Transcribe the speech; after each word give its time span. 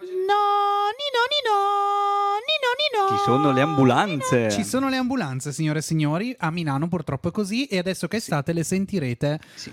No, 0.00 0.88
Nino, 0.98 1.22
Nino, 1.32 2.38
Nino, 2.48 3.08
Nino. 3.08 3.16
Ci 3.18 3.22
sono 3.24 3.52
le 3.52 3.60
ambulanze. 3.60 4.50
Ci 4.50 4.64
sono 4.64 4.88
le 4.88 4.96
ambulanze, 4.96 5.52
signore 5.52 5.78
e 5.80 5.82
signori. 5.82 6.34
A 6.38 6.50
Milano 6.50 6.88
purtroppo 6.88 7.28
è 7.28 7.30
così 7.30 7.66
e 7.66 7.78
adesso 7.78 8.08
che 8.08 8.16
è 8.16 8.18
estate 8.18 8.52
le 8.52 8.64
sentirete 8.64 9.38
Sì. 9.54 9.72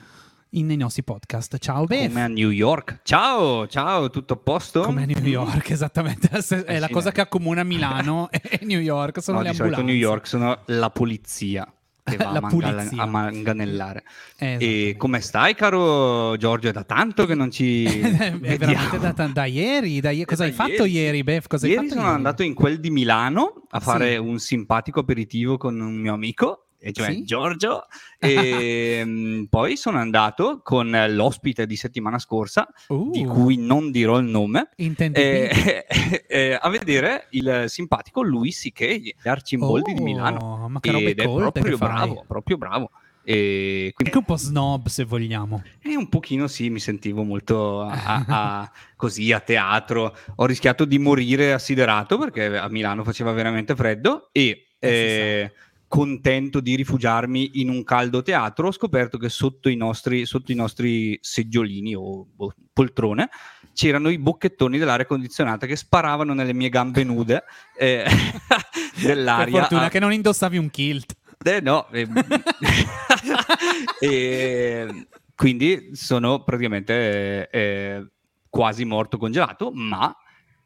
nei 0.51 0.77
nostri 0.77 1.03
podcast. 1.03 1.57
Ciao, 1.57 1.85
Beth. 1.85 2.07
Come 2.07 2.23
a 2.23 2.27
New 2.27 2.49
York. 2.49 2.99
Ciao, 3.03 3.67
ciao, 3.67 4.09
tutto 4.09 4.33
a 4.33 4.37
posto? 4.37 4.81
Come 4.81 5.03
a 5.03 5.05
New 5.05 5.23
York, 5.23 5.69
esattamente. 5.71 6.29
È 6.29 6.63
Eh 6.65 6.79
la 6.79 6.89
cosa 6.89 7.11
che 7.11 7.21
accomuna 7.21 7.63
Milano 7.63 8.29
e 8.31 8.59
New 8.63 8.79
York. 8.79 9.21
Sono 9.21 9.37
No, 9.37 9.43
le 9.43 9.49
di 9.51 9.55
solito 9.55 9.75
ambulanze. 9.77 9.97
New 9.99 10.09
York 10.09 10.27
sono 10.27 10.59
la 10.65 10.89
polizia 10.89 11.71
che 12.09 12.17
va 12.23 12.29
a, 12.31 12.39
pulizia. 12.41 13.01
a 13.03 13.05
manganellare. 13.05 14.03
Eh, 14.37 14.45
E 14.45 14.53
esattamente. 14.55 14.97
come 14.97 15.21
stai, 15.21 15.55
caro 15.55 16.35
Giorgio? 16.37 16.69
È 16.69 16.71
da 16.71 16.83
tanto 16.83 17.25
che 17.25 17.35
non 17.35 17.51
ci 17.51 17.85
è 18.01 18.37
veramente 18.57 18.99
da, 18.99 19.11
da- 19.11 19.27
da 19.27 19.45
ieri. 19.45 19.99
da 19.99 20.09
ie- 20.11 20.25
cosa 20.25 20.43
hai 20.43 20.51
fatto 20.51 20.85
ieri. 20.85 21.23
ieri? 21.23 21.41
Cosa 21.47 21.65
hai 21.65 21.73
Ieri 21.73 21.89
sono 21.89 22.07
andato 22.07 22.43
in 22.43 22.53
quel 22.53 22.79
di 22.79 22.89
Milano 22.89 23.63
a 23.69 23.79
Sì. 23.79 23.85
fare 23.85 24.17
un 24.17 24.39
simpatico 24.39 24.99
aperitivo 25.01 25.57
con 25.57 25.79
un 25.79 25.95
mio 25.95 26.13
amico, 26.13 26.67
e 26.79 26.91
cioè 26.93 27.11
Sì? 27.11 27.23
Giorgio, 27.23 27.85
e 28.19 29.01
mm, 29.03 29.43
poi 29.45 29.75
sono 29.75 29.97
andato 29.99 30.61
con 30.63 30.89
l'ospite 31.09 31.65
di 31.65 31.75
settimana 31.75 32.19
scorsa, 32.19 32.67
Uh, 32.87 33.11
di 33.11 33.23
cui 33.25 33.57
non 33.57 33.91
dirò 33.91 34.17
il 34.17 34.25
nome, 34.25 34.69
eh, 34.75 35.85
eh, 36.27 36.57
a 36.59 36.69
vedere 36.69 37.27
il 37.31 37.65
simpatico 37.67 38.21
C.K., 38.23 38.83
gli 38.97 39.13
Arcimboldi 39.23 39.93
di 39.93 40.01
Milano. 40.01 40.37
Oh, 40.63 40.69
Ma 40.69 40.79
che 40.79 40.89
Ed 40.89 41.19
è 41.19 41.23
proprio 41.23 41.77
bravo, 41.77 42.23
proprio 42.27 42.57
bravo. 42.57 42.91
E 43.21 43.91
quindi 43.93 44.15
Anche 44.15 44.17
un 44.17 44.23
po' 44.23 44.37
snob, 44.41 44.87
se 44.87 45.03
vogliamo. 45.03 45.61
e 45.83 45.95
un 45.95 46.07
pochino 46.09 46.47
sì, 46.47 46.69
mi 46.69 46.79
sentivo 46.79 47.23
molto 47.23 47.81
a- 47.81 48.25
a- 48.27 48.71
così 48.95 49.31
a 49.31 49.39
teatro. 49.39 50.15
Ho 50.37 50.45
rischiato 50.45 50.85
di 50.85 50.97
morire 50.97 51.53
assiderato 51.53 52.17
perché 52.17 52.57
a 52.57 52.67
Milano 52.69 53.03
faceva 53.03 53.31
veramente 53.31 53.75
freddo 53.75 54.29
e 54.31 54.69
eh, 54.79 55.51
contento 55.89 56.59
di 56.61 56.75
rifugiarmi 56.75 57.59
in 57.59 57.69
un 57.69 57.83
caldo 57.83 58.21
teatro, 58.21 58.67
ho 58.67 58.71
scoperto 58.71 59.17
che 59.17 59.27
sotto 59.27 59.67
i 59.69 59.75
nostri, 59.75 60.25
sotto 60.25 60.51
i 60.51 60.55
nostri 60.55 61.17
seggiolini 61.19 61.95
o 61.95 62.25
boh, 62.31 62.53
poltrone 62.71 63.27
c'erano 63.73 64.09
i 64.09 64.19
bocchettoni 64.19 64.77
dell'aria 64.77 65.05
condizionata 65.07 65.65
che 65.65 65.75
sparavano 65.75 66.33
nelle 66.33 66.53
mie 66.53 66.69
gambe 66.69 67.03
nude 67.03 67.43
eh, 67.77 68.05
Per 69.01 69.01
dell'aria. 69.03 69.59
fortuna 69.61 69.85
a- 69.85 69.89
che 69.89 69.99
non 69.99 70.13
indossavi 70.13 70.57
un 70.57 70.69
kilt. 70.69 71.15
eh, 71.43 71.59
no, 71.59 71.87
eh, 71.89 72.07
e 73.99 75.07
quindi 75.35 75.89
sono 75.93 76.43
praticamente 76.43 77.49
eh, 77.49 78.07
quasi 78.49 78.85
morto 78.85 79.17
congelato, 79.17 79.71
ma 79.73 80.13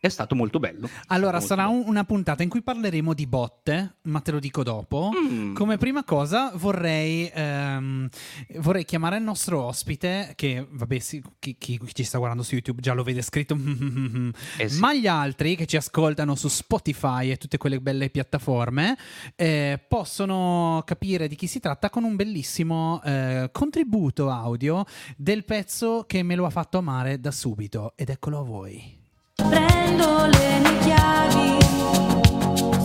è 0.03 0.09
stato 0.09 0.35
molto 0.35 0.59
bello. 0.59 0.89
Allora, 1.07 1.39
sarà 1.39 1.67
un- 1.67 1.83
una 1.85 2.03
puntata 2.03 2.43
in 2.43 2.49
cui 2.49 2.61
parleremo 2.61 3.13
di 3.13 3.25
botte, 3.25 3.95
ma 4.01 4.19
te 4.19 4.31
lo 4.31 4.39
dico 4.39 4.61
dopo. 4.61 5.11
bello. 5.13 5.29
Mm. 5.33 5.53
Come 5.53 5.77
prima 5.77 6.03
cosa 6.03 6.51
vorrei, 6.55 7.31
ehm, 7.33 8.09
vorrei 8.57 8.83
chiamare 8.83 9.15
il 9.15 9.23
nostro 9.23 9.61
ospite, 9.63 10.33
che 10.35 10.67
vabbè 10.69 10.99
sì, 10.99 11.23
chi, 11.39 11.55
chi 11.57 11.79
ci 11.93 12.03
sta 12.03 12.17
guardando 12.17 12.43
su 12.43 12.53
YouTube 12.55 12.81
già 12.81 12.91
lo 12.93 13.03
vede 13.03 13.21
scritto, 13.21 13.55
Eh 14.57 14.67
sì. 14.67 14.79
ma 14.79 14.93
gli 14.93 15.07
altri 15.07 15.55
che 15.55 15.65
ci 15.65 15.77
ascoltano 15.77 16.35
su 16.35 16.49
Spotify 16.49 17.31
e 17.31 17.37
tutte 17.37 17.57
quelle 17.57 17.79
belle 17.79 18.09
piattaforme 18.09 18.97
eh, 19.37 19.79
possono 19.87 20.81
capire 20.85 21.29
di 21.29 21.35
chi 21.35 21.47
si 21.47 21.61
tratta 21.61 21.89
con 21.89 22.03
un 22.03 22.17
bellissimo 22.17 23.01
eh, 23.05 23.49
contributo 23.53 24.29
audio 24.29 24.83
del 25.15 25.45
pezzo 25.45 26.03
che 26.05 26.23
me 26.23 26.35
lo 26.35 26.45
ha 26.45 26.49
fatto 26.49 26.77
amare 26.77 27.21
da 27.21 27.31
subito. 27.31 27.93
Ed 27.95 28.09
eccolo 28.09 28.39
a 28.39 28.43
voi. 28.43 28.99
Chiavi, 29.35 29.72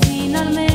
finalmente 0.02 0.67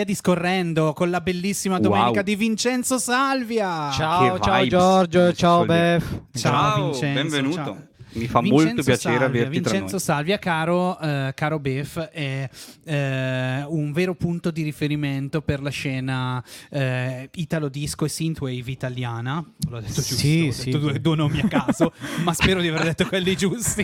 via 0.00 0.04
discorrendo 0.04 0.92
con 0.92 1.10
la 1.10 1.20
bellissima 1.20 1.78
domenica 1.78 2.10
Wow. 2.10 2.22
di 2.22 2.34
Vincenzo 2.36 2.98
Salvia. 2.98 3.90
Ciao, 3.90 4.34
Che 4.34 4.40
ciao 4.42 4.54
vibes. 4.62 4.68
Giorgio, 4.68 5.32
ciao. 5.34 5.64
Bef. 5.64 6.20
Ciao, 6.32 6.84
Vincenzo, 6.90 7.22
benvenuto. 7.22 7.54
ciao. 7.64 7.88
Mi 8.12 8.26
fa 8.26 8.40
Vincenzo 8.40 8.66
molto 8.66 8.82
piacere 8.82 9.18
Salvia, 9.18 9.26
averti 9.26 9.60
tra 9.60 9.70
Vincenzo 9.70 9.94
noi. 9.96 10.00
Salvia, 10.00 10.38
caro, 10.38 10.98
eh, 11.00 11.32
caro 11.34 11.58
Bef, 11.58 11.98
è 12.08 12.48
eh, 12.84 13.64
un 13.68 13.92
vero 13.92 14.14
punto 14.14 14.50
di 14.50 14.62
riferimento 14.62 15.42
per 15.42 15.62
la 15.62 15.70
scena 15.70 16.42
eh, 16.70 17.28
italo 17.34 17.68
disco 17.68 18.04
e 18.04 18.08
synthwave 18.08 18.70
italiana. 18.70 19.44
L'ho 19.68 19.80
detto 19.80 19.92
giusto, 19.94 20.14
Sì, 20.14 20.46
ho 20.48 20.52
sì. 20.52 20.64
detto 20.66 20.78
due, 20.78 21.00
due 21.00 21.16
nomi 21.16 21.40
a 21.40 21.48
caso, 21.48 21.92
ma 22.24 22.32
spero 22.32 22.60
di 22.60 22.68
aver 22.68 22.82
detto 22.84 23.06
quelli 23.06 23.36
giusti. 23.36 23.82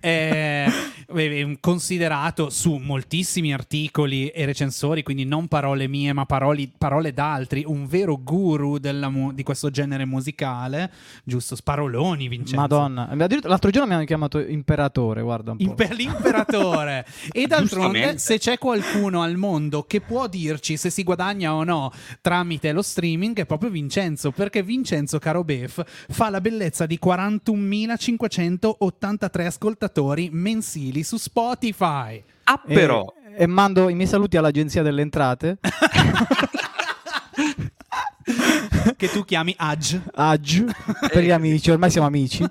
Eh, 0.00 0.66
eh, 1.14 1.56
considerato 1.60 2.50
su 2.50 2.76
moltissimi 2.76 3.52
articoli 3.52 4.28
e 4.28 4.44
recensori, 4.44 5.02
quindi 5.02 5.24
non 5.24 5.46
parole 5.48 5.86
mie, 5.88 6.12
ma 6.12 6.26
paroli- 6.26 6.70
parole 6.76 7.12
d'altri, 7.12 7.64
un 7.66 7.86
vero 7.86 8.18
guru 8.22 8.78
della 8.78 9.08
mu- 9.08 9.32
di 9.32 9.42
questo 9.42 9.70
genere 9.70 10.04
musicale, 10.04 10.90
giusto? 11.24 11.54
Sparoloni, 11.56 12.28
Vincenzo. 12.28 12.56
Madonna, 12.56 13.08
Addirittura 13.08 13.51
l'altro 13.52 13.70
giorno 13.70 13.88
mi 13.88 13.94
hanno 13.94 14.04
chiamato 14.04 14.38
imperatore, 14.40 15.20
guarda 15.20 15.50
un 15.50 15.58
po'. 15.58 15.62
Imper- 15.64 15.92
l'imperatore. 15.92 17.04
e 17.30 17.46
d'altronde, 17.46 18.16
se 18.16 18.38
c'è 18.38 18.56
qualcuno 18.56 19.20
al 19.22 19.36
mondo 19.36 19.82
che 19.84 20.00
può 20.00 20.26
dirci 20.26 20.78
se 20.78 20.88
si 20.88 21.02
guadagna 21.02 21.54
o 21.54 21.62
no 21.62 21.92
tramite 22.22 22.72
lo 22.72 22.80
streaming, 22.82 23.36
è 23.36 23.44
proprio 23.44 23.68
Vincenzo. 23.70 24.30
Perché 24.30 24.62
Vincenzo, 24.62 25.18
caro 25.18 25.44
Bef, 25.44 25.84
fa 26.08 26.30
la 26.30 26.40
bellezza 26.40 26.86
di 26.86 26.98
41.583 27.04 29.44
ascoltatori 29.44 30.30
mensili 30.32 31.02
su 31.02 31.18
Spotify. 31.18 32.22
Ah, 32.44 32.62
E- 32.66 32.72
però, 32.74 33.04
E, 33.36 33.46
mando 33.46 33.90
i 33.90 33.94
miei 33.94 34.08
saluti 34.08 34.38
all'agenzia 34.38 34.80
delle 34.82 35.02
entrate. 35.02 35.58
che 38.96 39.08
tu 39.10 39.24
chiami 39.24 39.54
Ag. 39.56 40.00
Ag, 40.14 40.74
per 41.10 41.22
gli 41.22 41.30
amici, 41.30 41.70
ormai 41.70 41.90
siamo 41.90 42.06
amici. 42.06 42.44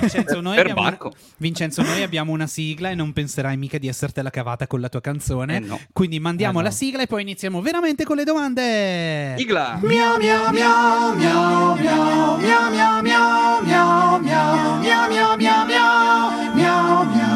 Vincenzo 0.00 0.40
noi, 0.40 0.56
Per 0.56 0.66
abbiamo 0.66 0.88
una, 0.88 0.98
Vincenzo, 1.36 1.82
noi 1.82 2.02
abbiamo 2.02 2.32
una 2.32 2.46
sigla 2.46 2.90
e 2.90 2.94
non 2.94 3.12
penserai 3.12 3.56
mica 3.56 3.78
di 3.78 3.86
essertela 3.88 4.30
cavata 4.30 4.66
con 4.66 4.80
la 4.80 4.88
tua 4.88 5.00
canzone. 5.00 5.56
Eh 5.56 5.60
no. 5.60 5.78
Quindi 5.92 6.18
mandiamo 6.18 6.58
Eh 6.58 6.62
no. 6.62 6.68
la 6.68 6.74
sigla 6.74 7.02
e 7.02 7.06
poi 7.06 7.22
iniziamo 7.22 7.60
veramente 7.60 8.04
con 8.04 8.16
le 8.16 8.24
domande. 8.24 9.34
Igla. 9.38 9.78
Miau 9.82 10.18
miau 10.18 10.50
miau 10.52 11.14
miau 11.16 11.76
miau 11.76 12.38
miau 12.38 12.70
miau 12.72 13.02
miau 13.02 13.62
miau 13.62 13.62
miau 13.62 14.20
miau 14.20 14.20
miau 14.22 14.80
miau 14.80 15.06
miau 15.08 15.36
miau 15.36 15.66
miau 15.66 16.54
miau 16.54 17.04
miau 17.04 17.31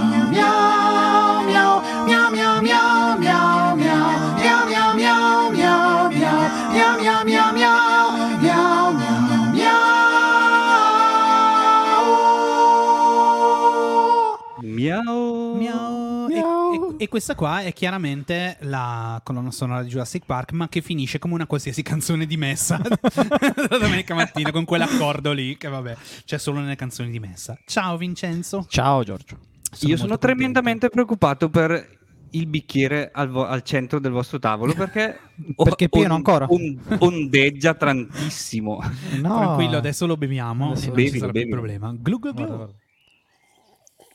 E, 16.99 17.09
questa 17.09 17.35
qua 17.35 17.61
è 17.63 17.73
chiaramente 17.73 18.57
la 18.61 19.21
colonna 19.23 19.51
sonora 19.51 19.83
di 19.83 19.89
Jurassic 19.91 20.25
Park, 20.25 20.53
ma 20.53 20.69
che 20.69 20.81
finisce 20.81 21.19
come 21.19 21.35
una 21.35 21.47
qualsiasi 21.47 21.83
canzone 21.85 22.27
di 22.27 22.37
messa 22.37 22.81
la 23.69 23.79
domenica 23.79 24.15
mattina 24.15 24.51
con 24.51 24.65
quell'accordo 24.65 25.33
lì, 25.33 25.57
che 25.59 25.69
vabbè, 25.69 25.97
c'è 26.25 26.39
solo 26.39 26.61
nelle 26.61 26.77
canzoni 26.77 27.11
di 27.11 27.19
messa. 27.21 27.59
Ciao 27.67 27.97
Vincenzo. 27.99 28.65
Ciao 28.69 29.03
Giorgio. 29.05 29.39
Io 29.81 29.97
sono 29.99 30.17
tremendamente 30.17 30.89
preoccupato 30.89 31.51
per 31.51 31.95
il 32.31 32.47
bicchiere 32.47 33.11
al, 33.13 33.29
vo- 33.29 33.47
al 33.47 33.63
centro 33.63 33.99
del 34.01 34.13
vostro 34.13 34.39
tavolo 34.39 34.73
perché, 34.73 35.19
Perché 35.55 35.89
pieno 35.91 36.11
on- 36.13 36.17
ancora? 36.17 36.47
on- 36.49 36.81
ondeggia 37.01 37.75
tantissimo. 37.75 38.81
No. 39.21 39.37
Tranquillo, 39.37 39.77
adesso 39.77 40.07
lo 40.07 40.17
beviamo 40.17 40.69
Adesso 40.71 40.85
e 40.85 40.87
non 40.87 40.95
bevi, 40.95 41.11
ci 41.11 41.19
sarà 41.19 41.27
lo 41.27 41.33
più 41.33 41.41
bevi. 41.43 41.53
problema. 41.53 41.93
Glu 41.99 42.19
glu 42.19 42.33
glu. 42.33 42.47
Guarda, 42.47 42.57
guarda. 42.57 42.75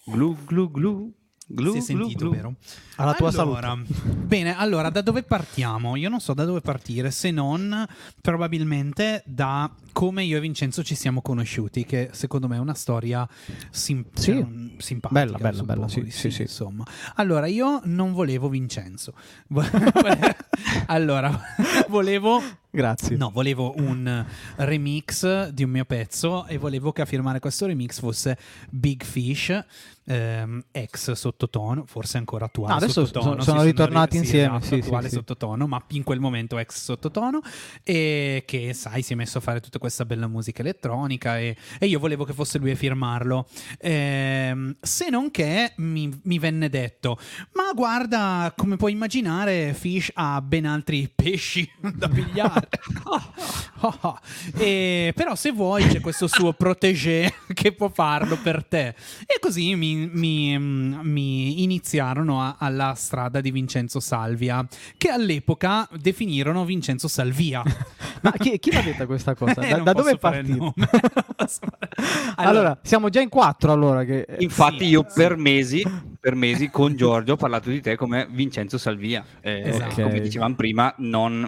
Glu 0.06 0.38
glu 0.46 0.72
glu. 0.72 1.14
Glu, 1.54 1.72
si 1.74 1.78
è 1.78 1.82
sentito, 1.82 2.26
glu. 2.26 2.32
vero? 2.36 2.56
Alla 2.96 3.14
tua 3.14 3.30
allora, 3.30 3.76
Bene, 3.76 4.56
allora 4.56 4.90
da 4.90 5.02
dove 5.02 5.24
partiamo? 5.24 5.96
Io 5.96 6.08
non 6.10 6.20
so 6.20 6.34
da 6.34 6.46
dove 6.46 6.62
partire 6.62 7.10
se 7.12 7.32
non 7.32 7.86
probabilmente 8.22 9.24
da 9.26 9.70
come 9.92 10.24
io 10.24 10.38
e 10.38 10.40
Vincenzo 10.40 10.84
ci 10.84 10.96
siamo 10.96 11.22
conosciuti, 11.22 11.84
che 11.86 12.10
secondo 12.14 12.48
me 12.48 12.58
è 12.58 12.60
una 12.60 12.74
storia 12.76 13.28
sim- 13.70 14.06
Sì. 14.14 14.32
cioè, 14.34 14.46
simpatica. 14.78 15.10
Bella, 15.26 15.38
bella, 15.38 15.64
bella, 15.64 15.88
sì, 15.88 16.06
sì, 16.10 16.30
sì. 16.30 16.44
Insomma, 16.44 16.86
allora 17.16 17.48
io 17.48 17.82
non 17.86 18.14
volevo 18.14 18.48
Vincenzo. 18.50 19.14
allora, 20.88 21.42
volevo 21.90 22.42
Grazie. 22.74 23.18
No, 23.18 23.32
volevo 23.32 23.74
un 23.78 24.26
remix 24.56 25.50
di 25.50 25.64
un 25.64 25.70
mio 25.72 25.84
pezzo 25.86 26.46
e 26.48 26.58
volevo 26.58 26.92
che 26.94 27.02
a 27.02 27.06
firmare 27.06 27.40
questo 27.40 27.66
remix 27.66 28.00
fosse 28.00 28.38
Big 28.70 29.04
Fish, 29.04 29.62
ehm, 30.06 30.64
ex 30.72 31.12
sottotono, 31.12 31.84
forse 31.86 32.18
ancora 32.18 32.46
attuale 32.46 32.74
Ah, 32.74 32.78
adesso 32.78 33.06
sottotono. 33.06 33.32
sono- 33.42 33.44
sono 33.44 33.64
ritornati 33.64 34.16
sì, 34.16 34.24
insieme, 34.24 34.56
esatto, 34.58 34.64
sì, 34.64 34.76
sì, 34.82 34.88
attuale 34.88 35.10
sì. 35.10 35.16
sottotono, 35.16 35.68
ma 35.68 35.84
in 35.90 36.04
quel 36.04 36.20
momento 36.22 36.58
ex 36.58 36.82
sottotono 36.82 37.42
e 37.84 38.44
che, 38.48 38.74
sai, 38.74 39.02
si 39.02 39.14
è 39.14 39.16
messo 39.18 39.40
a 39.40 39.42
fare 39.42 39.60
tutta 39.60 39.78
questa 39.78 40.06
bella 40.06 40.28
musica 40.28 40.62
elettronica 40.62 41.38
e, 41.40 41.58
e 41.78 41.86
io 41.88 42.00
volevo 42.00 42.24
che 42.24 42.32
fosse 42.34 42.58
lui 42.58 42.72
a 42.72 42.76
firmarlo. 42.76 43.48
Ehm, 43.80 44.76
se 44.80 45.10
non 45.10 45.30
che 45.30 45.74
mi, 45.78 46.10
mi 46.24 46.40
venne 46.40 46.70
detto, 46.70 47.18
ma 47.54 47.72
guarda, 47.76 48.54
come 48.56 48.78
puoi 48.78 48.94
immaginare, 48.94 49.74
Fish 49.74 50.12
ha 50.14 50.42
ben 50.42 50.66
altri 50.66 51.12
pesci 51.14 51.70
da 51.94 52.08
pigliare. 52.08 52.61
Oh, 53.84 53.98
oh. 54.02 54.20
E- 54.58 55.12
però 55.16 55.36
se 55.36 55.52
vuoi 55.52 55.88
c'è 55.88 56.00
questo 56.00 56.28
suo 56.28 56.54
protégé 56.54 57.34
che 57.54 57.72
può 57.74 57.90
farlo 57.90 58.38
per 58.38 58.64
te. 58.64 58.90
E 59.26 59.40
così 59.40 59.76
mi, 59.76 60.08
mi- 60.12 60.58
mi 60.60 61.64
iniziarono 61.64 62.42
a- 62.42 62.56
alla 62.60 62.94
strada 62.96 63.42
di 63.42 63.50
Vincenzo 63.52 64.00
Salvia, 64.00 64.66
che 64.98 65.10
all'epoca 65.10 65.88
definirono 65.98 66.64
Vincenzo 66.66 67.08
Salvia. 67.08 67.64
Ma 68.22 68.32
chi, 68.38 68.60
chi 68.60 68.72
l'ha 68.72 68.82
detta 68.82 69.06
questa 69.08 69.34
cosa? 69.36 69.62
Eh, 69.62 69.70
Da, 69.72 69.78
da 69.80 69.94
dove 69.94 70.12
è 70.12 70.18
partito? 70.18 70.74
fare- 70.76 71.10
Allora, 72.36 72.78
siamo 72.84 73.10
già 73.10 73.20
in 73.22 73.30
quattro 73.30 73.72
allora 73.72 74.04
che... 74.04 74.26
Infatti 74.40 74.80
Sì, 74.80 74.86
io 74.90 75.06
sì. 75.08 75.14
per 75.16 75.36
mesi, 75.38 75.84
per 76.20 76.36
mesi 76.36 76.70
con 76.70 76.96
Giorgio 76.96 77.34
ho 77.34 77.38
parlato 77.38 77.70
di 77.70 77.82
te 77.82 77.96
come 77.96 78.28
Vincenzo 78.30 78.78
Salvia. 78.78 79.24
Eh, 79.42 79.70
Esatto. 79.70 80.02
Come 80.04 80.20
dicevamo 80.22 80.56
prima, 80.56 80.94
non 81.00 81.48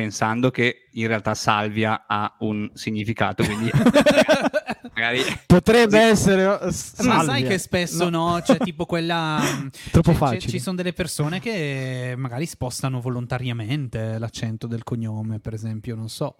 pensando 0.00 0.50
che 0.50 0.88
in 0.92 1.06
realtà 1.06 1.34
Salvia 1.34 2.04
ha 2.06 2.34
un 2.40 2.70
significato, 2.72 3.44
quindi 3.44 3.70
magari 4.94 5.22
Potrebbe 5.46 5.98
Così. 5.98 6.10
essere... 6.10 6.44
uh, 6.46 6.64
Ma 6.64 6.70
Salvia. 6.70 7.22
sai 7.24 7.42
che 7.44 7.58
spesso 7.58 8.08
no, 8.08 8.40
c'è 8.42 8.56
tipo 8.58 8.86
quella. 8.86 9.40
Troppo 9.90 10.12
c'è- 10.12 10.18
c'è- 10.18 10.24
facile. 10.24 10.50
Ci 10.52 10.58
sono 10.58 10.76
delle 10.76 10.92
persone 10.92 11.38
che 11.40 12.14
magari 12.16 12.46
spostano 12.46 13.00
volontariamente 13.00 14.18
l'accento 14.18 14.66
del 14.66 14.82
cognome, 14.84 15.38
per 15.38 15.52
esempio, 15.52 15.94
non 15.94 16.08
so. 16.08 16.36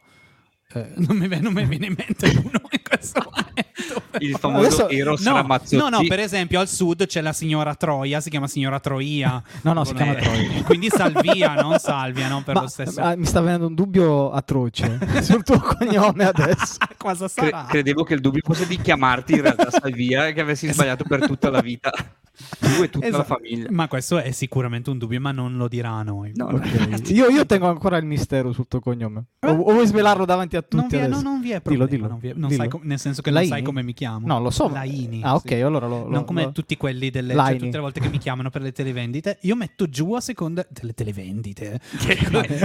Eh, 0.73 0.93
non, 0.97 1.17
mi, 1.17 1.29
viene- 1.29 1.43
non 1.43 1.53
mi 1.53 1.67
viene 1.67 1.87
in 1.87 1.95
mente 1.97 2.29
uno 2.29 2.61
in 2.71 2.81
questo 2.83 3.21
momento. 3.29 3.70
Il 4.19 4.37
famoso 4.37 4.67
Adesso- 4.85 4.89
Eros 4.89 5.21
No, 5.23 5.35
Ramazzotti. 5.35 5.77
no, 5.77 5.89
no, 5.89 6.01
per 6.07 6.19
esempio 6.21 6.61
al 6.61 6.69
sud 6.69 7.07
c'è 7.07 7.21
la 7.21 7.33
signora 7.33 7.75
Troia, 7.75 8.21
si 8.21 8.31
chiama 8.31 8.47
signora 8.49 8.81
Troia. 8.81 9.43
No, 9.63 9.73
no, 9.73 9.85
si 9.85 9.95
chiama 9.95 10.15
Troia. 10.15 10.63
Quindi 10.65 10.89
Salvia, 10.89 11.55
non 11.55 11.79
Salvia, 11.79 12.29
non 12.29 12.43
per 12.43 12.55
Ma- 12.55 12.61
lo 12.63 12.69
stesso. 12.69 13.01
ah, 13.01 13.17
mi 13.17 13.25
sta 13.27 13.41
venendo 13.41 13.67
un 13.67 13.75
dubbio 13.75 14.31
atroce 14.33 14.99
sul 15.23 15.43
tuo 15.43 15.59
cognome 15.61 16.25
adesso. 16.25 16.77
Cosa 16.97 17.29
Cre- 17.33 17.51
sarà? 17.51 17.65
credevo 17.69 18.03
che 18.05 18.15
il 18.15 18.21
dubbio 18.21 18.43
fosse 18.45 18.67
di 18.67 18.77
chiamarti 18.79 19.33
in 19.35 19.43
realtà 19.43 19.71
Salvia 19.71 20.27
e 20.27 20.33
che 20.33 20.41
avessi 20.41 20.71
sbagliato 20.73 21.05
per 21.05 21.27
tutta 21.27 21.51
la 21.51 21.61
vita. 21.61 21.91
Tu 22.59 22.83
e 22.83 22.91
tutta 22.91 23.07
la 23.09 23.19
Esatto. 23.19 23.35
famiglia. 23.35 23.67
Ma 23.71 23.89
questo 23.89 24.19
è 24.19 24.31
sicuramente 24.31 24.91
un 24.91 24.99
dubbio, 24.99 25.21
ma 25.21 25.33
non 25.33 25.57
lo 25.57 25.69
dirà 25.69 25.91
a 25.91 26.03
noi. 26.03 26.33
No, 26.35 26.47
Ok. 26.47 27.09
Io, 27.11 27.29
io 27.29 27.45
tengo 27.47 27.69
ancora 27.69 27.97
il 27.97 28.05
mistero 28.07 28.53
sul 28.53 28.67
tuo 28.69 28.81
cognome. 28.81 29.25
O, 29.41 29.51
o 29.51 29.73
vuoi 29.73 29.87
svelarlo 29.87 30.25
davanti 30.25 30.57
a 30.57 30.63
tutti 30.63 30.77
non 30.77 30.89
vi 30.89 30.97
è, 30.97 31.01
adesso? 31.03 31.23
no, 31.23 31.31
non 31.31 31.41
vi 31.41 31.51
è 31.51 31.61
Dillo, 31.63 31.87
problema. 31.87 31.87
dillo. 31.87 32.09
non 32.09 32.19
vi 32.19 32.29
è- 32.29 32.33
non 32.35 32.49
Dillo. 32.49 32.61
sai 32.63 32.71
com- 32.71 32.81
nel 32.85 32.99
senso 32.99 33.23
che 33.23 33.31
non 33.31 33.39
Laini? 33.41 33.55
sai 33.55 33.63
come 33.65 33.83
mi 33.83 33.93
chiamo. 33.95 34.27
No, 34.27 34.41
lo 34.41 34.51
so. 34.51 34.69
Laini. 34.69 35.21
Ah, 35.23 35.35
ok, 35.35 35.49
sì. 35.49 35.55
allora 35.55 35.87
lo... 35.87 36.05
lo- 36.05 36.09
non 36.11 36.25
come 36.25 36.45
lo- 36.45 36.53
tutti 36.53 36.77
quelli 36.77 37.11
delle 37.11 37.29
cioè, 37.35 37.37
Laini. 37.43 37.59
tutte 37.59 37.77
le 37.77 37.83
volte 37.83 38.01
che 38.01 38.09
mi 38.09 38.19
chiamano 38.19 38.51
per 38.51 38.63
le 38.63 38.73
televendite, 38.73 39.39
io 39.43 39.57
metto 39.57 39.89
giù 39.89 40.13
a 40.15 40.21
seconda 40.21 40.65
delle 40.69 40.93
televendite. 40.95 41.81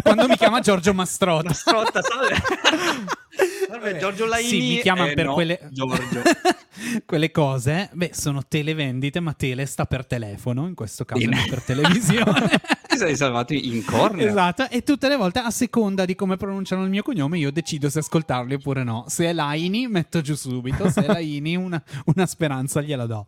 Quando 0.02 0.28
mi 0.28 0.36
chiama 0.38 0.60
Giorgio 0.60 0.94
Mastrota. 0.94 1.54
Strotta, 1.54 2.02
salve. 2.02 2.36
Salve, 3.76 3.98
Giorgio 3.98 4.26
Laini. 4.26 4.48
Sì, 4.48 4.58
mi 4.60 4.80
chiamano 4.80 5.10
Eh, 5.12 5.14
per 5.14 5.26
no, 5.26 5.34
quelle 5.34 5.60
quelle 7.06 7.32
cose. 7.32 7.90
Beh, 7.92 8.12
sono 8.14 8.42
televendite, 8.48 9.20
ma 9.20 9.34
tele 9.34 9.66
sta 9.66 9.86
per 9.86 10.06
telefono, 10.06 10.68
in 10.68 10.76
questo 10.76 11.04
caso 11.04 11.26
non 11.26 11.44
per 11.50 11.62
televisione. 11.62 12.50
Ti 12.98 13.06
sei 13.06 13.16
salvato 13.16 13.54
in 13.54 13.84
corner. 13.86 14.28
Esatto, 14.28 14.70
e 14.70 14.84
tutte 14.84 15.08
le 15.08 15.16
volte 15.16 15.40
a 15.40 15.50
seconda 15.52 16.06
di 16.06 16.16
come 16.16 16.38
pronunciano 16.38 16.84
il 16.84 16.90
mio 16.90 17.04
cognome 17.04 17.38
io 17.38 17.52
decido 17.52 17.90
se 17.90 18.00
ascoltarli 18.00 18.54
oppure 18.56 18.84
no. 18.84 19.06
Se 19.08 19.26
è 19.26 19.34
Laini 19.34 19.88
metto 19.88 20.22
giù 20.22 20.36
subito, 20.36 20.90
se 20.90 21.04
è 21.04 21.08
Laini 21.08 21.56
una, 21.56 21.82
una 22.06 22.26
speranza 22.26 22.82
gliela 22.82 23.06
do. 23.06 23.26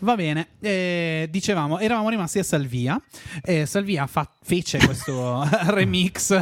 Va 0.00 0.14
bene, 0.14 0.48
eh, 0.60 1.28
dicevamo, 1.30 1.78
eravamo 1.78 2.10
rimasti 2.10 2.38
a 2.38 2.42
Salvia. 2.42 3.00
Eh, 3.42 3.64
Salvia 3.66 4.06
fa- 4.06 4.30
fece 4.42 4.78
questo 4.78 5.42
remix 5.68 6.38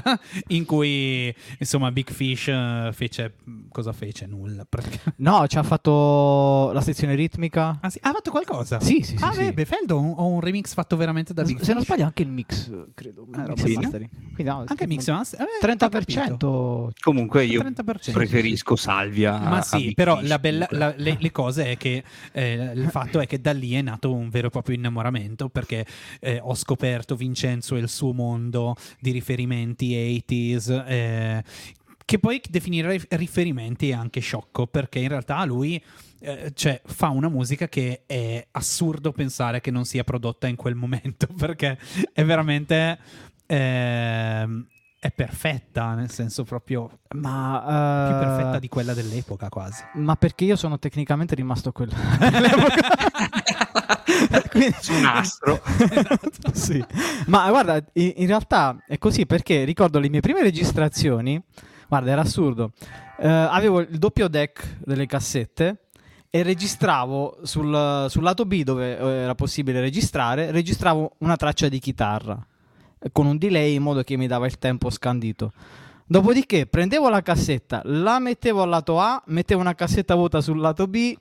in 0.48 0.64
cui 0.64 1.32
insomma 1.58 1.92
Big 1.92 2.10
Fish 2.10 2.48
eh, 2.48 2.90
fece... 2.92 3.34
cosa 3.70 3.92
fece? 3.92 4.26
Nulla. 4.26 4.64
praticamente. 4.68 5.14
No, 5.18 5.46
ci 5.46 5.56
ha 5.58 5.62
fatto 5.62 6.70
la 6.72 6.80
sezione 6.80 7.14
ritmica. 7.14 7.78
Ah, 7.80 7.90
sì? 7.90 7.98
Ha 8.02 8.12
fatto 8.12 8.30
qualcosa? 8.30 8.80
Sì, 8.80 9.02
sì, 9.02 9.16
sì, 9.16 9.22
Ah, 9.24 9.32
sì. 9.32 9.38
beh, 9.44 9.52
Befeld 9.52 9.90
ho 9.92 10.00
un, 10.00 10.14
ho 10.16 10.26
un 10.26 10.40
remix 10.40 10.74
fatto 10.74 10.96
veramente 10.96 11.32
da 11.32 11.42
Big 11.44 11.60
Se 11.60 11.72
non 11.72 11.82
Fish. 11.82 11.92
sbaglio 11.92 12.06
anche 12.06 12.22
il 12.22 12.28
mix, 12.30 12.63
Mix 12.68 13.62
e 13.62 13.66
sì. 13.66 13.74
mastering. 13.74 14.10
Quindi, 14.10 14.42
no, 14.44 14.64
Anche 14.66 14.86
Mix 14.86 15.08
Master? 15.08 15.40
Eh, 15.40 15.44
ho 15.44 15.88
capito. 15.88 16.92
30%. 16.92 17.00
Comunque 17.00 17.44
io 17.44 17.60
30%. 17.62 18.12
preferisco 18.12 18.76
Salvia. 18.76 19.38
Ma 19.38 19.62
sì, 19.62 19.92
però 19.94 20.20
la 20.22 20.38
bella- 20.38 20.66
la- 20.70 20.94
le, 20.96 21.16
le 21.18 21.30
cose 21.30 21.66
è 21.72 21.76
che 21.76 22.02
eh, 22.32 22.72
il 22.74 22.88
fatto 22.90 23.20
è 23.20 23.26
che 23.26 23.40
da 23.40 23.52
lì 23.52 23.72
è 23.74 23.82
nato 23.82 24.12
un 24.14 24.28
vero 24.28 24.46
e 24.48 24.50
proprio 24.50 24.74
innamoramento 24.76 25.48
perché 25.48 25.86
eh, 26.20 26.38
ho 26.42 26.54
scoperto 26.54 27.16
Vincenzo 27.16 27.76
e 27.76 27.80
il 27.80 27.88
suo 27.88 28.12
mondo 28.12 28.74
di 29.00 29.10
riferimenti 29.10 30.22
80s. 30.28 30.84
eh, 30.86 31.44
che 32.06 32.18
poi 32.18 32.40
definire 32.50 33.00
riferimenti 33.10 33.88
è 33.88 33.94
anche 33.94 34.20
sciocco 34.20 34.66
perché 34.66 34.98
in 34.98 35.08
realtà 35.08 35.42
lui 35.46 35.82
eh, 36.24 36.52
cioè, 36.54 36.80
fa 36.84 37.08
una 37.08 37.28
musica 37.28 37.68
che 37.68 38.04
è 38.06 38.46
assurdo 38.52 39.12
pensare 39.12 39.60
che 39.60 39.70
non 39.70 39.84
sia 39.84 40.04
prodotta 40.04 40.46
in 40.46 40.56
quel 40.56 40.74
momento 40.74 41.26
perché 41.36 41.78
è 42.12 42.24
veramente 42.24 42.98
ehm, 43.46 44.66
è 44.98 45.10
perfetta 45.10 45.92
nel 45.94 46.10
senso 46.10 46.44
proprio 46.44 47.00
Ma, 47.16 48.06
più 48.08 48.16
eh, 48.16 48.18
perfetta 48.20 48.58
di 48.58 48.68
quella 48.68 48.94
dell'epoca 48.94 49.50
quasi. 49.50 49.82
Ma 49.94 50.16
perché 50.16 50.44
io 50.44 50.56
sono 50.56 50.78
tecnicamente 50.78 51.34
rimasto 51.34 51.70
quello. 51.72 51.92
Quindi- 54.50 54.74
Su 54.80 54.94
un 54.94 55.04
astro. 55.04 55.60
sì. 56.52 56.82
Ma 57.26 57.50
guarda, 57.50 57.84
in, 57.94 58.12
in 58.16 58.26
realtà 58.26 58.82
è 58.86 58.96
così 58.96 59.26
perché 59.26 59.64
ricordo 59.64 59.98
le 59.98 60.08
mie 60.08 60.20
prime 60.20 60.42
registrazioni. 60.42 61.42
Guarda, 61.86 62.10
era 62.12 62.22
assurdo. 62.22 62.72
Eh, 63.18 63.28
avevo 63.28 63.80
il 63.80 63.98
doppio 63.98 64.28
deck 64.28 64.78
delle 64.84 65.06
cassette 65.06 65.83
e 66.34 66.42
registravo 66.42 67.38
sul, 67.44 68.06
sul 68.08 68.22
lato 68.24 68.44
B 68.44 68.64
dove 68.64 68.98
eh, 68.98 69.06
era 69.22 69.36
possibile 69.36 69.78
registrare, 69.80 70.50
registravo 70.50 71.12
una 71.18 71.36
traccia 71.36 71.68
di 71.68 71.78
chitarra 71.78 72.44
eh, 72.98 73.08
con 73.12 73.26
un 73.26 73.38
delay 73.38 73.76
in 73.76 73.82
modo 73.82 74.02
che 74.02 74.16
mi 74.16 74.26
dava 74.26 74.46
il 74.46 74.58
tempo 74.58 74.90
scandito. 74.90 75.52
Dopodiché 76.04 76.66
prendevo 76.66 77.08
la 77.08 77.22
cassetta, 77.22 77.82
la 77.84 78.18
mettevo 78.18 78.62
al 78.62 78.68
lato 78.68 78.98
A, 78.98 79.22
mettevo 79.26 79.60
una 79.60 79.76
cassetta 79.76 80.16
vuota 80.16 80.40
sul 80.40 80.58
lato 80.58 80.88
B, 80.88 81.14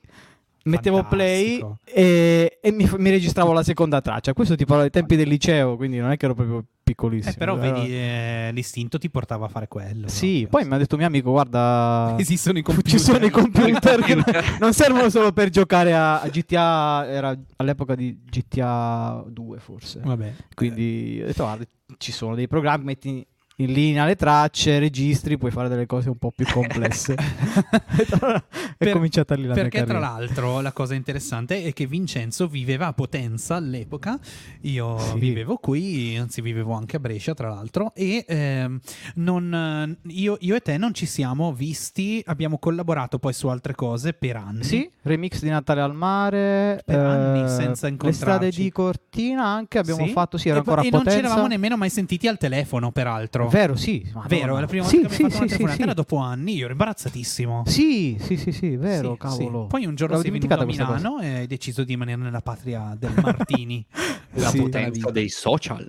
mettevo 0.64 1.04
play 1.04 1.60
Fantastico. 1.60 1.78
e, 1.84 2.58
e 2.60 2.72
mi, 2.72 2.90
mi 2.96 3.10
registravo 3.10 3.52
la 3.52 3.62
seconda 3.62 4.00
traccia. 4.00 4.32
Questo 4.32 4.56
ti 4.56 4.64
parlo 4.64 4.82
dei 4.82 4.90
tempi 4.90 5.14
del 5.14 5.28
liceo, 5.28 5.76
quindi 5.76 5.98
non 5.98 6.10
è 6.10 6.16
che 6.16 6.24
ero 6.24 6.34
proprio 6.34 6.64
piccolissimo. 6.84 7.34
Eh, 7.34 7.36
però 7.36 7.56
Ero- 7.56 7.80
vedi, 7.80 7.92
eh, 7.92 8.50
l'istinto 8.52 8.98
ti 8.98 9.10
portava 9.10 9.46
a 9.46 9.48
fare 9.48 9.66
quello. 9.66 10.06
Sì, 10.06 10.40
proprio. 10.42 10.48
poi 10.48 10.68
mi 10.68 10.74
ha 10.74 10.78
detto 10.78 10.96
mio 10.96 11.06
amico, 11.06 11.30
guarda... 11.30 12.14
esistono 12.20 12.58
i 12.58 12.62
computer. 12.62 12.92
Ci 12.92 12.98
sono 12.98 13.24
i 13.24 13.30
computer 13.30 14.00
che 14.02 14.14
non 14.60 14.72
servono 14.72 15.08
solo 15.10 15.32
per 15.32 15.48
giocare 15.48 15.94
a, 15.94 16.20
a 16.20 16.28
GTA, 16.28 17.06
era 17.08 17.36
all'epoca 17.56 17.94
di 17.94 18.16
GTA 18.24 19.24
2 19.26 19.58
forse. 19.58 20.00
Vabbè. 20.04 20.32
Quindi 20.54 21.20
ho 21.22 21.26
detto, 21.26 21.42
guarda, 21.42 21.64
ci 21.98 22.12
sono 22.12 22.34
dei 22.34 22.46
programmi, 22.46 22.84
metti 22.84 23.26
in 23.56 23.72
linea 23.72 24.04
le 24.04 24.16
tracce, 24.16 24.78
registri, 24.78 25.38
puoi 25.38 25.50
fare 25.52 25.68
delle 25.68 25.86
cose 25.86 26.08
un 26.08 26.16
po' 26.18 26.32
più 26.34 26.44
complesse. 26.50 27.14
è 27.94 28.74
Per- 28.76 28.92
cominciata 28.92 29.34
lì 29.34 29.42
la 29.46 29.54
mia 29.54 29.62
Perché 29.62 29.84
tra 29.84 29.86
carriera. 30.00 30.10
l'altro 30.18 30.60
la 30.60 30.72
cosa 30.72 30.94
interessante 30.94 31.62
è 31.62 31.72
che 31.72 31.86
Vincenzo 31.86 32.46
viveva 32.48 32.86
a 32.88 32.92
Potenza 32.92 33.54
all'epoca, 33.56 34.18
io 34.62 34.98
Sì. 34.98 35.18
vivevo 35.18 35.56
qui, 35.56 36.16
anzi 36.16 36.40
vivevo 36.40 36.72
anche 36.74 36.96
a 36.96 36.98
Brescia 36.98 37.34
tra 37.34 37.48
l'altro, 37.48 37.92
e 37.94 38.24
ehm, 38.26 38.80
non, 39.16 39.96
io, 40.08 40.36
io 40.40 40.54
e 40.56 40.60
te 40.60 40.76
non 40.76 40.92
ci 40.94 41.06
siamo 41.06 41.52
visti, 41.52 42.22
abbiamo 42.26 42.58
collaborato 42.58 43.18
poi 43.18 43.32
su 43.32 43.46
altre 43.48 43.74
cose 43.74 44.12
per 44.14 44.36
anni. 44.36 44.64
Sì, 44.64 44.90
remix 45.02 45.40
di 45.42 45.48
Natale 45.50 45.80
al 45.80 45.94
mare. 45.94 46.82
Per 46.84 46.98
anni 46.98 47.44
eh, 47.44 47.48
senza 47.48 47.86
Le 47.88 48.12
strade 48.12 48.46
incontrarci. 48.46 48.62
di 48.62 48.70
Cortina 48.72 49.44
anche 49.46 49.78
abbiamo 49.78 50.06
Sì? 50.06 50.12
fatto, 50.12 50.38
sì, 50.38 50.48
era 50.48 50.56
e, 50.56 50.60
ancora 50.60 50.80
a 50.80 50.84
e 50.84 50.90
non 50.90 51.00
ci 51.00 51.06
Potenza. 51.06 51.26
eravamo 51.28 51.46
nemmeno 51.46 51.76
mai 51.76 51.90
sentiti 51.90 52.26
al 52.26 52.38
telefono, 52.38 52.90
peraltro. 52.90 53.43
Vero, 53.48 53.76
sì. 53.76 54.02
Madonna. 54.12 54.26
Vero, 54.28 54.58
la 54.60 54.66
prima 54.66 54.84
Sì, 54.84 54.96
volta 54.96 55.08
che 55.08 55.14
abbiamo 55.14 55.14
sì, 55.14 55.22
fatto 55.22 55.36
una 55.36 55.46
sì, 55.46 55.56
telefonata 55.56 55.82
sì, 55.82 55.88
sì. 55.88 55.94
dopo 55.94 56.16
anni, 56.16 56.54
io 56.54 56.64
ero 56.64 56.72
imbarazzatissimo. 56.72 57.62
Sì, 57.66 58.16
sì, 58.20 58.36
sì, 58.36 58.52
sì, 58.52 58.76
vero, 58.76 59.12
Sì, 59.12 59.18
cavolo. 59.18 59.62
sì. 59.62 59.68
Poi 59.68 59.86
un 59.86 59.94
giorno 59.94 60.16
L'avevo 60.16 60.34
sei 60.36 60.40
venuto 60.48 60.60
a 60.60 60.64
questa 60.64 60.84
cosa. 60.84 60.96
Milano 60.96 61.20
e 61.20 61.28
hai 61.40 61.46
deciso 61.46 61.82
di 61.84 61.90
rimanere 61.92 62.20
nella 62.22 62.40
patria 62.40 62.94
del 62.98 63.12
Martini. 63.20 63.84
La 64.36 64.48
Sì. 64.48 64.58
potenza 64.62 65.10
dei 65.12 65.28
social. 65.28 65.88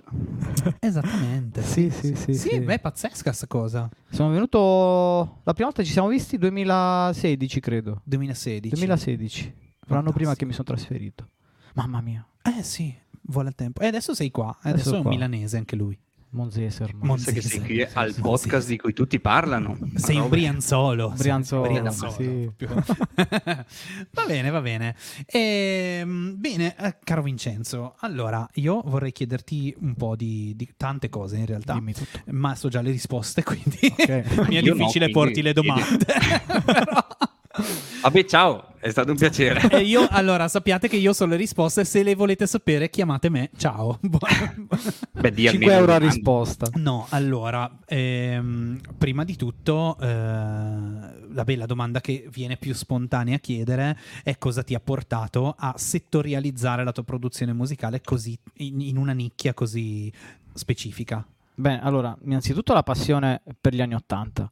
Esattamente. 0.78 1.62
Sì, 1.62 1.90
sì, 1.90 2.14
sì, 2.14 2.34
Sì, 2.34 2.48
sì. 2.48 2.60
beh, 2.60 2.74
è 2.74 2.78
pazzesca 2.78 3.32
sta 3.32 3.46
cosa. 3.48 3.88
Sono 4.10 4.30
venuto 4.30 5.40
la 5.42 5.52
prima 5.52 5.68
volta 5.68 5.82
ci 5.82 5.90
siamo 5.90 6.08
visti 6.08 6.38
2016, 6.38 7.60
credo. 7.60 8.00
2016. 8.04 8.68
2016. 8.74 9.54
L'anno 9.88 10.12
prima 10.12 10.34
che 10.36 10.44
mi 10.44 10.52
sono 10.52 10.64
trasferito. 10.64 11.28
Mamma 11.74 12.00
mia, 12.00 12.26
Eh 12.42 12.62
sì, 12.62 12.94
vuole 13.22 13.48
il 13.48 13.54
tempo. 13.54 13.80
E 13.82 13.86
adesso 13.86 14.14
sei 14.14 14.30
qua. 14.30 14.56
Adesso 14.60 14.68
adesso, 14.68 14.92
è 14.94 14.96
un 14.96 15.02
qua. 15.02 15.10
milanese 15.10 15.56
anche 15.56 15.76
lui. 15.76 15.98
Monzese 16.30 16.82
ormai. 16.82 17.06
Mon- 17.06 17.16
Pensa 17.16 17.32
che 17.32 17.40
sei 17.40 17.60
qui 17.60 17.76
sì, 17.76 17.86
al 17.94 18.14
podcast 18.20 18.66
sì. 18.66 18.72
di 18.72 18.78
cui 18.78 18.92
tutti 18.92 19.20
parlano. 19.20 19.78
Sei 19.94 20.18
un 20.18 20.28
brianzolo. 20.28 21.12
Brianzolo, 21.16 21.62
brianzolo, 21.62 22.10
sì. 22.12 22.50
va 24.10 24.24
bene, 24.26 24.50
va 24.50 24.60
bene. 24.60 24.94
Ehm, 25.26 26.34
bene, 26.36 26.76
eh, 26.78 26.96
caro 27.02 27.22
Vincenzo, 27.22 27.94
allora 28.00 28.46
io 28.54 28.82
vorrei 28.84 29.12
chiederti 29.12 29.74
un 29.80 29.94
po' 29.94 30.14
di, 30.16 30.52
di 30.56 30.72
tante 30.76 31.08
cose 31.08 31.36
in 31.36 31.46
realtà. 31.46 31.74
Dimmi 31.74 31.94
tutto. 31.94 32.20
Ma 32.26 32.54
so 32.54 32.68
già 32.68 32.80
le 32.82 32.90
risposte, 32.90 33.42
quindi 33.44 33.78
Ok. 33.82 34.48
mi 34.48 34.56
è 34.56 34.60
Io 34.60 34.74
no, 34.74 34.78
difficile 34.78 35.10
quindi 35.10 35.12
porti 35.12 35.42
le 35.42 35.52
domande. 35.52 36.04
Però- 36.64 37.06
Vabbè, 38.02 38.24
ciao, 38.24 38.74
è 38.78 38.90
stato 38.90 39.10
un 39.10 39.16
piacere. 39.16 39.68
E 39.70 39.82
io, 39.82 40.06
allora, 40.10 40.48
sappiate 40.48 40.88
che 40.88 40.96
io 40.96 41.12
so 41.12 41.26
le 41.26 41.36
risposte. 41.36 41.84
Se 41.84 42.02
le 42.02 42.14
volete 42.14 42.46
sapere, 42.46 42.90
chiamate 42.90 43.28
me. 43.28 43.50
Ciao. 43.56 43.98
Beh, 44.00 45.32
di 45.32 45.48
5 45.48 45.50
almeno 45.50 45.72
euro 45.72 45.92
a 45.92 45.98
risposta. 45.98 46.68
No, 46.74 47.06
allora, 47.10 47.78
ehm, 47.86 48.78
prima 48.96 49.24
di 49.24 49.36
tutto, 49.36 49.96
eh, 50.00 50.06
la 50.06 51.44
bella 51.44 51.66
domanda 51.66 52.00
che 52.00 52.28
viene 52.30 52.56
più 52.56 52.74
spontanea 52.74 53.36
a 53.36 53.40
chiedere 53.40 53.98
è 54.22 54.38
cosa 54.38 54.62
ti 54.62 54.74
ha 54.74 54.80
portato 54.80 55.54
a 55.58 55.74
settorializzare 55.76 56.84
la 56.84 56.92
tua 56.92 57.04
produzione 57.04 57.52
musicale 57.52 58.00
così, 58.02 58.38
in, 58.58 58.80
in 58.80 58.96
una 58.98 59.12
nicchia 59.12 59.54
così 59.54 60.12
specifica. 60.54 61.26
Beh, 61.58 61.80
allora, 61.80 62.16
innanzitutto 62.24 62.74
la 62.74 62.82
passione 62.82 63.40
per 63.58 63.74
gli 63.74 63.80
anni 63.80 63.94
Ottanta. 63.94 64.50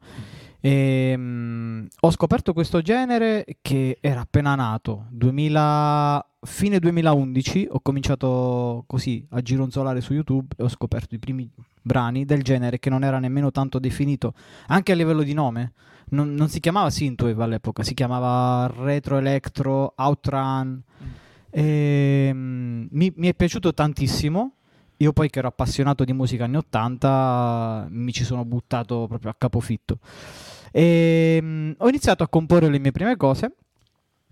Ehm, 0.66 1.86
ho 2.00 2.10
scoperto 2.10 2.54
questo 2.54 2.80
genere 2.80 3.44
che 3.60 3.98
era 4.00 4.20
appena 4.20 4.54
nato, 4.54 5.04
2000, 5.10 6.26
fine 6.40 6.78
2011, 6.78 7.68
ho 7.70 7.80
cominciato 7.80 8.84
così 8.86 9.26
a 9.32 9.42
gironzolare 9.42 10.00
su 10.00 10.14
YouTube 10.14 10.54
e 10.56 10.62
ho 10.62 10.68
scoperto 10.70 11.14
i 11.14 11.18
primi 11.18 11.50
brani 11.82 12.24
del 12.24 12.42
genere 12.42 12.78
che 12.78 12.88
non 12.88 13.04
era 13.04 13.18
nemmeno 13.18 13.50
tanto 13.50 13.78
definito, 13.78 14.32
anche 14.68 14.92
a 14.92 14.94
livello 14.94 15.22
di 15.22 15.34
nome. 15.34 15.72
Non, 16.10 16.32
non 16.32 16.48
si 16.48 16.60
chiamava 16.60 16.88
Synthwave 16.88 17.42
all'epoca, 17.42 17.82
si 17.82 17.92
chiamava 17.92 18.72
Retro 18.74 19.18
Electro, 19.18 19.92
Outrun. 19.96 20.82
Ehm, 21.50 22.88
mi, 22.90 23.12
mi 23.14 23.28
è 23.28 23.34
piaciuto 23.34 23.74
tantissimo. 23.74 24.52
Io 24.98 25.12
poi 25.12 25.28
che 25.28 25.40
ero 25.40 25.48
appassionato 25.48 26.04
di 26.04 26.12
musica 26.14 26.44
anni 26.44 26.56
80 26.56 27.88
mi 27.90 28.12
ci 28.12 28.24
sono 28.24 28.46
buttato 28.46 29.06
proprio 29.08 29.30
a 29.30 29.34
capofitto. 29.36 29.98
E, 30.76 31.74
ho 31.78 31.88
iniziato 31.88 32.24
a 32.24 32.28
comporre 32.28 32.68
le 32.68 32.80
mie 32.80 32.90
prime 32.90 33.16
cose, 33.16 33.54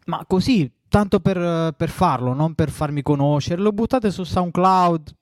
ma 0.06 0.25
così, 0.26 0.68
tanto 0.88 1.20
per, 1.20 1.72
per 1.76 1.88
farlo, 1.88 2.32
non 2.32 2.54
per 2.54 2.68
farmi 2.68 3.00
conoscere. 3.02 3.62
Le 3.62 3.68
ho 3.68 3.72
buttate 3.72 4.11
su 4.11 4.25
SoundCloud, 4.25 5.14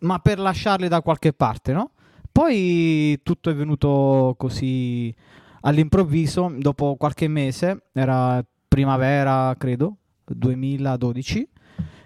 ma 0.00 0.18
per 0.18 0.40
lasciarle 0.40 0.88
da 0.88 1.00
qualche 1.00 1.32
parte, 1.32 1.72
no? 1.72 1.92
Poi 2.32 3.20
tutto 3.22 3.50
è 3.50 3.54
venuto 3.54 4.34
così 4.36 5.14
all'improvviso, 5.60 6.52
dopo 6.58 6.96
qualche 6.96 7.28
mese, 7.28 7.84
era 7.92 8.44
primavera, 8.66 9.54
credo, 9.56 9.98
2012. 10.26 11.48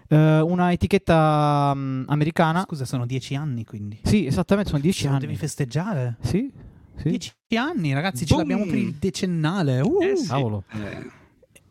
eh, 0.08 0.40
una 0.40 0.72
etichetta 0.72 1.72
mm, 1.74 2.02
americana. 2.08 2.64
Scusa, 2.66 2.84
sono 2.84 3.06
dieci 3.06 3.34
anni 3.34 3.64
quindi. 3.64 4.00
Sì, 4.02 4.26
esattamente, 4.26 4.68
sono 4.68 4.82
dieci 4.82 5.06
anni. 5.06 5.20
devi 5.20 5.36
festeggiare. 5.36 6.18
Sì, 6.20 6.52
sì. 6.98 7.08
Dieci 7.08 7.32
anni, 7.56 7.92
ragazzi, 7.92 8.26
ce 8.26 8.34
Boom. 8.34 8.38
l'abbiamo 8.48 8.70
per 8.70 8.78
il 8.78 8.94
decennale. 8.94 9.80
Uh! 9.80 9.98
Eh, 10.02 10.16
sì. 10.16 10.26
Cavolo. 10.28 10.64
Eh, 10.72 11.16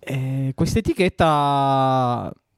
Eh, 0.09 0.51
questa 0.55 0.79
etichetta 0.79 1.27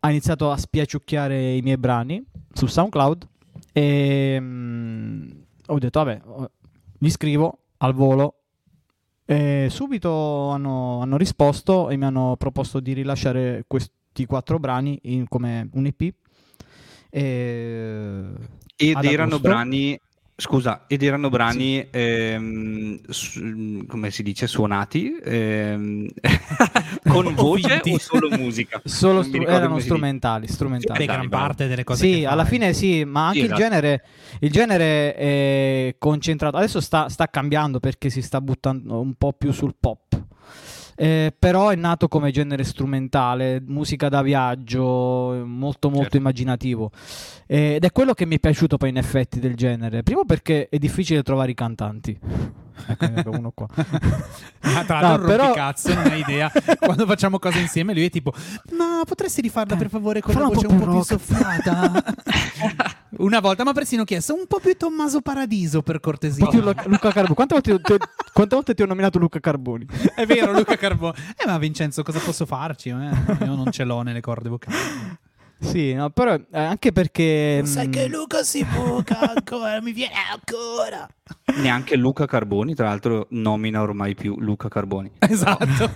ha 0.01 0.09
iniziato 0.09 0.51
a 0.51 0.57
spiacciucchiare 0.57 1.55
i 1.55 1.61
miei 1.61 1.77
brani 1.77 2.23
su 2.53 2.67
SoundCloud 2.67 3.27
e 3.73 4.37
mm, 4.39 5.29
ho 5.67 5.77
detto 5.79 6.03
vabbè, 6.03 6.21
li 6.99 7.09
scrivo 7.09 7.57
al 7.77 7.93
volo 7.95 8.35
e 9.25 9.67
subito 9.71 10.49
hanno, 10.49 11.01
hanno 11.01 11.17
risposto 11.17 11.89
e 11.89 11.97
mi 11.97 12.05
hanno 12.05 12.35
proposto 12.37 12.79
di 12.79 12.93
rilasciare 12.93 13.63
questi 13.67 14.25
quattro 14.27 14.59
brani 14.59 14.99
in- 15.03 15.27
come 15.27 15.69
un 15.73 15.85
EP 15.87 16.13
e 17.09 18.23
Ed 18.75 19.03
erano 19.03 19.35
agosto. 19.35 19.39
brani, 19.47 19.99
scusa, 20.39 20.85
ed 20.87 21.03
erano 21.03 21.29
brani, 21.29 21.87
ehm, 21.91 22.99
su- 23.09 23.85
come 23.87 24.09
si 24.11 24.23
dice, 24.23 24.47
suonati, 24.47 25.15
ehm, 25.23 26.07
con 27.07 27.33
voce 27.35 27.81
o 27.83 27.97
solo 27.99 28.29
musica? 28.29 28.81
solo 28.85 29.21
stru- 29.23 29.47
erano 29.47 29.79
strumentali, 29.79 30.47
strumentali. 30.47 31.05
Gran 31.05 31.29
parte 31.29 31.67
delle 31.67 31.83
cose 31.83 32.05
Sì, 32.05 32.19
che 32.21 32.25
alla 32.25 32.43
fai. 32.45 32.51
fine 32.53 32.73
sì, 32.73 33.03
ma 33.03 33.27
anche 33.27 33.39
Sì, 33.39 33.45
il 33.45 33.51
esatto. 33.51 33.61
genere, 33.61 34.05
il 34.39 34.51
genere 34.51 35.15
è 35.15 35.95
concentrato. 35.99 36.57
Adesso 36.57 36.79
sta, 36.81 37.09
sta 37.09 37.27
cambiando 37.27 37.79
perché 37.79 38.09
si 38.09 38.21
sta 38.21 38.39
buttando 38.41 38.99
un 38.99 39.13
po' 39.15 39.33
più 39.33 39.51
sul 39.51 39.75
pop. 39.79 40.17
Eh, 41.01 41.33
però 41.39 41.69
è 41.69 41.75
nato 41.75 42.09
come 42.09 42.29
genere 42.29 42.65
strumentale, 42.65 43.63
musica 43.65 44.09
da 44.09 44.21
viaggio, 44.21 45.41
molto 45.45 45.87
molto 45.87 46.01
Certo. 46.01 46.17
immaginativo. 46.17 46.91
Eh, 47.47 47.75
ed 47.75 47.85
è 47.85 47.91
quello 47.93 48.13
che 48.13 48.25
mi 48.25 48.35
è 48.35 48.39
piaciuto 48.39 48.75
poi 48.75 48.89
in 48.89 48.97
effetti 48.97 49.39
del 49.39 49.55
genere. 49.55 50.03
Primo 50.03 50.25
perché 50.25 50.67
è 50.67 50.77
difficile 50.77 51.23
trovare 51.23 51.51
i 51.51 51.53
cantanti. 51.53 52.19
Ecco, 52.87 53.05
ne 53.07 53.19
abbiamo 53.19 53.37
uno 53.37 53.51
qua. 53.51 53.67
Ah, 54.61 54.83
tra 54.83 54.99
No, 54.99 55.07
l'altro, 55.07 55.27
però- 55.27 55.43
rompicazzo, 55.45 55.93
non 55.93 56.05
hai 56.07 56.19
idea. 56.19 56.51
Quando 56.79 57.05
facciamo 57.05 57.39
cose 57.39 57.59
insieme, 57.59 57.93
lui 57.93 58.05
è 58.05 58.09
tipo: 58.09 58.33
Ma 58.77 59.01
potresti 59.05 59.41
rifarla 59.41 59.75
per 59.77 59.89
favore 59.89 60.21
con 60.21 60.33
la 60.33 60.39
Falla 60.41 60.49
un 60.49 60.53
voce 60.53 60.67
po' 60.67 60.73
un 60.73 60.77
più 60.79 60.85
po' 60.87 60.91
più 60.91 60.99
rock." 60.99 61.19
soffiata? 61.19 62.03
Una 63.19 63.39
volta 63.39 63.63
mi 63.63 63.69
ha 63.69 63.73
persino 63.73 64.03
chiesto 64.03 64.35
un 64.35 64.45
po' 64.47 64.59
più 64.59 64.75
Tommaso 64.77 65.21
Paradiso 65.21 65.81
per 65.81 65.95
Un 65.95 66.01
cortesia. 66.01 66.47
Luca 66.51 67.11
Carboni. 67.11 67.33
Quante 67.35 67.53
volte, 67.55 67.81
ti 67.81 67.93
ho- 67.93 67.97
quante 68.33 68.55
volte 68.55 68.73
ti 68.75 68.81
ho 68.81 68.85
nominato 68.85 69.17
Luca 69.17 69.39
Carboni? 69.39 69.85
È 70.15 70.25
vero, 70.25 70.51
Luca 70.51 70.75
Carbone. 70.77 71.15
Eh, 71.37 71.47
ma 71.47 71.57
Vincenzo, 71.57 72.03
cosa 72.03 72.19
posso 72.19 72.45
farci? 72.45 72.89
Eh, 72.89 72.93
io 73.45 73.55
non 73.55 73.71
ce 73.71 73.83
l'ho 73.85 74.01
nelle 74.01 74.21
corde 74.21 74.49
vocali. 74.49 74.75
Sì, 75.59 75.93
no, 75.93 76.09
però 76.09 76.35
eh, 76.35 76.45
anche 76.51 76.91
perché... 76.93 77.61
mm, 77.65 78.05
Luca 78.07 78.43
si 78.43 78.63
buca 78.63 79.19
ancora, 79.35 79.81
mi 79.81 79.91
viene 79.91 80.13
ancora. 80.31 81.05
Neanche 81.61 81.95
Luca 81.97 82.25
Carboni, 82.25 82.73
tra 82.73 82.87
l'altro, 82.87 83.27
nomina 83.31 83.81
ormai 83.81 84.15
più 84.15 84.35
Luca 84.39 84.69
Carboni. 84.69 85.11
Esatto. 85.19 85.91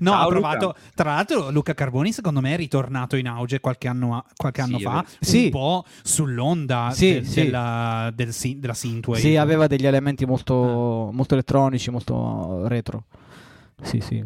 No, 0.00 0.10
Ciao, 0.12 0.28
provato. 0.28 0.66
Luca. 0.66 0.78
Tra 0.94 1.14
l'altro, 1.14 1.50
Luca 1.50 1.72
Carboni, 1.74 2.12
secondo 2.12 2.40
me, 2.40 2.54
è 2.54 2.56
ritornato 2.56 3.16
in 3.16 3.28
auge 3.28 3.60
qualche 3.60 3.86
anno, 3.88 4.16
a- 4.16 4.24
qualche 4.36 4.62
Sì, 4.62 4.68
anno 4.68 4.78
è 4.78 4.82
fa. 4.82 5.04
Sì. 5.20 5.44
Un 5.44 5.50
po' 5.50 5.84
sull'onda 6.02 6.90
Sì, 6.92 7.12
del- 7.12 7.26
sì. 7.26 7.42
Della, 7.44 8.12
del 8.14 8.32
della 8.56 8.74
synthwave. 8.74 9.20
Sì, 9.20 9.36
aveva 9.36 9.66
degli 9.66 9.86
elementi 9.86 10.26
molto, 10.26 11.10
molto 11.12 11.34
elettronici, 11.34 11.90
molto 11.90 12.66
retro. 12.66 13.04
Sì, 13.82 14.00
sì. 14.00 14.24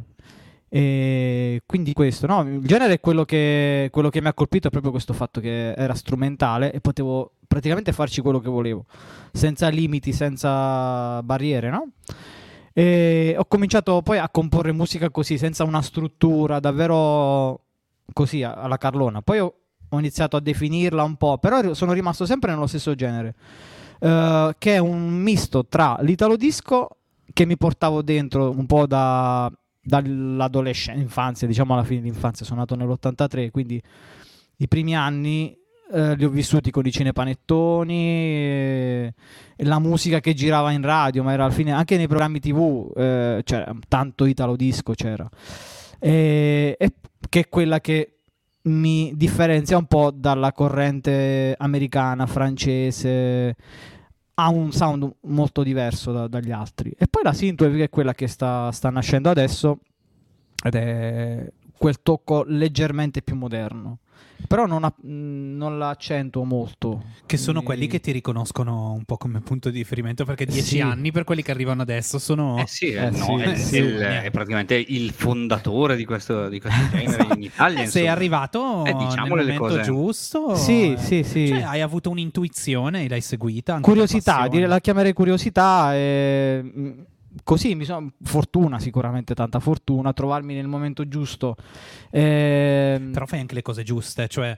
E 0.76 1.62
quindi 1.66 1.92
questo, 1.92 2.26
no? 2.26 2.42
Il 2.42 2.66
genere 2.66 2.94
è 2.94 3.00
quello 3.00 3.24
che, 3.24 3.90
quello 3.92 4.08
che 4.08 4.20
mi 4.20 4.26
ha 4.26 4.34
colpito 4.34 4.66
è 4.66 4.70
proprio 4.72 4.90
questo 4.90 5.12
fatto 5.12 5.40
che 5.40 5.72
era 5.72 5.94
strumentale 5.94 6.72
e 6.72 6.80
potevo 6.80 7.34
praticamente 7.46 7.92
farci 7.92 8.20
quello 8.20 8.40
che 8.40 8.48
volevo, 8.48 8.84
senza 9.30 9.68
limiti, 9.68 10.12
senza 10.12 11.22
barriere, 11.22 11.70
no? 11.70 11.90
E 12.72 13.36
ho 13.38 13.44
cominciato 13.44 14.02
poi 14.02 14.18
a 14.18 14.28
comporre 14.28 14.72
musica 14.72 15.10
così, 15.10 15.38
senza 15.38 15.62
una 15.62 15.80
struttura, 15.80 16.58
davvero 16.58 17.60
così, 18.12 18.42
alla 18.42 18.76
Carlona. 18.76 19.22
Poi 19.22 19.38
ho, 19.38 19.54
iniziato 19.90 20.36
a 20.36 20.40
definirla 20.40 21.04
un 21.04 21.14
po', 21.14 21.38
però 21.38 21.72
sono 21.74 21.92
rimasto 21.92 22.26
sempre 22.26 22.50
nello 22.50 22.66
stesso 22.66 22.96
genere. 22.96 23.36
eh, 24.00 24.56
che 24.58 24.74
è 24.74 24.78
un 24.78 25.08
misto 25.08 25.66
tra 25.66 25.98
l'italo 26.00 26.34
disco 26.34 26.96
che 27.32 27.46
mi 27.46 27.56
portavo 27.56 28.02
dentro 28.02 28.50
un 28.50 28.66
po' 28.66 28.86
da, 28.86 29.48
dall'adolescenza, 29.84 31.00
infanzia, 31.00 31.46
diciamo 31.46 31.74
alla 31.74 31.84
fine 31.84 32.00
dell'infanzia, 32.00 32.46
sono 32.46 32.60
nato 32.60 32.74
nell'83, 32.74 33.50
quindi 33.50 33.80
i 34.56 34.68
primi 34.68 34.96
anni 34.96 35.56
eh, 35.92 36.16
li 36.16 36.24
ho 36.24 36.30
vissuti 36.30 36.70
con 36.70 36.86
i 36.86 36.90
cinepanettoni 36.90 37.94
e, 37.94 39.14
e 39.54 39.64
la 39.64 39.78
musica 39.78 40.20
che 40.20 40.34
girava 40.34 40.70
in 40.72 40.82
radio, 40.82 41.22
ma 41.22 41.32
era 41.32 41.44
alla 41.44 41.52
fine 41.52 41.72
anche 41.72 41.96
nei 41.96 42.08
programmi 42.08 42.40
tv, 42.40 42.92
eh, 42.96 43.42
c'era 43.44 43.72
tanto 43.86 44.24
italo 44.24 44.56
disco 44.56 44.94
c'era. 44.94 45.28
E, 45.98 46.76
e 46.78 46.92
che 47.28 47.40
è 47.40 47.48
quella 47.48 47.80
che 47.80 48.14
mi 48.62 49.12
differenzia 49.14 49.76
un 49.76 49.86
po' 49.86 50.10
dalla 50.10 50.52
corrente 50.52 51.54
americana, 51.58 52.26
francese, 52.26 53.56
ha 54.34 54.48
un 54.48 54.72
sound 54.72 55.10
molto 55.22 55.62
diverso 55.62 56.12
da- 56.12 56.28
dagli 56.28 56.50
altri. 56.50 56.94
E 56.96 57.06
poi 57.06 57.22
la 57.22 57.32
synthwave 57.32 57.76
che 57.76 57.84
è 57.84 57.90
quella 57.90 58.14
che 58.14 58.26
sta, 58.26 58.70
sta 58.72 58.90
nascendo 58.90 59.30
adesso 59.30 59.78
ed 60.64 60.74
è 60.74 61.52
quel 61.76 62.02
tocco 62.02 62.44
leggermente 62.46 63.22
più 63.22 63.36
moderno. 63.36 63.98
Però 64.46 64.66
non, 64.66 64.84
ha- 64.84 64.94
non 65.02 65.78
la 65.78 65.88
accentuo 65.88 66.44
molto. 66.44 67.02
Che 67.24 67.36
sono 67.38 67.60
E- 67.60 67.62
quelli 67.64 67.86
che 67.86 68.00
ti 68.00 68.12
riconoscono 68.12 68.92
un 68.92 69.04
po' 69.04 69.16
come 69.16 69.40
punto 69.40 69.70
di 69.70 69.78
riferimento 69.78 70.24
perché 70.26 70.44
dieci 70.44 70.62
Sì. 70.76 70.80
anni 70.80 71.12
per 71.12 71.24
quelli 71.24 71.42
che 71.42 71.50
arrivano 71.50 71.80
adesso 71.82 72.18
sono... 72.18 72.58
Eh 72.58 72.66
sì, 72.66 72.88
eh, 72.90 73.06
Eh 73.06 73.10
no, 73.10 73.24
sì, 73.24 73.32
è, 73.42 73.48
eh 73.48 73.56
sì. 73.56 73.76
il- 73.78 73.96
è 73.98 74.30
praticamente 74.30 74.74
il 74.74 75.10
fondatore 75.12 75.96
di 75.96 76.04
questo, 76.04 76.48
di 76.48 76.60
questo 76.60 76.80
genere 76.94 77.34
in 77.34 77.42
Italia. 77.42 77.76
Sei 77.86 78.02
insomma. 78.02 78.10
arrivato 78.10 78.84
Eh, 78.84 78.92
nel 78.92 79.24
momento 79.28 79.54
cose. 79.56 79.80
giusto. 79.82 80.54
Sì, 80.56 80.92
eh, 80.92 80.98
sì, 80.98 81.22
sì. 81.22 81.48
Cioè, 81.48 81.62
hai 81.62 81.80
avuto 81.80 82.10
un'intuizione 82.10 83.04
e 83.04 83.08
l'hai 83.08 83.22
seguita. 83.22 83.78
Curiosità, 83.80 84.46
direi- 84.48 84.68
la 84.68 84.80
chiamerei 84.80 85.12
curiosità. 85.14 85.94
E, 85.94 86.60
mh, 86.62 86.90
così 87.42 87.74
mi 87.74 87.84
sono 87.84 88.12
fortuna, 88.22 88.78
sicuramente 88.78 89.34
tanta 89.34 89.60
fortuna, 89.60 90.12
trovarmi 90.12 90.54
nel 90.54 90.68
momento 90.68 91.08
giusto. 91.08 91.56
Ehm, 92.10 93.12
Però 93.12 93.26
fai 93.26 93.40
anche 93.40 93.54
le 93.54 93.62
cose 93.62 93.82
giuste, 93.82 94.28
cioè 94.28 94.56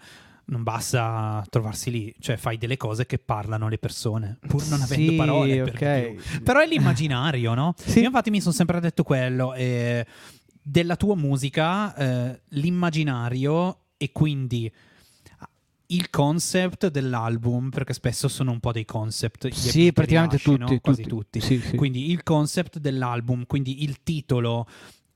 non 0.49 0.62
basta 0.62 1.45
trovarsi 1.50 1.90
lì, 1.90 2.14
cioè 2.21 2.37
fai 2.37 2.59
delle 2.59 2.76
cose 2.76 3.06
che 3.06 3.18
parlano 3.18 3.68
le 3.68 3.78
persone, 3.78 4.38
pur 4.47 4.64
non 4.68 4.80
avendo 4.83 5.11
sì, 5.11 5.16
parole. 5.16 5.62
per 5.64 5.75
ok. 5.75 6.09
di 6.09 6.14
più. 6.14 6.42
Però 6.42 6.61
è 6.61 6.66
l'immaginario, 6.66 7.54
no? 7.54 7.75
Sì. 7.76 8.00
Io 8.00 8.06
infatti 8.06 8.30
mi 8.30 8.40
sono 8.40 8.54
sempre 8.54 8.80
detto 8.80 9.02
quello, 9.02 9.54
eh, 9.54 10.06
della 10.62 10.97
tua 10.97 11.16
musica, 11.16 11.95
eh, 11.95 12.40
l'immaginario 12.50 13.78
e 13.97 14.12
quindi 14.12 14.71
il 15.88 16.10
concept 16.10 16.88
dell'album, 16.88 17.70
perché 17.70 17.92
spesso 17.92 18.28
sono 18.28 18.50
un 18.50 18.60
po' 18.60 18.72
dei 18.72 18.84
concept. 18.84 19.48
Sì, 19.48 19.92
praticamente 19.92 20.36
rilasci, 20.36 20.58
tutti, 20.60 20.72
no? 20.74 20.80
quasi 20.80 21.02
tutti. 21.02 21.38
tutti. 21.38 21.40
Sì, 21.40 21.60
sì. 21.60 21.76
Quindi 21.76 22.10
il 22.10 22.22
concept 22.22 22.78
dell'album, 22.78 23.44
quindi 23.46 23.82
il 23.84 24.02
titolo 24.02 24.66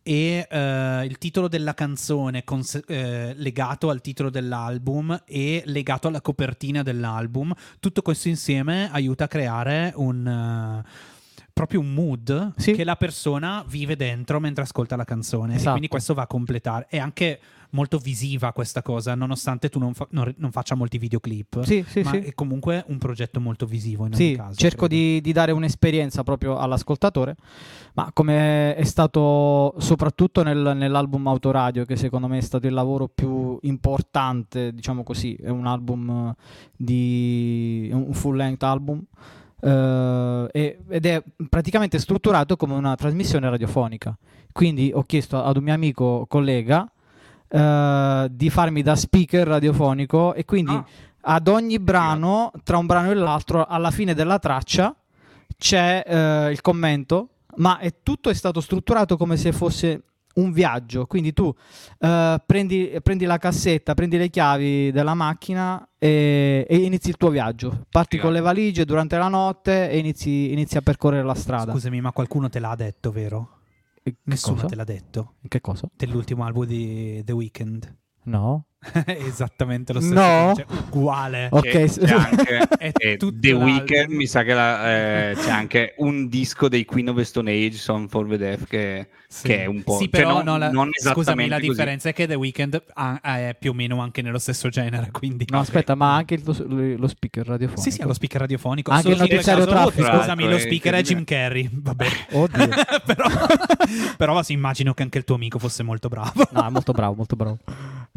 e 0.03 0.47
eh, 0.51 1.05
il 1.05 1.19
titolo 1.19 1.47
della 1.49 1.75
canzone 1.75 2.43
cons- 2.45 2.81
eh, 2.87 3.35
legato 3.37 3.91
al 3.91 4.01
titolo 4.01 4.31
dell'album 4.31 5.23
e 5.27 5.63
legato 5.67 6.09
alla 6.09 6.21
copertina 6.23 6.83
dell'album, 6.83 7.53
tutto 7.81 8.01
questo 8.01 8.29
insieme 8.29 8.91
aiuta 8.91 9.25
a 9.25 9.29
creare 9.29 9.93
un 9.97 10.27
eh, 10.27 11.19
proprio 11.53 11.81
un 11.81 11.93
mood 11.93 12.55
Sì. 12.57 12.73
che 12.73 12.85
la 12.85 12.97
persona 12.97 13.63
vive 13.69 13.95
dentro 13.95 14.41
mentre 14.41 14.63
ascolta 14.63 14.97
la 14.97 15.05
canzone 15.05 15.53
e 15.53 15.57
Esatto. 15.57 15.71
quindi 15.73 15.89
questo 15.89 16.15
va 16.15 16.23
a 16.23 16.27
completare 16.27 16.87
è 16.89 16.97
anche 16.99 17.39
molto 17.73 17.99
visiva 17.99 18.53
questa 18.53 18.83
cosa 18.83 19.15
nonostante 19.15 19.69
tu 19.69 19.79
non, 19.79 19.95
fa- 19.95 20.07
non- 20.11 20.35
non 20.39 20.51
faccia 20.51 20.75
molti 20.75 20.99
videoclip 20.99 21.63
Sì, 21.63 21.85
sì, 21.87 22.01
ma 22.03 22.11
sì. 22.11 22.19
è 22.19 22.35
comunque 22.35 22.85
un 22.89 22.99
progetto 22.99 23.41
molto 23.41 23.67
visivo 23.67 24.07
in 24.07 24.15
ogni 24.15 24.35
caso 24.37 24.57
cerco 24.57 24.89
di, 24.89 25.21
di 25.21 25.33
dare 25.33 25.53
un'esperienza 25.53 26.23
proprio 26.23 26.59
all'ascoltatore, 26.59 27.37
ma 27.95 28.11
come 28.13 28.75
è 28.75 28.85
stato 28.85 29.75
soprattutto 29.79 30.43
nel- 30.43 30.73
nell'album 30.77 31.27
Autoradio, 31.27 31.85
che 31.85 31.97
secondo 31.97 32.27
me 32.29 32.39
è 32.39 32.43
stato 32.43 32.67
il 32.67 32.73
lavoro 32.73 33.09
più 33.09 33.59
importante, 33.63 34.73
diciamo 34.75 35.03
così, 35.03 35.35
è 35.35 35.49
un 35.49 35.67
album 35.67 36.35
di 36.77 37.91
un 37.93 38.13
full 38.13 38.37
length 38.37 38.63
album. 38.63 39.03
e- 39.63 40.79
ed 40.89 41.05
è 41.07 41.23
praticamente 41.49 41.99
strutturato 41.99 42.57
come 42.57 42.73
una 42.75 42.95
trasmissione 42.95 43.49
radiofonica. 43.51 44.17
Quindi 44.53 44.91
ho 44.95 45.03
chiesto 45.03 45.43
ad 45.43 45.57
un 45.59 45.65
mio 45.65 45.75
amico 45.75 46.25
collega 46.29 46.91
eh, 47.51 48.29
di 48.31 48.49
farmi 48.51 48.83
da 48.83 48.95
speaker 48.97 49.47
radiofonico 49.47 50.33
e 50.35 50.45
quindi 50.45 50.73
Ah. 50.73 50.85
ad 51.23 51.49
ogni 51.49 51.79
brano, 51.79 52.53
tra 52.63 52.79
un 52.79 52.87
brano 52.87 53.11
e 53.11 53.15
l'altro, 53.15 53.67
alla 53.67 53.91
fine 53.91 54.15
della 54.15 54.39
traccia 54.39 54.95
c'è 55.59 56.03
eh, 56.07 56.51
il 56.53 56.61
commento, 56.63 57.29
ma 57.57 57.79
è, 57.79 57.93
tutto 58.03 58.31
è 58.31 58.35
stato 58.35 58.61
strutturato 58.61 59.17
come 59.17 59.37
se 59.37 59.53
fosse 59.53 60.03
un 60.35 60.53
viaggio. 60.53 61.07
Quindi 61.07 61.33
tu 61.33 61.53
eh, 61.99 62.41
prendi, 62.47 62.97
prendi 63.03 63.25
la 63.27 63.37
cassetta, 63.37 63.95
prendi 63.95 64.17
le 64.17 64.31
chiavi 64.31 64.91
della 64.93 65.13
macchina 65.15 65.87
e, 65.99 66.65
e 66.69 66.77
inizi 66.77 67.09
il 67.11 67.17
tuo 67.17 67.29
viaggio. 67.31 67.87
Parti 67.91 68.17
Figata. 68.17 68.23
con 68.23 68.33
le 68.33 68.41
valigie 68.41 68.85
durante 68.85 69.19
la 69.19 69.29
notte 69.29 69.91
e 69.91 69.99
inizi, 69.99 70.53
inizi 70.53 70.77
a 70.79 70.83
percorrere 70.83 71.25
la 71.25 71.35
strada. 71.35 71.73
scusami 71.73 72.01
ma 72.01 72.13
qualcuno 72.13 72.49
te 72.49 72.61
l'ha 72.61 72.75
detto 72.77 73.11
vero? 73.11 73.49
Nessuno 74.25 74.55
cosa? 74.57 74.67
te 74.69 74.75
l'ha 74.77 74.85
detto 74.85 75.35
Che 75.49 75.61
cosa? 75.61 75.89
dell'ultimo 75.95 76.45
album 76.45 76.67
di 76.67 77.23
The 77.25 77.33
Weeknd 77.33 77.97
No. 78.25 78.67
esattamente 79.07 79.93
lo 79.93 80.01
stesso 80.01 80.15
No. 80.15 80.53
cioè, 80.57 80.65
uguale 80.91 81.49
Ok, 81.51 81.69
C'è, 81.69 82.13
anche 82.15 82.59
È 82.79 82.93
eh, 82.97 83.17
tutto 83.19 83.37
The. 83.39 83.53
Weeknd, 83.53 84.11
mi 84.11 84.27
sa 84.27 84.43
che 84.43 84.55
la- 84.55 85.31
eh, 85.31 85.35
c'è 85.35 85.51
anche 85.51 85.95
un 85.99 86.29
disco 86.29 86.69
dei 86.69 86.85
Queen 86.87 87.09
of 87.11 87.17
the 87.17 87.25
Stone 87.25 87.51
Age, 87.53 87.77
Song 87.77 88.09
for 88.09 88.27
the 88.27 88.39
Deaf, 88.39 88.65
che, 88.67 89.09
Sì. 89.29 89.49
che 89.49 89.63
è 89.63 89.67
un 89.67 89.83
po'... 89.83 89.99
Sì, 89.99 90.09
cioè, 90.11 90.23
però 90.23 90.35
non- 90.37 90.45
no, 90.45 90.57
la- 90.59 90.71
non 90.71 90.89
scusami, 90.93 91.11
esattamente 91.13 91.51
la 91.51 91.57
così. 91.57 91.69
differenza 91.69 92.09
è 92.09 92.13
che 92.15 92.27
The 92.27 92.35
Weeknd 92.37 92.83
ha- 92.95 93.21
è 93.21 93.57
più 93.59 93.71
o 93.73 93.75
meno 93.75 94.01
anche 94.01 94.23
nello 94.23 94.39
stesso 94.39 94.69
genere, 94.71 95.11
quindi 95.13 95.45
No, 95.51 95.61
aspetta, 95.61 95.95
ma 95.95 96.15
anche 96.15 96.35
il- 96.35 96.43
lo, 96.45 96.55
lo 96.97 97.09
speaker 97.09 97.47
radiofonico. 97.47 97.83
Sì, 97.83 97.91
sì, 97.91 98.03
lo 98.03 98.15
speaker 98.15 98.41
radiofonico. 98.41 98.91
Anche 98.93 99.03
Solo 99.03 99.15
il 99.17 99.21
notiziario 99.21 99.67
traffico. 99.67 100.07
Scusami, 100.11 100.49
lo 100.49 100.57
è 100.57 100.59
speaker 100.59 100.95
è 100.95 101.03
Jim. 101.03 101.25
Carrey. 101.25 101.69
Vabbè. 101.71 102.07
Oddio. 102.31 102.69
però, 103.05 103.25
però 104.17 104.43
sì, 104.43 104.55
immagino 104.55 104.95
che 104.95 105.03
anche 105.03 105.19
il 105.19 105.25
tuo 105.25 105.35
amico 105.35 105.59
fosse 105.59 105.83
molto 105.83 106.09
bravo. 106.09 106.49
No, 106.53 106.67
è 106.67 106.71
molto 106.71 106.93
bravo, 106.93 107.15
molto 107.15 107.37
bravo. 107.37 107.59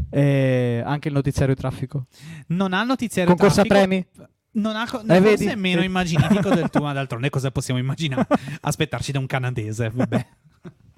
E 0.10 0.53
anche 0.86 1.08
il 1.08 1.14
notiziario 1.14 1.56
traffico. 1.56 2.06
Non 2.48 2.74
ha 2.74 2.84
notiziario 2.84 3.34
Concorso 3.36 3.62
a 3.62 3.64
traffico. 3.64 3.88
premi? 3.88 4.30
Non 4.56 4.76
ha 4.76 4.88
co- 4.88 5.02
Eh, 5.02 5.06
forse 5.06 5.20
vedi? 5.22 5.46
è 5.48 5.56
meno 5.56 5.82
immaginifico 5.84 6.50
del 6.54 6.70
tuo, 6.70 6.82
ma 6.84 6.94
d'altronde 6.94 7.30
cosa 7.30 7.52
possiamo 7.52 7.80
immaginare? 7.80 8.28
Aspettarci 8.62 9.12
da 9.12 9.20
un 9.20 9.26
canadese, 9.26 9.90
vabbè. 9.94 10.26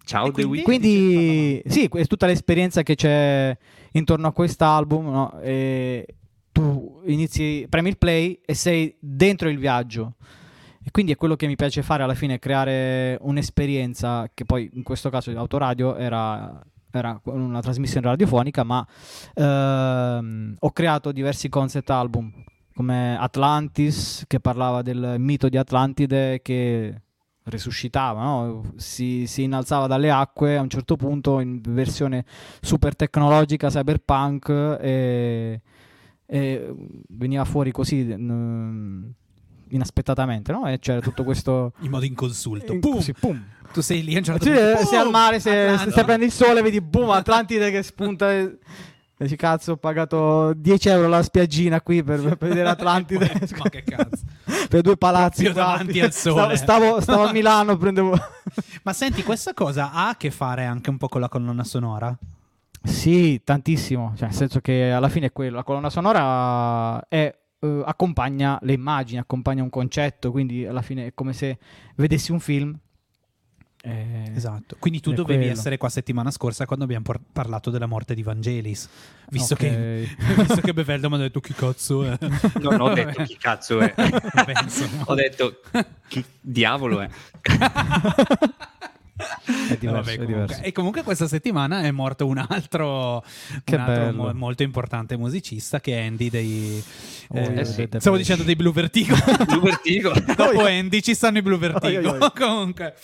Ciao 0.04 0.28
E 0.28 0.32
The 0.32 0.44
quindi- 0.46 0.52
Weeknd. 0.52 0.64
Quindi, 0.64 1.62
sì, 1.68 1.90
è 1.92 2.06
tutta 2.08 2.26
l'esperienza 2.28 2.82
che 2.84 2.96
c'è 2.96 3.56
intorno 3.92 4.28
a 4.28 4.32
quest'album. 4.34 5.10
No? 5.10 5.40
E 5.42 6.06
tu 6.52 7.02
inizi, 7.06 7.66
premi 7.70 7.90
il 7.90 7.98
play 7.98 8.40
e 8.46 8.54
sei 8.54 8.96
dentro 9.00 9.50
il 9.50 9.58
viaggio. 9.58 10.14
E 10.84 10.92
quindi 10.92 11.12
è 11.12 11.16
quello 11.18 11.36
che 11.36 11.48
mi 11.48 11.58
piace 11.58 11.84
fare 11.84 12.04
alla 12.04 12.16
fine, 12.16 12.40
creare 12.40 13.18
un'esperienza 13.22 14.32
che 14.34 14.46
poi 14.46 14.70
in 14.74 14.84
questo 14.84 15.10
caso 15.10 15.30
l'autoradio 15.34 15.98
era, 15.98 16.58
era 16.92 17.20
una 17.26 17.62
trasmissione 17.62 18.08
radiofonica, 18.08 18.64
ma 18.64 18.86
ehm, 19.34 20.56
ho 20.60 20.72
creato 20.72 21.12
diversi 21.12 21.50
concept 21.50 21.90
album 21.90 22.32
come 22.76 23.18
Atlantis 23.18 24.24
che 24.28 24.40
parlava 24.40 24.84
del 24.84 25.16
mito 25.18 25.50
di 25.50 25.58
Atlantide 25.58 26.42
che 26.44 27.02
risuscitava, 27.46 28.24
no? 28.24 28.74
si, 28.76 29.26
si 29.26 29.44
innalzava 29.44 29.88
dalle 29.88 30.12
acque 30.12 30.58
a 30.58 30.62
un 30.62 30.70
certo 30.70 30.96
punto 30.96 31.40
in 31.40 31.60
versione 31.62 32.26
super 32.62 32.96
tecnologica, 32.96 33.70
cyberpunk 33.70 34.50
e, 34.80 35.62
e 36.26 36.76
veniva 37.10 37.46
fuori 37.46 37.72
così 37.72 38.04
mm, 38.04 39.06
inaspettatamente, 39.70 40.52
no? 40.52 40.68
E 40.68 40.80
c'era 40.80 41.00
tutto 41.02 41.24
questo... 41.24 41.74
In 41.82 41.90
modo 41.92 42.06
inconsulto. 42.06 42.74
Eh, 42.74 42.80
Pum! 42.80 42.94
così, 42.94 43.14
pum. 43.14 43.44
Tu 43.72 43.82
sei 43.82 44.04
lì 44.04 44.16
a 44.16 44.20
un 44.20 44.24
certo 44.24 44.46
Sì, 44.46 44.52
punto. 44.52 44.86
sei 44.86 45.00
al 45.00 45.10
mare, 45.10 45.40
se, 45.40 45.68
Atlanta. 45.68 45.92
se 45.92 46.04
prendi 46.04 46.26
il 46.26 46.32
sole, 46.32 46.62
vedi 46.62 46.80
boom, 46.82 47.10
Atlantide 47.10 47.70
che 47.70 47.84
spunta. 47.84 48.32
E 48.32 48.58
dici, 49.18 49.36
cazzo, 49.36 49.74
ho 49.74 49.78
pagato 49.78 50.54
10 50.54 50.90
euro 50.90 51.08
la 51.10 51.22
spiaggina 51.22 51.82
qui 51.82 52.02
per, 52.04 52.38
per 52.38 52.50
vedere 52.50 52.70
Atlantide. 52.70 53.30
Ma 53.58 53.70
che 53.70 53.84
cazzo. 53.84 54.24
per 54.70 54.82
due 54.82 54.96
palazzi. 54.96 55.44
Proprio 55.44 55.64
davanti 55.64 56.00
al 56.00 56.14
sole. 56.14 56.56
Stavo, 56.56 56.86
stavo- 56.86 57.02
stavo 57.02 57.24
a 57.24 57.32
Milano, 57.34 57.76
prendevo... 57.78 58.18
Ma 58.84 58.94
senti, 58.94 59.22
questa 59.24 59.54
cosa 59.54 59.92
ha 59.92 60.10
a 60.10 60.16
che 60.16 60.32
fare 60.32 60.64
anche 60.66 60.90
un 60.90 60.98
po' 60.98 61.08
con 61.10 61.20
la 61.22 61.28
colonna 61.30 61.64
sonora? 61.66 62.18
Sì, 62.84 63.42
tantissimo. 63.44 64.14
Cioè, 64.16 64.28
nel 64.30 64.36
senso 64.38 64.62
che 64.62 64.92
alla 64.92 65.10
fine 65.10 65.26
è 65.28 65.32
quello. 65.34 65.58
La 65.58 65.64
colonna 65.64 65.90
sonora 65.90 67.06
è, 67.10 67.36
eh, 67.60 67.82
accompagna 67.86 68.60
le 68.62 68.74
immagini, 68.74 69.20
accompagna 69.20 69.64
un 69.64 69.70
concetto, 69.70 70.32
quindi 70.32 70.66
alla 70.66 70.82
fine 70.82 71.08
è 71.08 71.14
come 71.14 71.34
se 71.34 71.58
vedessi 71.96 72.32
un 72.32 72.40
film 72.40 72.78
Eh, 73.84 74.32
Esatto. 74.36 74.76
Quindi 74.80 75.00
tu 75.00 75.14
dovevi 75.14 75.40
quello. 75.44 75.54
essere 75.54 75.78
qua 75.78 75.88
settimana 75.88 76.30
scorsa 76.32 76.66
quando 76.66 76.84
abbiamo 76.84 77.04
por- 77.04 77.22
parlato 77.32 77.70
della 77.70 77.86
morte 77.86 78.16
di 78.16 78.24
Vangelis. 78.24 78.90
Visto, 79.30 79.54
ok. 79.54 79.60
che, 79.60 80.10
visto 80.36 80.62
che 80.62 80.74
Beveldo 80.74 81.08
mi 81.10 81.16
ha 81.16 81.20
detto 81.20 81.40
chi 81.40 81.54
cazzo 81.54 82.04
è. 82.04 82.18
Non 82.60 82.82
ho 82.82 82.94
detto 82.94 83.24
chi 83.24 83.38
cazzo 83.38 83.80
è. 83.80 83.94
Vabbè, 83.96 84.54
insomma. 84.64 85.04
ho 85.06 85.14
detto 85.16 85.62
chi 86.10 86.24
diavolo 86.42 87.00
è. 87.02 87.10
È 89.18 89.78
diverso, 89.78 89.86
Vabbè, 89.86 90.12
è 90.12 90.16
comunque. 90.16 90.26
diverso. 90.26 90.62
E 90.64 90.72
comunque 90.72 91.04
questa 91.04 91.28
settimana 91.28 91.82
è 91.82 91.92
morto 91.92 92.26
un 92.28 92.38
altro, 92.38 93.24
Che 93.64 93.76
un 93.76 93.82
altro 93.82 94.14
mo- 94.14 94.34
molto 94.34 94.64
importante 94.64 95.18
musicista 95.18 95.80
che 95.80 95.98
è 96.00 96.06
Andy 96.06 96.30
dei... 96.30 96.84
Oh, 97.30 97.38
eh, 97.40 97.66
sì. 97.66 97.76
Depeche. 97.78 98.00
stavo 98.00 98.16
dicendo 98.18 98.44
dei 98.44 98.56
Blue 98.56 98.72
Vertigo. 98.72 99.16
Blue 99.48 99.60
Vertigo. 99.62 100.12
Dopo 100.36 100.66
Andy 100.66 101.02
ci 101.02 101.14
stanno 101.16 101.40
i 101.40 101.42
Blue 101.42 101.58
Vertigo. 101.58 102.12
Oi, 102.12 102.20
oi. 102.22 102.32
comunque. 102.38 102.96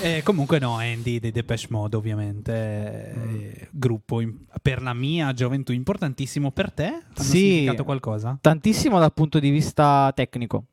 Eh, 0.00 0.20
comunque 0.22 0.58
no, 0.58 0.76
Andy 0.76 1.18
dei 1.18 1.30
Depeche 1.32 1.66
Mode 1.70 1.96
ovviamente. 1.96 2.52
eh, 2.52 3.68
gruppo 3.70 4.20
in- 4.20 4.36
per 4.60 4.82
la 4.82 4.94
mia 4.94 5.32
gioventù 5.32 5.72
importantissimo. 5.72 6.50
Per 6.52 6.70
te? 6.72 6.84
Hanno 6.86 7.02
Sì. 7.14 7.38
significato 7.38 7.84
qualcosa? 7.84 8.36
Tantissimo 8.40 8.98
dal 8.98 9.12
punto 9.12 9.38
di 9.38 9.50
vista 9.50 10.12
tecnico. 10.14 10.64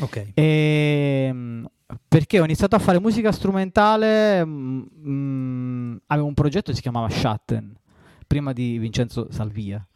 Ok. 0.00 0.28
Ehm, 0.34 1.68
perché 2.08 2.40
ho 2.40 2.44
iniziato 2.44 2.76
a 2.76 2.78
fare 2.78 3.00
musica 3.00 3.32
strumentale, 3.32 4.44
mm, 4.44 4.82
mm, 5.06 5.96
avevo 6.06 6.26
un 6.26 6.34
progetto 6.34 6.70
che 6.70 6.76
si 6.76 6.82
chiamava 6.82 7.08
Shatten, 7.08 7.74
prima 8.26 8.52
di 8.52 8.78
Vincenzo 8.78 9.28
Salvia. 9.30 9.86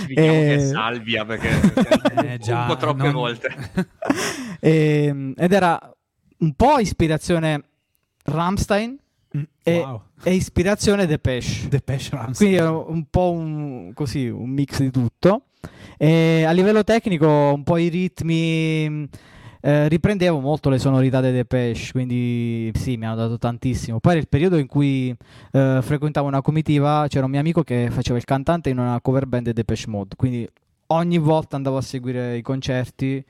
Ci 0.00 0.06
diciamo 0.06 0.14
che 0.14 0.54
è 0.54 0.56
Eh, 0.56 0.66
Salvia 0.66 1.24
perché 1.24 1.50
Eh, 2.32 2.38
già, 2.38 2.60
un 2.62 2.66
po' 2.66 2.76
troppe 2.76 3.02
non- 3.04 3.12
volte. 3.12 3.54
Ehm, 4.64 5.34
ed 5.36 5.52
era 5.52 5.78
un 6.38 6.54
po' 6.54 6.78
ispirazione 6.78 7.62
Rammstein 8.24 8.96
Mm, 9.34 9.42
e, 9.62 9.78
wow. 9.78 10.02
e 10.22 10.34
ispirazione 10.34 11.06
Depeche. 11.06 11.66
Depeche 11.68 12.10
Rammstein. 12.10 12.34
Quindi 12.36 12.56
era 12.56 12.70
un 12.70 13.06
po' 13.08 13.30
un, 13.30 13.92
così, 13.94 14.28
un 14.28 14.50
mix 14.50 14.78
di 14.80 14.90
tutto. 14.90 15.46
E 15.98 16.44
a 16.44 16.50
livello 16.52 16.84
tecnico, 16.84 17.26
un 17.28 17.62
po' 17.62 17.76
i 17.76 17.88
ritmi. 17.88 19.08
eh, 19.64 19.88
riprendevo 19.88 20.40
molto 20.40 20.68
le 20.70 20.78
sonorità 20.78 21.20
dei 21.20 21.32
Depeche, 21.32 21.92
quindi 21.92 22.72
sì, 22.74 22.96
mi 22.96 23.06
hanno 23.06 23.14
dato 23.14 23.38
tantissimo. 23.38 24.00
Poi 24.00 24.18
il 24.18 24.28
periodo 24.28 24.58
in 24.58 24.66
cui 24.66 25.14
eh, 25.52 25.78
frequentavo 25.80 26.26
una 26.26 26.42
comitiva, 26.42 27.06
c'era 27.08 27.24
un 27.26 27.30
mio 27.30 27.40
amico 27.40 27.62
che 27.62 27.88
faceva 27.90 28.18
il 28.18 28.24
cantante 28.24 28.70
in 28.70 28.78
una 28.78 29.00
cover 29.00 29.26
band 29.26 29.44
dei 29.44 29.52
Depeche 29.52 29.88
Mode, 29.88 30.16
quindi 30.16 30.48
ogni 30.88 31.18
volta 31.18 31.56
andavo 31.56 31.76
a 31.76 31.82
seguire 31.82 32.36
i 32.36 32.42
concerti. 32.42 33.24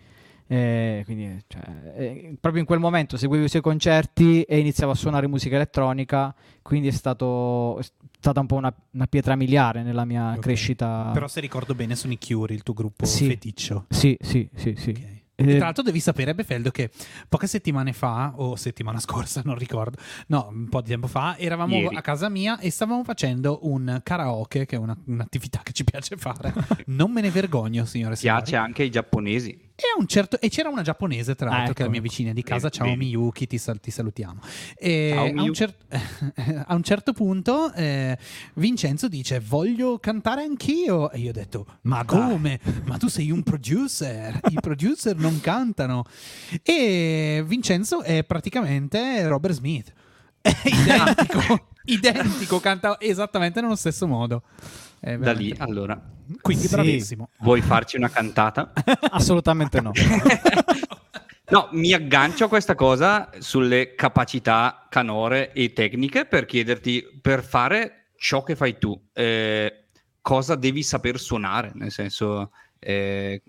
eh, 0.46 1.02
quindi, 1.04 1.38
cioè, 1.46 2.34
proprio 2.40 2.60
in 2.60 2.66
quel 2.66 2.78
momento 2.78 3.16
seguivo 3.16 3.44
i 3.44 3.48
suoi 3.48 3.62
concerti 3.62 4.42
e 4.42 4.58
iniziavo 4.58 4.92
a 4.92 4.94
suonare 4.94 5.26
musica 5.26 5.54
elettronica, 5.54 6.34
quindi 6.60 6.88
è, 6.88 6.90
stato, 6.90 7.80
stata 8.22 8.38
un 8.38 8.46
po' 8.46 8.54
una, 8.54 8.72
una 8.92 9.06
pietra 9.08 9.34
miliare 9.34 9.82
nella 9.82 10.04
mia 10.04 10.32
Ok. 10.34 10.38
crescita. 10.38 11.10
Però 11.12 11.26
se 11.26 11.40
ricordo 11.40 11.74
bene 11.74 11.96
sono 11.96 12.12
i 12.12 12.18
Cure, 12.24 12.54
il 12.54 12.62
tuo 12.62 12.72
gruppo 12.72 13.04
Sì. 13.04 13.26
feticcio. 13.26 13.86
Sì, 13.88 14.16
sì, 14.20 14.48
sì, 14.54 14.74
sì. 14.76 14.90
Ok. 14.90 15.20
Eh, 15.34 15.44
E 15.44 15.56
tra 15.56 15.64
l'altro 15.64 15.82
devi 15.82 15.98
sapere, 15.98 16.34
Befeldo, 16.34 16.70
che 16.70 16.90
poche 17.28 17.48
settimane 17.48 17.92
fa, 17.92 18.34
o 18.36 18.54
settimana 18.54 19.00
scorsa, 19.00 19.42
non 19.44 19.56
ricordo, 19.56 19.96
no, 20.28 20.46
un 20.52 20.68
po' 20.68 20.82
di 20.82 20.90
tempo 20.90 21.08
fa, 21.08 21.36
eravamo 21.36 21.74
Ieri. 21.74 21.96
a 21.96 22.00
casa 22.00 22.28
mia 22.28 22.60
e 22.60 22.70
stavamo 22.70 23.02
facendo 23.02 23.58
un 23.62 23.98
karaoke, 24.04 24.66
che 24.66 24.76
è 24.76 24.78
una- 24.78 24.96
un'attività 25.06 25.60
che 25.64 25.72
ci 25.72 25.82
piace 25.82 26.16
fare. 26.16 26.52
Non 26.88 27.10
me 27.10 27.22
ne 27.22 27.30
vergogno, 27.30 27.84
signore 27.86 28.12
e 28.12 28.16
signori. 28.18 28.42
Piace 28.42 28.56
anche 28.56 28.82
ai 28.82 28.90
giapponesi. 28.90 29.70
E, 30.00 30.06
certo- 30.06 30.40
e 30.40 30.48
c'era 30.48 30.68
una 30.68 30.82
giapponese, 30.82 31.34
tra 31.34 31.46
Ah, 31.48 31.50
l'altro, 31.50 31.64
ecco. 31.70 31.74
che 31.74 31.82
è 31.82 31.84
la 31.86 31.90
mia 31.90 32.00
vicina 32.00 32.32
di 32.32 32.42
casa. 32.42 32.68
Ciao. 32.70 32.94
Miyuki, 32.94 33.46
ti, 33.46 33.58
sal- 33.58 33.80
ti 33.80 33.90
salutiamo. 33.90 34.40
E 34.76 35.12
Ciao, 35.14 35.24
a, 35.26 35.42
un 35.42 35.52
cer- 35.52 35.76
a 36.66 36.74
un 36.74 36.82
certo 36.82 37.12
punto 37.12 37.72
eh, 37.74 38.16
Vincenzo 38.54 39.08
dice: 39.08 39.40
Voglio 39.40 39.98
cantare 39.98 40.42
anch'io. 40.42 41.10
E 41.10 41.18
io 41.18 41.30
ho 41.30 41.32
detto: 41.32 41.66
Ma 41.82 42.04
come? 42.04 42.60
Ma 42.84 42.96
tu 42.96 43.08
sei 43.08 43.30
un 43.30 43.42
producer. 43.42 44.40
I 44.50 44.58
producer 44.60 45.16
non 45.16 45.40
cantano. 45.40 46.04
E 46.62 47.42
Vincenzo 47.46 48.02
è 48.02 48.24
praticamente 48.24 49.26
Robert 49.26 49.54
Smith. 49.54 49.92
È 50.40 50.50
identico. 50.64 51.68
identico, 51.86 52.60
canta 52.60 52.96
esattamente 53.00 53.60
nello 53.60 53.76
stesso 53.76 54.06
modo. 54.06 54.42
È 55.04 55.18
Da 55.18 55.32
lì, 55.32 55.52
allora, 55.58 56.00
Quindi 56.40 56.68
Sì. 56.68 56.74
bravissimo. 56.76 57.28
vuoi 57.40 57.60
farci 57.60 57.96
una 57.96 58.08
cantata? 58.08 58.72
Assolutamente 59.10 59.80
no. 59.80 59.90
No, 61.52 61.68
mi 61.72 61.92
aggancio 61.92 62.44
a 62.44 62.48
questa 62.48 62.74
cosa 62.74 63.28
sulle 63.40 63.94
capacità 63.94 64.86
canore 64.88 65.52
e 65.52 65.74
tecniche 65.74 66.24
per 66.24 66.46
chiederti, 66.46 67.18
per 67.20 67.42
fare 67.44 68.12
ciò 68.16 68.42
che 68.42 68.56
fai 68.56 68.78
tu, 68.78 68.98
eh, 69.12 69.88
cosa 70.22 70.54
devi 70.54 70.82
saper 70.82 71.18
suonare? 71.20 71.72
Nel 71.74 71.90
senso, 71.90 72.52
eh, 72.78 73.42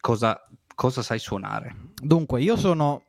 cosa, 0.00 0.40
cosa 0.76 1.02
sai 1.02 1.18
suonare? 1.18 1.74
Dunque, 2.00 2.40
io 2.42 2.56
sono 2.56 3.06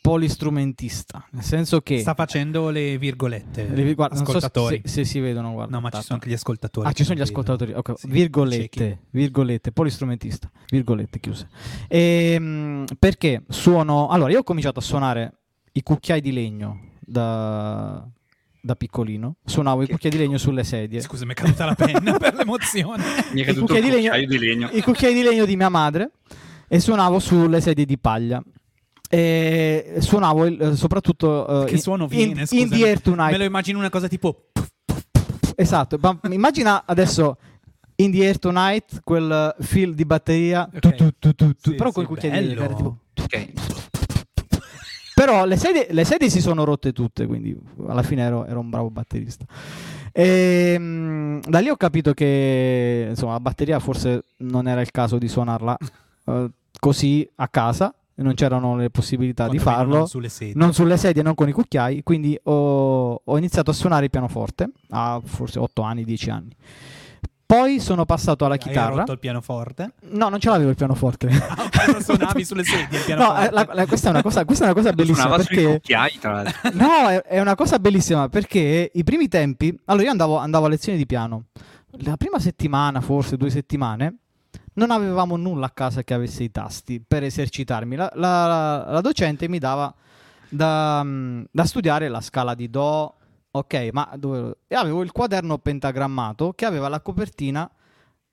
polistrumentista, 0.00 1.26
nel 1.32 1.42
senso 1.42 1.80
che... 1.80 2.00
Sta 2.00 2.14
facendo 2.14 2.70
le 2.70 2.96
virgolette. 2.98 3.68
le- 3.68 3.94
guarda, 3.94 4.14
non 4.16 4.24
so 4.24 4.32
se- 4.32 4.38
ascoltatori. 4.38 4.82
se, 4.84 5.04
si 5.04 5.20
vedono, 5.20 5.52
guarda. 5.52 5.72
no, 5.74 5.80
ma 5.80 5.86
ci 5.88 5.92
tanto. 5.92 6.06
sono 6.06 6.18
anche 6.18 6.30
gli 6.30 6.34
ascoltatori. 6.36 6.88
Ah, 6.88 6.92
ci 6.92 7.04
sono 7.04 7.18
gli 7.18 7.22
ascoltatori, 7.22 7.72
vedono. 7.72 7.92
ok, 7.94 8.00
Sì, 8.00 8.08
virgolette, 8.08 8.98
virgolette, 9.10 9.72
polistrumentista, 9.72 10.50
virgolette 10.70 11.20
chiuse. 11.20 11.48
Ehm, 11.88 12.84
perché 12.98 13.42
suono... 13.48 14.08
Allora, 14.08 14.30
io 14.32 14.38
ho 14.38 14.42
cominciato 14.42 14.78
a 14.78 14.82
suonare 14.82 15.32
i 15.72 15.82
cucchiai 15.82 16.20
di 16.20 16.32
legno 16.32 16.80
da, 16.98 18.06
da 18.60 18.74
piccolino. 18.76 19.36
Suonavo 19.44 19.82
i 19.82 19.88
cucchiai 19.88 20.12
di 20.12 20.18
legno 20.18 20.38
sulle 20.38 20.64
sedie. 20.64 21.00
Scusa, 21.00 21.24
mi 21.26 21.32
è 21.32 21.34
caduta 21.34 21.64
la 21.66 21.74
penna 21.74 22.16
per 22.18 22.34
l'emozione. 22.34 23.04
Mi 23.32 23.40
è 23.40 23.42
I 23.42 23.46
caduto 23.46 23.66
cucchiai 23.74 23.78
il 23.78 23.84
di 23.84 23.90
legno- 23.96 24.10
cucchiaio 24.10 24.26
di 24.26 24.38
legno. 24.38 24.68
I 24.72 24.82
cucchiai 24.82 25.14
di 25.14 25.22
legno 25.22 25.44
di 25.44 25.56
mia 25.56 25.68
madre 25.68 26.10
e 26.68 26.80
suonavo 26.80 27.18
sulle 27.18 27.60
sedie 27.60 27.84
di 27.84 27.98
paglia. 27.98 28.42
E 29.12 29.96
suonavo 29.98 30.46
il- 30.46 30.72
soprattutto 30.76 31.62
eh, 31.62 31.66
Che 31.66 31.74
in- 31.74 31.80
suono 31.80 32.04
in, 32.04 32.08
viene, 32.08 32.40
in 32.42 32.46
scusami. 32.46 32.68
the 32.68 32.86
Air 32.88 33.00
Tonight. 33.02 33.32
Me 33.32 33.38
lo 33.38 33.44
immagino 33.44 33.78
una 33.78 33.90
cosa 33.90 34.06
tipo... 34.06 34.44
Esatto, 35.56 35.98
ma 36.00 36.18
immagina 36.30 36.84
adesso 36.86 37.36
In 37.96 38.12
the 38.12 38.24
Air 38.24 38.38
Tonight 38.38 39.00
quel 39.04 39.54
fil 39.60 39.94
di 39.94 40.04
batteria, 40.04 40.68
Ok. 40.72 40.94
tu, 40.94 41.10
tu, 41.18 41.34
tu, 41.34 41.50
Sì, 41.60 41.74
però 41.74 41.88
sì, 41.88 41.94
con 41.96 42.04
i 42.04 42.06
cucchiai 42.06 42.46
di 42.46 42.52
era 42.52 42.66
tipo- 42.72 42.98
Ok. 43.20 43.48
Però 45.14 45.44
le 45.44 45.56
sedie, 45.56 45.88
le 45.90 46.04
sedie 46.04 46.30
si 46.30 46.40
sono 46.40 46.64
rotte 46.64 46.92
tutte, 46.92 47.26
quindi 47.26 47.54
alla 47.88 48.02
fine 48.02 48.22
ero, 48.22 48.46
ero 48.46 48.60
un 48.60 48.70
bravo 48.70 48.88
batterista. 48.90 49.44
E, 50.12 50.76
mm, 50.78 51.40
da 51.46 51.58
lì 51.58 51.68
ho 51.68 51.76
capito 51.76 52.14
che 52.14 53.06
insomma, 53.10 53.32
la 53.32 53.40
batteria 53.40 53.78
forse 53.80 54.24
non 54.38 54.66
era 54.66 54.80
il 54.80 54.90
caso 54.90 55.18
di 55.18 55.28
suonarla 55.28 55.76
eh, 56.26 56.50
così 56.78 57.28
a 57.34 57.48
casa, 57.48 57.94
non 58.16 58.34
c'erano 58.34 58.76
le 58.76 58.90
possibilità 58.90 59.48
di 59.48 59.56
quantomeno 59.58 59.78
farlo. 59.82 59.96
non 59.98 60.06
sulle 60.08 60.28
sedie. 60.28 60.54
non 60.56 60.72
sulle 60.74 60.96
sedie, 60.96 61.22
non 61.22 61.34
con 61.34 61.48
i 61.48 61.52
cucchiai, 61.52 62.02
quindi 62.02 62.38
ho, 62.44 63.20
ho 63.24 63.38
iniziato 63.38 63.70
a 63.70 63.74
suonare 63.74 64.04
il 64.04 64.10
pianoforte 64.10 64.70
a 64.90 65.20
forse 65.24 65.58
8 65.58 65.82
anni, 65.82 66.04
10 66.04 66.30
anni. 66.30 66.54
Poi 67.46 67.80
sono 67.80 68.04
passato 68.04 68.44
alla 68.44 68.54
Hai 68.54 68.60
chitarra. 68.60 68.94
rotto 68.98 69.10
il 69.10 69.18
pianoforte? 69.18 69.94
No, 70.10 70.28
non 70.28 70.38
ce 70.38 70.50
l'avevo 70.50 70.70
il 70.70 70.76
pianoforte. 70.76 71.26
Ah, 71.26 71.64
ok, 71.64 71.92
lo 71.94 72.00
suonavi 72.04 72.44
sulle 72.44 72.62
sedie 72.62 72.84
il 72.84 72.98
No, 72.98 73.04
pianoforte. 73.06 73.46
eh, 73.48 73.50
la- 73.50 73.68
la- 73.72 73.86
questa, 73.86 74.06
è 74.06 74.10
una 74.12 74.22
cosa, 74.22 74.44
questa 74.44 74.64
è 74.64 74.66
una 74.68 74.76
cosa 74.76 74.92
bellissima 74.92 75.22
Suonava 75.26 75.42
sui 75.42 75.54
perché 75.56 75.72
cucchiai, 75.72 76.18
tra 76.20 76.32
l'altro. 76.32 76.70
No, 76.78 77.08
è, 77.08 77.22
è 77.22 77.40
una 77.40 77.56
cosa 77.56 77.78
bellissima 77.80 78.28
perché 78.28 78.90
i 78.94 79.02
primi 79.02 79.26
tempi, 79.26 79.76
allora 79.86 80.04
io 80.04 80.10
andavo, 80.12 80.36
andavo 80.36 80.66
a 80.66 80.68
lezioni 80.68 80.96
di 80.96 81.06
piano, 81.06 81.46
la 82.02 82.16
prima 82.16 82.38
settimana, 82.38 83.00
forse 83.00 83.36
due 83.36 83.50
settimane, 83.50 84.18
non 84.74 84.90
avevamo 84.90 85.36
nulla 85.36 85.66
a 85.66 85.70
casa 85.70 86.02
che 86.02 86.14
avesse 86.14 86.42
i 86.44 86.50
tasti 86.50 87.00
per 87.00 87.22
esercitarmi. 87.24 87.96
La, 87.96 88.10
la- 88.14 88.84
la 88.90 89.00
docente 89.00 89.48
mi 89.48 89.58
dava 89.58 89.92
da, 90.48 91.02
mm, 91.04 91.42
da 91.50 91.64
studiare 91.64 92.08
la 92.08 92.20
scala 92.20 92.54
di 92.54 92.68
Do, 92.70 93.14
ok, 93.50 93.88
ma 93.92 94.10
dove- 94.16 94.56
e 94.66 94.74
avevo 94.74 95.02
il 95.02 95.12
quaderno 95.12 95.58
pentagrammato 95.58 96.52
che 96.54 96.64
aveva 96.64 96.88
la 96.88 97.00
copertina 97.00 97.68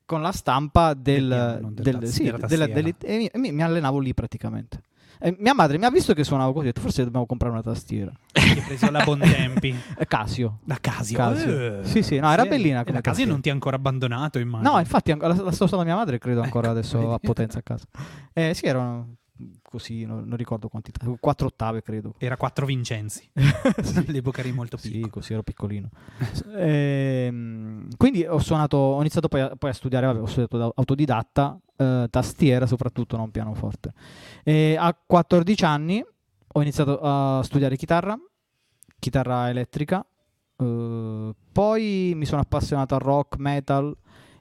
con 0.04 0.22
la 0.22 0.32
stampa 0.32 0.94
del, 0.94 1.28
Del 1.28 1.58
piano, 1.58 1.70
del 1.72 1.98
del- 1.98 2.08
sì, 2.08 2.24
della 2.24 2.46
delle- 2.46 2.94
e 3.00 3.30
e 3.32 3.38
mi- 3.38 3.52
mi 3.52 3.62
allenavo 3.62 3.98
lì 3.98 4.14
praticamente. 4.14 4.82
E 5.20 5.36
mia 5.38 5.54
madre 5.54 5.78
mi 5.78 5.84
ha 5.84 5.90
visto 5.90 6.14
che 6.14 6.24
suonavo 6.24 6.52
così, 6.52 6.66
ha 6.66 6.68
detto 6.68 6.80
forse 6.80 7.04
dobbiamo 7.04 7.26
comprare 7.26 7.52
una 7.52 7.62
tastiera. 7.62 8.12
Ti 8.32 8.40
hai 8.40 8.60
preso 8.60 8.90
la 8.90 9.02
Bontempi. 9.04 9.76
Eh, 9.98 10.06
Casio. 10.06 10.60
La 10.66 10.78
Casio. 10.80 11.16
Casio. 11.16 11.80
Eh. 11.80 11.84
Sì, 11.84 12.02
sì, 12.02 12.18
no, 12.18 12.30
era 12.30 12.44
bellina 12.44 12.80
E 12.80 12.84
come 12.84 12.96
La 12.96 13.00
Casio 13.00 13.26
non 13.26 13.40
ti 13.40 13.48
ha 13.48 13.52
ancora 13.52 13.76
abbandonato, 13.76 14.38
immagino. 14.38 14.72
No, 14.72 14.78
infatti 14.78 15.14
la, 15.16 15.26
la 15.26 15.50
sto 15.50 15.64
usando 15.64 15.84
mia 15.84 15.96
madre 15.96 16.18
credo 16.18 16.42
ancora 16.42 16.68
Ecco, 16.68 16.78
adesso 16.78 17.12
a 17.12 17.18
potenza 17.18 17.58
a 17.58 17.62
casa. 17.62 17.86
Eh, 18.32 18.54
sì, 18.54 18.66
erano 18.66 19.16
così, 19.62 20.04
non, 20.04 20.24
non 20.26 20.36
ricordo 20.36 20.68
quanti. 20.68 20.90
Quattro 21.20 21.46
ottave 21.46 21.82
credo. 21.82 22.14
Era 22.18 22.36
quattro 22.36 22.66
Vincenzi. 22.66 23.28
All'epoca 24.06 24.40
eri 24.40 24.52
molto 24.52 24.76
Sì, 24.76 24.90
piccolo. 24.90 25.10
così 25.10 25.32
ero 25.32 25.42
piccolino. 25.42 25.88
Ehm, 26.56 27.88
quindi 27.96 28.24
ho 28.24 28.38
suonato, 28.38 28.76
ho 28.76 29.00
iniziato 29.00 29.28
poi 29.28 29.40
a, 29.40 29.56
poi 29.56 29.70
a 29.70 29.72
studiare, 29.72 30.06
vabbè, 30.06 30.20
ho 30.20 30.26
studiato 30.26 30.58
da 30.58 30.70
autodidatta, 30.74 31.58
eh, 31.76 32.06
tastiera 32.10 32.66
soprattutto, 32.66 33.16
non 33.16 33.30
pianoforte. 33.30 33.92
E 34.42 34.76
a 34.78 34.94
14 34.94 35.64
anni 35.64 36.04
ho 36.50 36.62
iniziato 36.62 36.98
a 37.00 37.42
studiare 37.42 37.76
chitarra, 37.76 38.18
chitarra 38.98 39.48
elettrica, 39.48 40.04
eh, 40.56 41.34
poi 41.52 42.12
mi 42.14 42.24
sono 42.24 42.40
appassionato 42.40 42.94
al 42.94 43.00
rock, 43.00 43.36
metal 43.38 43.96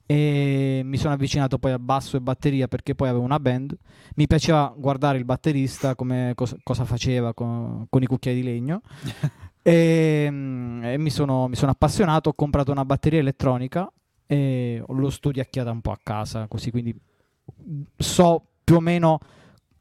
e 0.09 0.81
mi 0.85 0.95
sono 0.95 1.13
avvicinato 1.13 1.59
poi 1.59 1.73
al 1.73 1.81
basso 1.81 2.15
e 2.15 2.21
batteria 2.21 2.69
perché 2.69 2.95
poi 2.95 3.09
avevo 3.09 3.25
una 3.25 3.41
band. 3.41 3.77
Mi 4.15 4.25
piaceva 4.25 4.73
guardare 4.75 5.17
il 5.17 5.25
batterista 5.25 5.95
come 5.95 6.31
cos- 6.33 6.55
cosa 6.63 6.85
faceva 6.85 7.33
con, 7.33 7.87
con 7.89 8.01
i 8.01 8.05
cucchiai 8.05 8.35
di 8.35 8.41
legno. 8.41 8.81
e, 9.61 10.27
mm, 10.31 10.83
e 10.85 10.97
mi, 10.97 11.09
sono, 11.09 11.49
mi 11.49 11.55
sono 11.55 11.71
appassionato, 11.71 12.29
ho 12.29 12.33
comprato 12.33 12.71
una 12.71 12.85
batteria 12.85 13.19
elettronica 13.19 13.91
e 14.25 14.81
l'ho 14.87 15.09
studiacchiata 15.09 15.71
un 15.71 15.81
po' 15.81 15.91
a 15.91 15.99
casa, 16.01 16.47
così 16.47 16.71
quindi 16.71 16.97
so 17.97 18.45
più 18.63 18.77
o 18.77 18.79
meno 18.79 19.19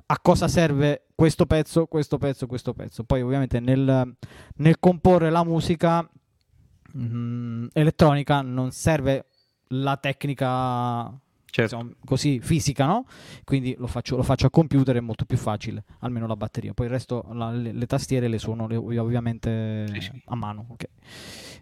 a 0.07 0.19
cosa 0.21 0.49
serve 0.49 1.07
questo 1.15 1.47
pezzo, 1.47 1.87
questo 1.87 2.19
pezzo, 2.19 2.49
questo 2.49 2.75
pezzo. 2.75 3.05
Poi 3.05 3.23
ovviamente 3.23 3.61
nel, 3.61 4.17
nel 4.57 4.79
comporre 4.81 5.31
la 5.31 5.45
musica 5.45 6.05
mm, 6.97 7.67
elettronica 7.73 8.43
non 8.43 8.73
serve 8.73 9.27
la 9.68 9.96
tecnica 9.96 11.12
Certo. 11.48 11.74
insomma, 11.76 11.94
così 12.05 12.38
fisica, 12.40 12.85
no? 12.85 13.07
Quindi 13.44 13.74
lo 13.79 13.87
faccio, 13.87 14.16
lo 14.16 14.22
faccio 14.22 14.46
a 14.46 14.50
computer, 14.50 14.96
è 14.96 15.00
molto 15.00 15.24
più 15.24 15.38
facile, 15.38 15.85
almeno 16.00 16.26
la 16.26 16.37
batteria. 16.37 16.74
Poi 16.74 16.87
il 16.87 16.92
resto, 16.92 17.24
la- 17.33 17.50
le, 17.50 17.72
le 17.72 17.87
tastiere 17.87 18.29
le 18.29 18.38
suono 18.38 18.66
le- 18.66 18.76
ovviamente 18.76 19.87
Sì, 19.94 20.00
sì. 20.00 20.22
a 20.26 20.35
mano. 20.35 20.66
ok. 20.68 20.85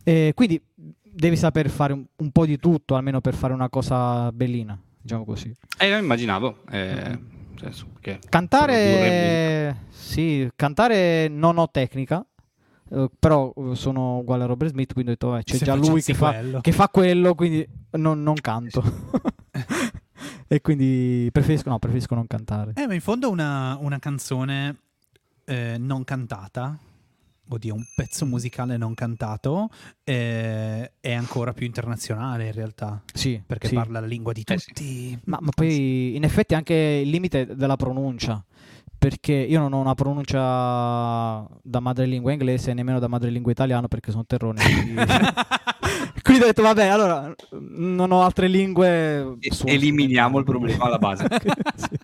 E 0.03 0.33
quindi 0.35 0.61
devi 0.75 1.37
saper 1.37 1.71
fare 1.71 1.93
un, 1.93 2.05
un 2.17 2.31
po' 2.33 2.45
di 2.45 2.59
tutto, 2.59 2.97
almeno 2.97 3.21
per 3.21 3.35
fare 3.35 3.53
una 3.53 3.69
cosa 3.69 4.33
bellina, 4.33 4.77
diciamo 5.01 5.25
così. 5.25 5.55
Eh, 5.79 5.91
lo 5.91 5.97
immaginavo. 5.99 6.63
Eh, 6.71 6.79
nel 6.95 7.21
senso 7.57 7.87
Cantare, 8.29 9.77
sì, 9.91 10.51
cantare 10.57 11.29
non 11.29 11.57
ho 11.57 11.71
tecnica, 11.71 12.27
eh, 12.95 13.11
però 13.19 13.53
eh, 13.57 13.75
sono 13.75 14.19
uguale 14.19 14.45
a 14.45 14.47
Robert 14.47 14.71
Smith, 14.73 14.93
quindi 14.93 15.11
ho 15.11 15.15
detto, 15.15 15.29
vabbè, 15.31 15.43
c'è 15.43 15.57
Se 15.57 15.65
già 15.65 15.75
lui 15.75 16.03
che 16.03 16.15
fa, 16.15 16.33
quello. 16.33 16.61
che 16.61 16.73
fa 16.73 16.89
quello, 16.89 17.35
quindi 17.35 17.67
non, 17.93 18.23
non 18.23 18.35
canto. 18.35 18.83
e 20.47 20.61
quindi 20.61 21.29
preferisco, 21.33 21.69
no, 21.71 21.79
preferisco 21.79 22.15
non 22.15 22.27
cantare. 22.27 22.73
Eh, 22.77 22.87
ma 22.87 22.95
in 22.95 23.01
fondo 23.01 23.31
una, 23.31 23.77
una 23.81 23.99
canzone 23.99 24.77
eh, 25.45 25.77
non 25.79 26.05
cantata, 26.05 26.77
oddio, 27.49 27.75
un 27.75 27.85
pezzo 27.95 28.25
musicale 28.27 28.77
non 28.77 28.95
cantato, 28.95 29.69
eh, 30.03 30.93
è 31.01 31.13
ancora 31.13 31.53
più 31.53 31.67
internazionale 31.67 32.47
in 32.47 32.53
realtà, 32.53 33.03
Sì, 33.13 33.41
perché 33.45 33.69
sì. 33.69 33.75
parla 33.75 34.01
la 34.01 34.07
lingua 34.07 34.33
di 34.33 34.43
Eh, 34.47 34.59
sì. 34.59 34.67
tutti. 34.69 35.19
Ma, 35.25 35.39
ma 35.41 35.51
poi 35.55 36.17
in 36.17 36.25
effetti 36.25 36.55
anche 36.55 36.75
il 37.05 37.11
limite 37.11 37.55
della 37.55 37.77
pronuncia, 37.77 38.43
perché 39.05 39.35
io 39.35 39.61
non 39.61 39.75
ho 39.75 39.81
una 39.81 39.95
pronuncia 39.95 41.47
da 41.63 41.81
madrelingua 41.81 42.33
inglese 42.33 42.71
e 42.71 42.75
nemmeno 42.75 42.99
da 42.99 43.07
madrelingua 43.07 43.53
italiano 43.53 43.87
perché 43.87 44.11
sono 44.11 44.25
terrone. 44.25 44.63
Quindi, 44.65 44.95
quindi 46.25 46.43
ho 46.43 46.47
detto 46.47 46.63
vabbè, 46.63 46.87
allora 46.87 47.35
non 47.51 48.11
ho 48.13 48.23
altre 48.23 48.49
lingue. 48.49 49.37
E- 49.41 49.51
eliminiamo 49.65 50.39
il 50.39 50.45
problema 50.45 50.85
alla 50.85 50.99
base. 50.99 51.27
Sì. 51.77 51.99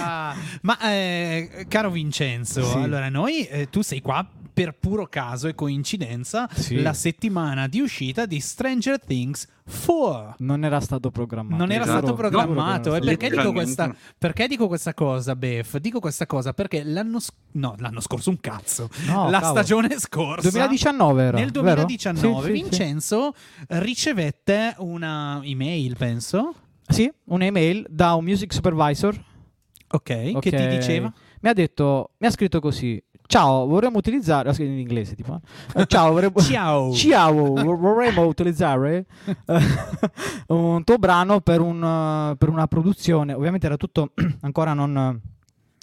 Ah, 0.00 0.34
ma 0.62 0.78
eh, 0.80 1.66
caro 1.68 1.90
Vincenzo, 1.90 2.62
Sì. 2.62 2.78
allora 2.78 3.08
noi, 3.08 3.46
eh, 3.46 3.68
tu 3.70 3.82
sei 3.82 4.00
qua 4.00 4.26
per 4.54 4.76
puro 4.78 5.06
caso 5.08 5.48
e 5.48 5.54
coincidenza 5.56 6.48
Sì. 6.52 6.80
la 6.80 6.92
settimana 6.92 7.66
di 7.66 7.80
uscita 7.80 8.24
di 8.24 8.38
Stranger 8.38 9.00
Things 9.04 9.48
4. 9.64 10.36
Non 10.38 10.64
era 10.64 10.78
stato 10.80 11.10
programmato. 11.10 11.56
Non 11.56 11.72
era 11.72 11.82
Esatto. 11.82 11.98
stato 11.98 12.14
programmato. 12.14 12.90
No, 12.90 12.96
e 12.96 13.00
perché 13.00 13.30
dico, 13.30 13.50
questa, 13.52 13.94
perché 14.16 14.46
dico 14.46 14.68
questa 14.68 14.94
cosa, 14.94 15.34
Bef? 15.34 15.78
Dico 15.78 15.98
questa 15.98 16.26
cosa 16.26 16.52
perché 16.52 16.84
l'anno, 16.84 17.18
sc- 17.18 17.32
no, 17.52 17.74
l'anno 17.78 18.00
scorso 18.00 18.30
un 18.30 18.38
cazzo. 18.40 18.88
No, 19.06 19.28
la 19.28 19.40
cavolo. 19.40 19.58
stagione 19.60 19.98
scorsa. 19.98 20.48
2019 20.50 21.22
era. 21.24 21.38
Nel 21.38 21.50
vero? 21.50 21.74
2019 21.84 22.46
Sì. 22.46 22.52
Vincenzo 22.52 23.34
ricevette 23.68 24.74
una 24.78 25.40
email, 25.44 25.96
penso. 25.96 26.54
Sì, 26.86 27.10
un'email 27.24 27.86
da 27.88 28.14
un 28.14 28.24
music 28.24 28.52
supervisor 28.52 29.14
Ok, 29.88 30.30
Ok. 30.34 30.40
che 30.40 30.50
ti 30.50 30.66
diceva? 30.68 31.12
Mi 31.40 31.48
ha 31.48 31.52
detto, 31.52 32.12
mi 32.18 32.26
ha 32.26 32.30
scritto 32.30 32.58
così. 32.60 33.00
Ciao, 33.26 33.66
vorremmo 33.66 33.98
utilizzare. 33.98 34.52
scritto 34.52 34.70
in 34.70 34.78
inglese, 34.78 35.14
tipo. 35.14 35.40
eh, 35.74 35.86
Ciao, 35.86 36.12
vorremmo. 36.12 36.38
Ciao. 36.40 36.92
Ciao, 36.94 37.32
vor- 37.32 37.78
vorremmo 37.78 38.26
utilizzare 38.26 39.06
eh, 39.46 39.58
un 40.48 40.84
tuo 40.84 40.98
brano 40.98 41.40
per, 41.40 41.60
un, 41.60 41.82
eh, 42.32 42.36
per 42.36 42.48
una 42.50 42.66
produzione. 42.66 43.32
Ovviamente 43.32 43.66
era 43.66 43.76
tutto 43.76 44.10
ancora 44.42 44.74
non, 44.74 45.20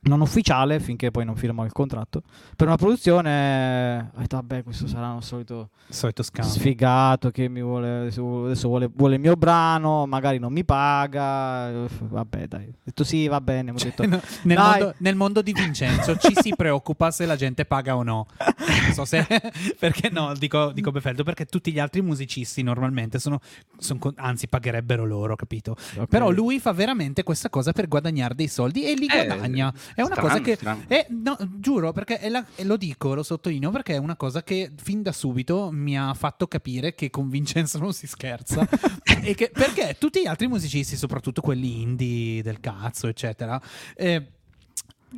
non 0.04 0.22
ufficiale 0.22 0.80
finché 0.80 1.12
poi 1.12 1.26
non 1.26 1.36
firmò 1.36 1.64
il 1.64 1.72
contratto. 1.72 2.24
Per 2.56 2.66
una 2.68 2.76
produzione, 2.76 4.12
ho 4.16 4.20
detto, 4.20 4.36
vabbè, 4.38 4.64
questo 4.64 4.88
sarà 4.88 5.10
un 5.12 5.22
solito 5.22 5.70
Solito 5.90 6.24
sfigato 6.24 7.30
che 7.32 7.48
mi 7.50 7.62
vuole, 7.62 8.00
adesso 8.00 8.68
vuole, 8.68 8.90
vuole 8.94 9.16
il 9.16 9.22
mio 9.22 9.36
brano, 9.36 10.06
magari 10.08 10.40
non 10.40 10.54
mi 10.54 10.64
paga. 10.64 11.70
eh, 11.70 11.88
Vabbè, 12.00 12.48
dai. 12.48 12.66
Ho 12.68 12.74
detto 12.84 13.04
sì, 13.04 13.28
va 13.28 13.42
bene. 13.42 13.72
Ho 13.72 13.76
detto, 13.76 14.06
No, 14.08 14.20
nel, 14.44 14.58
mondo, 14.58 14.94
nel 14.98 15.16
mondo 15.16 15.42
di 15.42 15.54
Vincenzo 15.54 16.16
ci 16.18 16.34
si 16.36 16.54
preoccupa 16.56 17.12
se 17.12 17.26
la 17.26 17.36
gente 17.36 17.66
paga 17.66 17.96
o 17.96 18.04
no. 18.04 18.26
Non 18.38 18.94
so 18.94 19.06
se. 19.06 19.26
Perché 19.80 20.10
no, 20.10 20.34
dico, 20.34 20.72
dico 20.72 20.92
Befeldo, 20.92 21.24
perché 21.24 21.46
tutti 21.46 21.72
gli 21.72 21.80
altri 21.80 22.02
musicisti 22.02 22.64
normalmente 22.64 23.20
sono. 23.20 23.40
son 23.78 24.00
con- 24.00 24.14
anzi, 24.18 24.48
pagherebbero 24.48 25.06
loro, 25.06 25.36
capito? 25.36 25.76
ok. 25.98 26.06
Però 26.08 26.30
lui 26.32 26.60
fa 26.60 26.72
veramente 26.72 27.24
questa 27.24 27.50
cosa 27.50 27.72
per 27.72 27.88
guadagnare 27.88 28.34
dei 28.36 28.48
soldi 28.48 28.84
e 28.84 28.94
li 28.96 29.06
Eh, 29.08 29.26
guadagna. 29.26 29.72
È 29.94 30.02
una 30.02 30.16
strano, 30.16 30.28
cosa 30.28 30.42
che. 30.42 30.58
è- 30.88 31.08
no, 31.10 31.38
giuro, 31.60 31.92
perché 31.92 32.28
la- 32.30 32.46
lo 32.64 32.78
dico, 32.78 33.14
lo 33.14 33.24
sottolineo, 33.24 33.70
perché 33.72 33.94
è 33.96 33.98
una 33.98 34.16
cosa 34.16 34.44
che 34.44 34.72
fin 34.82 35.02
da 35.02 35.12
subito 35.12 35.70
mi 35.72 35.98
ha 35.98 36.14
fatto 36.14 36.48
capire 36.48 36.94
che 36.96 37.10
con 37.10 37.30
Vincenzo 37.30 37.78
non 37.80 37.94
si 37.94 38.08
scherza. 38.08 38.68
e 39.24 39.36
che, 39.36 39.50
perché 39.54 39.98
tutti 40.00 40.22
gli 40.22 40.28
altri 40.28 40.48
musicisti, 40.48 40.96
soprattutto 40.96 41.42
quelli 41.42 41.82
indie 41.82 42.42
del 42.44 42.60
cazzo, 42.60 43.08
eccetera, 43.08 43.62
eh, 43.96 44.26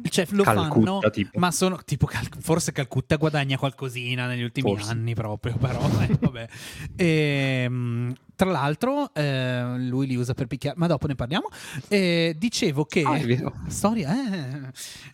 cioè, 0.10 0.27
lo 0.32 0.43
Calcutta, 0.43 0.91
fanno, 0.99 1.10
tipo. 1.12 1.39
ma 1.39 1.51
sono 1.51 1.79
tipo 1.86 2.06
Cal- 2.06 2.27
forse 2.39 2.71
Calcutta 2.71 3.15
guadagna 3.17 3.58
qualcosina 3.58 4.27
negli 4.27 4.43
ultimi 4.43 4.69
Forse. 4.75 4.91
anni 4.91 5.13
proprio, 5.13 5.56
però 5.58 5.79
eh, 6.01 6.17
vabbè. 6.19 6.47
Ehm, 6.95 8.13
tra 8.36 8.49
l'altro, 8.49 9.13
eh, 9.13 9.77
lui 9.77 10.08
li 10.08 10.15
usa 10.15 10.34
per 10.34 10.47
picchiare, 10.47 10.75
ma 10.77 10.88
dopo 10.88 11.08
ne 11.08 11.15
parliamo. 11.15 11.47
Eh, 11.88 12.36
dicevo 12.38 12.86
che 12.86 13.03
Ah, 13.03 13.15
è 13.15 13.25
vero. 13.25 13.53
storia, 13.67 14.12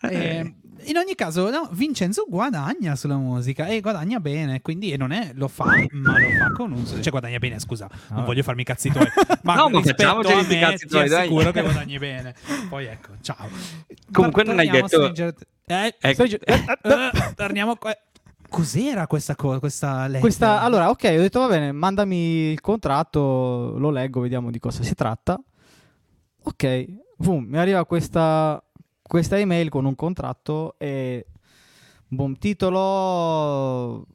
eh. 0.00 0.54
In 0.84 0.96
ogni 0.96 1.14
caso, 1.14 1.50
no, 1.50 1.68
Vincenzo 1.72 2.24
guadagna 2.28 2.96
sulla 2.96 3.16
musica 3.16 3.66
e 3.66 3.80
guadagna 3.80 4.18
bene, 4.20 4.60
quindi 4.62 4.92
e 4.92 4.96
non 4.96 5.12
è 5.12 5.30
lo 5.34 5.46
fa, 5.48 5.64
ma 5.90 6.18
lo 6.18 6.28
fa 6.38 6.52
con 6.52 6.72
un 6.72 6.84
cioè 6.86 7.10
guadagna 7.10 7.38
bene, 7.38 7.58
scusa, 7.58 7.88
non 8.10 8.20
Ah. 8.20 8.24
voglio 8.24 8.42
farmi 8.42 8.64
cazzi 8.64 8.90
tuoi, 8.90 9.06
ma 9.44 9.54
No, 9.56 9.68
ma 9.68 9.82
facciamoci 9.82 10.32
a 10.32 10.36
me 10.42 10.58
cazzi 10.58 10.86
ti 10.86 10.88
tuoi, 10.88 11.08
dai. 11.08 11.28
che 11.28 11.62
guadagni 11.62 11.98
bene. 11.98 12.34
Poi 12.68 12.86
ecco, 12.86 13.12
ciao. 13.20 13.48
Comunque 14.10 14.42
non 14.44 14.58
hai 14.58 14.68
detto- 14.70 14.86
Stranger- 14.88 15.34
Eh, 15.66 15.94
Ecco. 16.00 16.26
Stranger- 16.26 16.42
eh, 16.48 16.64
eh, 16.82 17.34
torniamo 17.34 17.76
qua. 17.76 17.94
Cos'era 18.48 19.06
questa 19.06 19.36
cosa, 19.36 19.60
questa? 19.60 20.08
Questa, 20.18 20.60
allora, 20.60 20.90
ok, 20.90 21.04
ho 21.04 21.20
detto 21.20 21.38
va 21.40 21.46
bene, 21.46 21.70
mandami 21.70 22.50
il 22.50 22.60
contratto, 22.60 23.74
lo 23.78 23.90
leggo, 23.90 24.20
vediamo 24.20 24.50
di 24.50 24.58
cosa 24.58 24.82
si 24.82 24.94
tratta. 24.94 25.40
Ok, 26.42 26.84
boom, 27.16 27.44
mi 27.44 27.58
arriva 27.58 27.84
questa, 27.84 28.60
questa 29.10 29.36
email 29.36 29.68
con 29.70 29.84
un 29.86 29.96
contratto 29.96 30.76
e 30.78 31.26
boom, 32.06 32.38
titolo 32.38 34.06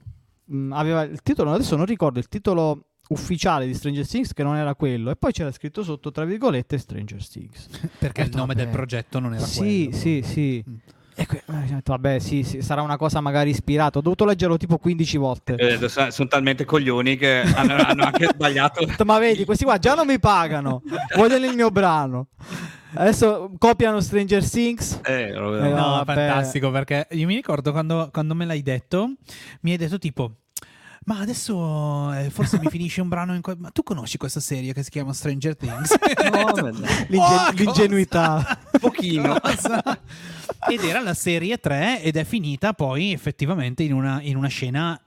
mm, 0.50 0.72
aveva 0.72 1.02
il 1.02 1.22
titolo, 1.22 1.52
adesso 1.52 1.76
non 1.76 1.86
ricordo 1.86 2.18
il 2.20 2.30
titolo 2.30 2.86
ufficiale 3.10 3.66
di 3.68 3.74
Stranger 3.74 4.08
Things 4.08 4.32
che 4.34 4.42
non 4.42 4.56
era 4.56 4.74
quello 4.74 5.12
e 5.12 5.18
poi 5.18 5.34
c'era 5.34 5.52
scritto 5.52 5.84
sotto 5.84 6.12
tra 6.12 6.24
virgolette 6.24 6.78
Stranger 6.78 7.28
Things. 7.28 7.68
perché 8.00 8.22
il 8.22 8.28
detto, 8.28 8.38
nome 8.40 8.54
vabbè. 8.54 8.64
del 8.66 8.74
progetto 8.74 9.20
non 9.20 9.34
era 9.34 9.46
Sì, 9.46 9.84
quello. 9.90 9.98
sì, 10.02 10.22
sì. 10.24 10.64
Mm. 10.68 10.76
E 11.18 11.26
que- 11.26 11.44
eh, 11.46 11.66
detto, 11.74 11.92
vabbè, 11.92 12.20
sì, 12.20 12.44
sì, 12.44 12.62
sarà 12.62 12.82
una 12.82 12.98
cosa 12.98 13.20
magari 13.22 13.50
ispirata. 13.50 14.00
Ho 14.00 14.02
dovuto 14.02 14.24
leggerlo 14.26 14.56
tipo 14.58 14.78
15 14.78 15.18
volte. 15.18 15.56
Eh, 15.56 15.90
so- 15.90 16.10
sono 16.12 16.28
talmente 16.30 16.64
coglioni 16.66 17.16
che 17.18 17.42
hanno, 17.42 17.76
hanno 17.76 18.04
anche 18.04 18.28
sbagliato. 18.34 18.86
Ma 19.06 19.18
vedi, 19.20 19.44
questi 19.46 19.64
qua 19.66 19.78
già 19.78 19.94
non 19.94 20.08
mi 20.08 20.20
pagano. 20.20 20.82
Vogliono 21.16 21.46
il 21.46 21.56
mio 21.56 21.70
brano. 21.70 22.28
Adesso 22.96 23.52
copiano 23.58 24.00
Stranger 24.02 24.48
Things. 24.50 25.00
Eh, 25.04 25.30
Eh, 25.30 25.32
No, 25.34 25.50
No, 25.98 26.04
fantastico 26.06 26.72
perché 26.72 27.08
io 27.12 27.28
mi 27.28 27.36
ricordo 27.36 27.72
quando, 27.72 28.10
quando 28.12 28.34
me 28.36 28.46
l'hai 28.46 28.62
detto, 28.62 29.12
mi 29.62 29.72
hai 29.72 29.78
detto 29.78 29.98
tipo... 29.98 30.36
Ma 31.08 31.20
adesso 31.20 32.12
eh, 32.14 32.32
forse 32.32 32.58
mi 32.60 32.66
finisce 32.72 33.00
un 33.00 33.10
brano 33.10 33.36
in 33.36 33.42
que- 33.42 33.56
Ma 33.56 33.70
tu 33.70 33.84
conosci 33.84 34.18
questa 34.18 34.40
serie 34.40 34.74
che 34.74 34.82
si 34.82 34.90
chiama 34.90 35.14
Stranger 35.14 35.56
Things? 35.56 35.94
No. 36.32 36.70
L'ingen- 37.10 37.20
Oh, 37.20 37.52
l'ingenuità. 37.54 38.44
cosa? 38.44 38.80
Pochino. 38.80 39.40
Cosa? 39.40 39.84
Ed 40.68 40.84
era 40.84 41.02
la 41.02 41.14
serie 41.14 41.58
3 41.60 42.02
ed 42.02 42.16
è 42.18 42.24
finita 42.24 42.74
poi 42.74 43.12
effettivamente 43.14 43.84
in 43.84 43.94
una, 43.94 44.20
in 44.22 44.36
una 44.36 44.48
scena 44.48 45.00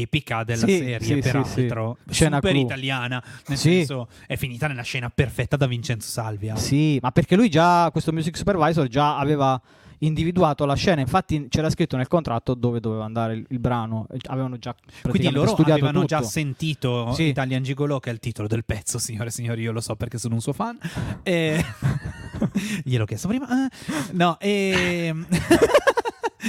epica 0.00 0.44
della 0.44 0.66
Sì, 0.66 0.78
serie, 0.78 1.00
sì, 1.00 1.06
sì, 1.06 1.18
peraltro. 1.20 1.96
sì. 2.06 2.12
Scena 2.14 2.36
Super 2.36 2.50
clou. 2.52 2.64
italiana, 2.64 3.22
nel 3.48 3.58
Sì. 3.58 3.68
senso 3.70 4.08
è 4.26 4.36
finita 4.36 4.66
nella 4.68 4.82
scena 4.82 5.10
perfetta 5.10 5.56
da 5.56 5.66
Vincenzo 5.66 6.08
Salvia. 6.08 6.56
Sì, 6.56 6.98
ma 7.02 7.10
perché 7.10 7.36
lui 7.36 7.48
già, 7.48 7.88
questo 7.90 8.12
music 8.12 8.36
supervisor, 8.36 8.86
già 8.88 9.16
aveva 9.18 9.60
individuato 10.00 10.66
la 10.66 10.74
scena, 10.74 11.00
infatti 11.00 11.46
c'era 11.48 11.70
scritto 11.70 11.96
nel 11.96 12.06
contratto 12.06 12.52
dove 12.52 12.80
doveva 12.80 13.04
andare 13.06 13.32
il, 13.32 13.46
il 13.48 13.58
brano, 13.58 14.06
avevano 14.28 14.58
già 14.58 14.74
Quindi 15.00 15.30
loro 15.30 15.46
studiato 15.48 15.72
avevano 15.84 16.00
tutto. 16.04 16.20
già 16.20 16.22
sentito 16.22 17.12
Sì. 17.14 17.22
Italian 17.24 17.62
Gigolo, 17.62 17.98
che 17.98 18.10
è 18.10 18.12
il 18.12 18.18
titolo 18.20 18.46
del 18.46 18.64
pezzo, 18.66 18.98
signore 18.98 19.28
e 19.28 19.32
signori, 19.32 19.62
io 19.62 19.72
lo 19.72 19.80
so 19.80 19.96
perché 19.96 20.18
sono 20.18 20.34
un 20.34 20.40
suo 20.42 20.52
fan. 20.52 20.78
E... 21.24 21.64
Gliel'ho 22.84 23.06
chiesto 23.06 23.28
prima. 23.28 23.46
Eh, 23.48 23.70
No, 24.12 24.38
e... 24.38 25.14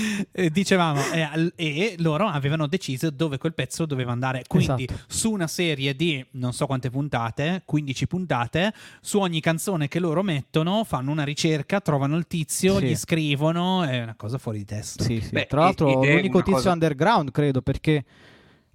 e 0.31 0.49
dicevamo, 0.49 1.01
e, 1.11 1.21
al- 1.21 1.53
e 1.55 1.95
loro 1.99 2.27
avevano 2.27 2.67
deciso 2.67 3.09
dove 3.09 3.37
quel 3.37 3.53
pezzo 3.53 3.85
doveva 3.85 4.11
andare. 4.11 4.43
Quindi 4.47 4.85
Esatto. 4.87 5.03
su 5.07 5.31
una 5.31 5.47
serie 5.47 5.95
di 5.95 6.23
non 6.31 6.53
so 6.53 6.65
quante 6.65 6.89
puntate, 6.89 7.61
15 7.65 8.07
puntate, 8.07 8.73
su 9.01 9.19
ogni 9.19 9.39
canzone 9.41 9.87
che 9.87 9.99
loro 9.99 10.23
mettono 10.23 10.83
fanno 10.83 11.11
una 11.11 11.23
ricerca, 11.23 11.79
trovano 11.81 12.17
il 12.17 12.27
tizio, 12.27 12.77
Sì. 12.79 12.85
gli 12.85 12.95
scrivono, 12.95 13.83
è 13.83 14.01
una 14.01 14.15
cosa 14.15 14.37
fuori 14.37 14.59
di 14.59 14.65
testa. 14.65 15.03
Sì, 15.03 15.21
sì. 15.21 15.29
Beh, 15.31 15.47
Tra 15.47 15.61
l'altro 15.61 15.91
l'unico 15.93 16.39
tizio 16.39 16.53
cosa- 16.53 16.71
underground, 16.71 17.31
credo, 17.31 17.61
perché 17.61 18.03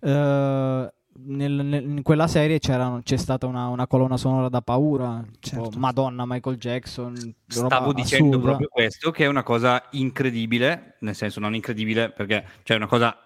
eh, 0.00 0.92
nel- 1.14 1.64
nel- 1.64 1.84
in 1.84 2.02
quella 2.02 2.26
serie 2.26 2.58
c'era, 2.58 3.00
c'è 3.02 3.16
stata 3.16 3.46
una, 3.46 3.68
una 3.68 3.86
colonna 3.86 4.16
sonora 4.16 4.48
da 4.48 4.62
paura, 4.62 5.22
tipo 5.40 5.64
Certo. 5.64 5.78
Madonna, 5.78 6.24
Michael 6.26 6.56
Jackson. 6.56 7.14
roba 7.14 7.66
Stavo 7.66 7.92
dicendo 7.92 8.28
assurda. 8.28 8.46
proprio 8.46 8.68
questo, 8.68 9.10
che 9.10 9.24
è 9.24 9.28
una 9.28 9.42
cosa 9.42 9.82
incredibile, 9.92 10.96
nel 11.00 11.14
senso 11.14 11.40
non 11.40 11.54
incredibile 11.54 12.10
perché 12.10 12.44
cioè 12.62 12.76
è 12.76 12.80
una 12.80 12.88
cosa 12.88 13.16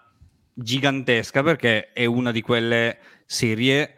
gigantesca 0.53 1.42
perché 1.42 1.92
è 1.92 2.07
una 2.07 2.33
di 2.33 2.40
quelle 2.40 2.99
serie 3.27 3.94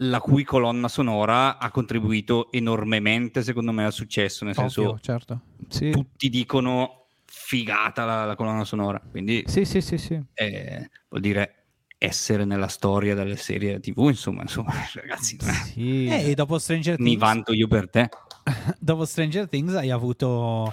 la 0.00 0.20
cui 0.20 0.44
colonna 0.44 0.88
sonora 0.88 1.58
ha 1.58 1.70
contribuito 1.70 2.52
enormemente 2.52 3.42
secondo 3.42 3.72
me 3.72 3.84
al 3.84 3.92
successo, 3.92 4.44
nel 4.44 4.54
senso 4.54 4.82
Ovvio, 4.82 4.98
certo. 5.00 5.40
Sì. 5.68 5.90
tutti 5.90 6.28
dicono 6.28 7.06
figata 7.24 8.04
la, 8.04 8.24
la 8.24 8.34
colonna 8.36 8.64
sonora, 8.64 9.00
quindi 9.10 9.42
sì, 9.46 9.64
sì, 9.64 9.80
sì, 9.80 9.96
sì. 9.96 10.20
eh, 10.34 10.90
vuol 11.08 11.22
dire 11.22 11.65
essere 11.98 12.44
nella 12.44 12.68
storia 12.68 13.14
delle 13.14 13.36
serie 13.36 13.80
tv, 13.80 14.08
insomma, 14.08 14.42
insomma 14.42 14.72
ragazzi, 14.94 15.36
Sì. 15.40 16.06
Eh, 16.06 16.30
E 16.30 16.34
dopo 16.34 16.58
Stranger 16.58 16.98
mi 16.98 17.10
Things, 17.16 17.20
vanto 17.20 17.52
io 17.52 17.66
per 17.68 17.88
te. 17.90 18.08
dopo 18.78 19.04
Stranger 19.04 19.48
Things 19.48 19.74
hai 19.74 19.90
avuto 19.90 20.72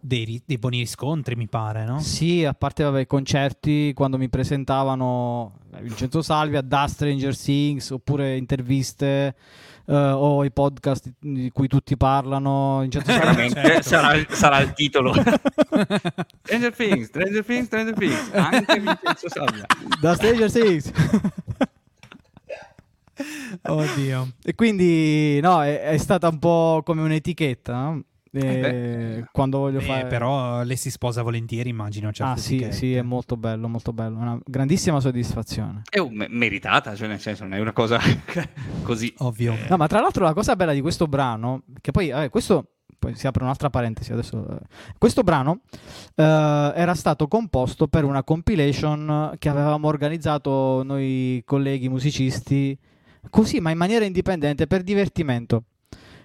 dei, 0.00 0.24
ri- 0.24 0.42
dei 0.44 0.58
buoni 0.58 0.78
riscontri, 0.78 1.34
mi 1.36 1.48
pare, 1.48 1.84
no? 1.84 2.00
Sì, 2.00 2.44
a 2.44 2.54
parte 2.54 2.84
vabbè, 2.84 3.00
i 3.00 3.06
concerti 3.06 3.92
quando 3.94 4.18
mi 4.18 4.28
presentavano 4.28 5.58
Vincenzo 5.80 6.22
Salvia 6.22 6.60
da 6.60 6.86
Stranger 6.86 7.36
Things 7.36 7.90
oppure 7.90 8.36
interviste 8.36 9.34
eh, 9.88 9.94
o 9.94 10.44
i 10.44 10.50
podcast 10.50 11.10
di 11.18 11.50
cui 11.52 11.66
tutti 11.66 11.96
parlano. 11.96 12.80
Vincenzo 12.80 13.10
Salvia 13.10 13.48
Sicuramente 13.48 13.82
sarà, 13.82 14.14
il- 14.14 14.26
sarà 14.30 14.60
il 14.60 14.72
titolo. 14.74 15.12
Stranger 16.42 16.74
Things, 16.74 17.06
Stranger 17.08 17.44
Things, 17.44 17.66
Stranger 17.66 17.94
Things, 17.94 18.30
anche 18.34 18.74
Vincenzo 18.80 19.28
Salvia. 19.28 19.66
da 20.00 20.14
Stranger 20.14 20.50
Things. 20.52 20.92
Oddio. 23.62 24.28
e 24.44 24.54
quindi 24.54 25.40
no, 25.40 25.62
è, 25.64 25.80
è 25.82 25.96
stata 25.96 26.28
un 26.28 26.38
po' 26.38 26.82
come 26.84 27.02
un'etichetta. 27.02 27.72
no? 27.72 28.02
Eh, 28.40 28.58
beh. 29.20 29.24
quando 29.32 29.58
voglio 29.58 29.78
Beh, 29.78 29.84
fare 29.84 30.06
però 30.06 30.62
le 30.62 30.76
si 30.76 30.90
sposa 30.90 31.22
volentieri, 31.22 31.68
immagino. 31.68 32.12
certe 32.12 32.32
Ah 32.32 32.36
sì, 32.36 32.66
sì, 32.70 32.94
è 32.94 33.02
molto 33.02 33.36
bello, 33.36 33.68
molto 33.68 33.92
bello, 33.92 34.18
una 34.18 34.38
grandissima 34.44 35.00
soddisfazione. 35.00 35.82
È 35.88 35.98
un- 35.98 36.26
meritata, 36.30 36.94
cioè 36.94 37.08
nel 37.08 37.20
senso 37.20 37.44
non 37.44 37.54
è 37.54 37.60
una 37.60 37.72
cosa 37.72 37.98
così. 38.82 39.12
Ovvio. 39.18 39.54
No, 39.68 39.76
ma 39.76 39.86
tra 39.86 40.00
l'altro 40.00 40.24
la 40.24 40.32
cosa 40.34 40.56
bella 40.56 40.72
di 40.72 40.80
questo 40.80 41.06
brano, 41.06 41.62
che 41.80 41.90
poi, 41.90 42.10
vabbè, 42.10 42.30
questo 42.30 42.72
poi 42.98 43.14
si 43.14 43.26
apre 43.28 43.44
un'altra 43.44 43.70
parentesi 43.70 44.12
adesso. 44.12 44.44
eh, 44.48 44.58
Questo 44.98 45.22
brano 45.22 45.60
eh, 46.16 46.22
era 46.22 46.94
stato 46.94 47.28
composto 47.28 47.86
per 47.86 48.04
una 48.04 48.24
compilation 48.24 49.34
che 49.38 49.48
avevamo 49.48 49.86
organizzato 49.88 50.82
noi 50.84 51.42
colleghi 51.44 51.88
musicisti, 51.88 52.76
così, 53.30 53.60
ma 53.60 53.70
in 53.70 53.78
maniera 53.78 54.04
indipendente, 54.04 54.66
per 54.66 54.82
divertimento. 54.82 55.62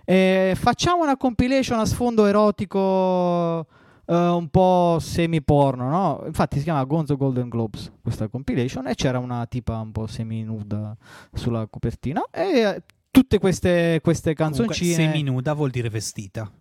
E 0.06 0.54
facciamo 0.56 1.04
una 1.04 1.18
compilation 1.18 1.80
a 1.80 1.86
sfondo 1.86 2.26
erotico. 2.26 3.66
eh, 4.06 4.13
un 4.16 4.50
po' 4.50 4.98
semi-porno, 5.00 5.89
no? 5.89 6.24
Infatti 6.26 6.58
si 6.58 6.63
chiama 6.63 6.84
Gonzo 6.84 7.16
Golden 7.16 7.48
Globes 7.48 7.89
questa 8.02 8.28
compilation 8.28 8.88
e 8.88 8.96
c'era 8.96 9.18
una 9.18 9.46
tipa 9.46 9.78
un 9.80 9.94
po' 9.94 10.08
semi-nuda 10.08 10.96
sulla 11.34 11.66
copertina 11.68 12.22
e 12.30 12.42
eh, 12.60 12.82
tutte 13.10 13.39
queste, 13.39 14.02
queste 14.04 14.34
Comunque, 14.34 14.66
canzoncine 14.66 14.94
seminuda 15.12 15.54
vuol 15.54 15.70
dire 15.70 15.89
vestita. 15.89 16.52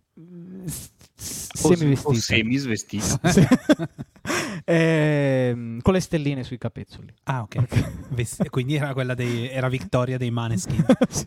s- 0.67 0.91
s- 1.17 1.49
O- 1.65 1.75
semivestite 1.75 2.09
o 2.17 2.21
semisvestita. 2.21 3.21
Ehm, 4.65 5.81
con 5.83 5.95
le 5.95 6.01
stelline 6.01 6.45
sui 6.45 6.57
capezzoli 6.59 7.13
Ah, 7.25 7.43
ok. 7.43 8.07
Vesti- 8.11 8.49
quindi 8.51 8.77
era 8.77 8.93
quella 8.93 9.15
dei. 9.15 9.49
Era 9.49 9.69
Victoria 9.69 10.17
dei 10.17 10.31
Maneskin. 10.31 10.85
Sì. 11.11 11.25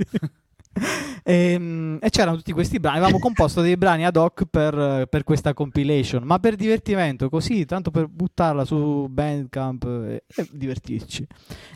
Ehm, 1.27 1.97
E, 2.01 2.09
c'erano 2.11 2.35
tutti 2.37 2.51
questi 2.51 2.79
brani. 2.79 2.97
Avevamo 2.97 3.17
composto 3.19 3.61
dei 3.61 3.77
brani 3.77 4.05
ad 4.05 4.15
hoc 4.15 4.45
per, 4.45 5.07
per 5.09 5.23
questa 5.23 5.55
compilation, 5.55 6.23
ma 6.23 6.37
per 6.37 6.55
divertimento, 6.55 7.29
così, 7.29 7.65
tanto 7.65 7.89
per 7.89 8.07
buttarla 8.07 8.63
su 8.63 9.07
Bandcamp 9.09 9.85
e, 9.85 10.23
e 10.27 10.47
divertirci. 10.51 11.25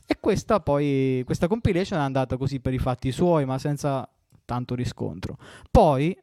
E 0.05 0.17
questa 0.19 0.59
poi, 0.59 1.23
questa 1.25 1.47
compilation 1.47 1.99
è 1.99 2.03
andata 2.03 2.37
così 2.37 2.59
per 2.59 2.73
i 2.73 2.79
fatti 2.79 3.11
suoi, 3.11 3.45
ma 3.45 3.57
senza 3.57 4.07
tanto 4.45 4.75
riscontro. 4.75 5.37
Poi, 5.71 6.15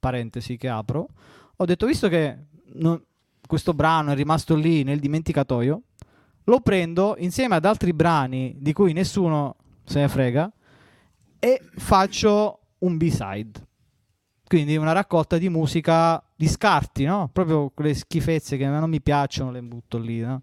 parentesi 0.00 0.56
che 0.56 0.68
apro, 0.68 1.06
ho 1.54 1.64
detto, 1.64 1.86
visto 1.86 2.08
che 2.08 2.36
non- 2.74 3.00
questo 3.46 3.74
brano 3.74 4.10
è 4.10 4.14
rimasto 4.16 4.56
lì 4.56 4.82
nel 4.82 4.98
dimenticatoio, 4.98 5.82
lo 6.44 6.60
prendo 6.60 7.14
insieme 7.18 7.54
ad 7.54 7.64
altri 7.64 7.92
brani 7.92 8.56
di 8.58 8.72
cui 8.72 8.92
nessuno 8.92 9.54
se 9.84 10.00
ne 10.00 10.08
frega 10.08 10.50
e 11.44 11.60
faccio 11.74 12.60
un 12.78 12.96
B-side. 12.96 13.66
Quindi 14.46 14.76
una 14.76 14.92
raccolta 14.92 15.38
di 15.38 15.48
musica 15.48 16.22
di 16.36 16.46
scarti, 16.46 17.04
no? 17.04 17.30
Proprio 17.32 17.70
quelle 17.70 17.94
schifezze 17.94 18.56
che 18.56 18.64
non 18.66 18.88
mi 18.88 19.00
piacciono, 19.00 19.50
le 19.50 19.60
butto 19.60 19.98
lì, 19.98 20.20
no? 20.20 20.42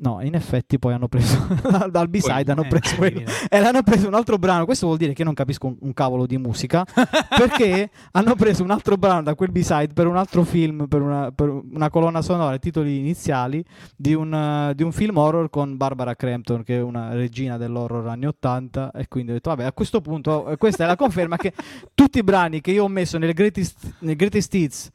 No, 0.00 0.22
in 0.22 0.34
effetti 0.34 0.78
poi 0.78 0.92
hanno 0.92 1.08
preso 1.08 1.44
dal 1.90 2.08
B-side 2.08 2.52
hanno 2.52 2.62
Eh, 2.62 2.68
preso 2.68 2.94
quello 2.94 3.22
e 3.50 3.60
l'hanno 3.60 3.82
preso 3.82 4.06
un 4.06 4.14
altro 4.14 4.38
brano. 4.38 4.64
Questo 4.64 4.86
vuol 4.86 4.98
dire 4.98 5.12
che 5.12 5.24
non 5.24 5.34
capisco 5.34 5.66
un, 5.66 5.76
un 5.80 5.92
cavolo 5.92 6.24
di 6.24 6.38
musica 6.38 6.84
perché 7.36 7.90
hanno 8.12 8.36
preso 8.36 8.62
un 8.62 8.70
altro 8.70 8.96
brano 8.96 9.22
da 9.22 9.34
quel 9.34 9.50
B-side 9.50 9.92
per 9.94 10.06
un 10.06 10.16
altro 10.16 10.44
film, 10.44 10.86
per 10.86 11.02
una, 11.02 11.32
per 11.32 11.48
una 11.48 11.90
colonna 11.90 12.22
sonora, 12.22 12.54
i 12.54 12.60
titoli 12.60 12.98
iniziali 12.98 13.64
di 13.96 14.14
un, 14.14 14.32
eh, 14.32 14.74
di 14.76 14.84
un 14.84 14.92
film 14.92 15.16
horror 15.16 15.50
con 15.50 15.76
Barbara 15.76 16.14
Crampton, 16.14 16.62
che 16.62 16.76
è 16.76 16.80
una 16.80 17.12
regina 17.14 17.56
dell'horror 17.56 18.06
anni 18.06 18.26
80. 18.26 18.92
E 18.92 19.08
quindi 19.08 19.32
ho 19.32 19.34
detto, 19.34 19.50
vabbè, 19.50 19.64
a 19.64 19.72
questo 19.72 20.00
punto, 20.00 20.48
eh, 20.50 20.56
questa 20.58 20.84
è 20.84 20.86
la 20.86 20.96
conferma 20.96 21.36
che 21.36 21.52
tutti 21.94 22.18
i 22.18 22.22
brani 22.22 22.60
che 22.60 22.70
io 22.70 22.84
ho 22.84 22.88
messo 22.88 23.18
nel 23.18 23.32
Greatest, 23.32 23.94
nel 24.00 24.14
greatest 24.14 24.54
Hits, 24.54 24.90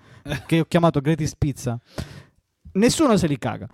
che 0.46 0.62
ho 0.62 0.66
chiamato 0.66 1.02
Greatest 1.02 1.36
Pizza, 1.38 1.78
nessuno 2.74 3.18
se 3.18 3.28
li 3.28 3.38
caga. 3.38 3.68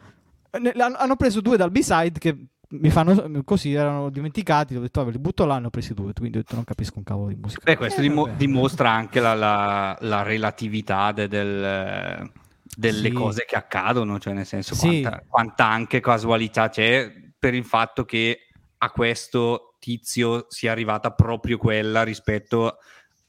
Han- 0.51 0.95
hanno 0.97 1.15
preso 1.15 1.41
due 1.41 1.57
dal 1.57 1.71
B-side 1.71 2.17
che 2.19 2.35
mi 2.71 2.89
fanno 2.91 3.43
così, 3.43 3.73
erano 3.73 4.09
dimenticati. 4.09 4.75
Ho 4.75 4.81
detto, 4.81 4.99
vabbè, 5.01 5.11
li 5.13 5.19
butto 5.19 5.45
là, 5.45 5.57
ne 5.59 5.67
ho 5.67 5.69
presi 5.69 5.93
due. 5.93 6.13
Quindi 6.13 6.37
ho 6.37 6.41
detto, 6.41 6.55
non 6.55 6.63
capisco 6.63 6.97
un 6.97 7.03
cavolo 7.03 7.29
di 7.29 7.35
musica. 7.35 7.61
Beh, 7.63 7.77
questo 7.77 8.01
Eh, 8.01 8.09
vabbè. 8.09 8.35
dimostra 8.35 8.91
anche 8.91 9.19
la, 9.19 9.33
la- 9.33 9.97
la 10.01 10.21
relatività 10.23 11.11
de- 11.11 11.27
del- 11.27 12.31
delle 12.75 13.07
Sì. 13.09 13.13
cose 13.13 13.45
che 13.47 13.55
accadono, 13.55 14.19
cioè 14.19 14.33
nel 14.33 14.45
senso 14.45 14.75
Sì. 14.75 15.01
quanta, 15.01 15.23
quanta 15.27 15.65
anche 15.65 15.99
casualità 15.99 16.69
c'è 16.69 17.11
per 17.37 17.53
il 17.53 17.65
fatto 17.65 18.05
che 18.05 18.47
a 18.77 18.89
questo 18.91 19.75
tizio 19.79 20.45
sia 20.49 20.71
arrivata 20.71 21.11
proprio 21.11 21.57
quella 21.57 22.03
rispetto 22.03 22.77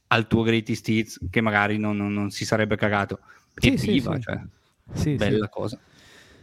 al 0.09 0.27
tuo 0.27 0.43
greatest 0.43 0.89
hits 0.89 1.19
che 1.31 1.41
magari 1.41 1.79
non, 1.79 1.97
non- 1.97 2.13
non 2.13 2.31
si 2.31 2.45
sarebbe 2.45 2.77
cagato. 2.77 3.21
Sì, 3.55 3.73
E 3.75 3.79
sì, 3.79 3.91
viva, 3.93 4.15
sì. 4.17 4.23
cioè, 4.23 4.41
Sì, 4.93 5.15
bella 5.15 5.49
cosa. 5.49 5.79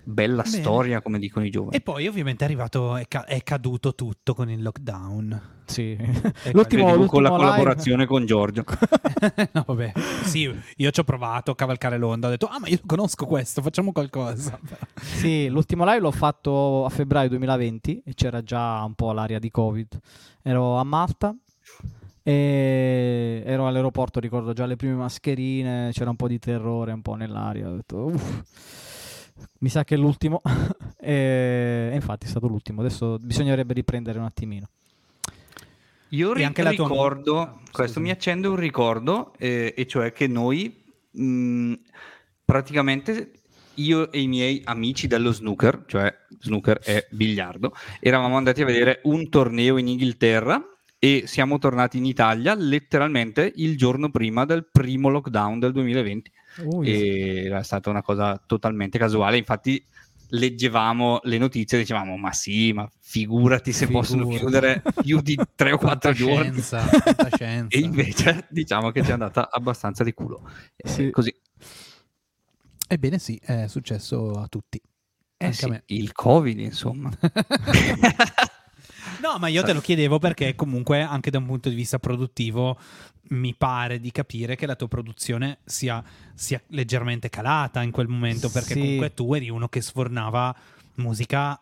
Bella 0.10 0.44
Bene. 0.44 0.58
storia, 0.62 1.02
come 1.02 1.20
dicono 1.20 1.46
i 1.46 1.50
giovani. 1.50 1.76
E 1.76 1.82
poi 1.82 2.08
ovviamente 2.08 2.46
è 2.46 2.48
arrivato, 2.48 2.96
è, 2.96 3.08
ca- 3.10 3.26
è 3.26 3.44
caduto 3.44 3.94
tutto 3.94 4.34
con 4.34 4.50
il 4.50 4.62
lockdown. 4.62 5.42
sì. 5.66 5.98
L'ultimo, 6.54 6.86
Credevo 6.86 7.06
con 7.08 7.22
la 7.24 7.28
l'ultimo 7.28 7.28
live- 7.28 7.38
collaborazione 7.38 8.06
con 8.06 8.26
Giorgio. 8.26 8.64
no, 9.52 9.64
vabbè. 9.68 9.92
Sì, 10.24 10.50
io 10.78 10.92
ci 10.92 11.00
ho 11.02 11.04
provato 11.04 11.52
a 11.52 11.56
cavalcare 11.56 11.98
l'onda. 11.98 12.28
Ho 12.28 12.30
detto, 12.30 12.46
ah, 12.48 12.58
ma 12.58 12.68
io 12.70 12.80
conosco 12.86 13.26
questo, 13.26 13.62
facciamo 13.62 13.92
qualcosa. 13.92 14.58
Sì, 15.02 15.48
l'ultimo 15.50 15.84
live 15.84 16.00
l'ho 16.00 16.12
fatto 16.12 16.86
a 16.86 16.90
febbraio 16.90 17.28
2020 17.30 18.04
e 18.06 18.14
c'era 18.14 18.42
già 18.44 18.84
un 18.84 18.94
po' 18.94 19.12
l'aria 19.12 19.40
di 19.40 19.50
Covid. 19.52 20.00
Ero 20.42 20.78
a 20.78 20.84
Malta 20.84 21.36
e 22.24 23.42
ero 23.46 23.68
all'aeroporto, 23.68 24.20
ricordo 24.20 24.54
già 24.54 24.66
le 24.66 24.76
prime 24.76 24.94
mascherine, 24.96 25.90
c'era 25.92 26.10
un 26.10 26.16
po' 26.16 26.28
di 26.28 26.40
terrore 26.40 26.92
un 26.94 27.02
po' 27.02 27.16
nell'aria. 27.16 27.68
Ho 27.70 27.76
detto, 27.76 27.98
"Uff". 28.06 28.42
Mi 29.60 29.70
sa 29.70 29.84
che 29.84 29.96
è 29.96 29.98
l'ultimo. 29.98 30.42
e, 31.00 31.92
infatti 31.94 32.26
è 32.26 32.30
stato 32.30 32.48
l'ultimo. 32.48 32.82
Adesso 32.82 33.18
bisognerebbe 33.20 33.74
riprendere 33.74 34.20
un 34.20 34.26
attimino. 34.26 34.70
Io 36.10 36.34
ri- 36.34 36.44
anche 36.46 36.62
tua 36.62 36.72
ricordo, 36.72 37.34
mu- 37.34 37.42
ah, 37.42 37.60
questo 37.72 38.00
mi 38.00 38.12
accende 38.12 38.48
un 38.48 38.56
ricordo, 38.56 39.34
eh, 39.38 39.74
e 39.76 39.88
cioè 39.88 40.14
che 40.14 40.28
noi 40.28 40.74
mh, 41.12 41.74
praticamente 42.46 43.32
io 43.76 44.12
e 44.12 44.22
i 44.22 44.28
miei 44.28 44.62
amici 44.64 45.08
dello 45.08 45.32
snooker, 45.32 45.84
cioè 45.86 46.14
snooker 46.40 46.80
è 46.80 47.06
biliardo, 47.10 47.74
eravamo 48.00 48.38
andati 48.38 48.62
a 48.62 48.66
vedere 48.66 49.02
un 49.04 49.30
torneo 49.30 49.78
in 49.78 49.88
Inghilterra 49.88 50.64
e 50.98 51.24
siamo 51.26 51.60
tornati 51.60 51.98
in 51.98 52.06
Italia 52.06 52.56
letteralmente 52.56 53.52
il 53.58 53.78
giorno 53.78 54.10
prima 54.10 54.46
del 54.46 54.66
primo 54.66 55.10
lockdown 55.10 55.60
del 55.60 55.72
2020 55.74 56.32
Ui. 56.64 56.88
e 56.88 57.46
era 57.46 57.64
stata 57.64 57.90
una 57.90 58.02
cosa 58.02 58.42
totalmente 58.46 58.98
casuale. 58.98 59.38
Infatti, 59.38 59.84
leggevamo 60.30 61.20
le 61.24 61.38
notizie 61.38 61.78
e 61.78 61.82
dicevamo: 61.82 62.18
Ma 62.18 62.34
sì, 62.34 62.74
ma 62.74 62.90
figurati 63.00 63.72
se 63.72 63.88
possono 63.88 64.24
Figurati. 64.30 64.40
chiudere 64.44 64.84
più 65.02 65.22
di 65.22 65.38
3 65.56 65.72
o 65.72 65.78
4 65.78 66.12
giorni. 66.14 66.62
E 67.70 67.80
invece 67.80 68.46
diciamo 68.50 68.92
che 68.92 69.04
ci 69.04 69.10
è 69.10 69.14
andata 69.14 69.50
abbastanza 69.50 70.04
di 70.04 70.14
culo. 70.14 70.50
Eh, 70.76 70.88
Sì. 70.90 71.10
Così. 71.12 71.34
Ebbene 72.90 73.20
sì, 73.20 73.40
è 73.44 73.68
successo 73.68 74.32
a 74.32 74.48
tutti. 74.48 74.82
Eh 75.40 75.54
sì, 75.54 75.66
a 75.66 75.82
il 75.88 76.12
Covid, 76.14 76.58
insomma. 76.60 77.12
No, 79.22 79.38
ma 79.40 79.48
io 79.48 79.64
te 79.64 79.74
lo 79.74 79.82
chiedevo 79.82 80.20
perché 80.20 80.54
comunque 80.54 81.02
anche 81.02 81.32
da 81.32 81.40
un 81.40 81.46
punto 81.46 81.70
di 81.70 81.76
vista 81.76 81.98
produttivo 81.98 82.78
mi 83.30 83.54
pare 83.56 84.00
di 84.00 84.12
capire 84.12 84.56
che 84.56 84.66
la 84.66 84.76
tua 84.76 84.88
produzione 84.88 85.60
sia, 85.66 86.04
sia 86.34 86.62
leggermente 86.68 87.30
calata 87.30 87.82
in 87.82 87.92
quel 87.92 88.08
momento 88.08 88.50
perché 88.50 88.74
Sì. 88.74 88.80
comunque 88.80 89.14
tu 89.14 89.34
eri 89.34 89.50
uno 89.50 89.68
che 89.68 89.82
sfornava 89.82 90.56
musica 90.96 91.60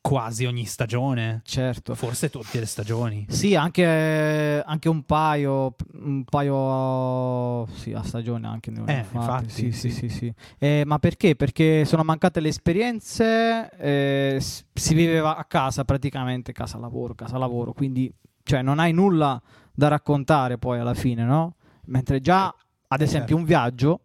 quasi 0.00 0.46
ogni 0.46 0.64
stagione, 0.64 1.42
Certo. 1.44 1.94
forse 1.94 2.28
tutte 2.28 2.58
le 2.58 2.66
stagioni. 2.66 3.24
Sì, 3.28 3.54
anche, 3.54 4.60
anche 4.66 4.88
un 4.88 5.04
paio, 5.04 5.76
un 5.92 6.24
paio 6.24 7.66
sì, 7.76 7.92
a 7.92 8.02
stagione 8.02 8.48
anche 8.48 8.72
ne 8.72 8.80
Eh, 8.86 9.04
fatti. 9.04 9.14
infatti, 9.16 9.48
Sì, 9.48 9.70
sì, 9.72 9.90
sì. 9.90 10.08
sì, 10.08 10.08
sì. 10.08 10.34
Eh, 10.58 10.82
ma 10.84 10.98
perché? 10.98 11.36
Perché 11.36 11.84
sono 11.84 12.02
mancate 12.02 12.40
le 12.40 12.48
esperienze, 12.48 13.70
eh, 13.78 14.38
si 14.40 14.94
viveva 14.94 15.36
a 15.36 15.44
casa 15.44 15.84
praticamente, 15.84 16.50
casa 16.52 16.78
lavoro, 16.78 17.14
casa 17.14 17.38
lavoro, 17.38 17.72
quindi 17.72 18.12
cioè, 18.42 18.60
non 18.60 18.80
hai 18.80 18.92
nulla 18.92 19.40
da 19.74 19.88
raccontare 19.88 20.58
poi 20.58 20.78
alla 20.78 20.94
fine, 20.94 21.24
no? 21.24 21.54
Mentre 21.86 22.20
già, 22.20 22.54
ad 22.88 23.00
esempio, 23.00 23.36
un 23.36 23.44
viaggio, 23.44 24.00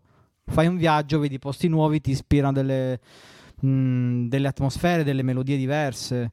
fai 0.45 0.68
un 0.68 0.78
viaggio, 0.78 1.20
vedi 1.20 1.39
posti 1.39 1.68
nuovi, 1.68 2.01
ti 2.01 2.11
ispirano 2.11 2.53
delle, 2.53 2.99
mh, 3.61 4.28
delle 4.28 4.47
atmosfere, 4.47 5.03
delle 5.03 5.24
melodie 5.24 5.57
diverse 5.57 6.32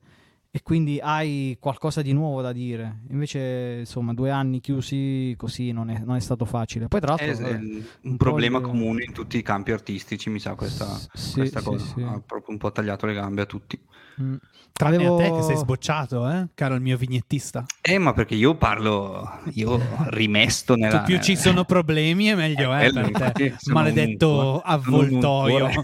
e 0.56 0.62
quindi 0.62 1.00
hai 1.02 1.56
qualcosa 1.58 2.00
di 2.00 2.12
nuovo 2.12 2.40
da 2.40 2.52
dire. 2.52 3.00
Invece, 3.10 3.78
insomma, 3.80 4.14
due 4.14 4.30
anni 4.30 4.60
chiusi 4.60 5.34
così 5.36 5.72
non 5.72 5.90
è, 5.90 5.98
non 6.04 6.14
è 6.14 6.20
stato 6.20 6.44
facile. 6.44 6.86
Poi, 6.86 7.00
tra 7.00 7.16
È 7.16 7.26
l'altro, 7.26 7.44
vabbè, 7.44 7.58
un 8.02 8.10
po' 8.10 8.16
problema 8.16 8.58
di- 8.58 8.64
comune 8.64 9.02
in 9.04 9.12
tutti 9.12 9.36
i 9.36 9.42
campi 9.42 9.72
artistici, 9.72 10.30
mi 10.30 10.38
sa, 10.38 10.54
questa, 10.54 10.86
Sì, 11.12 11.32
questa 11.32 11.58
sì, 11.58 11.64
cosa. 11.64 11.84
sì. 11.84 12.02
Ha 12.02 12.22
proprio 12.24 12.52
un 12.52 12.58
po' 12.58 12.70
tagliato 12.70 13.04
le 13.04 13.14
gambe 13.14 13.42
a 13.42 13.46
tutti. 13.46 13.76
Mm. 14.22 14.34
Tranne 14.70 14.94
Avevo- 14.94 15.16
a 15.18 15.22
te 15.22 15.32
che 15.32 15.42
sei 15.42 15.56
sbocciato, 15.56 16.30
eh, 16.30 16.46
caro 16.54 16.76
il 16.76 16.80
mio 16.82 16.96
vignettista. 16.96 17.64
Eh, 17.80 17.98
ma 17.98 18.12
perché 18.12 18.36
io 18.36 18.54
parlo, 18.54 19.40
io 19.54 19.80
rimesto 20.10 20.76
nella... 20.76 21.00
Tu 21.00 21.06
più 21.06 21.20
ci 21.20 21.34
sono 21.34 21.64
problemi 21.64 22.30
e 22.30 22.36
meglio 22.36 22.72
è 22.72 22.90
quello, 22.92 23.10
per 23.10 23.32
te, 23.32 23.56
un 23.66 23.72
maledetto 23.72 24.52
un 24.54 24.60
avvoltoio. 24.62 25.68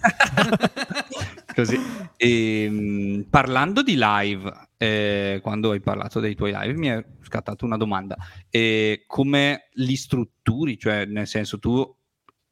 Così. 1.55 1.79
Ehm, 2.17 3.27
parlando 3.29 3.83
di 3.83 3.97
live, 3.97 4.69
eh, 4.77 5.41
quando 5.43 5.73
hai 5.73 5.81
parlato 5.81 6.21
dei 6.21 6.35
tuoi 6.35 6.53
live, 6.53 6.79
mi 6.79 6.89
è 6.89 7.05
scattata 7.23 7.65
una 7.65 7.77
domanda. 7.77 8.17
Eh, 8.49 9.05
come 9.07 9.69
li 9.75 9.97
strutturi? 9.97 10.79
Cioè, 10.79 11.05
nel 11.07 11.27
senso, 11.27 11.59
tu 11.59 11.97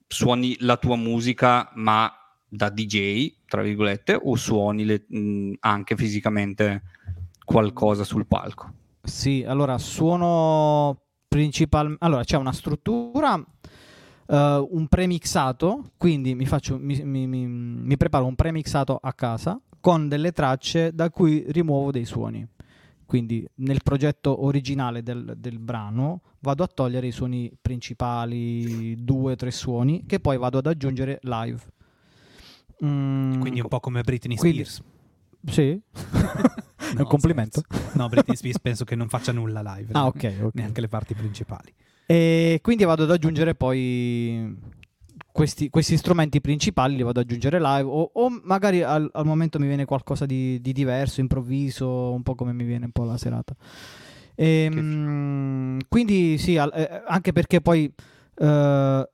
suoni 0.06 0.56
la 0.60 0.76
tua 0.76 0.96
musica, 0.96 1.70
ma 1.74 2.10
da 2.48 2.70
DJ, 2.70 3.34
tra 3.46 3.62
virgolette, 3.62 4.18
o 4.20 4.34
suoni 4.36 4.84
le- 4.84 5.04
mh, 5.06 5.52
anche 5.60 5.96
fisicamente 5.96 6.82
qualcosa 7.44 8.04
sul 8.04 8.26
palco? 8.26 8.72
Sì, 9.02 9.44
allora 9.46 9.78
suono 9.78 11.02
principalmente. 11.28 12.04
Allora 12.04 12.24
c'è 12.24 12.36
una 12.36 12.52
struttura, 12.52 13.42
eh, 14.28 14.66
un 14.70 14.86
premixato, 14.88 15.90
quindi 15.96 16.34
mi, 16.34 16.46
faccio, 16.46 16.78
mi, 16.78 17.02
mi- 17.02 17.26
mi- 17.26 17.96
preparo 17.96 18.24
un 18.26 18.34
premixato 18.34 18.98
a 19.00 19.12
casa 19.12 19.60
con 19.80 20.08
delle 20.08 20.32
tracce 20.32 20.92
da 20.94 21.10
cui 21.10 21.44
rimuovo 21.48 21.90
dei 21.90 22.04
suoni. 22.04 22.46
Quindi 23.06 23.48
nel 23.56 23.80
progetto 23.82 24.44
originale 24.44 25.02
del, 25.02 25.34
del 25.38 25.58
brano 25.58 26.20
vado 26.40 26.62
a 26.62 26.66
togliere 26.66 27.06
i 27.06 27.10
suoni 27.10 27.50
principali, 27.60 29.02
due 29.02 29.32
o 29.32 29.36
tre 29.36 29.50
suoni, 29.50 30.04
che 30.04 30.20
poi 30.20 30.36
vado 30.36 30.58
ad 30.58 30.66
aggiungere 30.66 31.18
live. 31.22 31.58
Mm, 32.84 33.40
Quindi 33.40 33.60
un 33.60 33.68
po' 33.68 33.80
come 33.80 34.02
Britney 34.02 34.36
Quindi- 34.36 34.64
Spears. 34.64 34.96
Sì, 35.46 35.70
è 35.70 36.94
No, 36.94 37.00
un 37.02 37.06
complimento. 37.06 37.60
scherzo. 37.60 37.96
No, 37.98 38.08
Britney 38.08 38.36
Spears 38.36 38.58
penso 38.60 38.84
che 38.84 38.94
non 38.96 39.08
faccia 39.08 39.32
nulla 39.32 39.62
live. 39.76 39.92
Ah, 39.92 40.06
ok, 40.06 40.34
ok. 40.42 40.54
Neanche 40.54 40.80
le 40.80 40.88
parti 40.88 41.14
principali. 41.14 41.72
E 42.10 42.60
quindi 42.62 42.84
vado 42.84 43.02
ad 43.02 43.10
aggiungere 43.10 43.54
poi 43.54 44.56
questi, 45.30 45.68
questi 45.68 45.98
strumenti 45.98 46.40
principali, 46.40 46.96
li 46.96 47.02
vado 47.02 47.20
ad 47.20 47.26
aggiungere 47.26 47.60
live 47.60 47.86
o, 47.86 48.10
o 48.14 48.40
magari 48.44 48.82
al, 48.82 49.10
al 49.12 49.26
momento 49.26 49.58
mi 49.58 49.66
viene 49.66 49.84
qualcosa 49.84 50.24
di, 50.24 50.58
di 50.62 50.72
diverso, 50.72 51.20
improvviso, 51.20 52.10
un 52.12 52.22
po' 52.22 52.34
come 52.34 52.54
mi 52.54 52.64
viene 52.64 52.86
un 52.86 52.92
po' 52.92 53.04
la 53.04 53.18
serata. 53.18 53.54
Ehm, 54.36 55.80
quindi 55.86 56.38
sì, 56.38 56.56
al- 56.56 56.72
eh, 56.74 57.02
anche 57.06 57.32
perché 57.32 57.60
poi 57.60 57.92
eh, 58.38 59.08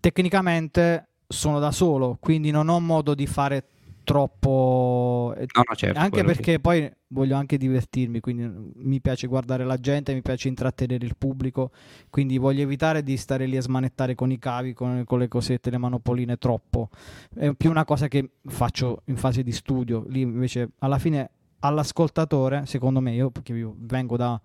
tecnicamente 0.00 1.10
sono 1.28 1.60
da 1.60 1.70
solo, 1.70 2.16
quindi 2.18 2.50
non 2.50 2.68
ho 2.68 2.80
modo 2.80 3.14
di 3.14 3.28
fare 3.28 3.64
troppo... 4.04 5.34
eh, 5.36 5.46
No, 5.54 5.62
no, 5.68 5.74
certo. 5.74 5.98
anche 5.98 6.10
quello 6.10 6.28
sì. 6.28 6.34
perché 6.36 6.60
poi 6.60 6.90
voglio 7.08 7.36
anche 7.36 7.56
divertirmi, 7.58 8.20
quindi 8.20 8.72
mi 8.76 9.00
piace 9.00 9.26
guardare 9.26 9.64
la 9.64 9.76
gente, 9.76 10.14
mi 10.14 10.22
piace 10.22 10.48
intrattenere 10.48 11.04
il 11.04 11.16
pubblico, 11.16 11.70
quindi 12.10 12.38
voglio 12.38 12.62
evitare 12.62 13.02
di 13.02 13.16
stare 13.16 13.46
lì 13.46 13.56
a 13.56 13.62
smanettare 13.62 14.14
con 14.14 14.30
i 14.30 14.38
cavi, 14.38 14.72
con, 14.72 15.02
con 15.04 15.18
le 15.18 15.28
cosette, 15.28 15.70
le 15.70 15.78
manopoline 15.78 16.36
troppo. 16.36 16.90
È 17.34 17.52
più 17.54 17.70
una 17.70 17.84
cosa 17.84 18.06
che 18.08 18.30
faccio 18.46 19.02
in 19.06 19.16
fase 19.16 19.42
di 19.42 19.52
studio, 19.52 20.04
lì 20.08 20.20
invece 20.20 20.70
alla 20.78 20.98
fine 20.98 21.30
all'ascoltatore, 21.60 22.66
secondo 22.66 23.00
me, 23.00 23.14
io 23.14 23.30
perché 23.30 23.54
io 23.54 23.74
vengo 23.78 24.16
da 24.18 24.38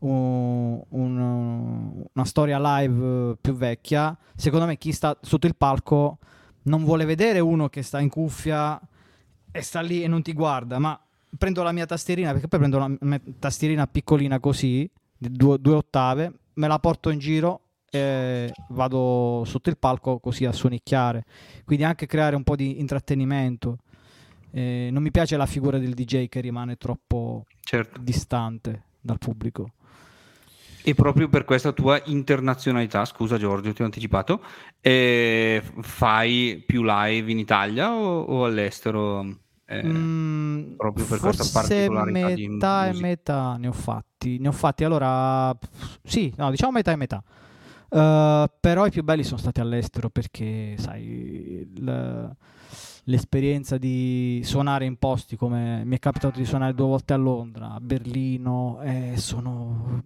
un- 0.00 0.82
un- 0.88 2.04
una 2.12 2.24
storia 2.24 2.58
live 2.80 3.36
più 3.40 3.54
vecchia, 3.54 4.16
secondo 4.34 4.66
me 4.66 4.76
chi 4.76 4.90
sta 4.92 5.16
sotto 5.20 5.46
il 5.46 5.54
palco 5.56 6.18
non 6.62 6.82
vuole 6.82 7.04
vedere 7.04 7.38
uno 7.40 7.68
che 7.68 7.82
sta 7.82 8.00
in 8.00 8.08
cuffia 8.08 8.80
e 9.56 9.62
sta 9.62 9.80
lì 9.80 10.02
e 10.02 10.08
non 10.08 10.20
ti 10.20 10.32
guarda, 10.32 10.80
ma 10.80 11.00
prendo 11.38 11.62
la 11.62 11.70
mia 11.70 11.86
tastierina, 11.86 12.32
perché 12.32 12.48
poi 12.48 12.58
prendo 12.58 12.78
la 12.78 12.90
mia 12.98 13.20
tastierina 13.38 13.86
piccolina 13.86 14.40
così, 14.40 14.90
di 15.16 15.30
due, 15.30 15.60
due 15.60 15.74
ottave, 15.76 16.32
me 16.54 16.66
la 16.66 16.80
porto 16.80 17.10
in 17.10 17.20
giro 17.20 17.60
e 17.88 18.52
vado 18.70 19.44
sotto 19.46 19.70
il 19.70 19.78
palco 19.78 20.18
così 20.18 20.44
a 20.44 20.50
suonicchiare. 20.50 21.24
Quindi 21.64 21.84
anche 21.84 22.06
creare 22.06 22.34
un 22.34 22.42
po' 22.42 22.56
di 22.56 22.80
intrattenimento. 22.80 23.78
Eh, 24.50 24.88
non 24.90 25.04
mi 25.04 25.12
piace 25.12 25.36
la 25.36 25.46
figura 25.46 25.78
del 25.78 25.94
DJ 25.94 26.26
che 26.26 26.40
rimane 26.40 26.74
troppo 26.74 27.44
Certo. 27.60 28.00
distante 28.00 28.82
dal 29.00 29.18
pubblico. 29.18 29.70
E 30.82 30.94
proprio 30.94 31.28
per 31.28 31.44
questa 31.44 31.70
tua 31.70 32.02
internazionalità, 32.06 33.04
scusa 33.04 33.38
Giorgio, 33.38 33.72
ti 33.72 33.82
ho 33.82 33.84
anticipato, 33.84 34.42
eh, 34.80 35.62
fai 35.80 36.60
più 36.66 36.82
live 36.82 37.30
in 37.30 37.38
Italia 37.38 37.92
o, 37.92 38.20
o 38.20 38.44
all'estero? 38.44 39.42
Eh, 39.66 39.82
Mm, 39.86 40.74
proprio 40.76 41.06
per 41.06 41.18
questa 41.20 41.44
particolarità 41.60 42.30
di 42.34 42.48
metà 42.48 42.84
e 42.84 42.88
musica. 42.88 43.06
metà 43.06 43.56
ne 43.56 43.68
ho 43.68 43.72
fatti. 43.72 44.38
Ne 44.38 44.48
ho 44.48 44.52
fatti 44.52 44.84
allora, 44.84 45.56
sì, 46.02 46.32
no, 46.36 46.50
diciamo 46.50 46.72
metà 46.72 46.92
e 46.92 46.96
metà. 46.96 47.22
Eh, 47.88 48.50
però 48.60 48.86
i 48.86 48.90
più 48.90 49.02
belli 49.02 49.22
sono 49.24 49.38
stati 49.38 49.60
all'estero 49.60 50.10
perché, 50.10 50.74
sai, 50.78 51.02
il- 51.74 52.36
l'esperienza 53.04 53.76
di 53.78 54.40
suonare 54.44 54.84
in 54.86 54.96
posti 54.96 55.36
come 55.36 55.84
mi 55.84 55.96
è 55.96 55.98
capitato 55.98 56.38
di 56.38 56.44
suonare 56.46 56.74
due 56.74 56.86
volte 56.86 57.12
a 57.12 57.16
Londra, 57.16 57.72
a 57.72 57.80
Berlino, 57.80 58.80
eh, 58.82 59.12
sono 59.16 60.02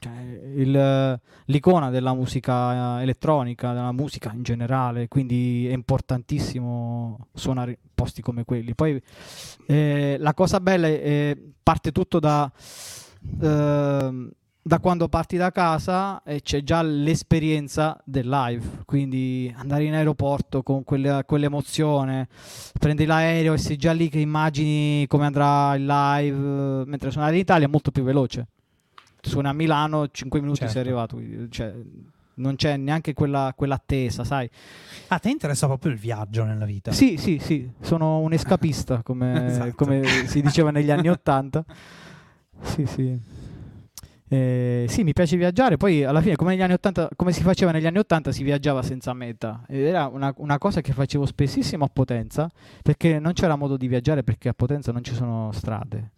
cioè, 0.00 0.12
il- 0.56 1.20
l'icona 1.44 1.90
della 1.90 2.14
musica 2.14 3.00
elettronica, 3.00 3.72
della 3.72 3.92
musica 3.92 4.32
in 4.34 4.42
generale, 4.42 5.06
quindi 5.06 5.68
è 5.68 5.72
importantissimo 5.72 7.28
suonare 7.34 7.78
posti 7.94 8.22
come 8.22 8.44
quelli. 8.44 8.74
Poi 8.74 9.00
eh, 9.66 10.16
la 10.18 10.34
cosa 10.34 10.58
bella 10.58 10.88
è 10.88 11.36
parte 11.62 11.92
tutto 11.92 12.18
da, 12.18 12.50
ehm, 13.42 14.30
da 14.62 14.78
quando 14.78 15.08
parti 15.08 15.36
da 15.36 15.50
casa 15.50 16.22
eh, 16.22 16.42
c'è 16.42 16.62
già 16.62 16.82
l'esperienza 16.82 17.98
del 18.04 18.28
live, 18.28 18.82
quindi 18.84 19.52
andare 19.56 19.84
in 19.84 19.94
aeroporto 19.94 20.62
con 20.62 20.84
quelle- 20.84 21.24
quell'emozione, 21.26 22.28
prendi 22.78 23.04
l'aereo 23.06 23.52
e 23.54 23.58
sei 23.58 23.76
già 23.76 23.92
lì 23.92 24.08
che 24.08 24.18
immagini 24.18 25.06
come 25.08 25.26
andrà 25.26 25.74
il 25.74 25.84
live, 25.86 26.82
eh, 26.82 26.84
mentre 26.86 27.10
suonare 27.10 27.34
in 27.34 27.40
Italia 27.40 27.66
è 27.66 27.70
molto 27.70 27.90
più 27.90 28.02
veloce. 28.02 28.46
Suoni 29.22 29.48
a 29.48 29.52
Milano, 29.52 30.08
5 30.10 30.40
minuti 30.40 30.58
Certo. 30.58 30.72
sei 30.72 30.82
arrivato, 30.82 31.20
cioè, 31.50 31.74
non 32.34 32.56
c'è 32.56 32.76
neanche 32.76 33.12
quella, 33.12 33.52
quell'attesa, 33.56 34.24
sai. 34.24 34.48
A 35.08 35.18
te 35.18 35.28
interessa 35.30 35.66
proprio 35.66 35.92
il 35.92 35.98
viaggio 35.98 36.44
nella 36.44 36.64
vita. 36.64 36.92
Sì, 36.92 37.16
sì, 37.16 37.38
sì, 37.38 37.70
sono 37.80 38.18
un 38.20 38.32
escapista, 38.32 39.02
come, 39.04 39.46
Esatto. 39.46 39.74
come 39.76 40.04
si 40.26 40.40
diceva 40.40 40.70
negli 40.70 40.90
anni 40.90 41.08
Ottanta. 41.08 41.64
Sì, 42.62 42.84
sì. 42.84 43.18
Eh, 44.32 44.84
sì, 44.86 45.02
mi 45.02 45.12
piace 45.12 45.36
viaggiare. 45.36 45.76
Poi 45.76 46.04
alla 46.04 46.20
fine, 46.20 46.36
come, 46.36 46.50
negli 46.50 46.62
anni 46.62 46.74
80, 46.74 47.08
come 47.16 47.32
si 47.32 47.42
faceva 47.42 47.72
negli 47.72 47.86
anni 47.86 47.98
Ottanta, 47.98 48.30
si 48.32 48.42
viaggiava 48.42 48.82
senza 48.82 49.12
meta. 49.12 49.64
Ed 49.66 49.80
era 49.80 50.06
una, 50.06 50.32
una 50.36 50.58
cosa 50.58 50.80
che 50.82 50.92
facevo 50.92 51.26
spessissimo 51.26 51.84
a 51.84 51.90
Potenza, 51.92 52.48
perché 52.82 53.18
non 53.18 53.32
c'era 53.32 53.56
modo 53.56 53.76
di 53.76 53.88
viaggiare 53.88 54.22
perché 54.22 54.48
a 54.50 54.52
Potenza 54.52 54.92
non 54.92 55.02
ci 55.02 55.14
sono 55.14 55.50
strade. 55.52 56.10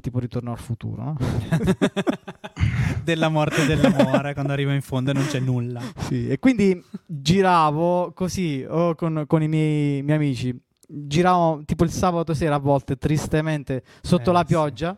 Tipo 0.00 0.18
ritorno 0.18 0.52
al 0.52 0.58
futuro, 0.58 1.02
no? 1.02 1.16
Della 3.02 3.28
morte 3.28 3.62
e 3.62 3.66
dell'amore, 3.66 4.34
quando 4.34 4.52
arriva 4.52 4.74
in 4.74 4.82
fondo 4.82 5.10
e 5.10 5.14
non 5.14 5.24
c'è 5.26 5.40
nulla. 5.40 5.80
Sì, 5.96 6.28
e 6.28 6.38
quindi 6.38 6.82
giravo 7.06 8.12
così 8.14 8.64
o 8.68 8.94
con, 8.94 9.24
con 9.26 9.42
i 9.42 9.48
miei, 9.48 10.02
miei 10.02 10.16
amici. 10.16 10.58
Giravo 10.86 11.62
tipo 11.64 11.84
il 11.84 11.90
sabato 11.90 12.34
sera 12.34 12.56
a 12.56 12.58
volte, 12.58 12.96
tristemente, 12.96 13.82
sotto 14.02 14.30
Eh, 14.30 14.32
la 14.34 14.40
sì. 14.40 14.46
pioggia, 14.46 14.96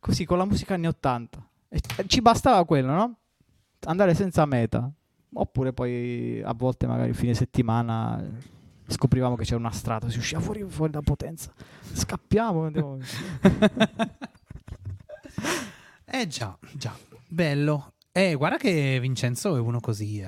così 0.00 0.24
con 0.24 0.38
la 0.38 0.44
musica 0.46 0.74
anni 0.74 0.86
80. 0.86 1.46
E 1.68 1.80
ci 2.06 2.20
bastava 2.22 2.64
quello, 2.64 2.92
no? 2.92 3.16
Andare 3.86 4.14
senza 4.14 4.44
meta. 4.46 4.90
Oppure 5.34 5.72
poi 5.74 6.40
a 6.42 6.54
volte, 6.54 6.86
magari 6.86 7.12
fine 7.12 7.34
settimana, 7.34 8.22
scoprivamo 8.88 9.36
che 9.36 9.44
c'era 9.44 9.58
una 9.58 9.70
strada, 9.70 10.08
si 10.08 10.18
usciva 10.18 10.40
fuori, 10.40 10.64
fuori 10.66 10.92
da 10.92 11.00
potenza. 11.02 11.52
Scappiamo. 11.92 12.70
Eh 16.10 16.26
già, 16.26 16.56
già, 16.72 16.96
bello. 17.28 17.92
Eh, 18.12 18.34
guarda 18.34 18.56
che 18.56 18.98
Vincenzo 18.98 19.54
è 19.56 19.60
uno 19.60 19.78
così, 19.78 20.20
eh. 20.20 20.26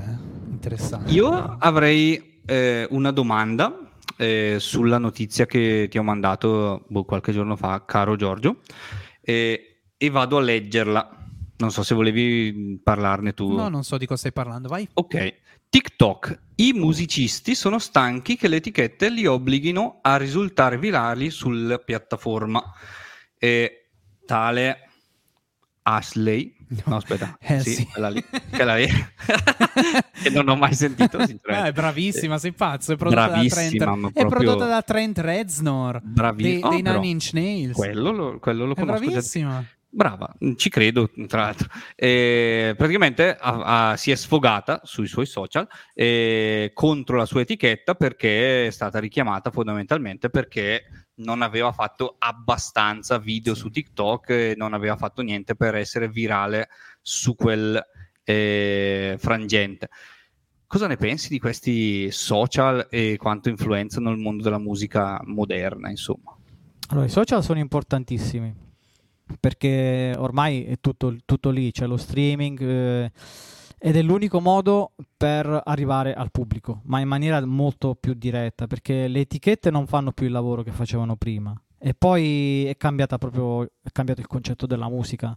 Interessante. 0.51 1.11
Io 1.11 1.57
avrei 1.59 2.43
eh, 2.45 2.87
una 2.91 3.11
domanda 3.13 3.91
eh, 4.19 4.57
sulla 4.59 4.99
notizia 4.99 5.47
che 5.47 5.89
ti 5.89 5.97
ho 5.97 6.03
mandato 6.03 6.85
boh, 6.87 7.05
qualche 7.05 7.33
giorno 7.33 7.57
fa, 7.57 7.83
caro 7.87 8.17
Giorgio, 8.17 8.59
eh, 9.23 9.85
e 9.97 10.11
vado 10.11 10.37
a 10.37 10.43
leggerla. 10.43 11.20
Non 11.61 11.71
so 11.71 11.83
se 11.83 11.95
volevi 11.95 12.81
parlarne 12.83 13.33
tu. 13.35 13.53
No, 13.55 13.69
non 13.69 13.85
so 13.85 13.97
di 13.99 14.07
cosa 14.07 14.19
stai 14.21 14.33
parlando, 14.33 14.69
vai. 14.69 14.89
Ok. 14.95 15.35
TikTok. 15.69 16.39
I 16.57 16.73
musicisti 16.73 17.55
sono 17.55 17.79
stanchi 17.79 18.37
che 18.37 18.49
le 18.49 18.57
etichette 18.57 19.09
li 19.11 19.25
obblighino 19.27 19.99
a 20.03 20.17
risultare 20.17 20.79
virali 20.79 21.31
sulla 21.31 21.79
piattaforma. 21.79 22.63
E 23.39 23.91
tale 24.27 24.89
Ashley, 25.83 26.55
no 26.85 26.97
aspetta, 26.97 27.37
Eh, 27.41 27.61
sì, 27.61 27.75
sì. 27.75 27.87
quella 27.87 28.09
lì, 28.11 28.23
quella 28.51 28.77
lì. 28.77 28.87
che 30.23 30.31
non 30.31 30.49
ho 30.49 30.57
mai 30.57 30.75
sentito, 30.75 31.19
Eh, 31.19 31.27
sinceramente. 31.27 31.69
è 31.69 31.73
bravissima, 31.73 32.39
sei 32.39 32.53
pazzo. 32.53 32.93
È 32.93 32.97
prodotta 32.97 33.29
Bravissima, 33.29 33.63
da 33.63 33.69
Trent, 33.93 34.07
è 34.09 34.21
proprio- 34.27 34.29
prodotta 34.29 34.67
da 34.67 34.83
Trent 34.83 35.19
Reznor 35.19 36.01
Bravi- 36.03 36.43
dei, 36.43 36.61
oh, 36.63 36.69
dei 36.71 36.83
però, 36.83 37.01
Nine 37.01 37.11
Inch 37.13 37.31
Nails. 37.33 37.75
Quello 37.75 38.11
lo, 38.13 38.39
quello 38.39 38.65
lo 38.67 38.73
è 38.73 38.77
conosco 38.77 39.11
già. 39.11 39.65
Brava, 39.93 40.32
ci 40.55 40.68
credo, 40.68 41.11
tra 41.26 41.43
l'altro. 41.43 41.68
Eh, 41.97 42.74
praticamente 42.76 43.36
ha- 43.36 43.91
ha- 43.91 43.97
si 43.97 44.12
è 44.12 44.14
sfogata 44.14 44.80
sui 44.84 45.09
suoi 45.09 45.26
social 45.26 45.66
eh, 45.95 46.70
contro 46.72 47.16
la 47.16 47.26
sua 47.26 47.41
etichetta 47.41 47.95
perché 47.97 48.68
è 48.68 48.70
stata 48.70 49.01
richiamata 49.01 49.51
fondamentalmente 49.51 50.30
perché 50.30 51.09
non 51.16 51.43
aveva 51.43 51.72
fatto 51.72 52.14
abbastanza 52.18 53.18
video 53.18 53.55
su 53.55 53.68
TikTok 53.68 54.30
e 54.30 54.55
non 54.57 54.74
aveva 54.74 54.97
fatto 54.97 55.22
niente 55.22 55.57
per 55.57 55.74
essere 55.74 56.09
virale 56.09 56.68
su 57.03 57.34
quel 57.34 57.84
eh, 58.22 59.16
frangente. 59.18 59.88
Cosa 60.68 60.86
ne 60.86 60.97
pensi 60.97 61.30
di 61.30 61.41
questi 61.41 62.12
social 62.12 62.86
e 62.88 63.16
quanto 63.18 63.49
influenzano 63.49 64.12
il 64.12 64.18
mondo 64.18 64.45
della 64.45 64.59
musica 64.59 65.20
moderna, 65.24 65.91
insomma? 65.91 66.36
Allora, 66.91 67.07
i 67.07 67.11
social 67.11 67.43
sono 67.43 67.59
importantissimi 67.59 68.68
perché 69.39 70.14
ormai 70.16 70.64
è 70.64 70.78
tutto, 70.81 71.16
tutto 71.24 71.51
lì, 71.51 71.70
c'è 71.70 71.87
lo 71.87 71.97
streaming 71.97 72.61
eh, 72.61 73.12
ed 73.78 73.97
è 73.97 74.03
l'unico 74.03 74.41
modo 74.41 74.93
per 75.16 75.62
arrivare 75.64 76.14
al 76.14 76.31
pubblico, 76.31 76.81
ma 76.85 77.01
in 77.01 77.09
maniera 77.09 77.45
molto 77.45 77.95
più 77.95 78.14
diretta 78.14 78.66
perché 78.66 79.09
le 79.09 79.20
etichette 79.20 79.70
non 79.70 79.87
fanno 79.87 80.12
più 80.12 80.26
il 80.26 80.33
lavoro 80.33 80.62
che 80.62 80.72
facevano 80.72 81.16
prima 81.16 81.55
e 81.83 81.95
poi 81.95 82.66
è 82.66 82.76
proprio 82.76 83.62
è 83.83 83.91
cambiato 83.91 84.20
il 84.20 84.26
concetto 84.26 84.66
della 84.66 84.89
musica. 84.89 85.37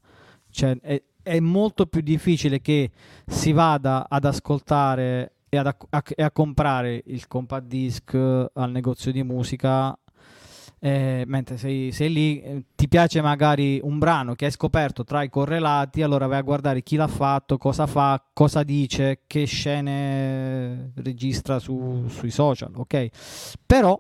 Cioè, 0.49 0.77
è, 0.81 1.01
è 1.23 1.39
molto 1.39 1.85
più 1.85 2.01
difficile 2.01 2.59
che 2.59 2.91
si 3.25 3.53
vada 3.53 4.07
ad 4.09 4.25
ascoltare 4.25 5.35
e, 5.47 5.57
ad 5.57 5.67
acc- 5.67 5.87
a, 5.89 6.03
e 6.05 6.21
a 6.21 6.31
comprare 6.31 7.01
il 7.05 7.27
compact 7.27 7.65
disc 7.65 8.13
eh, 8.13 8.49
al 8.53 8.71
negozio 8.71 9.13
di 9.13 9.23
musica 9.23 9.97
eh, 10.86 11.23
mentre 11.27 11.55
sei, 11.55 11.93
sei 11.93 12.11
lì, 12.11 12.41
eh, 12.41 12.65
ti 12.75 12.89
piace 12.89 13.21
magari 13.21 13.79
un 13.81 13.99
brano 13.99 14.36
che 14.36 14.43
hai 14.43 14.51
scoperto 14.51 15.05
tra 15.05 15.23
i 15.23 15.29
correlati, 15.29 16.01
allora 16.01 16.27
vai 16.27 16.39
a 16.39 16.41
guardare 16.41 16.84
chi 16.84 16.97
l'ha 16.97 17.07
fatto, 17.07 17.57
cosa 17.57 17.88
fa, 17.88 18.21
cosa 18.34 18.63
dice, 18.63 19.21
che 19.25 19.45
scene 19.45 20.91
registra 20.95 21.59
su- 21.59 22.07
sui 22.09 22.31
social, 22.31 22.73
ok? 22.75 23.55
Però 23.65 23.97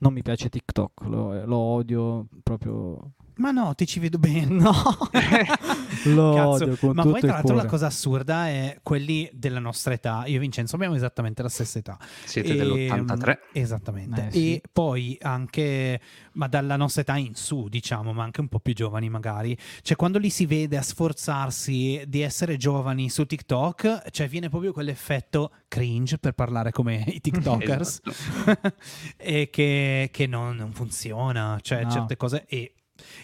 non 0.00 0.12
mi 0.12 0.20
piace 0.20 0.50
TikTok, 0.50 1.00
lo, 1.06 1.46
lo 1.46 1.56
odio 1.56 2.26
proprio. 2.42 3.12
Ma 3.38 3.50
no, 3.52 3.74
ti 3.74 3.86
ci 3.86 4.00
vedo 4.00 4.18
bene. 4.18 4.46
No, 4.46 4.72
lo 6.06 6.34
Cazzo, 6.34 6.48
odio 6.64 6.76
con 6.76 6.94
ma 6.94 7.02
tutto 7.02 7.12
poi 7.12 7.20
tra 7.20 7.32
l'altro 7.32 7.54
la 7.54 7.66
cosa 7.66 7.86
assurda 7.86 8.48
è 8.48 8.78
quelli 8.82 9.28
della 9.32 9.60
nostra 9.60 9.94
età. 9.94 10.24
Io 10.26 10.36
e 10.36 10.40
Vincenzo 10.40 10.74
abbiamo 10.74 10.94
esattamente 10.96 11.42
la 11.42 11.48
stessa 11.48 11.78
età. 11.78 11.96
Siete 12.24 12.52
E, 12.52 12.56
dell'83. 12.56 13.38
Esattamente. 13.52 14.26
Eh, 14.26 14.30
sì. 14.32 14.54
E 14.54 14.62
poi 14.72 15.16
anche, 15.20 16.00
ma 16.32 16.48
dalla 16.48 16.76
nostra 16.76 17.02
età 17.02 17.16
in 17.16 17.34
su, 17.36 17.68
diciamo, 17.68 18.12
ma 18.12 18.24
anche 18.24 18.40
un 18.40 18.48
po' 18.48 18.58
più 18.58 18.74
giovani 18.74 19.08
magari. 19.08 19.56
Cioè, 19.82 19.96
quando 19.96 20.18
li 20.18 20.30
si 20.30 20.44
vede 20.46 20.76
a 20.76 20.82
sforzarsi 20.82 22.02
di 22.06 22.20
essere 22.22 22.56
giovani 22.56 23.08
su 23.08 23.24
TikTok, 23.24 24.10
cioè 24.10 24.28
viene 24.28 24.48
proprio 24.48 24.72
quell'effetto 24.72 25.52
cringe, 25.68 26.18
per 26.18 26.32
parlare 26.32 26.72
come 26.72 27.04
i 27.06 27.20
TikTokers, 27.22 28.00
Esatto. 28.04 28.74
e 29.16 29.48
che, 29.50 30.08
che 30.12 30.26
non, 30.26 30.56
non 30.56 30.72
funziona. 30.72 31.58
Cioè, 31.62 31.84
No. 31.84 31.90
certe 31.90 32.16
cose... 32.16 32.44
E, 32.48 32.72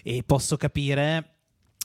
e 0.07 0.21
posso 0.23 0.55
capire 0.55 1.37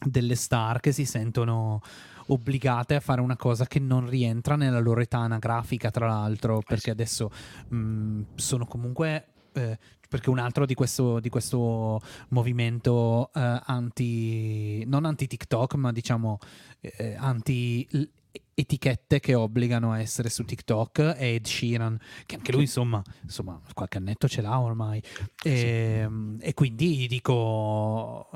delle 0.04 0.34
star 0.34 0.78
che 0.80 0.92
si 0.92 1.06
sentono 1.06 1.80
obbligate 2.26 2.96
a 2.96 3.00
fare 3.00 3.22
una 3.22 3.36
cosa 3.36 3.66
che 3.66 3.78
non 3.78 4.06
rientra 4.06 4.56
nella 4.56 4.78
loro 4.78 5.00
età 5.00 5.20
anagrafica, 5.20 5.90
tra 5.90 6.06
l'altro, 6.06 6.62
perché 6.66 6.90
adesso 6.90 7.30
mh, 7.68 8.22
sono 8.34 8.66
comunque. 8.66 9.26
eh, 9.54 9.78
perché 10.06 10.28
un 10.28 10.38
altro 10.40 10.66
di 10.66 10.74
questo, 10.74 11.20
di 11.20 11.28
questo 11.28 12.00
movimento 12.28 13.30
eh, 13.32 13.60
anti. 13.64 14.84
non 14.86 15.06
anti 15.06 15.26
TikTok, 15.26 15.74
ma 15.74 15.92
diciamo 15.92 16.38
eh, 16.80 17.14
anti. 17.16 17.88
Etichette 18.54 19.20
che 19.20 19.34
obbligano 19.34 19.92
a 19.92 20.00
essere 20.00 20.28
su 20.28 20.44
TikTok 20.44 21.00
è 21.00 21.34
Ed 21.34 21.46
Sheeran 21.46 21.98
che 22.26 22.36
anche 22.36 22.52
lui 22.52 22.62
insomma, 22.62 23.02
insomma 23.22 23.60
qualche 23.74 23.98
annetto 23.98 24.28
ce 24.28 24.42
l'ha 24.42 24.60
ormai. 24.60 25.02
E, 25.42 26.08
e 26.40 26.54
quindi 26.54 27.06
dico 27.06 28.28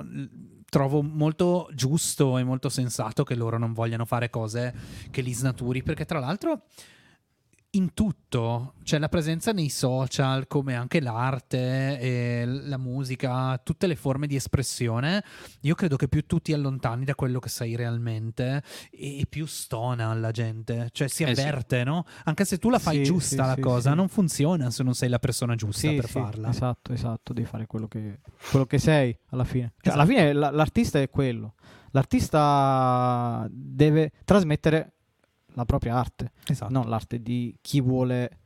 trovo 0.69 1.03
molto 1.03 1.69
giusto 1.73 2.37
e 2.39 2.43
molto 2.43 2.69
sensato 2.69 3.23
che 3.23 3.37
loro 3.37 3.59
non 3.59 3.73
vogliano 3.73 4.05
fare 4.05 4.29
cose 4.29 4.75
che 5.11 5.21
li 5.21 5.33
snaturi 5.33 5.85
perché 5.85 6.05
tra 6.05 6.19
l'altro 6.19 6.63
in 7.75 7.93
tutto 7.95 8.75
c'è 8.85 8.99
la 8.99 9.09
presenza 9.09 9.53
nei 9.53 9.69
social 9.69 10.47
come 10.47 10.75
anche 10.75 11.01
l'arte 11.01 11.99
e 11.99 12.45
la 12.47 12.77
musica 12.79 13.59
tutte 13.59 13.87
le 13.87 13.97
forme 13.97 14.27
di 14.27 14.37
espressione 14.37 15.25
io 15.63 15.75
credo 15.75 15.97
che 15.97 16.07
più 16.09 16.25
tu 16.27 16.39
ti 16.41 16.53
allontani 16.53 17.05
da 17.05 17.15
quello 17.15 17.39
che 17.41 17.49
sei 17.49 17.75
realmente 17.77 18.63
e 18.91 19.27
più 19.29 19.47
stona 19.47 20.11
alla 20.11 20.31
gente 20.31 20.89
cioè 20.93 21.09
si 21.09 21.25
Eh 21.25 21.35
sì. 21.35 21.41
avverte 21.41 21.83
no? 21.85 22.05
anche 22.25 22.45
se 22.45 22.59
tu 22.59 22.71
la 22.71 22.79
fai 22.79 22.99
Sì, 22.99 23.03
giusta 23.05 23.43
sì, 23.43 23.49
la 23.49 23.57
cosa 23.61 23.95
non 23.95 24.09
funziona 24.09 24.71
se 24.71 24.83
non 24.83 24.95
sei 24.95 25.09
la 25.09 25.19
persona 25.19 25.55
giusta 25.55 25.91
per 25.91 26.09
farla 26.09 26.49
Esatto, 26.51 26.93
esatto, 26.93 27.33
devi 27.33 27.47
fare 27.47 27.67
quello 27.67 27.89
che, 27.89 28.21
quello 28.51 28.67
che 28.67 28.79
sei 28.79 29.17
alla 29.31 29.45
fine. 29.45 29.73
Cioè, 29.81 29.93
Esatto. 29.95 30.01
Alla 30.01 30.07
fine 30.07 30.33
la- 30.33 30.51
l'artista 30.51 31.01
è 31.01 31.09
quello. 31.11 31.55
L'artista 31.91 33.47
deve 33.51 34.13
trasmettere 34.25 34.94
la 35.55 35.65
propria 35.65 35.97
arte, 35.97 36.33
esatto 36.47 36.73
non 36.73 36.89
l'arte 36.89 37.21
di 37.23 37.57
chi 37.61 37.81
vuole 37.81 38.39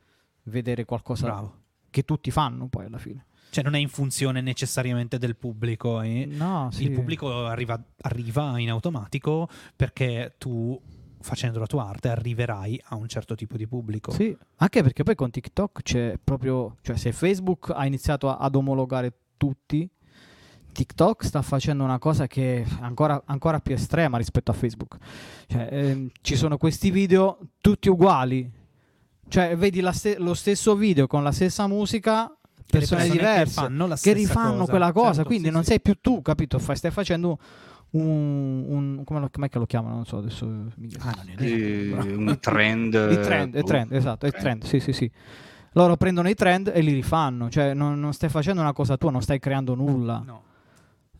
vedere 0.43 0.85
qualcosa 0.85 1.25
bravo 1.25 1.57
che 1.89 2.03
tutti 2.03 2.29
fanno 2.31 2.67
poi 2.67 2.85
alla 2.85 2.97
fine. 2.99 3.25
Cioè 3.51 3.63
non 3.63 3.73
è 3.73 3.79
in 3.79 3.89
funzione 3.89 4.41
necessariamente 4.41 5.17
del 5.17 5.35
pubblico. 5.35 6.01
eh. 6.01 6.25
No, 6.27 6.69
sì. 6.71 6.83
Il 6.83 6.91
pubblico 6.91 7.47
arriva, 7.47 7.81
arriva 8.01 8.59
in 8.59 8.69
automatico 8.69 9.49
perché 9.75 10.35
tu, 10.37 10.79
facendo 11.19 11.57
la 11.57 11.65
tua 11.65 11.87
arte, 11.87 12.09
arriverai 12.09 12.79
a 12.89 12.95
un 12.95 13.07
certo 13.07 13.33
tipo 13.33 13.57
di 13.57 13.65
pubblico. 13.67 14.11
Sì, 14.11 14.37
anche 14.57 14.83
perché 14.83 15.01
poi 15.01 15.15
con 15.15 15.31
TikTok 15.31 15.81
c'è 15.81 16.19
proprio, 16.23 16.75
cioè 16.81 16.95
se 16.95 17.11
Facebook 17.11 17.71
ha 17.73 17.87
iniziato 17.87 18.29
a- 18.29 18.37
ad 18.37 18.53
omologare 18.53 19.13
tutti, 19.35 19.89
TikTok 20.71 21.23
sta 21.25 21.41
facendo 21.41 21.83
una 21.83 21.99
cosa 21.99 22.27
che 22.27 22.61
è 22.63 22.65
ancora, 22.81 23.21
ancora 23.25 23.59
più 23.59 23.73
estrema 23.75 24.17
rispetto 24.17 24.51
a 24.51 24.53
Facebook. 24.53 24.97
Cioè, 25.47 25.67
ehm, 25.71 26.09
ci 26.21 26.35
sono 26.35 26.57
questi 26.57 26.91
video 26.91 27.37
tutti 27.59 27.89
uguali, 27.89 28.49
cioè 29.27 29.55
vedi 29.57 29.79
la 29.81 29.91
ste- 29.91 30.17
lo 30.19 30.33
stesso 30.33 30.75
video 30.75 31.07
con 31.07 31.23
la 31.23 31.31
stessa 31.31 31.67
musica, 31.67 32.33
persone, 32.69 33.01
persone 33.01 33.03
che 33.05 33.11
diverse 33.11 33.67
che 33.67 33.95
stessa 33.95 34.13
rifanno 34.17 34.57
cosa. 34.59 34.69
quella 34.69 34.91
cosa, 34.91 35.13
Certo, 35.13 35.23
quindi 35.27 35.47
sì, 35.47 35.53
non 35.53 35.63
sì. 35.63 35.69
sei 35.69 35.81
più 35.81 35.97
tu, 35.99 36.21
capito? 36.21 36.59
Fai- 36.59 36.75
stai 36.75 36.91
facendo 36.91 37.37
un, 37.91 38.63
un 38.67 39.01
come 39.03 39.19
lo, 39.19 39.29
com'è 39.31 39.49
che 39.49 39.57
lo 39.57 39.65
chiamano? 39.65 39.95
Non 39.95 40.05
so 40.05 40.17
adesso. 40.17 40.45
mi- 40.45 40.93
Ah, 40.99 41.15
non. 41.25 41.35
Eh, 41.39 41.91
un 41.91 42.37
trend. 42.41 42.93
il 42.93 43.19
trend, 43.21 43.55
è 43.55 43.63
trend, 43.63 43.89
boh. 43.89 43.95
esatto, 43.95 44.25
è 44.27 44.31
trend, 44.31 44.63
sì, 44.63 44.79
sì, 44.79 44.93
sì. 44.93 45.11
Loro 45.73 45.97
prendono 45.97 46.29
i 46.29 46.33
trend 46.35 46.71
e 46.73 46.81
li 46.81 46.93
rifanno, 46.93 47.49
cioè 47.49 47.73
non, 47.73 47.99
non 47.99 48.13
stai 48.13 48.29
facendo 48.29 48.61
una 48.61 48.73
cosa 48.73 48.97
tua, 48.97 49.11
non 49.11 49.21
stai 49.21 49.39
creando 49.39 49.75
nulla. 49.75 50.21
No. 50.25 50.43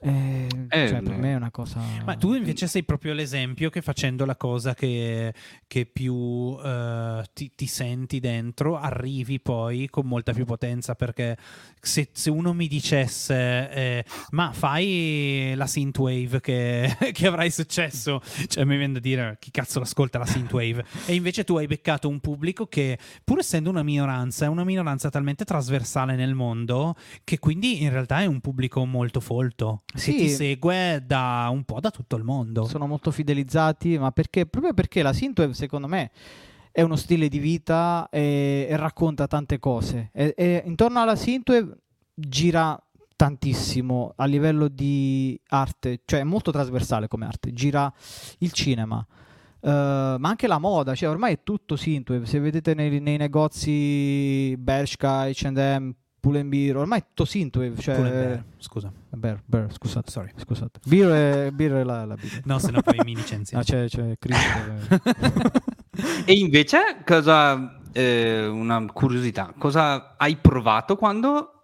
Eh, 0.01 0.47
Eh, 0.69 0.87
cioè, 0.87 1.01
per 1.01 1.15
me 1.17 1.31
è 1.31 1.35
una 1.35 1.51
cosa... 1.51 1.81
Ma 2.05 2.15
tu 2.15 2.33
invece 2.33 2.67
sei 2.67 2.83
proprio 2.83 3.13
l'esempio 3.13 3.69
che 3.69 3.81
facendo 3.81 4.25
la 4.25 4.35
cosa 4.35 4.73
che, 4.73 5.33
che 5.67 5.85
più 5.85 6.57
eh, 6.63 7.23
ti, 7.33 7.51
ti 7.55 7.65
senti 7.65 8.19
dentro, 8.19 8.77
arrivi 8.77 9.39
poi 9.39 9.89
con 9.89 10.05
molta 10.05 10.31
più 10.31 10.45
potenza. 10.45 10.95
Perché 10.95 11.37
se, 11.81 12.09
se 12.11 12.29
uno 12.29 12.53
mi 12.53 12.67
dicesse, 12.67 13.69
eh, 13.71 14.05
ma 14.31 14.51
fai 14.53 15.53
la 15.55 15.65
synthwave 15.65 16.39
che, 16.39 16.95
che 17.11 17.27
avrai 17.27 17.49
successo, 17.51 18.21
cioè 18.47 18.63
mi 18.63 18.77
viene 18.77 18.93
da 18.93 18.99
dire 18.99 19.37
chi 19.39 19.51
cazzo 19.51 19.79
l'ascolta 19.79 20.19
la 20.19 20.25
synthwave. 20.25 20.85
e 21.07 21.15
invece 21.15 21.43
tu 21.43 21.57
hai 21.57 21.67
beccato 21.67 22.07
un 22.07 22.19
pubblico 22.19 22.67
che, 22.67 22.97
pur 23.23 23.39
essendo 23.39 23.69
una 23.69 23.83
minoranza, 23.83 24.45
è 24.45 24.47
una 24.47 24.63
minoranza 24.63 25.09
talmente 25.09 25.45
trasversale 25.45 26.15
nel 26.15 26.35
mondo 26.35 26.95
che 27.23 27.39
quindi 27.39 27.81
in 27.81 27.89
realtà 27.89 28.21
è 28.21 28.25
un 28.25 28.39
pubblico 28.39 28.85
molto 28.85 29.19
folto. 29.19 29.81
Sì. 29.95 30.15
ti 30.15 30.29
segue 30.29 31.03
da 31.05 31.47
un 31.51 31.63
po' 31.63 31.79
da 31.79 31.89
tutto 31.89 32.15
il 32.15 32.23
mondo. 32.23 32.65
sono 32.65 32.85
molto 32.87 33.11
fidelizzati, 33.11 33.97
ma 33.97 34.11
perché? 34.11 34.45
Proprio 34.45 34.73
perché 34.73 35.01
la 35.01 35.13
synthwave 35.13 35.53
secondo 35.53 35.87
me 35.87 36.11
è 36.71 36.81
uno 36.83 36.95
stile 36.95 37.27
di 37.27 37.39
vita 37.39 38.07
e, 38.11 38.67
e 38.69 38.75
racconta 38.77 39.27
tante 39.27 39.57
cose. 39.59 40.09
E, 40.13 40.33
e 40.37 40.63
intorno 40.65 41.01
alla 41.01 41.15
synthwave 41.15 41.75
gira 42.13 42.81
tantissimo 43.15 44.13
a 44.15 44.25
livello 44.25 44.67
di 44.69 45.37
arte, 45.47 46.01
cioè 46.05 46.21
è 46.21 46.23
molto 46.23 46.51
trasversale 46.51 47.07
come 47.07 47.25
arte, 47.25 47.51
gira 47.53 47.91
il 48.39 48.51
cinema. 48.51 49.05
eh, 49.61 50.15
ma 50.17 50.29
anche 50.29 50.47
la 50.47 50.59
moda, 50.59 50.95
cioè 50.95 51.09
ormai 51.09 51.33
è 51.33 51.39
tutto 51.43 51.75
synthwave. 51.75 52.25
Se 52.25 52.39
vedete 52.39 52.73
nei, 52.73 52.99
nei 53.01 53.17
negozi 53.17 54.55
Bershka, 54.57 55.27
H&M, 55.27 55.91
Pull&Bear, 56.19 56.77
ormai 56.77 56.99
è 56.99 57.03
tutto 57.07 57.25
synthwave. 57.25 57.79
Cioè, 57.79 57.95
Pull&Bear, 57.95 58.43
scusa. 58.57 58.91
Bear, 59.09 59.41
Bear, 59.45 59.73
scusate, 59.73 60.11
Sorry. 60.11 60.31
scusate. 60.35 60.79
Beer 60.85 61.47
è, 61.47 61.51
beer 61.51 61.73
è 61.73 61.83
la, 61.83 62.05
la 62.05 62.15
birra. 62.15 62.41
No, 62.45 62.59
se 62.59 62.71
no 62.71 62.81
poi 62.81 62.99
mi 63.03 63.15
licenziano. 63.15 63.63
No, 63.69 63.87
c'è, 63.87 63.87
c'è 63.87 64.15
Cristo. 64.17 65.11
E 66.25 66.33
invece, 66.33 67.01
cosa, 67.05 67.79
eh, 67.91 68.45
una 68.45 68.85
curiosità, 68.91 69.53
cosa 69.57 70.15
hai 70.17 70.37
provato 70.37 70.95
quando 70.95 71.63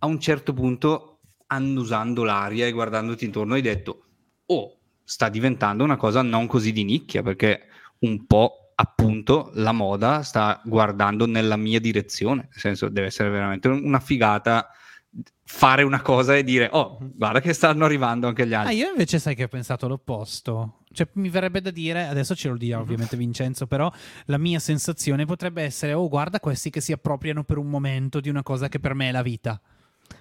a 0.00 0.06
un 0.06 0.20
certo 0.20 0.52
punto, 0.52 1.20
annusando 1.46 2.24
l'aria 2.24 2.66
e 2.66 2.72
guardandoti 2.72 3.24
intorno, 3.24 3.54
hai 3.54 3.62
detto, 3.62 4.04
oh, 4.46 4.78
sta 5.04 5.28
diventando 5.28 5.84
una 5.84 5.96
cosa 5.96 6.22
non 6.22 6.46
così 6.46 6.72
di 6.72 6.84
nicchia, 6.84 7.22
perché 7.22 7.66
un 8.00 8.26
po' 8.26 8.67
appunto 8.80 9.50
la 9.54 9.72
moda 9.72 10.22
sta 10.22 10.60
guardando 10.64 11.26
nella 11.26 11.56
mia 11.56 11.80
direzione, 11.80 12.42
nel 12.42 12.60
senso 12.60 12.88
deve 12.88 13.08
essere 13.08 13.28
veramente 13.28 13.66
una 13.68 13.98
figata 13.98 14.68
fare 15.42 15.82
una 15.82 16.00
cosa 16.02 16.36
e 16.36 16.44
dire, 16.44 16.68
oh, 16.72 16.98
guarda 17.14 17.40
che 17.40 17.54
stanno 17.54 17.84
arrivando 17.86 18.28
anche 18.28 18.46
gli 18.46 18.52
Ah, 18.52 18.60
altri. 18.60 18.76
io 18.76 18.90
invece 18.90 19.18
sai 19.18 19.34
che 19.34 19.44
ho 19.44 19.48
pensato 19.48 19.88
l'opposto. 19.88 20.80
Cioè, 20.92 21.08
mi 21.14 21.28
verrebbe 21.30 21.60
da 21.60 21.70
dire, 21.70 22.06
adesso 22.06 22.34
ce 22.36 22.48
lo 22.50 22.56
dirà 22.56 22.78
ovviamente 22.78 23.16
Vincenzo, 23.16 23.66
però 23.66 23.90
la 24.26 24.38
mia 24.38 24.58
sensazione 24.58 25.24
potrebbe 25.24 25.62
essere, 25.62 25.94
oh, 25.94 26.08
guarda 26.08 26.38
questi 26.38 26.70
che 26.70 26.80
si 26.82 26.92
appropriano 26.92 27.42
per 27.44 27.56
un 27.56 27.66
momento 27.68 28.20
di 28.20 28.28
una 28.28 28.42
cosa 28.42 28.68
che 28.68 28.78
per 28.78 28.94
me 28.94 29.08
è 29.08 29.12
la 29.12 29.22
vita. 29.22 29.60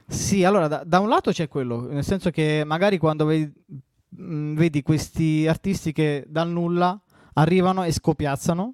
sì, 0.08 0.44
allora 0.46 0.68
da, 0.68 0.84
da 0.86 1.00
un 1.00 1.10
lato 1.10 1.32
c'è 1.32 1.48
quello, 1.48 1.88
nel 1.92 2.04
senso 2.06 2.32
che 2.32 2.64
magari 2.66 2.98
quando 2.98 3.26
vedi, 3.26 3.52
mh, 4.10 4.54
vedi 4.56 4.82
questi 4.82 5.46
artisti 5.48 5.92
che 5.92 6.26
dal 6.28 6.50
nulla 6.50 7.00
arrivano 7.38 7.84
e 7.84 7.92
scopiazzano, 7.92 8.74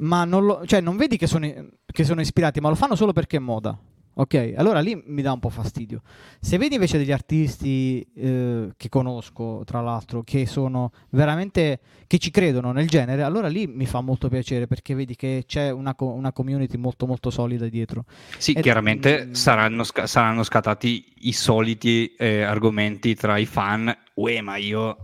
ma 0.00 0.24
non, 0.24 0.44
lo- 0.44 0.66
cioè, 0.66 0.80
non 0.80 0.96
vedi 0.96 1.16
che 1.16 1.26
sono, 1.26 1.48
che 1.86 2.04
sono 2.04 2.20
ispirati, 2.20 2.60
ma 2.60 2.68
lo 2.68 2.74
fanno 2.74 2.94
solo 2.94 3.12
perché 3.12 3.36
è 3.36 3.40
moda. 3.40 3.78
Ok, 4.12 4.54
allora 4.56 4.80
lì 4.80 5.00
mi 5.06 5.22
dà 5.22 5.32
un 5.32 5.38
po' 5.38 5.48
fastidio. 5.48 6.02
Se 6.40 6.58
vedi 6.58 6.74
invece 6.74 6.98
degli 6.98 7.12
artisti 7.12 8.04
eh, 8.16 8.70
che 8.76 8.88
conosco, 8.88 9.62
tra 9.64 9.80
l'altro, 9.80 10.22
che 10.22 10.46
sono 10.46 10.90
veramente 11.10 11.78
che 12.06 12.18
ci 12.18 12.30
credono 12.30 12.72
nel 12.72 12.88
genere, 12.88 13.22
allora 13.22 13.46
lì 13.46 13.66
mi 13.66 13.86
fa 13.86 14.00
molto 14.00 14.28
piacere 14.28 14.66
perché 14.66 14.94
vedi 14.94 15.14
che 15.14 15.44
c'è 15.46 15.70
una, 15.70 15.94
co- 15.94 16.12
una 16.12 16.32
community 16.32 16.76
molto 16.76 17.06
molto 17.06 17.30
solida 17.30 17.66
dietro. 17.68 18.04
Sì, 18.36 18.52
Ed- 18.52 18.62
chiaramente 18.62 19.26
mm. 19.26 19.32
saranno, 19.32 19.84
sca- 19.84 20.06
saranno 20.06 20.42
scattati 20.42 21.12
i 21.20 21.32
soliti 21.32 22.12
eh, 22.18 22.42
argomenti 22.42 23.14
tra 23.14 23.38
i 23.38 23.46
fan. 23.46 23.96
Uè, 24.14 24.40
ma 24.42 24.56
io 24.56 24.98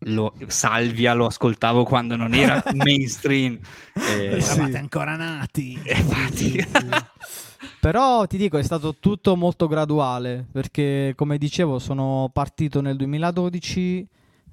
lo, 0.00 0.34
Salvia 0.46 1.12
lo 1.14 1.26
ascoltavo 1.26 1.84
quando 1.84 2.16
non 2.16 2.34
era 2.34 2.62
mainstream. 2.74 3.58
Eh, 3.94 4.40
Sì. 4.40 4.52
Eravate 4.58 4.76
ancora 4.78 5.16
nati. 5.16 5.78
eh, 5.84 5.98
infatti. 5.98 6.56
Però 7.80 8.26
ti 8.26 8.36
dico, 8.36 8.58
è 8.58 8.62
stato 8.62 8.96
tutto 8.98 9.36
molto 9.36 9.66
graduale 9.66 10.46
perché, 10.50 11.12
come 11.16 11.38
dicevo, 11.38 11.78
sono 11.78 12.30
partito 12.32 12.80
nel 12.80 12.96
2012. 12.96 14.06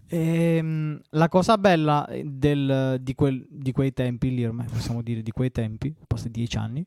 E, 0.08 0.60
mm, 0.62 0.96
la 1.12 1.28
cosa 1.30 1.58
bella 1.58 2.08
del- 2.24 2.98
di, 3.02 3.16
quel- 3.16 3.46
di 3.50 3.72
quei 3.72 3.92
tempi 3.94 4.34
lì, 4.34 4.46
ormai 4.46 4.68
possiamo 4.72 5.02
dire 5.02 5.22
di 5.24 5.32
quei 5.32 5.52
tempi, 5.52 5.94
passati 6.06 6.30
dieci 6.32 6.58
anni, 6.58 6.86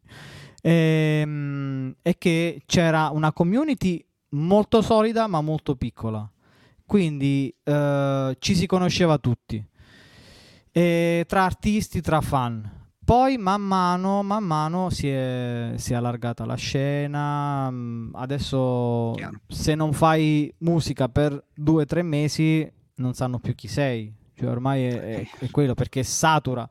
ehm, 0.63 1.95
è 2.03 2.17
che 2.17 2.63
c'era 2.67 3.11
una 3.13 3.33
community 3.33 4.05
molto 4.31 4.83
solida 4.83 5.27
ma 5.27 5.41
molto 5.41 5.75
piccola. 5.77 6.29
Quindi 6.89 7.55
eh, 7.65 8.35
ci 8.39 8.55
si 8.55 8.65
conosceva 8.65 9.19
tutti, 9.19 9.63
E 10.73 11.25
tra 11.29 11.45
artisti, 11.45 12.01
tra 12.01 12.23
fan. 12.23 12.67
Poi 13.05 13.37
man 13.37 13.61
mano, 13.61 14.23
man 14.23 14.43
mano 14.43 14.89
si 14.89 15.07
è, 15.07 15.73
si 15.77 15.93
è 15.93 15.97
allargata 15.97 16.47
la 16.47 16.55
scena. 16.55 17.71
mm, 17.71 18.15
Adesso 18.15 19.13
Chiaro. 19.17 19.41
se 19.49 19.75
non 19.75 19.93
fai 19.93 20.51
musica 20.61 21.11
per 21.11 21.45
due 21.55 21.83
o 21.83 21.85
tre 21.85 22.01
mesi 22.03 22.67
non 22.97 23.13
sanno 23.13 23.39
più 23.39 23.55
chi 23.55 23.69
sei. 23.69 24.11
Cioè 24.35 24.49
ormai 24.49 24.85
è, 24.85 25.01
è- 25.01 25.27
è 25.41 25.51
quello 25.51 25.75
perché 25.75 26.03
satura. 26.03 26.67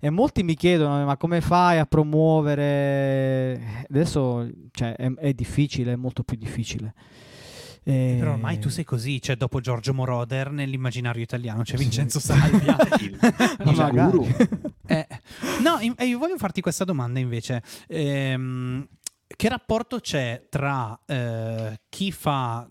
E 0.00 0.10
molti 0.10 0.42
mi 0.42 0.54
chiedono: 0.54 1.02
ma 1.06 1.16
come 1.16 1.40
fai 1.40 1.78
a 1.78 1.86
promuovere? 1.86 3.86
Adesso 3.88 4.50
cioè, 4.70 4.96
è, 4.96 5.10
è 5.14 5.32
difficile, 5.32 5.92
è 5.92 5.96
molto 5.96 6.24
più 6.24 6.36
difficile. 6.36 6.92
E- 7.84 8.16
Però 8.18 8.32
ormai 8.32 8.58
tu 8.60 8.68
sei 8.68 8.84
così, 8.84 9.20
cioè 9.20 9.36
dopo 9.36 9.60
Giorgio 9.60 9.92
Moroder 9.92 10.50
nell'immaginario 10.52 11.22
italiano 11.22 11.62
c'è 11.62 11.76
Sì. 11.76 11.82
Vincenzo 11.82 12.20
Salvia. 12.20 12.76
il, 13.00 13.16
il. 13.64 14.26
Eh, 14.86 15.06
no, 15.62 15.78
in- 15.80 15.94
eh, 15.96 16.06
io 16.06 16.18
voglio 16.18 16.36
farti 16.38 16.60
questa 16.60 16.84
domanda 16.84 17.18
invece. 17.18 17.62
Ehm, 17.88 18.86
che 19.34 19.48
rapporto 19.48 19.98
c'è 20.00 20.46
tra 20.48 20.98
eh, 21.06 21.80
chi 21.88 22.12
fa 22.12 22.68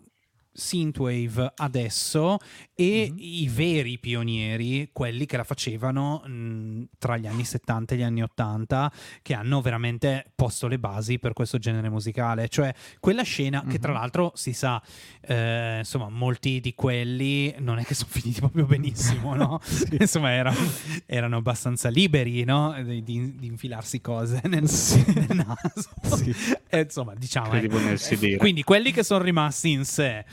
synthwave 0.53 1.53
adesso 1.55 2.37
e 2.75 3.07
Mhm. 3.11 3.17
i 3.19 3.47
veri 3.47 3.99
pionieri, 3.99 4.89
quelli 4.91 5.25
che 5.25 5.37
la 5.37 5.43
facevano 5.43 6.21
mh, 6.25 6.89
tra 6.97 7.17
gli 7.17 7.27
anni 7.27 7.45
70 7.45 7.93
e 7.93 7.97
gli 7.97 8.01
anni 8.03 8.21
80, 8.23 8.91
che 9.21 9.33
hanno 9.33 9.61
veramente 9.61 10.31
posto 10.35 10.67
le 10.67 10.79
basi 10.79 11.19
per 11.19 11.33
questo 11.33 11.57
genere 11.57 11.89
musicale? 11.89 12.47
Cioè 12.49 12.73
quella 12.99 13.23
scena 13.23 13.63
che 13.67 13.79
tra 13.79 13.91
Mhm. 13.91 13.97
l'altro 13.97 14.31
si 14.35 14.53
sa, 14.53 14.81
eh, 15.21 15.77
insomma, 15.79 16.09
molti 16.09 16.59
di 16.59 16.73
quelli 16.73 17.53
non 17.59 17.77
è 17.79 17.83
che 17.85 17.93
sono 17.93 18.09
finiti 18.11 18.39
proprio 18.39 18.65
benissimo, 18.65 19.35
no? 19.35 19.59
Insomma, 19.99 20.31
erano, 20.31 20.57
erano 21.05 21.37
abbastanza 21.37 21.89
liberi, 21.89 22.43
no? 22.43 22.75
Di, 22.83 23.03
di- 23.03 23.35
infilarsi 23.41 24.01
cose 24.01 24.41
nel, 24.45 24.67
Sì. 24.67 25.03
nel 25.13 25.45
naso. 25.45 25.89
Sì. 26.15 26.33
Eh, 26.69 26.81
insomma, 26.81 27.13
diciamo. 27.15 27.53
Eh. 27.53 28.37
Quindi 28.37 28.63
quelli 28.63 28.91
che 28.91 29.03
sono 29.03 29.23
rimasti 29.23 29.69
in 29.71 29.85
sé 29.85 30.25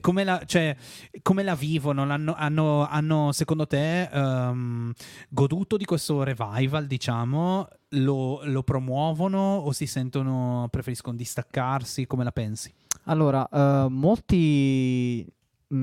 come 0.00 0.24
la, 0.24 0.42
cioè, 0.46 0.76
come 1.22 1.42
la 1.42 1.54
vivono? 1.54 2.04
L'hanno- 2.04 2.34
hanno, 2.34 2.86
hanno, 2.86 3.32
secondo 3.32 3.66
te, 3.66 4.02
ehm, 4.04 4.92
goduto 5.28 5.76
di 5.76 5.84
questo 5.84 6.22
revival, 6.22 6.86
diciamo? 6.86 7.68
Lo, 7.90 8.40
lo 8.44 8.62
promuovono 8.62 9.56
o 9.56 9.72
si 9.72 9.86
sentono, 9.86 10.68
preferiscono 10.70 11.16
distaccarsi? 11.16 12.06
Come 12.06 12.24
la 12.24 12.32
pensi? 12.32 12.72
Allora, 13.04 13.46
eh, 13.48 13.86
molti 13.88 15.24
mh, 15.68 15.76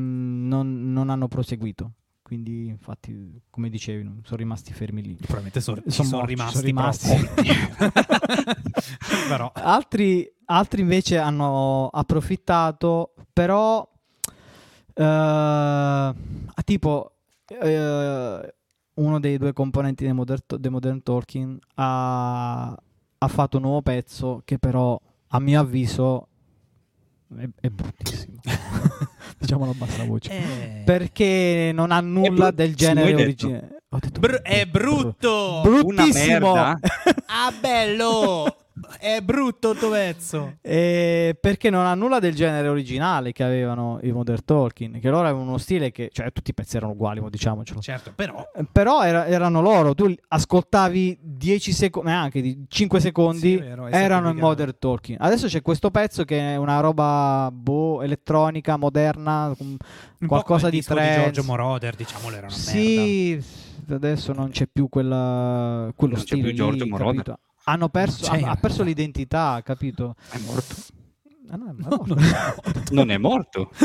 non, 0.47 0.91
non 0.91 1.09
hanno 1.09 1.27
proseguito, 1.27 1.91
quindi 2.23 2.67
infatti, 2.67 3.41
come 3.49 3.69
dicevi, 3.69 4.03
sono 4.23 4.37
rimasti 4.37 4.73
fermi 4.73 5.01
lì. 5.03 5.13
Probabilmente 5.15 5.61
sono, 5.61 5.81
Sono 5.87 6.07
sono 6.07 6.25
rimasti, 6.25 6.53
sono 6.55 6.65
rimasti. 6.65 7.09
Altri, 9.53 10.29
altri 10.45 10.81
invece 10.81 11.17
hanno 11.17 11.87
approfittato, 11.87 13.13
però 13.31 13.87
eh, 14.93 16.13
tipo 16.65 17.11
eh, 17.47 18.53
uno 18.93 19.19
dei 19.19 19.37
due 19.37 19.53
componenti 19.53 20.03
dei 20.03 20.13
Modern, 20.13 20.39
dei 20.57 20.71
Modern 20.71 21.01
Talking 21.03 21.59
ha, 21.75 22.69
ha 23.17 23.27
fatto 23.27 23.57
un 23.57 23.63
nuovo 23.63 23.81
pezzo 23.81 24.41
che 24.45 24.57
però 24.59 24.99
a 25.29 25.39
mio 25.39 25.59
avviso 25.59 26.27
è, 27.37 27.47
è 27.61 27.69
bruttissimo. 27.69 28.39
Diciamolo 29.39 29.71
a 29.71 29.73
bassa 29.75 30.03
voce. 30.05 30.31
eh, 30.31 30.83
Perché 30.85 31.71
non 31.73 31.91
ha 31.91 31.99
nulla 32.01 32.51
del 32.51 32.75
genere 32.75 33.13
originale. 33.15 33.77
Br- 34.19 34.41
è 34.41 34.65
brutto! 34.67 35.61
Una 35.65 35.81
Bruttissimo. 35.81 36.53
merda. 36.53 36.79
ah, 37.27 37.51
bello! 37.59 38.55
È 38.99 39.19
brutto 39.21 39.71
il 39.71 39.77
tuo 39.79 39.89
pezzo. 39.89 40.55
Eh, 40.63 41.35
perché 41.39 41.69
non 41.69 41.85
ha 41.85 41.93
nulla 41.95 42.19
del 42.19 42.33
genere 42.33 42.67
originale 42.69 43.31
che 43.33 43.43
avevano 43.43 43.99
i 44.03 44.11
Modern 44.11 44.43
Talking, 44.45 44.99
che 44.99 45.09
loro 45.09 45.23
avevano 45.27 45.49
uno 45.49 45.57
stile 45.57 45.91
che, 45.91 46.09
cioè 46.13 46.31
tutti 46.31 46.51
i 46.51 46.53
pezzi 46.53 46.77
erano 46.77 46.93
uguali, 46.93 47.19
mo 47.19 47.29
diciamocelo. 47.29 47.81
Certo, 47.81 48.13
però 48.15 48.49
Eh, 48.55 48.65
Però 48.71 49.03
era- 49.03 49.25
erano 49.27 49.61
loro, 49.61 49.93
tu 49.93 50.13
ascoltavi 50.29 51.19
10 51.21 51.71
secondi, 51.73 52.11
anche 52.11 52.41
di 52.41 52.65
5 52.67 52.99
secondi, 52.99 53.39
Sì, 53.39 53.55
vero, 53.57 53.87
erano 53.87 54.27
semplificato. 54.27 54.39
Modern 54.47 54.75
Talking. 54.79 55.17
Adesso 55.21 55.47
c'è 55.47 55.61
questo 55.61 55.91
pezzo 55.91 56.23
che 56.23 56.39
è 56.39 56.55
una 56.55 56.79
roba 56.79 57.49
boh, 57.51 58.01
elettronica, 58.01 58.77
moderna, 58.77 59.53
un 59.57 59.77
qualcosa 60.25 60.69
di 60.69 60.81
trance. 60.81 61.17
di 61.17 61.23
Giorgio 61.23 61.43
Moroder, 61.43 61.95
diciamolo, 61.95 62.35
era 62.35 62.47
una 62.47 62.55
merda. 62.55 62.71
Sì, 62.71 63.43
adesso 63.89 64.31
non 64.33 64.49
c'è 64.51 64.67
più 64.71 64.87
quella, 64.87 65.91
quello 65.95 66.13
Non 66.15 66.21
c'è 66.23 66.27
stile 66.33 66.47
più 66.49 66.53
Giorgio 66.57 66.83
lì, 66.85 66.89
Moroder. 66.89 67.23
capito? 67.23 67.39
Hanno 67.65 67.89
perso, 67.89 68.29
c'è. 68.31 68.41
ha, 68.41 68.51
ha 68.51 68.55
perso 68.55 68.83
l'identità, 68.83 69.61
capito? 69.63 70.15
È 70.29 70.37
morto. 70.39 70.75
Ah, 71.49 71.57
no, 71.57 71.65
è 71.69 71.73
No, 71.75 71.87
morto. 71.97 72.15
non 72.91 73.11
è 73.11 73.17
morto. 73.17 73.69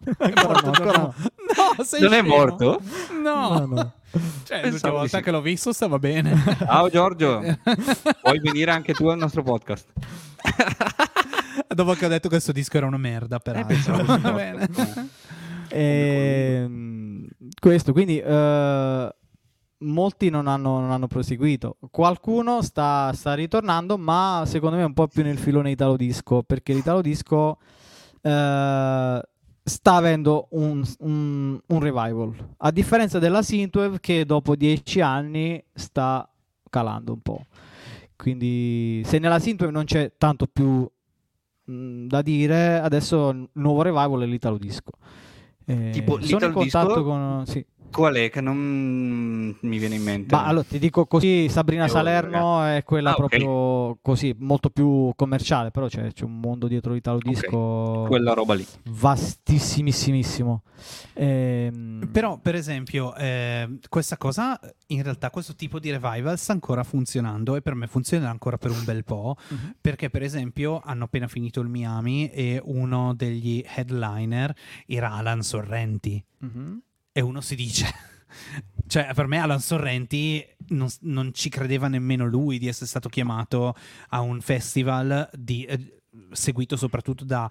Non 0.00 0.28
è 0.30 0.42
morto? 0.42 0.42
È 0.42 0.42
no, 0.42 0.70
ancora 0.72 0.98
no. 0.98 1.14
No, 1.76 1.84
sei 1.84 2.00
Non 2.00 2.12
è 2.12 2.16
scemo. 2.18 2.36
morto? 2.36 2.80
No. 3.22 3.58
No, 3.58 3.66
no. 3.66 3.92
Cioè, 4.10 4.22
l'ultima 4.22 4.60
Pensavo 4.62 4.96
volta 4.96 5.18
sì. 5.18 5.22
che 5.22 5.30
l'ho 5.30 5.40
visto 5.40 5.72
stava 5.72 5.98
bene. 5.98 6.34
Ciao 6.58 6.88
Giorgio, 6.88 7.40
puoi 8.22 8.40
venire 8.40 8.70
anche 8.72 8.92
tu 8.92 9.06
al 9.06 9.18
nostro 9.18 9.42
podcast? 9.42 9.92
Dopo 11.68 11.92
che 11.92 12.06
ho 12.06 12.08
detto 12.08 12.22
che 12.22 12.34
questo 12.34 12.50
disco 12.52 12.76
era 12.76 12.86
una 12.86 12.96
merda, 12.96 13.38
però. 13.38 13.60
Eh, 13.60 13.64
pensavo 13.66 14.18
Va 14.18 14.32
bene. 14.32 14.68
Ehm, 15.68 17.26
questo, 17.60 17.92
quindi 17.92 18.18
eh, 18.18 19.14
molti 19.80 20.30
non 20.30 20.46
hanno, 20.46 20.80
non 20.80 20.90
hanno 20.90 21.06
proseguito. 21.06 21.76
Qualcuno 21.90 22.62
sta, 22.62 23.12
sta 23.14 23.34
ritornando, 23.34 23.96
ma 23.98 24.42
secondo 24.46 24.76
me 24.76 24.84
un 24.84 24.92
po' 24.94 25.08
più 25.08 25.22
nel 25.22 25.38
filone 25.38 25.70
italo 25.70 25.96
disco, 25.96 26.42
perché 26.42 26.72
l'italo 26.72 27.00
disco 27.00 27.58
eh, 28.20 29.22
sta 29.62 29.94
avendo 29.94 30.48
un, 30.50 30.82
un- 31.00 31.60
un 31.66 31.78
revival. 31.80 32.34
A 32.58 32.70
differenza 32.70 33.18
della 33.18 33.42
Synthwave 33.42 34.00
che 34.00 34.24
dopo 34.24 34.56
dieci 34.56 35.00
anni 35.00 35.62
sta 35.72 36.28
calando 36.68 37.12
un 37.12 37.20
po'. 37.20 37.44
Quindi 38.16 39.02
se 39.04 39.18
nella 39.18 39.38
Synthwave 39.38 39.72
non 39.72 39.84
c'è 39.84 40.12
tanto 40.18 40.46
più 40.46 40.88
mh, 41.64 42.06
da 42.06 42.20
dire, 42.22 42.78
adesso 42.80 43.30
il 43.30 43.48
nuovo 43.54 43.82
revival 43.82 44.20
è 44.22 44.26
l'italo 44.26 44.58
disco. 44.58 44.92
Eh, 45.64 45.90
Tipo, 45.92 46.20
sono 46.22 46.46
in 46.46 46.52
contatto 46.52 46.88
disco? 46.88 47.02
con... 47.04 47.42
Sì. 47.46 47.64
Qual 47.90 48.14
è 48.14 48.30
che 48.30 48.40
non 48.40 48.56
mi 49.60 49.78
viene 49.78 49.96
in 49.96 50.02
mente? 50.02 50.34
Ma 50.34 50.44
allora 50.46 50.64
ti 50.64 50.78
dico 50.78 51.06
così, 51.06 51.48
Sabrina 51.48 51.88
Salerno 51.88 52.62
è 52.62 52.82
quella 52.84 53.10
Ah, 53.10 53.14
proprio 53.14 53.98
così, 54.00 54.34
molto 54.38 54.70
più 54.70 55.12
commerciale, 55.16 55.70
però 55.70 55.88
c'è, 55.88 56.12
c'è 56.12 56.24
un 56.24 56.38
mondo 56.38 56.68
dietro 56.68 56.92
l'italo 56.92 57.18
disco 57.18 58.04
Quella 58.06 58.32
roba 58.32 58.54
lì. 58.54 58.64
vastissimissimissimo. 58.84 60.62
Ehm, 61.14 62.08
Però, 62.12 62.38
per 62.38 62.54
esempio, 62.54 63.14
eh, 63.16 63.78
questa 63.88 64.16
cosa, 64.16 64.58
in 64.88 65.02
realtà, 65.02 65.30
questo 65.30 65.54
tipo 65.54 65.78
di 65.78 65.90
revival 65.90 66.38
sta 66.38 66.52
ancora 66.52 66.82
funzionando 66.84 67.56
e 67.56 67.62
per 67.62 67.74
me 67.74 67.86
funzionerà 67.86 68.30
ancora 68.30 68.56
per 68.56 68.70
un 68.70 68.82
bel 68.84 69.04
po'. 69.04 69.36
Mhm. 69.48 69.74
Perché, 69.80 70.10
per 70.10 70.22
esempio, 70.22 70.80
hanno 70.82 71.04
appena 71.04 71.26
finito 71.28 71.60
il 71.60 71.68
Miami 71.68 72.30
e 72.30 72.60
uno 72.64 73.14
degli 73.14 73.62
headliner 73.66 74.54
era 74.86 75.12
Alan 75.12 75.42
Sorrenti. 75.42 76.22
mhm. 76.38 76.82
E 77.12 77.20
uno 77.20 77.40
si 77.40 77.54
dice. 77.54 77.86
Cioè, 78.86 79.12
per 79.14 79.26
me 79.26 79.38
Alan 79.38 79.60
Sorrenti 79.60 80.44
non, 80.68 80.88
non 81.02 81.32
ci 81.32 81.48
credeva 81.48 81.86
nemmeno 81.88 82.26
lui 82.26 82.58
di 82.58 82.66
essere 82.68 82.86
stato 82.86 83.08
chiamato 83.08 83.74
a 84.08 84.20
un 84.20 84.40
festival 84.40 85.28
di- 85.32 85.64
eh, 85.64 86.00
seguito 86.32 86.76
soprattutto 86.76 87.24
da 87.24 87.48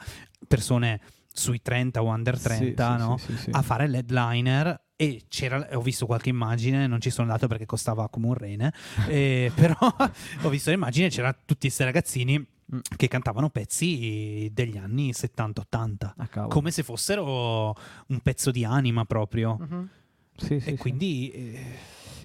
persone 0.47 0.99
sui 1.31 1.61
30 1.61 2.01
o 2.01 2.07
under 2.07 2.37
30, 2.39 2.97
Sì, 2.97 3.03
no? 3.03 3.17
sì, 3.17 3.37
sì, 3.37 3.49
a 3.51 3.61
fare 3.61 3.87
l'headliner 3.87 4.81
e 4.97 5.23
c'era, 5.29 5.65
ho 5.73 5.81
visto 5.81 6.05
qualche 6.05 6.27
immagine, 6.29 6.87
non 6.87 6.99
ci 6.99 7.09
sono 7.09 7.27
andato 7.27 7.47
perché 7.47 7.65
costava 7.65 8.09
come 8.09 8.27
un 8.27 8.33
rene, 8.33 8.73
eh, 9.07 9.49
però 9.55 9.77
ho 10.43 10.49
visto 10.49 10.71
l'immagine, 10.71 11.07
c'erano 11.09 11.35
tutti 11.45 11.67
questi 11.67 11.83
ragazzini 11.83 12.45
Mm. 12.73 12.79
che 12.97 13.07
cantavano 13.07 13.49
pezzi 13.49 14.49
degli 14.53 14.77
anni 14.77 15.11
70-80, 15.11 16.13
Ah, 16.17 16.47
come 16.47 16.69
se 16.69 16.83
fossero 16.83 17.73
un 18.07 18.19
pezzo 18.21 18.51
di 18.51 18.63
anima 18.63 19.05
proprio. 19.05 19.57
Mhm. 19.59 19.89
Sì, 20.35 20.53
e 20.55 20.61
sì. 20.61 20.75
quindi 20.77 21.31
eh, 21.31 21.63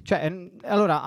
Cioè, 0.02 0.24
ehm, 0.26 0.50
allora, 0.64 1.00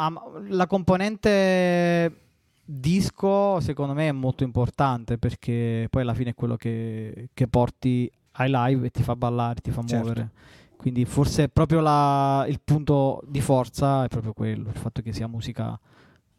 la 0.47 0.65
componente 0.67 2.21
disco 2.65 3.59
secondo 3.61 3.93
me 3.93 4.09
è 4.09 4.11
molto 4.11 4.43
importante 4.43 5.17
perché 5.17 5.88
poi 5.89 6.01
alla 6.01 6.13
fine 6.13 6.31
è 6.31 6.33
quello 6.35 6.55
che, 6.57 7.29
che 7.33 7.47
porti 7.47 8.11
ai 8.33 8.49
live 8.51 8.88
e 8.88 8.89
ti 8.89 9.03
fa 9.03 9.15
ballare, 9.15 9.61
ti 9.61 9.71
fa 9.71 9.81
Certo. 9.85 9.95
muovere. 10.03 10.29
Quindi 10.75 11.05
forse 11.05 11.47
proprio 11.49 11.79
la- 11.79 12.45
il 12.47 12.59
punto 12.63 13.21
di 13.27 13.41
forza 13.41 14.03
è 14.03 14.07
proprio 14.07 14.33
quello, 14.33 14.69
il 14.69 14.77
fatto 14.77 15.01
che 15.01 15.13
sia 15.13 15.27
musica 15.27 15.73
eh, 15.73 15.79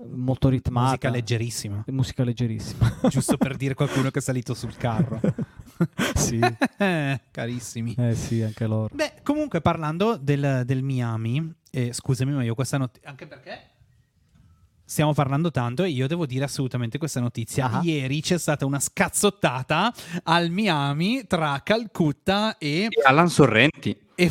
molto 0.06 0.48
ritmata. 0.48 0.86
musica 0.86 1.10
leggerissima, 1.10 1.84
Musica 1.88 2.24
leggerissima. 2.24 2.98
giusto 3.08 3.36
per 3.36 3.56
dire 3.56 3.74
qualcuno 3.74 4.10
che 4.10 4.18
è 4.18 4.22
salito 4.22 4.54
sul 4.54 4.76
carro. 4.76 5.20
sì. 6.14 6.38
Carissimi. 7.30 7.94
Eh 7.98 8.14
sì, 8.14 8.42
anche 8.42 8.66
loro. 8.66 8.90
Beh, 8.94 9.14
comunque 9.22 9.60
parlando 9.60 10.16
del, 10.16 10.62
del 10.64 10.82
Miami, 10.82 11.52
eh, 11.70 11.92
scusami, 11.92 12.32
ma 12.32 12.44
io 12.44 12.54
questa 12.54 12.78
notizia. 12.78 13.08
Anche 13.08 13.26
perché 13.26 13.60
stiamo 14.84 15.12
parlando 15.12 15.50
tanto 15.50 15.82
e 15.82 15.90
io 15.90 16.06
devo 16.06 16.24
dire 16.24 16.44
assolutamente 16.44 16.96
questa 16.98 17.20
notizia. 17.20 17.70
Ah. 17.70 17.80
Ieri 17.82 18.22
c'è 18.22 18.38
stata 18.38 18.64
una 18.64 18.80
scazzottata 18.80 19.92
al 20.24 20.50
Miami 20.50 21.26
tra 21.26 21.60
Calcutta 21.62 22.56
e. 22.58 22.84
E 22.84 23.02
Alan 23.04 23.28
Sorrenti. 23.28 23.96
e- 24.14 24.30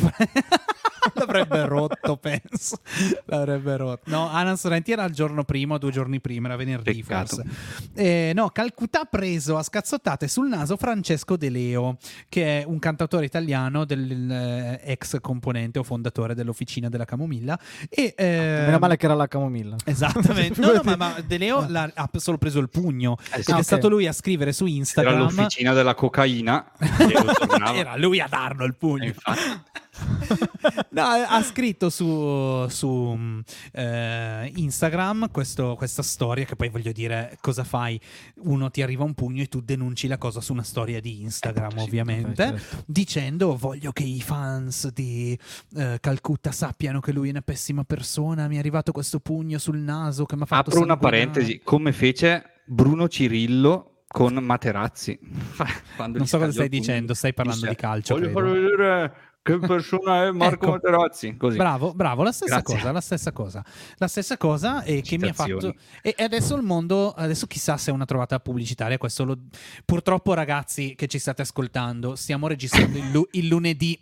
L'avrebbe 1.14 1.64
rotto, 1.66 2.16
penso. 2.16 2.78
L'avrebbe 3.26 3.76
rotto. 3.76 4.10
No, 4.10 4.30
Alan 4.30 4.56
Sorrenti 4.56 4.92
era 4.92 5.04
il 5.04 5.12
giorno 5.12 5.44
prima 5.44 5.74
o 5.74 5.78
due 5.78 5.90
giorni 5.90 6.20
prima, 6.20 6.48
era 6.48 6.56
venerdì 6.56 7.02
Peccato. 7.02 7.36
forse. 7.36 7.50
Eh, 7.94 8.32
no, 8.34 8.48
Calcutta 8.50 9.00
ha 9.00 9.04
preso 9.04 9.56
a 9.56 9.62
scazzottate 9.62 10.28
sul 10.28 10.48
naso 10.48 10.76
Francesco 10.76 11.36
De 11.36 11.50
Leo, 11.50 11.96
che 12.28 12.60
è 12.60 12.64
un 12.64 12.78
cantautore 12.78 13.24
italiano 13.24 13.84
del 13.84 14.30
eh, 14.30 14.80
ex 14.84 15.18
componente 15.20 15.78
o 15.78 15.82
fondatore 15.82 16.34
dell'Officina 16.34 16.88
della 16.88 17.04
Camomilla. 17.04 17.58
E, 17.88 18.14
eh, 18.16 18.62
Meno 18.66 18.78
male 18.78 18.96
che 18.96 19.04
era 19.06 19.14
la 19.14 19.26
camomilla. 19.28 19.76
Esattamente. 19.84 20.60
No, 20.68 20.72
no, 20.72 20.80
ma, 20.84 20.96
ma 20.96 21.14
De 21.26 21.38
Leo 21.38 21.64
l'ha- 21.68 21.90
ha 21.94 22.10
solo 22.16 22.36
preso 22.38 22.58
il 22.58 22.68
pugno. 22.68 23.16
Eh 23.32 23.42
sì. 23.42 23.50
Ed 23.50 23.56
Ah, 23.56 23.58
è 23.60 23.62
stato 23.62 23.88
lui 23.88 24.06
a 24.06 24.12
scrivere 24.12 24.52
su 24.52 24.64
Era 24.64 24.74
Instagram. 24.74 25.18
l'officina 25.18 25.72
della 25.72 25.94
cocaina. 25.94 26.70
Era 27.74 27.96
lui 27.96 28.20
a 28.20 28.26
darlo 28.28 28.64
il 28.64 28.74
pugno. 28.74 29.04
infatti, 29.06 29.40
No, 30.90 31.02
ha 31.02 31.42
scritto 31.42 31.90
su, 31.90 32.66
su, 32.68 32.88
mh, 32.90 33.42
eh, 33.72 34.52
Instagram 34.56 35.30
questo- 35.30 35.74
questa 35.76 36.02
storia 36.02 36.44
che 36.44 36.56
poi 36.56 36.68
voglio 36.68 36.92
dire 36.92 37.36
cosa 37.40 37.62
fai? 37.64 38.00
Uno 38.42 38.70
ti 38.70 38.82
arriva 38.82 39.04
un 39.04 39.14
pugno 39.14 39.42
e 39.42 39.46
tu 39.46 39.60
denunci 39.60 40.06
la 40.08 40.18
cosa 40.18 40.40
su 40.40 40.52
una 40.52 40.62
storia 40.62 41.00
di 41.00 41.22
Instagram 41.22 41.78
Eh, 41.78 41.82
ovviamente 41.82 42.34
certo. 42.44 42.82
dicendo 42.86 43.56
voglio 43.56 43.92
che 43.92 44.02
i 44.04 44.20
fans 44.20 44.90
di 44.92 45.38
eh, 45.76 45.98
Calcutta 46.00 46.50
sappiano 46.52 47.00
che 47.00 47.12
lui 47.12 47.28
è 47.28 47.30
una 47.30 47.42
pessima 47.42 47.84
persona 47.84 48.48
mi 48.48 48.56
è 48.56 48.58
arrivato 48.58 48.92
questo 48.92 49.20
pugno 49.20 49.58
sul 49.58 49.78
naso 49.78 50.24
che 50.24 50.36
mi 50.36 50.42
ha 50.42 50.46
fatto 50.46 50.70
apro 50.70 50.80
una 50.82 50.94
sanguinare." 51.00 51.26
parentesi. 51.30 51.60
Come 51.62 51.92
fece 51.92 52.62
Bruno 52.66 53.08
Cirillo 53.08 54.02
con 54.08 54.34
Materazzi. 54.34 55.18
Non 55.98 56.26
so 56.26 56.38
cosa 56.38 56.52
stai 56.52 56.68
dicendo, 56.68 57.12
stai 57.12 57.34
parlando 57.34 57.66
di 57.66 57.74
calcio, 57.74 58.14
Voglio 58.14 58.32
credo." 58.32 58.52
vedere 58.52 59.12
che 59.58 59.66
persona 59.66 60.26
è 60.26 60.30
Marco 60.30 60.64
Ecco. 60.64 60.70
Materazzi. 60.72 61.36
Così. 61.36 61.56
Bravo, 61.56 61.92
bravo, 61.94 62.22
la 62.22 62.32
stessa 62.32 62.56
Grazie. 62.56 62.74
cosa, 62.76 62.92
la 62.92 63.00
stessa 63.00 63.32
cosa. 63.32 63.64
La 63.96 64.08
stessa 64.08 64.36
cosa 64.36 64.82
e 64.82 65.00
che 65.02 65.16
mi 65.18 65.28
ha 65.28 65.32
fatto 65.32 65.74
e 66.02 66.14
e 66.18 66.22
adesso 66.24 66.54
il 66.56 66.62
mondo, 66.62 67.12
adesso 67.12 67.46
chissà 67.46 67.76
se 67.76 67.90
è 67.90 67.94
una 67.94 68.04
trovata 68.04 68.38
pubblicitaria, 68.40 68.98
questo 68.98 69.24
lo- 69.24 69.38
purtroppo 69.84 70.34
ragazzi 70.34 70.94
che 70.94 71.06
ci 71.06 71.18
state 71.18 71.42
ascoltando, 71.42 72.16
stiamo 72.16 72.46
registrando 72.48 72.98
il, 72.98 73.10
lu- 73.10 73.28
il 73.32 73.46
lunedì, 73.48 73.98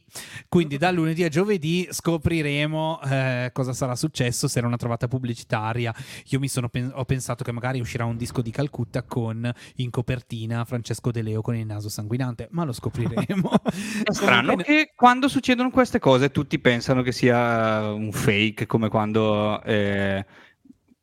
quindi 0.48 0.76
da 0.78 0.90
lunedì 0.90 1.24
a 1.24 1.28
giovedì 1.28 1.86
scopriremo 1.90 3.00
eh, 3.04 3.50
cosa 3.52 3.72
sarà 3.72 3.94
successo 3.94 4.48
se 4.48 4.58
era 4.58 4.66
una 4.66 4.76
trovata 4.76 5.08
pubblicitaria. 5.08 5.94
Io 6.28 6.38
mi 6.38 6.48
sono 6.48 6.68
pen- 6.68 6.90
ho 6.94 7.04
pensato 7.04 7.44
che 7.44 7.52
magari 7.52 7.80
uscirà 7.80 8.04
un 8.04 8.16
disco 8.16 8.42
di 8.42 8.50
Calcutta 8.50 9.02
con 9.02 9.50
in 9.76 9.90
copertina 9.90 10.64
Francesco 10.64 11.10
De 11.10 11.22
Leo 11.22 11.40
con 11.42 11.54
il 11.54 11.66
naso 11.66 11.88
sanguinante, 11.88 12.48
ma 12.52 12.64
lo 12.64 12.72
scopriremo. 12.72 13.50
È 14.04 14.12
strano 14.12 14.56
che 14.56 14.92
quando 14.94 15.28
succedono 15.36 15.70
queste 15.70 15.98
cose 15.98 16.30
tutti 16.30 16.58
pensano 16.58 17.02
che 17.02 17.12
sia 17.12 17.92
un 17.92 18.10
fake, 18.10 18.64
come 18.66 18.88
quando 18.88 19.62
eh, 19.64 20.24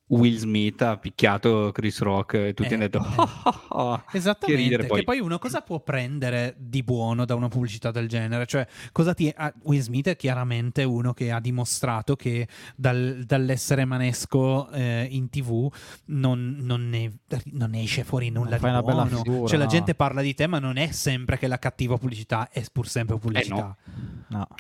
Will 0.08 0.36
Smith 0.38 0.80
ha 0.84 0.98
picchiato 0.98 1.72
Chris 1.72 2.00
Rock 2.02 2.34
e 2.36 2.54
tutti 2.54 2.70
Eh, 2.70 2.74
hanno 2.76 2.84
detto 2.84 3.00
eh. 3.00 3.08
"Ah, 3.16 3.30
ah, 3.44 3.94
ah". 3.94 4.06
Esattamente, 4.12 4.46
Che 4.62 4.70
ridere 4.70 4.88
che 4.88 5.04
poi 5.04 5.20
uno 5.20 5.40
cosa 5.40 5.62
può 5.62 5.80
prendere 5.80 6.54
di 6.60 6.84
buono 6.84 7.26
da 7.26 7.34
una 7.34 7.48
pubblicità 7.48 7.90
del 7.90 8.08
genere? 8.08 8.46
Cioè, 8.46 8.68
cosa 8.92 9.14
ti... 9.16 9.32
ah, 9.36 9.52
Will 9.64 9.80
Smith 9.82 10.10
è 10.10 10.16
chiaramente 10.16 10.84
uno 10.84 11.14
che 11.14 11.32
ha 11.32 11.40
dimostrato 11.40 12.16
che 12.16 12.48
dal- 12.76 13.24
dall'essere 13.26 13.86
manesco 13.86 14.70
eh, 14.72 15.08
in 15.10 15.30
tv 15.30 15.72
non, 16.08 16.58
non 16.60 16.90
ne, 16.90 17.12
non 17.46 17.72
ne 17.72 17.82
esce 17.82 18.04
fuori 18.04 18.30
nulla 18.30 18.58
Non 18.60 18.76
di 18.76 18.82
buono. 18.82 19.06
figura, 19.08 19.48
cioè, 19.48 19.58
la 19.58 19.66
gente 19.66 19.96
parla 19.96 20.22
di 20.22 20.34
te, 20.36 20.46
ma 20.46 20.60
non 20.60 20.78
è 20.78 20.92
sempre 20.92 21.40
che 21.40 21.48
la 21.48 21.58
cattiva 21.58 21.98
pubblicità 21.98 22.50
è 22.52 22.64
pur 22.72 22.88
sempre 22.88 23.18
pubblicità. 23.18 23.56
No, 23.56 23.78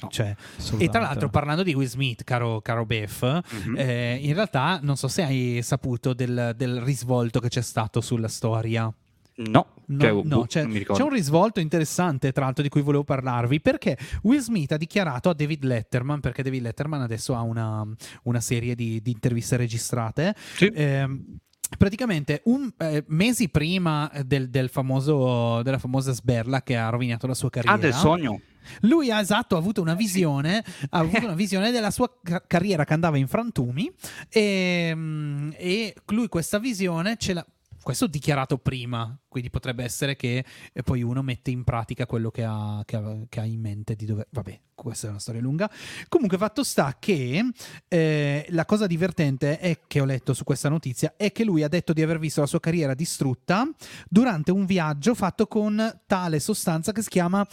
Cioè, 0.10 0.36
e 0.78 0.90
tra 0.90 1.02
l'altro, 1.02 1.26
no. 1.26 1.30
parlando 1.30 1.64
di 1.64 1.74
Will 1.74 1.88
Smith, 1.88 2.24
caro, 2.24 2.62
caro 2.62 2.86
Beth, 2.86 3.42
Mhm. 3.66 3.76
eh, 3.78 4.20
in 4.22 4.34
realtà 4.34 4.80
non 4.82 4.96
so 4.98 5.08
se 5.08 5.24
hai 5.24 5.60
saputo 5.64 6.14
del, 6.14 6.54
del 6.56 6.82
risvolto 6.82 7.40
che 7.40 7.50
c'è 7.50 7.62
stato 7.62 8.02
sulla 8.02 8.28
storia. 8.28 8.92
No, 9.36 9.68
No, 9.88 10.00
cioè, 10.00 10.12
no, 10.12 10.22
boh, 10.22 10.46
c'è, 10.46 10.64
ricordo. 10.66 10.94
c'è 10.94 11.02
un 11.10 11.14
risvolto 11.14 11.60
interessante, 11.60 12.32
tra 12.32 12.46
l'altro, 12.46 12.62
di 12.62 12.70
cui 12.70 12.82
volevo 12.82 13.04
parlarvi, 13.04 13.60
perché 13.62 13.98
Will 14.22 14.40
Smith 14.40 14.72
ha 14.72 14.78
dichiarato 14.78 15.30
a 15.30 15.34
David 15.34 15.64
Letterman, 15.64 16.20
perché 16.20 16.44
David 16.44 16.62
Letterman 16.62 17.02
adesso 17.02 17.34
ha 17.36 17.42
una, 17.42 17.84
una 18.24 18.40
serie 18.40 18.76
di, 18.76 19.02
di 19.02 19.10
interviste 19.12 19.58
registrate, 19.58 20.36
Sì. 20.56 20.72
ehm, 20.74 21.38
praticamente 21.78 22.42
un, 22.46 22.72
eh, 22.78 23.04
mesi 23.08 23.50
prima 23.50 24.10
del, 24.24 24.50
del 24.50 24.70
famoso, 24.70 25.62
della 25.64 25.80
famosa 25.80 26.12
sberla 26.14 26.62
che 26.62 26.78
ha 26.78 26.90
rovinato 26.90 27.26
la 27.28 27.34
sua 27.34 27.50
carriera. 27.50 27.76
Ah, 27.76 27.80
del 27.80 27.94
sogno. 27.94 28.40
Lui 28.82 29.12
ha 29.12 29.20
esatto, 29.20 29.56
ha 29.56 29.60
avuto 29.60 29.82
una 29.82 29.94
visione, 29.94 30.64
ha 30.90 31.00
avuto 31.00 31.26
una 31.26 31.36
visione 31.36 31.72
della 31.72 31.92
sua 31.92 32.12
ca- 32.22 32.44
carriera 32.46 32.86
che 32.86 32.94
andava 32.94 33.18
in 33.18 33.28
frantumi 33.28 33.92
e, 34.30 34.92
mm, 34.94 35.52
e 35.56 35.96
lui 36.08 36.28
questa 36.28 36.60
visione 36.60 37.18
ce 37.18 37.34
l'ha. 37.34 37.46
Questo 37.84 38.08
dichiarato 38.08 38.58
prima, 38.60 39.14
quindi 39.28 39.50
potrebbe 39.50 39.84
essere 39.84 40.16
che 40.16 40.46
eh, 40.72 40.84
poi 40.84 41.02
uno 41.04 41.22
mette 41.22 41.52
in 41.52 41.66
pratica 41.66 42.06
quello 42.06 42.32
che 42.32 42.46
ha, 42.46 42.82
che 42.86 42.96
ha- 42.96 43.18
che 43.28 43.42
ha 43.42 43.44
in 43.44 43.60
mente 43.60 43.98
di 43.98 44.06
dove. 44.06 44.28
Vabbè, 44.30 44.58
questa 44.74 45.08
è 45.08 45.10
una 45.10 45.20
storia 45.20 45.42
lunga. 45.42 45.70
Comunque, 46.08 46.38
fatto 46.38 46.64
sta 46.64 46.96
che 46.98 47.44
eh, 47.90 48.46
la 48.52 48.64
cosa 48.64 48.88
divertente 48.88 49.60
è 49.60 49.82
che 49.86 50.00
ho 50.00 50.06
letto 50.06 50.34
su 50.34 50.46
questa 50.46 50.70
notizia 50.70 51.16
è 51.18 51.34
che 51.34 51.44
lui 51.44 51.62
ha 51.62 51.68
detto 51.68 51.92
di 51.92 52.02
aver 52.02 52.20
visto 52.20 52.40
la 52.40 52.48
sua 52.48 52.62
carriera 52.62 52.94
distrutta 52.94 53.70
durante 54.08 54.52
un 54.52 54.66
viaggio 54.66 55.14
fatto 55.14 55.46
con 55.48 56.02
tale 56.08 56.40
sostanza 56.40 56.94
che 56.94 57.02
si 57.02 57.10
chiama 57.10 57.46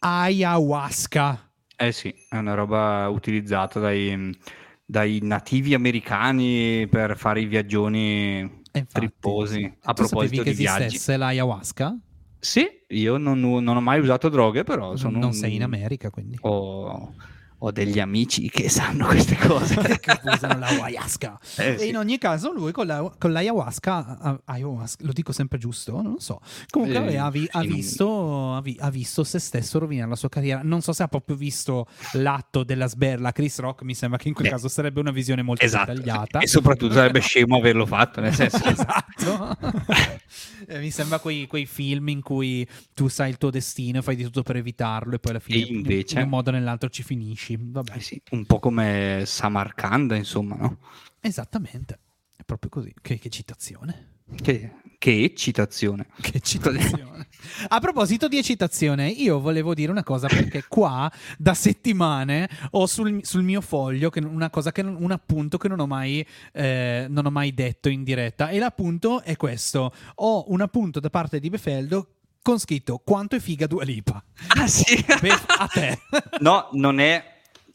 ayahuasca. 0.00 1.50
Eh 1.76 1.92
sì, 1.92 2.14
è 2.28 2.36
una 2.36 2.54
roba 2.54 3.08
utilizzata 3.08 3.80
dai, 3.80 4.36
dai 4.84 5.18
nativi 5.22 5.74
americani 5.74 6.86
per 6.88 7.16
fare 7.16 7.40
i 7.40 7.46
viaggioni 7.46 8.40
infatti, 8.40 8.86
tripposi. 8.92 9.78
A 9.82 9.92
proposito 9.94 10.42
che 10.42 10.50
di 10.50 10.56
viaggi. 10.56 10.84
esistesse 10.84 11.16
l'ayahuasca? 11.16 11.96
Sì, 12.38 12.66
io 12.88 13.16
non, 13.18 13.38
non 13.40 13.68
ho 13.68 13.80
mai 13.80 14.00
usato 14.00 14.28
droghe, 14.28 14.64
però 14.64 14.96
sono 14.96 15.18
non 15.18 15.28
un- 15.28 15.32
sei 15.34 15.54
in 15.54 15.62
America, 15.62 16.10
quindi. 16.10 16.38
Ho, 16.40 17.14
ho 17.62 17.70
degli 17.70 18.00
amici 18.00 18.48
che 18.50 18.68
sanno 18.68 19.06
queste 19.06 19.36
cose. 19.36 19.74
che 20.00 20.18
usano 20.24 20.58
l'ayahuasca. 20.58 21.38
Eh, 21.56 21.72
E 21.74 21.78
sì. 21.78 21.88
in 21.88 21.96
ogni 21.98 22.18
caso, 22.18 22.52
lui 22.52 22.72
con, 22.72 22.86
la- 22.86 23.12
con 23.18 23.32
l'ayahuasca, 23.32 24.18
ah, 24.20 24.40
ayahuasca, 24.46 25.04
lo 25.04 25.12
dico 25.12 25.32
sempre 25.32 25.58
giusto, 25.58 26.00
non 26.00 26.12
lo 26.12 26.20
so. 26.20 26.40
Comunque, 26.70 27.12
Eh, 27.12 27.16
ha, 27.16 27.30
vi- 27.30 27.48
ha 27.50 27.60
visto, 27.62 28.54
ha, 28.54 28.60
vi- 28.62 28.76
ha 28.80 28.90
visto 28.90 29.24
se 29.24 29.38
stesso 29.38 29.78
rovinare 29.78 30.08
la 30.08 30.16
sua 30.16 30.28
carriera. 30.28 30.60
Non 30.62 30.80
so 30.80 30.92
se 30.92 31.02
ha 31.02 31.08
proprio 31.08 31.36
visto 31.36 31.86
l'atto 32.12 32.64
della 32.64 32.86
sberla. 32.86 33.32
Chris 33.32 33.58
Rock 33.58 33.82
mi 33.82 33.94
sembra 33.94 34.18
che 34.18 34.28
in 34.28 34.34
quel 34.34 34.46
Beh, 34.48 34.52
caso 34.54 34.68
sarebbe 34.68 35.00
una 35.00 35.10
visione 35.12 35.42
molto 35.42 35.64
Esatto. 35.64 35.92
dettagliata. 35.92 36.38
E 36.40 36.46
soprattutto 36.46 36.94
sarebbe 36.94 37.20
scemo 37.20 37.56
averlo 37.58 37.84
fatto, 37.86 38.20
nel 38.20 38.34
senso 38.34 38.64
esatto. 38.64 39.56
Eh, 40.66 40.78
mi 40.78 40.90
sembra 40.90 41.18
quei, 41.18 41.46
quei 41.46 41.66
film 41.66 42.08
in 42.08 42.22
cui 42.22 42.66
tu 42.94 43.08
sai 43.08 43.30
il 43.30 43.38
tuo 43.38 43.50
destino 43.50 43.98
e 43.98 44.02
fai 44.02 44.16
di 44.16 44.22
tutto 44.24 44.42
per 44.42 44.56
evitarlo 44.56 45.14
e 45.14 45.18
poi 45.18 45.32
alla 45.32 45.40
fine 45.40 45.58
invece- 45.58 46.18
in 46.18 46.24
un 46.24 46.30
modo 46.30 46.50
o 46.50 46.52
nell'altro 46.52 46.88
ci 46.88 47.02
finisci. 47.02 47.56
Vabbè. 47.60 47.96
Eh 47.96 48.00
sì, 48.00 48.20
un 48.30 48.44
po' 48.46 48.58
come 48.58 49.22
Samarcanda, 49.26 50.16
insomma, 50.16 50.56
no? 50.56 50.78
Esattamente. 51.20 51.98
È 52.36 52.44
proprio 52.44 52.70
così. 52.70 52.94
Che, 53.00 53.18
che 53.18 53.28
citazione. 53.28 54.18
Che, 54.40 54.72
che 55.00 55.22
eccitazione. 55.24 56.06
Che 56.20 56.40
citazione. 56.40 57.26
A 57.68 57.80
proposito 57.80 58.28
di 58.28 58.36
eccitazione, 58.36 59.08
io 59.08 59.40
volevo 59.40 59.72
dire 59.72 59.90
una 59.90 60.02
cosa 60.02 60.26
perché 60.28 60.64
qua 60.68 61.10
da 61.38 61.54
settimane 61.54 62.46
ho 62.72 62.86
sul, 62.86 63.20
sul 63.24 63.42
mio 63.42 63.62
foglio 63.62 64.10
che- 64.10 64.20
una 64.20 64.50
cosa 64.50 64.72
che 64.72 64.82
non- 64.82 64.96
un 65.02 65.10
appunto 65.10 65.56
che 65.56 65.68
non 65.68 65.80
ho 65.80 65.86
mai 65.86 66.24
eh, 66.52 67.06
non 67.08 67.24
ho 67.24 67.30
mai 67.30 67.54
detto 67.54 67.88
in 67.88 68.04
diretta 68.04 68.50
e 68.50 68.58
l'appunto 68.58 69.22
è 69.22 69.36
questo. 69.36 69.92
Ho 70.16 70.44
un 70.52 70.60
appunto 70.60 71.00
da 71.00 71.08
parte 71.08 71.40
di 71.40 71.48
Befeldo 71.48 72.16
con 72.42 72.58
scritto 72.58 73.00
quanto 73.02 73.36
è 73.36 73.40
figa 73.40 73.66
Dua 73.66 73.84
Lipa. 73.84 74.22
Ah 74.48 74.66
sì? 74.66 75.02
Beh, 75.20 75.30
a 75.46 75.66
te. 75.66 75.98
no, 76.40 76.68
non 76.72 77.00
è, 77.00 77.24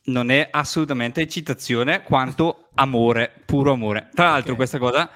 non 0.06 0.30
è 0.30 0.48
assolutamente 0.52 1.22
eccitazione 1.22 2.04
quanto 2.04 2.70
amore, 2.76 3.32
puro 3.46 3.72
amore. 3.74 4.10
Tra 4.14 4.30
l'altro 4.30 4.52
Ok. 4.52 4.58
questa 4.58 4.78
cosa, 4.78 5.10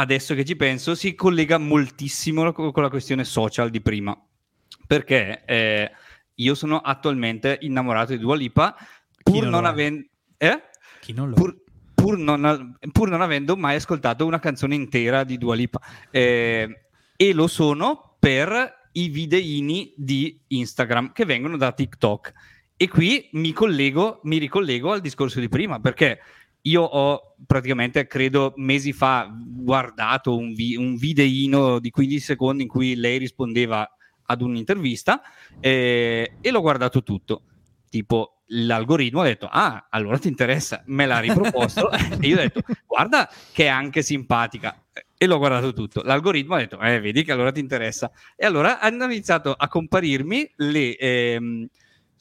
adesso 0.00 0.34
che 0.34 0.44
ci 0.44 0.56
penso, 0.56 0.94
si 0.94 1.14
collega 1.14 1.58
moltissimo 1.58 2.50
co- 2.52 2.72
con 2.72 2.82
la 2.82 2.88
questione 2.88 3.24
social 3.24 3.70
di 3.70 3.80
prima. 3.80 4.18
Perché 4.86 5.44
eh, 5.44 5.90
io 6.34 6.54
sono 6.54 6.78
attualmente 6.78 7.58
innamorato 7.60 8.12
di 8.12 8.18
Dua 8.18 8.34
Lipa, 8.34 8.74
pur 9.22 9.42
non 9.42 9.50
non, 9.50 9.64
avendo... 9.66 10.06
Eh? 10.38 10.62
Chi 11.00 11.12
non 11.12 11.28
lo 11.28 11.34
pur, 11.34 11.56
pur 11.94 12.16
non, 12.18 12.76
pur 12.92 13.08
non 13.10 13.20
avendo 13.20 13.56
mai 13.56 13.76
ascoltato 13.76 14.26
una 14.26 14.38
canzone 14.38 14.74
intera 14.74 15.22
di 15.22 15.38
Dua 15.38 15.54
Lipa. 15.54 15.80
Eh, 16.10 16.86
e 17.14 17.32
lo 17.34 17.46
sono 17.46 18.16
per 18.18 18.88
i 18.92 19.08
videini 19.08 19.92
di 19.96 20.40
Instagram 20.48 21.12
che 21.12 21.26
vengono 21.26 21.56
da 21.58 21.72
TikTok. 21.72 22.32
E 22.76 22.88
qui 22.88 23.28
mi 23.32 23.52
collego, 23.52 24.20
mi 24.24 24.38
ricollego 24.38 24.92
al 24.92 25.02
discorso 25.02 25.38
di 25.38 25.50
prima, 25.50 25.78
perché 25.78 26.20
io 26.62 26.82
ho 26.82 27.36
praticamente, 27.46 28.06
credo, 28.06 28.52
mesi 28.56 28.92
fa 28.92 29.30
guardato 29.32 30.36
un, 30.36 30.52
vi- 30.52 30.76
un 30.76 30.96
videino 30.96 31.78
di 31.78 31.90
15 31.90 32.20
secondi 32.20 32.62
in 32.64 32.68
cui 32.68 32.94
lei 32.96 33.18
rispondeva 33.18 33.88
ad 34.26 34.42
un'intervista 34.42 35.22
eh, 35.58 36.32
e 36.40 36.50
l'ho 36.50 36.60
guardato 36.60 37.02
tutto. 37.02 37.42
Tipo, 37.88 38.42
l'algoritmo 38.46 39.22
ha 39.22 39.24
detto, 39.24 39.48
ah, 39.50 39.88
allora 39.90 40.18
ti 40.18 40.28
interessa, 40.28 40.82
me 40.86 41.06
l'ha 41.06 41.18
riproposto 41.18 41.90
e 41.90 42.26
io 42.26 42.36
ho 42.36 42.40
detto, 42.40 42.60
guarda 42.86 43.28
che 43.52 43.64
è 43.64 43.68
anche 43.68 44.02
simpatica. 44.02 44.84
E 45.16 45.26
l'ho 45.26 45.38
guardato 45.38 45.72
tutto. 45.72 46.02
L'algoritmo 46.02 46.54
ha 46.54 46.58
detto, 46.58 46.80
eh, 46.80 47.00
vedi 47.00 47.24
che 47.24 47.32
allora 47.32 47.52
ti 47.52 47.60
interessa. 47.60 48.10
E 48.36 48.46
allora 48.46 48.80
hanno 48.80 49.04
iniziato 49.04 49.52
a 49.52 49.68
comparirmi 49.68 50.52
le... 50.56 50.96
ehm, 50.96 51.68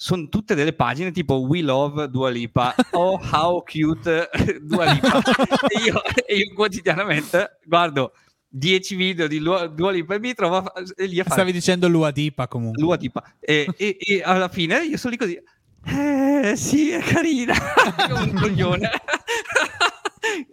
sono 0.02 0.30
tutte 0.30 0.56
delle 0.56 0.72
pagine 0.72 1.12
tipo 1.12 1.40
We 1.42 1.60
Love 1.62 2.08
Dua 2.10 2.30
Lipa 2.30 2.74
o 2.92 3.20
How 3.32 3.62
Cute 3.64 4.30
Dua 4.64 4.94
Lipa. 4.94 5.22
e, 5.68 5.80
io, 5.86 6.02
e 6.26 6.36
io 6.38 6.54
quotidianamente 6.54 7.58
guardo 7.66 8.14
10 8.48 8.96
video 8.96 9.28
di 9.28 9.40
Lua- 9.40 9.68
Dua 9.68 9.92
Lipa 9.92 10.16
e 10.16 10.20
mi 10.20 10.34
trovo 10.34 10.56
a 10.60 10.72
e 10.96 11.06
lì 11.06 11.20
a 11.20 11.24
fare 11.24 11.36
Stavi 11.36 11.52
dicendo 11.52 11.90
Lua 11.90 12.12
Dipa 12.12 12.48
comunque. 12.48 12.82
Lua 12.82 12.96
Lipa. 12.96 13.22
E, 13.42 13.68
e- 13.76 13.98
e 14.00 14.22
alla 14.24 14.48
fine 14.48 14.86
io 14.86 14.96
sono 14.96 15.12
lì 15.12 15.18
così. 15.18 15.38
Eh 15.84 16.54
sì, 16.56 16.92
è 16.92 17.00
carina. 17.02 17.54
Un 18.24 18.34
coglione. 18.40 18.90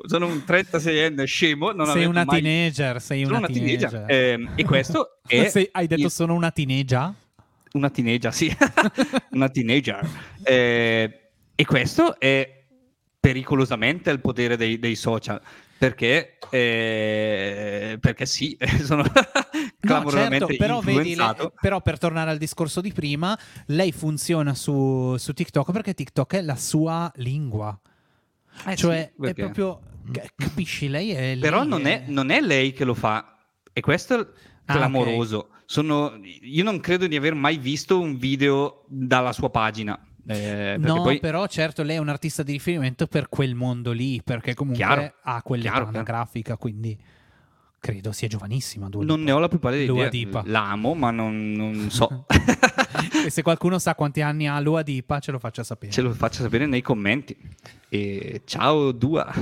sono 0.06 0.26
un 0.26 0.42
36enne 0.46 1.24
scemo. 1.24 1.70
Non 1.70 1.86
sei 1.86 2.04
una 2.04 2.24
mai... 2.24 2.40
teenager, 2.42 3.00
sei 3.00 3.24
una, 3.24 3.38
una 3.38 3.46
teenager. 3.46 3.90
teenager. 3.90 4.10
Ehm, 4.10 4.50
e 4.56 4.64
questo 4.64 5.18
è 5.26 5.48
Sei- 5.48 5.68
hai 5.72 5.86
detto 5.86 6.02
il- 6.02 6.10
sono 6.10 6.34
una 6.34 6.50
teenager? 6.50 7.12
Una 7.76 7.90
teenager, 7.90 8.32
sì, 8.34 8.54
una 9.32 9.48
teenager. 9.48 10.08
Eh, 10.42 11.20
e 11.54 11.64
questo 11.64 12.18
è 12.18 12.64
pericolosamente 13.20 14.10
il 14.10 14.20
potere 14.20 14.56
dei, 14.56 14.78
dei 14.78 14.94
social, 14.94 15.40
perché, 15.78 16.38
eh, 16.50 17.98
perché 18.00 18.26
sì, 18.26 18.56
sono 18.82 19.02
No, 19.02 19.12
clamorosamente 19.80 20.46
certo, 20.46 20.56
però, 20.56 20.80
vedi, 20.80 21.14
le- 21.14 21.52
però 21.60 21.80
per 21.80 21.98
tornare 21.98 22.30
al 22.30 22.38
discorso 22.38 22.80
di 22.80 22.92
prima, 22.92 23.38
lei 23.66 23.92
funziona 23.92 24.54
su, 24.54 25.16
su 25.16 25.32
TikTok 25.32 25.72
perché 25.72 25.94
TikTok 25.94 26.34
è 26.34 26.42
la 26.42 26.56
sua 26.56 27.10
lingua. 27.16 27.78
Eh 28.66 28.70
sì, 28.70 28.76
cioè, 28.76 29.00
è 29.08 29.12
perché- 29.18 29.42
proprio. 29.42 29.80
Capisci? 30.36 30.88
Lei 30.88 31.10
è. 31.10 31.34
lì, 31.34 31.40
Però 31.40 31.64
non 31.64 31.84
è, 31.86 32.04
non 32.06 32.30
è 32.30 32.40
lei 32.40 32.72
che 32.72 32.84
lo 32.84 32.94
fa, 32.94 33.36
e 33.72 33.80
questo 33.80 34.20
è 34.20 34.26
Ah, 34.66 34.74
clamoroso. 34.74 35.48
Sono- 35.66 36.18
io 36.22 36.64
non 36.64 36.80
credo 36.80 37.06
di 37.06 37.16
aver 37.16 37.34
mai 37.34 37.58
visto 37.58 38.00
un 38.00 38.16
video 38.16 38.84
dalla 38.88 39.32
sua 39.32 39.50
pagina. 39.50 39.98
eh, 40.28 40.74
No, 40.78 41.02
poi- 41.02 41.20
però 41.20 41.46
certo 41.46 41.84
lei 41.84 41.96
è 41.96 42.00
un 42.00 42.08
artista 42.08 42.42
di 42.42 42.50
riferimento 42.52 43.06
per 43.06 43.28
quel 43.28 43.54
mondo 43.54 43.92
lì, 43.92 44.20
perché 44.24 44.54
comunque 44.54 44.84
Chiaro, 44.84 45.14
ha 45.22 45.40
quell'età 45.42 45.86
anagrafica, 45.86 46.56
quindi 46.56 46.98
credo 47.86 48.10
sia 48.10 48.26
giovanissima. 48.26 48.88
Dua 48.88 49.04
non 49.04 49.18
Lipa. 49.18 49.30
ne 49.30 49.36
ho 49.36 49.38
la 49.38 49.46
più 49.46 49.60
pallida 49.60 49.86
Dua 49.86 50.06
idea. 50.06 50.10
Lipa. 50.10 50.42
L'amo, 50.46 50.94
ma 50.94 51.12
non, 51.12 51.52
non 51.52 51.88
so. 51.92 52.26
E 53.24 53.30
se 53.30 53.42
qualcuno 53.42 53.78
sa 53.78 53.94
quanti 53.94 54.22
anni 54.22 54.48
ha 54.48 54.58
Lua 54.58 54.82
Dipa, 54.82 55.20
ce 55.20 55.30
lo 55.30 55.38
faccia 55.38 55.62
sapere. 55.62 55.92
Ce 55.92 56.00
lo 56.00 56.12
faccia 56.12 56.42
sapere 56.42 56.66
nei 56.66 56.82
commenti. 56.82 57.36
E 57.88 58.42
ciao 58.44 58.90
Dua. 58.90 59.32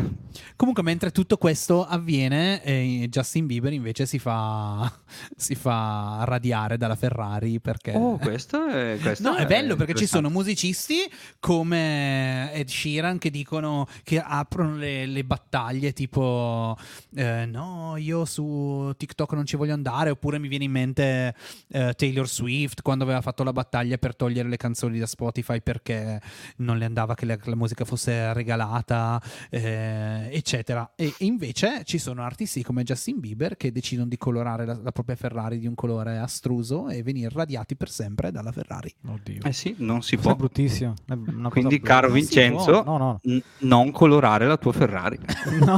Comunque, 0.56 0.82
mentre 0.82 1.10
tutto 1.10 1.38
questo 1.38 1.86
avviene, 1.86 2.62
eh, 2.62 3.06
Justin 3.08 3.46
Bieber 3.46 3.72
invece 3.72 4.04
si 4.04 4.18
fa, 4.18 4.92
si 5.34 5.54
fa 5.54 6.22
radiare 6.24 6.76
dalla 6.76 6.96
Ferrari 6.96 7.60
perché. 7.60 7.92
Oh, 7.94 8.18
questo 8.18 8.66
è, 8.66 8.98
questo 9.00 9.30
No, 9.30 9.36
è 9.36 9.46
bello 9.46 9.74
perché 9.76 9.94
ci 9.94 10.06
sono 10.06 10.28
musicisti 10.28 10.96
come 11.40 12.52
Ed 12.52 12.68
Sheeran 12.68 13.16
che 13.16 13.30
dicono 13.30 13.86
che 14.02 14.20
aprono 14.20 14.76
le, 14.76 15.06
le 15.06 15.24
battaglie 15.24 15.92
tipo 15.94 16.76
eh, 17.14 17.46
no, 17.46 17.94
io 17.96 18.24
su 18.34 18.92
TikTok 18.96 19.32
non 19.34 19.46
ci 19.46 19.56
voglio 19.56 19.72
andare, 19.74 20.10
oppure 20.10 20.38
mi 20.38 20.48
viene 20.48 20.64
in 20.64 20.70
mente 20.72 21.34
eh, 21.68 21.92
Taylor 21.96 22.28
Swift 22.28 22.82
quando 22.82 23.04
aveva 23.04 23.20
fatto 23.20 23.44
la 23.44 23.52
battaglia 23.52 23.96
per 23.96 24.16
togliere 24.16 24.48
le 24.48 24.56
canzoni 24.56 24.98
da 24.98 25.06
Spotify 25.06 25.60
perché 25.60 26.20
non 26.56 26.78
le 26.78 26.84
andava 26.84 27.14
che 27.14 27.26
la, 27.26 27.38
la 27.44 27.54
musica 27.54 27.84
fosse 27.84 28.32
regalata, 28.32 29.20
eh, 29.50 30.28
eccetera. 30.32 30.92
E, 30.96 31.14
e 31.18 31.24
invece 31.24 31.82
ci 31.84 31.98
sono 31.98 32.22
artisti 32.22 32.62
come 32.62 32.82
Justin 32.82 33.20
Bieber 33.20 33.56
che 33.56 33.70
decidono 33.72 34.08
di 34.08 34.16
colorare 34.16 34.66
la, 34.66 34.78
la 34.82 34.90
propria 34.92 35.14
Ferrari 35.16 35.58
di 35.58 35.66
un 35.66 35.74
colore 35.74 36.18
astruso 36.18 36.88
e 36.88 37.02
venire 37.02 37.30
radiati 37.32 37.76
per 37.76 37.88
sempre 37.90 38.30
dalla 38.32 38.50
Ferrari. 38.52 38.92
Oddio. 39.06 39.42
Eh 39.44 39.52
sì, 39.52 39.74
non 39.78 40.02
si 40.02 40.16
Questo 40.16 40.32
è 40.32 40.34
può. 40.34 40.34
bruttissimo. 40.46 40.94
È 41.06 41.48
Quindi, 41.50 41.80
caro 41.80 42.10
Vincenzo, 42.10 42.82
può. 42.82 42.96
No, 42.96 42.98
no. 42.98 43.20
n- 43.24 43.42
non 43.60 43.90
colorare 43.92 44.46
la 44.46 44.56
tua 44.56 44.72
Ferrari 44.72 45.18
no. 45.60 45.76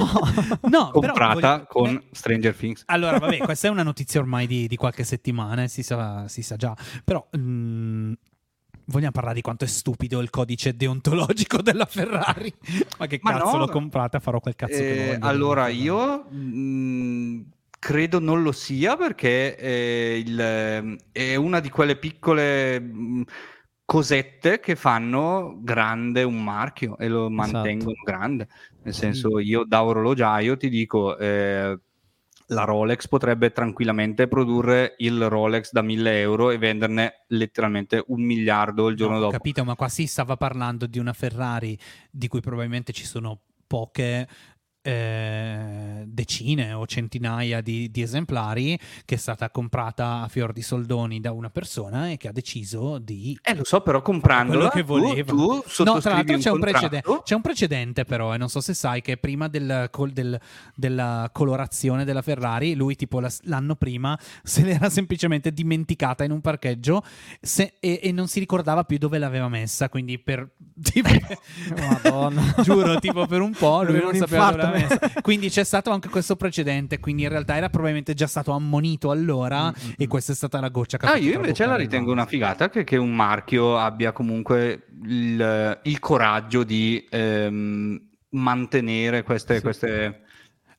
No, 0.63 0.91
però 0.91 0.91
comprata 0.91 1.53
voglio- 1.53 1.67
con 1.69 1.95
beh, 1.95 2.03
Stranger 2.37 2.55
Things. 2.57 2.83
Allora, 2.87 3.19
vabbè, 3.19 3.39
questa 3.45 3.69
è 3.69 3.71
una 3.71 3.83
notizia 3.83 4.21
ormai 4.21 4.47
di, 4.47 4.67
di 4.69 4.77
qualche 4.77 5.05
settimana, 5.05 5.65
eh, 5.65 5.69
si 5.69 5.83
sa, 5.83 6.29
si 6.29 6.43
sa 6.43 6.57
già. 6.57 6.77
Però 7.05 7.27
mm, 7.37 8.13
vogliamo 8.87 9.13
parlare 9.13 9.35
di 9.37 9.43
quanto 9.43 9.65
è 9.65 9.69
stupido 9.69 10.21
il 10.21 10.31
codice 10.31 10.77
deontologico 10.77 11.63
della 11.63 11.87
Ferrari. 11.87 12.53
Ma 12.99 13.07
che 13.07 13.19
Ma 13.23 13.33
cazzo 13.33 13.53
no. 13.53 13.59
l'ho 13.59 13.69
comprata? 13.69 14.21
Farò 14.21 14.41
quel 14.41 14.55
cazzo 14.57 14.85
che 14.85 14.95
Eh, 14.95 14.97
voglio. 14.97 15.27
allora, 15.27 15.69
io 15.69 16.25
mh, 16.25 17.49
credo 17.79 18.19
non 18.21 18.43
lo 18.43 18.53
sia 18.53 18.97
perché 18.97 19.57
eh, 19.57 20.23
il- 20.25 20.97
è 21.13 21.35
una 21.37 21.61
di 21.61 21.69
quelle 21.71 21.97
piccole 21.97 22.81
mh, 22.81 23.25
cosette 23.85 24.59
che 24.61 24.75
fanno 24.77 25.59
grande 25.63 26.23
un 26.25 26.43
marchio 26.43 26.99
e 26.99 27.09
lo 27.09 27.31
mantengono 27.31 27.95
grande. 28.05 28.49
Nel 28.83 28.95
senso, 28.95 29.39
io 29.39 29.65
da 29.65 29.85
orologiaio 29.85 30.57
ti 30.57 30.69
dico, 30.69 31.17
eh, 31.19 31.79
la 32.51 32.65
Rolex 32.65 33.09
potrebbe 33.09 33.51
tranquillamente 33.51 34.29
produrre 34.29 34.95
il 34.99 35.29
Rolex 35.29 35.73
da 35.73 35.83
1000 35.83 36.21
euro 36.21 36.51
e 36.51 36.59
venderne 36.59 37.25
letteralmente 37.29 38.05
un 38.09 38.23
miliardo 38.23 38.89
il 38.89 38.97
giorno 38.97 39.15
No, 39.15 39.19
ho 39.19 39.25
dopo. 39.25 39.37
capito, 39.37 39.65
ma 39.65 39.75
qua 39.75 39.89
si 39.89 40.07
stava 40.07 40.37
parlando 40.37 40.87
di 40.87 40.99
una 40.99 41.13
Ferrari 41.13 41.77
di 42.11 42.29
cui 42.29 42.41
probabilmente 42.41 42.93
ci 42.93 43.05
sono 43.05 43.41
poche 43.67 44.29
eh, 44.87 46.05
decine 46.07 46.73
o 46.73 46.87
centinaia 46.87 47.61
di, 47.61 47.91
di 47.91 48.03
esemplari 48.03 48.79
che 49.05 49.15
è 49.17 49.19
stata 49.19 49.51
comprata 49.51 50.23
a 50.23 50.29
fior 50.29 50.53
di 50.53 50.63
soldoni 50.63 51.21
da 51.21 51.33
una 51.33 51.51
persona 51.51 52.11
e 52.11 52.17
che 52.17 52.29
ha 52.29 52.33
deciso 52.33 52.99
di 52.99 53.39
Eh, 53.43 53.55
lo 53.55 53.65
so, 53.65 53.81
però 53.81 54.01
comprandola 54.03 54.71
quello 54.71 54.87
che 54.87 54.93
tu- 54.93 55.09
voleva. 55.09 55.33
tu, 55.33 55.85
no, 55.85 55.99
tra 56.01 56.13
l'altro 56.13 56.37
c'è 56.39 56.51
un, 56.51 56.61
precedente, 56.61 57.21
c'è 57.25 57.35
un 57.35 57.41
precedente 57.41 58.05
però, 58.05 58.35
e 58.35 58.39
non 58.39 58.49
so 58.49 58.61
se 58.61 58.75
sai 58.75 59.03
che 59.03 59.17
prima 59.17 59.49
del 59.49 59.89
col- 59.91 60.13
del- 60.13 60.39
della 60.75 61.29
colorazione 61.33 62.05
della 62.05 62.23
Ferrari, 62.23 62.75
lui 62.75 62.95
tipo 62.97 63.21
la- 63.21 63.31
l'anno 63.43 63.75
prima 63.77 64.19
se 64.43 64.63
l'era 64.63 64.89
semplicemente 64.89 65.53
dimenticata 65.53 66.25
in 66.25 66.31
un 66.31 66.41
parcheggio 66.41 67.03
se- 67.41 67.75
e, 67.81 68.01
e 68.03 68.13
non 68.13 68.29
si 68.29 68.39
ricordava 68.39 68.85
più 68.85 68.99
dove 68.99 69.19
l'aveva 69.19 69.49
messa, 69.49 69.89
quindi 69.89 70.19
per... 70.19 70.49
tipo- 70.83 71.09
Madonna. 71.77 72.55
Giuro, 72.63 72.99
tipo 72.99 73.27
per 73.27 73.41
un 73.41 73.53
po' 73.53 73.83
lui 73.83 73.99
non 74.01 74.11
un 74.13 74.17
sapeva 74.17 74.51
dove 74.51 74.63
l'aveva 74.63 74.76
messa. 74.79 74.99
Quindi 75.23 75.49
c'è 75.49 75.65
stato 75.65 75.91
anche 75.91 76.09
questo 76.09 76.37
precedente, 76.37 76.99
quindi 77.01 77.23
in 77.23 77.29
realtà 77.29 77.57
era 77.57 77.69
probabilmente 77.69 78.15
già 78.15 78.27
stato 78.27 78.53
ammonito 78.53 79.11
allora 79.11 79.73
e 79.97 80.07
questa 80.07 80.33
è 80.33 80.35
stata 80.35 80.61
la 80.61 80.69
goccia 80.69 80.97
che 80.99 81.07
ha 81.07 81.13
Ah, 81.13 81.17
io 81.17 81.35
invece 81.35 81.67
la 81.67 81.77
ritengo 81.77 82.13
una 82.13 82.27
figata 82.27 82.69
che, 82.69 82.85
che 82.85 82.97
un 82.97 83.15
marchio 83.15 83.79
abbia 83.79 84.13
comunque 84.13 84.87
il, 85.05 85.81
il 85.83 85.99
coraggio 85.99 86.63
di 86.65 87.05
ehm, 87.11 88.01
mantenere 88.31 89.23
queste, 89.23 89.61
queste... 89.61 90.21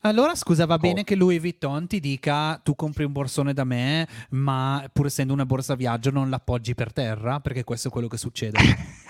Allora 0.02 0.36
scusa, 0.36 0.66
va 0.66 0.76
Oh. 0.76 0.78
bene 0.78 1.04
che 1.04 1.16
Louis 1.16 1.40
Vuitton 1.40 1.88
ti 1.88 2.00
dica 2.00 2.60
tu 2.64 2.76
compri 2.76 3.04
un 3.04 3.12
borsone 3.12 3.52
da 3.54 3.64
me, 3.64 4.08
ma 4.30 4.88
pur 4.94 5.08
essendo 5.08 5.34
una 5.34 5.46
borsa 5.46 5.76
viaggio 5.76 6.12
non 6.12 6.30
l'appoggi 6.30 6.76
per 6.76 6.94
terra, 6.94 7.40
perché 7.40 7.64
questo 7.64 7.88
è 7.88 7.92
quello 7.92 8.08
che 8.08 8.18
succede. 8.18 8.60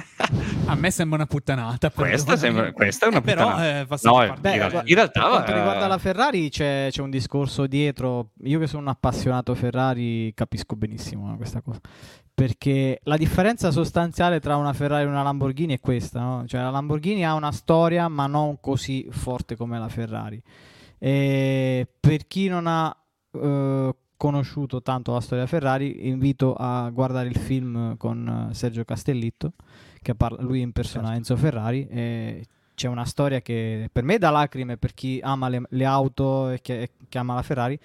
A 0.65 0.75
me 0.75 0.91
sembra 0.91 1.17
una 1.17 1.25
puttanata. 1.27 1.89
Questa, 1.91 2.35
sembra- 2.35 2.71
questa 2.73 3.05
è 3.05 3.09
una 3.09 3.19
Eh, 3.19 3.21
però, 3.21 3.43
puttanata. 3.49 3.79
eh, 3.79 3.85
No, 3.89 3.97
sempre 3.97 4.23
eh, 4.23 4.27
parte- 4.27 4.33
in, 4.35 4.41
Beh, 4.41 4.57
realtà- 4.57 4.81
in 4.85 4.95
realtà 4.95 5.19
per 5.21 5.29
quanto 5.29 5.51
eh, 5.51 5.55
riguarda 5.55 5.87
la 5.87 5.97
Ferrari 5.97 6.49
c'è, 6.49 6.87
c'è 6.91 7.01
un 7.01 7.09
discorso 7.09 7.67
dietro. 7.67 8.31
Io 8.43 8.59
che 8.59 8.67
sono 8.67 8.81
un 8.83 8.87
appassionato 8.89 9.53
Ferrari 9.55 10.33
capisco 10.33 10.75
benissimo 10.75 11.27
no, 11.27 11.35
questa 11.37 11.61
cosa. 11.61 11.79
Perché 12.33 12.99
la 13.03 13.17
differenza 13.17 13.71
sostanziale 13.71 14.39
tra 14.39 14.57
una 14.57 14.73
Ferrari 14.73 15.03
e 15.03 15.07
una 15.07 15.23
Lamborghini 15.23 15.73
è 15.75 15.79
questa, 15.79 16.19
no? 16.19 16.43
Cioè 16.45 16.61
la 16.61 16.69
Lamborghini 16.69 17.25
ha 17.25 17.33
una 17.33 17.51
storia 17.51 18.07
ma 18.07 18.27
non 18.27 18.59
così 18.59 19.07
forte 19.09 19.55
come 19.55 19.79
la 19.79 19.89
Ferrari. 19.89 20.41
E 20.99 21.87
per 21.99 22.27
chi 22.27 22.47
non 22.47 22.67
ha 22.67 22.95
eh, 23.33 23.95
conosciuto 24.17 24.81
tanto 24.81 25.13
la 25.13 25.21
storia 25.21 25.45
Ferrari, 25.45 26.07
invito 26.07 26.53
a 26.57 26.89
guardare 26.89 27.27
il 27.27 27.37
film 27.37 27.97
con 27.97 28.49
eh, 28.51 28.53
Sergio 28.53 28.83
Castellitto, 28.83 29.53
che 30.07 30.15
parla, 30.15 30.41
lui 30.41 30.61
impersona 30.61 31.07
Certo. 31.07 31.17
Enzo 31.17 31.35
Ferrari. 31.35 31.87
E 31.87 32.45
c'è 32.73 32.87
una 32.87 33.05
storia 33.05 33.41
che 33.41 33.89
per 33.91 34.03
me 34.03 34.17
dà 34.17 34.29
lacrime 34.29 34.77
per 34.77 34.93
chi 34.93 35.19
ama 35.21 35.49
le, 35.49 35.63
le 35.69 35.85
auto 35.85 36.49
e 36.49 36.61
che, 36.61 36.91
che 37.09 37.17
ama 37.17 37.33
la 37.35 37.41
Ferrari. 37.41 37.77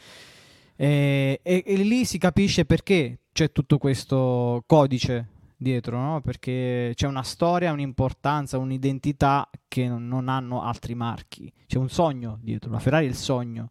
E, 0.77 1.41
e- 1.43 1.65
e 1.67 1.77
lì 1.77 2.05
si 2.05 2.19
capisce 2.19 2.65
perché 2.65 3.19
c'è 3.33 3.51
tutto 3.51 3.79
questo 3.79 4.63
codice 4.67 5.29
dietro, 5.57 5.99
no? 5.99 6.21
perché 6.21 6.93
c'è 6.95 7.07
una 7.07 7.23
storia, 7.23 7.73
un'importanza, 7.73 8.59
un'identità 8.59 9.49
che 9.67 9.89
non, 9.89 10.29
hanno 10.29 10.63
altri 10.63 10.95
marchi. 10.95 11.53
C'è 11.67 11.79
un 11.79 11.89
sogno 11.89 12.39
dietro, 12.41 12.71
la 12.71 12.79
Ferrari 12.79 13.07
è 13.07 13.09
il 13.09 13.17
sogno. 13.17 13.71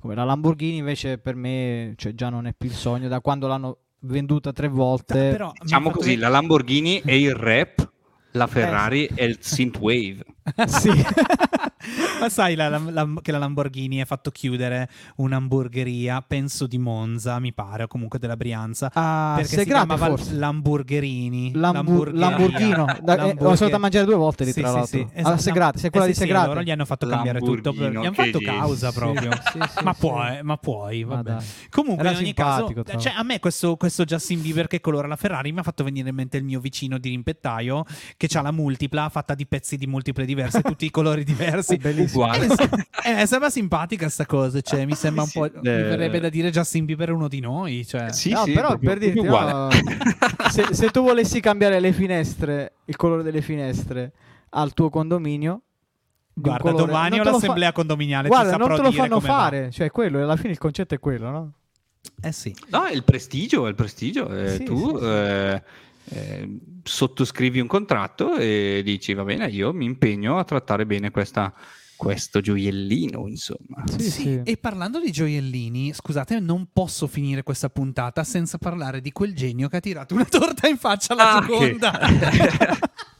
Come 0.00 0.14
la 0.14 0.24
Lamborghini 0.24 0.78
invece 0.78 1.18
per 1.18 1.34
me 1.36 1.92
cioè, 1.96 2.14
già 2.14 2.30
non 2.30 2.46
è 2.46 2.54
più 2.54 2.68
il 2.68 2.74
sogno 2.74 3.06
da 3.06 3.20
quando 3.20 3.46
l'hanno 3.46 3.78
venduta 4.00 4.52
tre 4.52 4.68
volte. 4.68 5.14
Però, 5.14 5.52
Diciamo 5.60 5.90
così, 5.90 6.16
la 6.16 6.28
Lamborghini 6.28 7.02
è 7.04 7.12
il 7.12 7.34
rap, 7.34 7.88
la 8.32 8.46
Ferrari 8.46 9.08
è 9.14 9.24
il 9.24 9.38
synthwave. 9.40 10.24
Sì. 10.66 10.90
Ma 12.20 12.28
sai 12.28 12.54
la- 12.54 12.68
la- 12.68 12.78
la- 12.90 13.08
che 13.22 13.32
la 13.32 13.38
Lamborghini 13.38 14.00
ha 14.00 14.04
fatto 14.04 14.30
chiudere 14.30 14.88
un'hamburgeria, 15.16 16.22
penso 16.26 16.66
di 16.66 16.76
Monza, 16.78 17.38
mi 17.38 17.52
pare, 17.52 17.84
o 17.84 17.86
comunque 17.86 18.18
della 18.18 18.36
Brianza. 18.36 18.90
a 18.92 19.32
perché 19.36 19.48
si 19.48 19.54
Segrate 19.56 19.86
chiamava 19.86 20.06
forse. 20.16 20.34
Lamburgherini. 20.34 21.52
Lambu- 21.54 22.06
Lamburgheria. 22.12 22.76
Lamborghino, 22.76 22.98
Da- 23.02 23.24
eh, 23.30 23.36
ho 23.38 23.74
a 23.74 23.78
mangiare 23.78 24.04
due 24.04 24.14
volte 24.16 24.44
lì 24.44 24.52
Sì, 24.52 24.60
tra 24.60 24.68
sì, 24.70 24.74
l'altro. 24.76 24.98
sì, 24.98 25.06
Ah, 25.14 25.20
esatto. 25.20 25.40
Segrate, 25.40 25.78
sei 25.78 25.90
quella 25.90 26.04
Eh 26.04 26.08
di 26.08 26.14
sì, 26.14 26.20
sì, 26.20 26.26
Segrate. 26.26 26.46
loro 26.48 26.62
gli 26.62 26.70
hanno 26.70 26.84
fatto 26.84 27.06
cambiare 27.06 27.38
tutto. 27.40 27.72
Gli 27.72 27.82
hanno 27.84 28.12
fatto 28.12 28.30
gesti. 28.38 28.44
causa 28.44 28.90
Sì, 28.90 28.98
proprio. 28.98 29.30
sì, 29.32 29.58
sì, 29.76 29.82
ma, 29.84 29.92
sì. 29.94 29.98
puoi, 30.00 30.42
ma 30.42 30.56
puoi, 30.58 31.04
Ma 31.04 31.14
vabbè. 31.16 31.30
dai. 31.30 31.44
Comunque, 31.70 32.04
Era 32.06 32.12
in 32.18 32.24
ogni 32.24 32.34
caso, 32.34 32.72
cioè, 32.98 33.12
a 33.16 33.22
me 33.22 33.38
questo, 33.38 33.76
questo 33.76 34.04
Justin 34.04 34.40
Bieber 34.42 34.66
che 34.66 34.80
colora 34.80 35.06
la 35.06 35.16
Ferrari 35.16 35.52
mi 35.52 35.60
ha 35.60 35.62
fatto 35.62 35.82
venire 35.84 36.08
in 36.10 36.14
mente 36.14 36.36
il 36.36 36.44
mio 36.44 36.60
vicino 36.60 36.98
di 36.98 37.08
rimpettaio 37.08 37.84
che 38.16 38.28
ha 38.32 38.42
la 38.42 38.50
multipla 38.52 39.08
fatta 39.08 39.34
di 39.34 39.46
pezzi 39.46 39.76
di 39.76 39.86
multiple 39.86 40.24
diverse, 40.26 40.39
tutti 40.48 40.84
i 40.84 40.90
colori 40.90 41.24
diversi. 41.24 41.76
Bellissimo. 41.76 42.24
Uguale. 42.24 42.46
Eh, 43.04 43.26
sembra 43.26 43.50
simpatica 43.50 44.08
sta 44.08 44.26
cosa, 44.26 44.60
cioè, 44.60 44.84
mi 44.84 44.94
sembra 44.94 45.22
un 45.22 45.28
Sì, 45.28 45.38
po'. 45.38 45.46
eh. 45.46 45.50
Mi 45.54 45.60
verrebbe 45.62 46.20
da 46.20 46.28
dire 46.28 46.50
Justin 46.50 46.84
Bieber 46.84 47.08
è 47.08 47.12
uno 47.12 47.28
di 47.28 47.40
noi. 47.40 47.86
Cioè. 47.86 48.12
Sì, 48.12 48.30
No, 48.30 48.44
sì, 48.44 48.52
però 48.52 48.68
proprio- 48.68 48.90
per 48.90 48.98
dirti, 48.98 49.20
no, 49.20 49.22
uguale. 49.24 49.74
se, 50.50 50.66
se 50.74 50.90
tu 50.90 51.02
volessi 51.02 51.40
cambiare 51.40 51.80
le 51.80 51.92
finestre, 51.92 52.72
il 52.86 52.96
colore 52.96 53.22
delle 53.22 53.40
finestre 53.42 54.12
al 54.50 54.72
tuo 54.74 54.90
condominio, 54.90 55.62
Guarda, 56.32 56.70
colore. 56.70 56.86
domani 56.86 57.16
Non 57.16 57.20
ho 57.20 57.22
lo 57.24 57.30
fa- 57.30 57.36
l'assemblea 57.36 57.72
condominiale. 57.72 58.28
Guarda, 58.28 58.56
non 58.56 58.68
te 58.76 58.82
lo 58.82 58.92
fanno 58.92 59.16
come 59.16 59.26
va. 59.28 59.34
fare, 59.34 59.70
cioè 59.70 59.90
quello, 59.90 60.22
alla 60.22 60.36
fine 60.36 60.52
il 60.52 60.58
concetto 60.58 60.94
è 60.94 60.98
quello, 60.98 61.30
no? 61.30 61.52
Eh 62.22 62.32
sì. 62.32 62.54
No, 62.68 62.84
è 62.86 62.92
il 62.92 63.04
prestigio, 63.04 63.66
è 63.66 63.68
il 63.68 63.74
prestigio. 63.74 64.28
Eh, 64.34 64.48
Sì, 64.56 64.64
tu 64.64 64.76
sì, 64.76 64.98
sì. 64.98 65.04
eh, 65.04 65.62
eh, 66.10 66.48
sottoscrivi 66.82 67.60
un 67.60 67.66
contratto 67.66 68.36
e 68.36 68.82
dici, 68.84 69.14
va 69.14 69.24
bene, 69.24 69.46
io 69.48 69.72
mi 69.72 69.84
impegno 69.84 70.38
a 70.38 70.44
trattare 70.44 70.86
bene 70.86 71.10
questa- 71.10 71.52
questo 71.96 72.40
gioiellino, 72.40 73.28
insomma. 73.28 73.84
Sì, 73.86 74.00
Sì, 74.02 74.10
sì. 74.10 74.40
e 74.42 74.56
parlando 74.56 74.98
di 75.00 75.10
gioiellini, 75.12 75.92
scusate, 75.92 76.40
non 76.40 76.68
posso 76.72 77.06
finire 77.06 77.42
questa 77.42 77.68
puntata 77.68 78.24
senza 78.24 78.56
parlare 78.56 79.02
di 79.02 79.12
quel 79.12 79.34
genio 79.34 79.68
che 79.68 79.76
ha 79.76 79.80
tirato 79.80 80.14
una 80.14 80.24
torta 80.24 80.66
in 80.66 80.78
faccia 80.78 81.12
alla 81.12 81.32
Ah, 81.34 81.40
Gioconda. 81.46 81.90
che- 81.98 82.78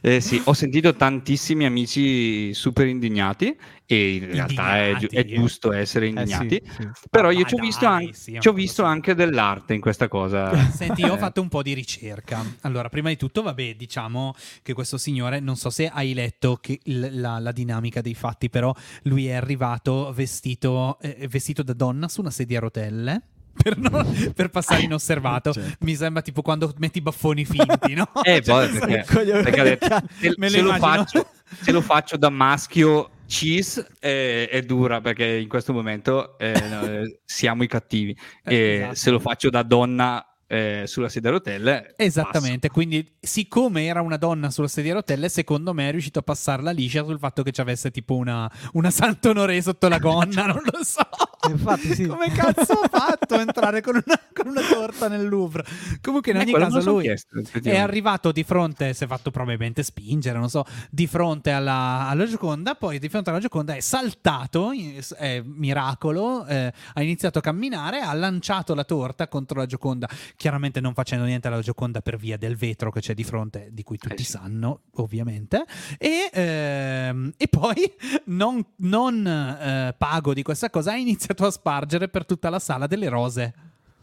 Eh 0.00 0.20
sì, 0.20 0.40
ho 0.44 0.52
sentito 0.52 0.94
tantissimi 0.94 1.64
amici 1.64 2.54
super 2.54 2.86
indignati 2.86 3.56
e 3.84 4.14
in 4.16 4.26
realtà 4.26 4.76
è, 4.78 4.96
gi- 4.96 5.10
è 5.12 5.20
Indignati. 5.20 5.34
giusto 5.34 5.72
essere 5.72 6.06
Eh, 6.14 6.26
sì, 6.26 6.48
indignati. 6.48 6.62
sì. 6.68 6.88
Però 7.10 7.30
io 7.30 7.44
ci 7.44 7.54
ho 7.54 7.58
dai, 7.58 7.66
visto, 7.66 7.86
anche, 7.86 8.12
sì, 8.12 8.36
ci 8.38 8.48
ho 8.48 8.52
visto 8.52 8.82
anche 8.84 9.14
dell'arte 9.14 9.74
in 9.74 9.80
questa 9.80 10.08
cosa. 10.08 10.54
Senti, 10.68 11.02
io 11.02 11.12
ho 11.14 11.16
Eh, 11.16 11.18
fatto 11.18 11.40
un 11.40 11.48
po' 11.48 11.62
di 11.62 11.72
ricerca. 11.74 12.44
Allora, 12.62 12.88
prima 12.88 13.08
di 13.08 13.16
tutto, 13.16 13.42
vabbè, 13.42 13.74
diciamo 13.74 14.34
che 14.62 14.74
questo 14.74 14.96
signore, 14.96 15.40
non 15.40 15.56
so 15.56 15.70
se 15.70 15.88
hai 15.88 16.14
letto 16.14 16.60
la, 16.84 17.38
la 17.38 17.52
dinamica 17.52 18.00
dei 18.00 18.14
fatti, 18.14 18.48
però 18.48 18.72
lui 19.04 19.26
è 19.26 19.32
arrivato 19.34 20.12
vestito, 20.14 20.98
eh, 21.00 21.26
vestito 21.28 21.62
da 21.62 21.72
donna 21.72 22.08
su 22.08 22.20
una 22.20 22.30
sedia 22.30 22.58
a 22.58 22.60
rotelle. 22.60 23.22
Per, 23.62 23.76
non- 23.78 24.32
per 24.34 24.50
passare 24.50 24.82
inosservato, 24.82 25.52
Certo. 25.52 25.84
mi 25.84 25.94
sembra 25.96 26.22
tipo 26.22 26.42
quando 26.42 26.72
metti 26.78 26.98
i 26.98 27.00
baffoni 27.00 27.44
finti, 27.44 27.94
no? 27.94 28.08
Eh, 28.22 28.42
Cioè, 28.42 28.68
poi, 28.68 28.78
perché, 28.78 29.32
perché 29.42 29.62
detto, 29.62 29.86
se, 30.20 30.34
Me 30.36 30.48
lo 30.50 30.56
se 30.56 30.62
lo 30.62 30.72
faccio, 30.74 31.26
se 31.60 31.72
lo 31.72 31.80
faccio 31.80 32.16
da 32.16 32.28
maschio 32.30 33.10
cis 33.26 33.84
eh, 33.98 34.48
è 34.48 34.62
dura 34.62 35.00
perché 35.00 35.24
in 35.24 35.48
questo 35.48 35.72
momento 35.72 36.38
eh, 36.38 36.52
no, 36.68 36.82
eh, 36.82 37.20
siamo 37.24 37.62
i 37.64 37.66
cattivi. 37.66 38.16
Eh, 38.44 38.54
E 38.54 38.74
esatto. 38.76 38.94
Se 38.94 39.10
lo 39.10 39.18
faccio 39.18 39.50
da 39.50 39.62
donna 39.62 40.24
eh, 40.46 40.84
sulla 40.86 41.08
sedia 41.08 41.30
a 41.30 41.32
rotelle, 41.32 41.94
Esattamente, 41.96 42.70
quindi 42.70 43.16
siccome 43.20 43.86
era 43.86 44.00
una 44.00 44.16
donna 44.16 44.50
sulla 44.50 44.68
sedia 44.68 44.92
a 44.92 44.94
rotelle, 44.96 45.28
secondo 45.28 45.72
me 45.72 45.88
è 45.88 45.90
riuscito 45.90 46.20
a 46.20 46.22
passarla 46.22 46.70
liscia 46.70 47.04
sul 47.04 47.18
fatto 47.18 47.42
che 47.42 47.52
ci 47.52 47.60
avesse 47.60 47.90
tipo 47.90 48.14
una, 48.14 48.50
una 48.72 48.90
Sant'Onore 48.90 49.60
sotto 49.60 49.88
la 49.88 49.98
gonna, 49.98 50.46
non 50.46 50.62
lo 50.64 50.84
so. 50.84 51.02
Infatti, 51.48 51.94
sì. 51.94 52.06
Come 52.06 52.30
cazzo 52.30 52.72
ha 52.72 52.88
fatto 52.88 53.34
a 53.34 53.40
entrare 53.40 53.80
con 53.80 53.94
una, 53.94 54.20
con 54.32 54.48
una 54.48 54.62
torta 54.62 55.08
nel 55.08 55.28
Louvre? 55.28 55.64
Comunque 56.00 56.32
in 56.32 56.38
Eh, 56.38 56.40
ogni 56.42 56.52
lo 56.52 56.58
caso 56.58 56.80
lui 56.90 57.02
chiesto, 57.02 57.40
è 57.62 57.76
arrivato 57.76 58.32
di 58.32 58.42
fronte, 58.42 58.94
si 58.94 59.04
è 59.04 59.06
fatto 59.06 59.30
probabilmente 59.30 59.82
spingere, 59.82 60.38
non 60.38 60.48
so, 60.48 60.64
di 60.90 61.06
fronte 61.06 61.50
alla, 61.50 62.06
alla 62.08 62.26
Gioconda, 62.26 62.74
poi 62.74 62.98
di 62.98 63.08
fronte 63.08 63.30
alla 63.30 63.38
Gioconda 63.38 63.74
è 63.74 63.80
saltato, 63.80 64.70
è 65.16 65.40
miracolo, 65.44 66.46
eh, 66.46 66.72
ha 66.94 67.02
iniziato 67.02 67.38
a 67.38 67.42
camminare, 67.42 68.00
ha 68.00 68.12
lanciato 68.14 68.74
la 68.74 68.84
torta 68.84 69.28
contro 69.28 69.58
la 69.58 69.66
Gioconda, 69.66 70.08
chiaramente 70.36 70.80
non 70.80 70.94
facendo 70.94 71.24
niente 71.24 71.48
alla 71.48 71.60
Gioconda 71.60 72.00
per 72.00 72.16
via 72.16 72.36
del 72.36 72.56
vetro 72.56 72.90
che 72.90 73.00
c'è 73.00 73.14
di 73.14 73.24
fronte, 73.24 73.68
di 73.72 73.82
cui 73.82 73.98
tutti 73.98 74.22
Eh 74.22 74.24
sì. 74.24 74.30
sanno, 74.32 74.82
ovviamente, 74.96 75.64
e, 75.98 76.30
ehm, 76.32 77.32
e 77.36 77.48
poi 77.48 77.92
non, 78.26 78.64
non, 78.76 79.26
eh, 79.26 79.94
pago 79.96 80.34
di 80.34 80.42
questa 80.42 80.70
cosa, 80.70 80.92
ha 80.92 80.96
iniziato 80.96 81.44
a 81.46 81.50
spargere 81.50 82.08
per 82.08 82.24
tutta 82.26 82.50
la 82.50 82.58
sala 82.58 82.86
delle 82.86 83.08
rose. 83.08 83.54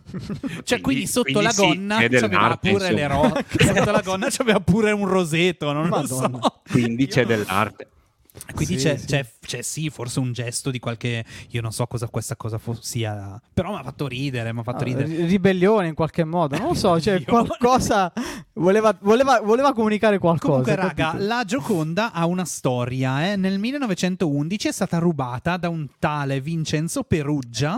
Cioè, 0.64 0.82
quindi, 0.82 1.08
sotto 1.08 1.32
quindi 1.32 1.44
la 1.44 1.52
sì, 1.52 1.62
gonna 1.62 1.98
è 2.00 2.10
c'aveva 2.10 2.58
pure 2.58 2.92
le 2.92 3.04
insomma. 3.04 3.30
rose. 3.30 3.46
sotto 3.74 3.92
la 3.92 4.02
gonna 4.02 4.28
c'aveva 4.32 4.60
pure 4.60 4.92
un 4.92 5.08
roseto, 5.08 5.72
non 5.72 5.88
Madonna. 5.88 6.28
lo 6.28 6.40
so. 6.42 6.62
Quindi 6.70 7.08
c'è 7.08 7.26
dell'arte. 7.26 7.88
Quindi 8.54 8.80
Sì, 8.80 8.86
c'è, 8.88 8.98
sì. 8.98 9.06
c'è- 9.06 9.26
c'è 9.46 9.62
sì, 9.62 9.90
forse 9.90 10.20
un 10.20 10.34
gesto 10.34 10.72
di 10.72 10.80
qualche. 10.80 11.24
Io 11.52 11.62
non 11.62 11.72
so 11.72 11.86
cosa 11.86 12.08
questa 12.08 12.36
cosa 12.36 12.58
fo- 12.58 12.78
sia. 12.82 13.40
Però 13.54 13.72
mi 13.72 13.78
ha 13.78 13.84
fatto 13.84 14.08
ridere. 14.08 14.52
Mi 14.54 14.60
ha 14.60 14.64
fatto 14.64 14.82
Ah, 14.84 14.86
ridere. 14.88 15.06
ri- 15.06 15.26
ribellione 15.26 15.88
in 15.88 15.94
qualche 15.94 16.24
modo, 16.24 16.58
non 16.58 16.70
lo 16.70 16.74
so, 16.74 17.00
cioè 17.00 17.24
qualcosa 17.24 18.12
voleva, 18.54 18.96
voleva, 19.02 19.40
voleva 19.42 19.74
comunicare 19.74 20.18
qualcosa. 20.18 20.48
Comunque, 20.50 20.76
raga, 20.76 20.94
capito? 21.12 21.24
la 21.26 21.44
Gioconda 21.46 22.12
ha 22.12 22.26
una 22.26 22.46
storia. 22.46 23.32
eh. 23.32 23.36
Nel 23.36 23.60
1911 23.60 24.68
è 24.68 24.72
stata 24.72 24.98
rubata 24.98 25.58
da 25.58 25.70
un 25.70 25.88
tale 26.00 26.42
Vincenzo 26.42 27.04
Peruggia 27.04 27.78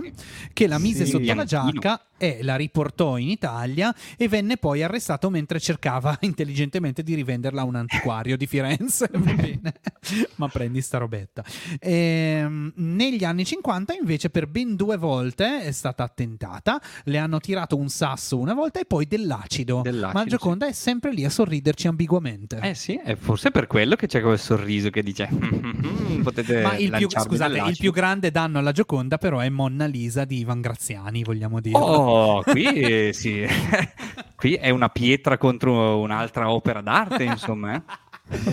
che 0.54 0.68
la 0.68 0.78
mise 0.80 1.06
Sì. 1.06 1.12
sotto 1.12 1.34
la 1.34 1.44
giacca 1.44 2.02
e 2.18 2.40
la 2.42 2.56
riportò 2.56 3.18
in 3.18 3.30
Italia 3.30 3.94
e 4.18 4.28
venne 4.28 4.58
poi 4.58 4.84
arrestato 4.84 5.30
mentre 5.30 5.60
cercava 5.60 6.18
intelligentemente 6.22 7.04
di 7.04 7.14
rivenderla 7.14 7.62
a 7.62 7.66
un 7.66 7.76
antiquario 7.76 8.38
di 8.38 8.48
Firenze. 8.48 9.10
Ma 10.36 10.48
prendi 10.48 10.82
sta 10.82 10.98
robetta. 10.98 11.44
Ehm, 11.80 12.72
negli 12.76 13.24
anni 13.24 13.46
50 13.46 13.94
invece 13.94 14.30
per 14.30 14.48
ben 14.48 14.76
due 14.76 14.98
volte 14.98 15.62
è 15.62 15.72
stata 15.72 16.04
attentata, 16.04 16.82
le 17.06 17.18
hanno 17.18 17.40
tirato 17.40 17.76
un 17.76 17.90
sasso 17.90 18.38
una 18.38 18.54
volta 18.54 18.80
e 18.80 18.86
poi 18.86 19.06
dell'acido. 19.08 19.82
Dell'acido, 19.82 20.20
ma 20.20 20.26
Gioconda 20.26 20.68
è 20.68 20.72
sempre 20.72 21.14
lì 21.14 21.26
a 21.26 21.30
sorriderci 21.30 21.88
ambiguamente. 21.88 22.60
Eh 22.62 22.76
sì, 22.76 23.00
è 23.04 23.16
forse 23.16 23.52
per 23.52 23.68
quello 23.68 23.96
che 23.96 24.08
c'è 24.08 24.22
quel 24.22 24.40
sorriso 24.40 24.90
che 24.90 25.04
dice 25.04 25.28
potete 26.24 26.62
Ma 26.62 26.78
il 26.78 26.92
più, 26.92 27.10
scusate, 27.10 27.52
il 27.52 27.54
dell'acido." 27.54 27.78
più 27.80 27.92
grande 27.92 28.32
danno 28.32 28.60
alla 28.60 28.72
Gioconda 28.72 29.18
però 29.18 29.40
è 29.40 29.50
Monna 29.50 29.86
Lisa 29.86 30.26
di 30.26 30.40
Ivan 30.40 30.62
Graziani, 30.62 31.24
vogliamo 31.24 31.60
dire. 31.60 31.78
Oh, 31.78 32.05
qui 32.44 32.66
eh, 32.66 33.14
sì. 33.14 33.46
qui 34.36 34.54
è 34.54 34.70
una 34.70 34.90
pietra 34.90 35.38
contro 35.38 36.00
un'altra 36.00 36.52
opera 36.52 36.82
d'arte, 36.82 37.24
insomma. 37.24 37.76
Eh? 37.76 37.82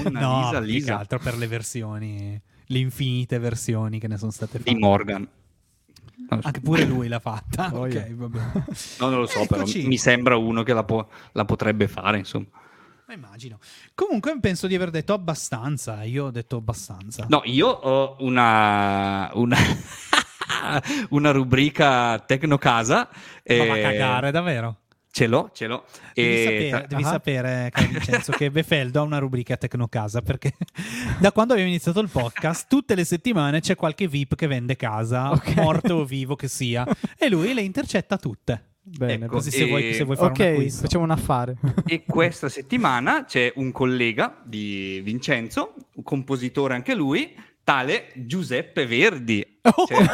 Monna 0.03 0.21
no, 0.21 0.41
Lisa, 0.43 0.61
Lisa 0.61 0.99
altro 0.99 1.19
per 1.19 1.37
le 1.37 1.47
versioni, 1.47 2.41
le 2.67 2.79
infinite 2.79 3.39
versioni 3.39 3.99
che 3.99 4.09
ne 4.09 4.19
sono 4.19 4.31
state 4.31 4.59
di 4.59 4.65
fatte. 4.65 4.79
Morgan. 4.79 5.29
Lo 6.29 6.41
so. 6.41 6.47
Anche 6.47 6.61
pure 6.61 6.85
lui 6.85 7.09
l'ha 7.09 7.19
fatta. 7.19 7.71
Oh, 7.73 7.85
ok, 7.87 7.93
yeah. 7.93 8.07
vabbè. 8.11 8.41
No, 9.01 9.09
non 9.09 9.21
lo 9.21 9.27
so, 9.27 9.45
però 9.47 9.63
Eccoci. 9.63 9.87
mi 9.87 9.99
sembra 9.99 10.37
uno 10.37 10.63
che 10.63 10.73
la, 10.73 10.85
può- 10.85 11.07
la 11.33 11.45
potrebbe 11.45 11.89
fare, 11.89 12.19
insomma. 12.19 12.47
Ma 13.07 13.15
immagino. 13.15 13.59
Comunque 13.95 14.39
penso 14.41 14.67
di 14.67 14.75
aver 14.75 14.91
detto 14.91 15.13
abbastanza. 15.13 16.03
Io 16.05 16.27
ho 16.27 16.31
detto 16.31 16.57
abbastanza. 16.57 17.27
No, 17.29 17.43
io 17.45 17.69
ho 17.69 18.17
una, 18.21 19.31
una, 19.35 19.57
una 21.11 21.31
rubrica 21.31 22.19
Tecnocasa. 22.19 23.09
Ma 23.47 23.65
va 23.67 23.73
a 23.73 23.77
eh, 23.79 23.83
cagare, 23.83 24.31
davvero. 24.31 24.77
Ce 25.15 25.27
l'ho, 25.27 25.51
ce 25.53 25.67
l'ho. 25.67 25.85
Devi, 26.15 26.29
E 26.35 26.43
sapere, 26.43 26.69
tra- 26.71 26.87
devi 26.89 27.03
Ah. 27.03 27.07
sapere, 27.07 27.69
caro 27.75 27.89
Vincenzo, 27.89 28.33
che 28.33 28.51
Befeldo 28.51 29.01
ha 29.01 29.03
una 29.03 29.19
rubrica 29.19 29.59
Tecnocasa 29.59 30.23
perché 30.23 30.55
da 31.21 31.33
quando 31.33 31.53
abbiamo 31.53 31.71
iniziato 31.71 32.01
il 32.01 32.09
podcast, 32.09 32.67
tutte 32.67 32.95
le 32.95 33.05
settimane 33.05 33.61
c'è 33.61 33.75
qualche 33.77 34.09
VIP 34.09 34.37
che 34.37 34.47
vende 34.47 34.75
casa, 34.75 35.31
Ok. 35.33 35.55
morto 35.57 35.95
o 35.97 36.05
vivo 36.07 36.35
che 36.35 36.49
sia, 36.49 36.87
e 37.19 37.29
lui 37.29 37.53
le 37.53 37.61
intercetta 37.61 38.17
tutte. 38.17 38.69
Bene, 38.85 39.27
ecco, 39.27 39.35
Così 39.35 39.51
se, 39.51 39.65
e- 39.65 39.69
vuoi, 39.69 39.93
se 39.95 40.03
vuoi 40.05 40.17
fare 40.17 40.29
un 40.33 40.35
ok, 40.41 40.47
acquisto. 40.55 40.81
facciamo 40.81 41.05
un 41.05 41.11
affare. 41.11 41.57
E 41.87 42.05
questa 42.07 42.49
settimana 42.49 43.25
c'è 43.27 43.53
un 43.57 43.71
collega 43.71 44.41
di 44.43 45.01
Vincenzo, 45.05 45.75
un 45.95 46.03
compositore 46.03 46.75
anche 46.75 46.95
lui, 46.95 47.33
tale 47.65 48.13
Giuseppe 48.15 48.87
Verdi. 48.87 49.59
Cioè, 49.63 50.07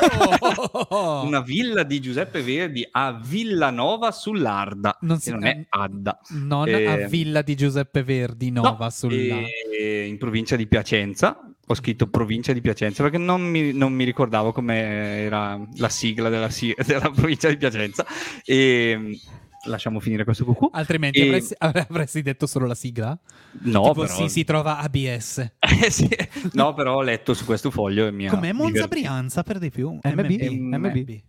Oh! 0.90 1.22
una 1.26 1.40
villa 1.40 1.82
di 1.82 2.00
Giuseppe 2.00 2.42
Verdi 2.42 2.86
a 2.90 3.18
Villanova 3.24 4.10
sull'Arda, 4.10 4.98
Non 5.02 5.18
si- 5.18 5.30
non 5.30 5.44
è 5.46 5.64
Adda. 5.68 6.18
Non 6.30 6.68
Eh, 6.68 6.84
a 6.86 7.06
Villa 7.08 7.42
di 7.42 7.54
Giuseppe 7.54 8.02
Verdi, 8.02 8.50
Nova 8.50 8.76
No, 8.84 8.90
sulla... 8.90 9.14
e- 9.14 10.04
in 10.06 10.18
provincia 10.18 10.56
di 10.56 10.66
Piacenza. 10.66 11.40
Ho 11.70 11.74
scritto 11.74 12.08
provincia 12.08 12.52
di 12.54 12.60
Piacenza 12.62 13.02
perché 13.02 13.18
non 13.18 13.42
mi, 13.42 13.72
non 13.74 13.92
mi 13.92 14.04
ricordavo 14.04 14.52
come 14.52 14.76
era 15.22 15.60
la 15.76 15.88
sigla 15.90 16.28
della, 16.30 16.48
della 16.86 17.10
provincia 17.10 17.48
di 17.48 17.56
Piacenza. 17.58 18.06
E 18.44 19.18
lasciamo 19.66 20.00
finire 20.00 20.24
questo 20.24 20.44
cucù. 20.44 20.68
Altrimenti 20.72 21.18
E- 21.20 21.26
avresti, 21.26 21.54
avresti 21.58 22.22
detto 22.22 22.46
solo 22.46 22.66
la 22.66 22.74
sigla? 22.74 23.18
No, 23.62 23.82
tipo, 23.88 24.02
però... 24.02 24.14
sì, 24.14 24.28
si 24.28 24.44
trova 24.44 24.78
ABS. 24.78 25.52
Eh, 25.84 25.90
sì. 25.90 26.08
No, 26.52 26.74
però 26.74 26.96
ho 26.96 27.02
letto 27.02 27.34
su 27.34 27.44
questo 27.44 27.70
foglio 27.70 28.06
e 28.06 28.10
mi 28.12 28.26
ha 28.26 28.30
Com'è 28.30 28.52
Monza 28.52 28.72
divertito. 28.72 29.00
Brianza 29.00 29.42
per 29.42 29.58
di 29.58 29.70
più? 29.70 29.98
MB. 30.02 30.30
MB. 30.50 30.96
Eh, 31.08 31.22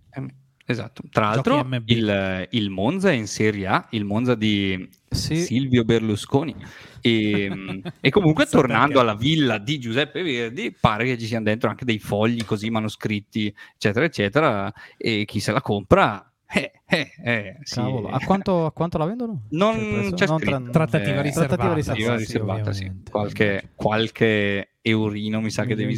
Esatto. 0.69 1.01
Tra 1.09 1.29
l'altro, 1.29 1.63
MB. 1.63 1.81
il, 1.89 2.47
il 2.51 2.69
Monza 2.69 3.09
è 3.09 3.13
in 3.13 3.25
Serie 3.25 3.65
A, 3.65 3.87
il 3.91 4.05
Monza 4.05 4.35
di 4.35 4.87
Sì. 5.09 5.35
Silvio 5.37 5.83
Berlusconi. 5.83 6.55
E, 7.01 7.81
e 7.99 8.09
comunque, 8.11 8.45
So 8.45 8.57
tornando 8.57 8.93
perché. 8.93 8.99
alla 8.99 9.15
villa 9.15 9.57
di 9.57 9.79
Giuseppe 9.79 10.21
Verdi, 10.21 10.71
pare 10.79 11.05
che 11.05 11.17
ci 11.17 11.25
siano 11.25 11.45
dentro 11.45 11.69
anche 11.71 11.85
dei 11.85 11.97
fogli 11.97 12.45
così 12.45 12.69
manoscritti, 12.69 13.51
eccetera, 13.73 14.05
eccetera. 14.05 14.71
E 14.95 15.25
chi 15.25 15.39
se 15.39 15.51
la 15.51 15.61
compra, 15.61 16.28
eh, 16.51 16.71
eh, 16.87 17.11
eh, 17.23 17.57
sì. 17.63 17.75
Cavolo, 17.75 18.09
a 18.09 18.19
quanto, 18.19 18.65
a 18.65 18.71
quanto 18.71 18.97
la 18.97 19.05
vendono? 19.05 19.43
Non 19.49 19.75
Cioè, 19.75 20.13
c'è 20.13 20.25
Non 20.27 20.39
scritto. 20.39 20.59
tra- 20.61 20.71
Trattativa 20.71 21.19
Eh, 21.19 21.21
riservata. 21.21 21.55
trattativa 21.55 21.81
Trattativa 21.83 22.17
Sì, 22.17 22.23
riservata, 22.25 22.71
sì. 22.73 22.79
ovviamente. 22.83 23.11
Qualche, 23.11 23.69
qualche 23.75 24.69
eurino 24.81 25.41
mi 25.41 25.51
sa 25.51 25.65
che 25.65 25.75
devi. 25.75 25.97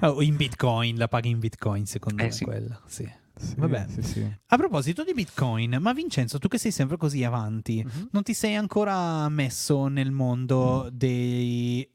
Oh, 0.00 0.20
in 0.22 0.36
bitcoin, 0.36 0.96
la 0.96 1.08
paghi 1.08 1.28
in 1.30 1.38
bitcoin 1.38 1.84
secondo 1.86 2.22
Eh, 2.22 2.26
me 2.26 2.32
sì. 2.32 2.44
quella. 2.44 2.80
Sì. 2.86 3.08
Sì, 3.38 3.54
Vabbè. 3.58 3.84
sì, 3.88 4.02
sì. 4.02 4.34
A 4.46 4.56
proposito 4.56 5.04
di 5.04 5.12
bitcoin, 5.12 5.76
ma 5.78 5.92
Vincenzo, 5.92 6.38
tu 6.38 6.48
che 6.48 6.56
sei 6.56 6.70
sempre 6.70 6.96
così 6.96 7.22
avanti, 7.22 7.84
Mhm. 7.84 8.08
non 8.12 8.22
ti 8.22 8.32
sei 8.32 8.54
ancora 8.54 9.28
messo 9.28 9.88
nel 9.88 10.10
mondo 10.10 10.88
dei 10.90 11.86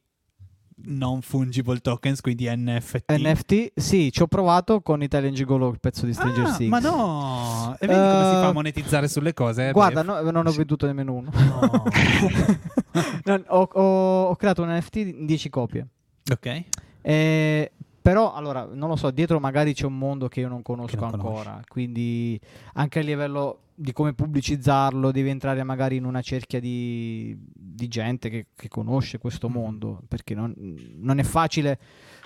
non 0.85 1.21
fungible 1.21 1.79
tokens, 1.79 2.21
quindi 2.21 2.47
NFT. 2.49 3.11
NFT, 3.11 3.71
sì, 3.75 4.11
ci 4.11 4.21
ho 4.21 4.27
provato 4.27 4.81
con 4.81 5.01
Italian 5.03 5.33
Gigolo, 5.33 5.69
il 5.69 5.79
pezzo 5.79 6.05
di 6.05 6.13
Stranger 6.13 6.45
Ah, 6.45 6.55
Things. 6.55 6.69
ma 6.71 6.79
no! 6.79 7.75
E 7.79 7.87
vedi 7.87 7.99
come 7.99 8.23
si 8.25 8.31
fa 8.31 8.45
a 8.45 8.49
Eh, 8.49 8.53
monetizzare 8.53 9.07
sulle 9.07 9.33
cose? 9.33 9.71
Guarda, 9.71 10.01
Beh, 10.03 10.07
no, 10.23 10.31
non 10.31 10.45
ho 10.47 10.51
sì. 10.51 10.57
veduto 10.57 10.85
nemmeno 10.85 11.13
uno. 11.13 11.29
No. 11.33 11.83
Non- 13.23 13.43
ho, 13.47 13.69
ho- 13.71 14.23
ho 14.29 14.35
creato 14.35 14.63
un 14.63 14.69
NFT 14.75 14.95
in 14.97 15.25
10 15.25 15.49
copie. 15.49 15.87
ok. 16.31 16.63
Eh, 17.01 17.71
però, 18.01 18.33
allora, 18.33 18.67
non 18.71 18.89
lo 18.89 18.95
so, 18.95 19.11
dietro 19.11 19.39
magari 19.39 19.73
c'è 19.73 19.85
un 19.85 19.97
mondo 19.97 20.27
che 20.27 20.39
io 20.41 20.47
non 20.47 20.61
conosco 20.61 20.95
non 20.99 21.13
ancora. 21.13 21.61
Quindi, 21.67 22.39
anche 22.73 22.99
a 22.99 23.03
livello 23.03 23.59
di 23.75 23.93
come 23.93 24.13
pubblicizzarlo, 24.13 25.11
devi 25.11 25.29
entrare 25.29 25.63
magari 25.63 25.95
in 25.95 26.05
una 26.05 26.21
cerchia 26.21 26.59
di, 26.59 27.35
di 27.53 27.87
gente 27.87 28.29
che, 28.29 28.45
che 28.55 28.67
conosce 28.67 29.17
questo 29.17 29.47
Mhm. 29.49 29.53
mondo. 29.53 30.01
Perché 30.07 30.33
non, 30.35 30.53
non 30.97 31.19
è 31.19 31.23
facile 31.23 31.79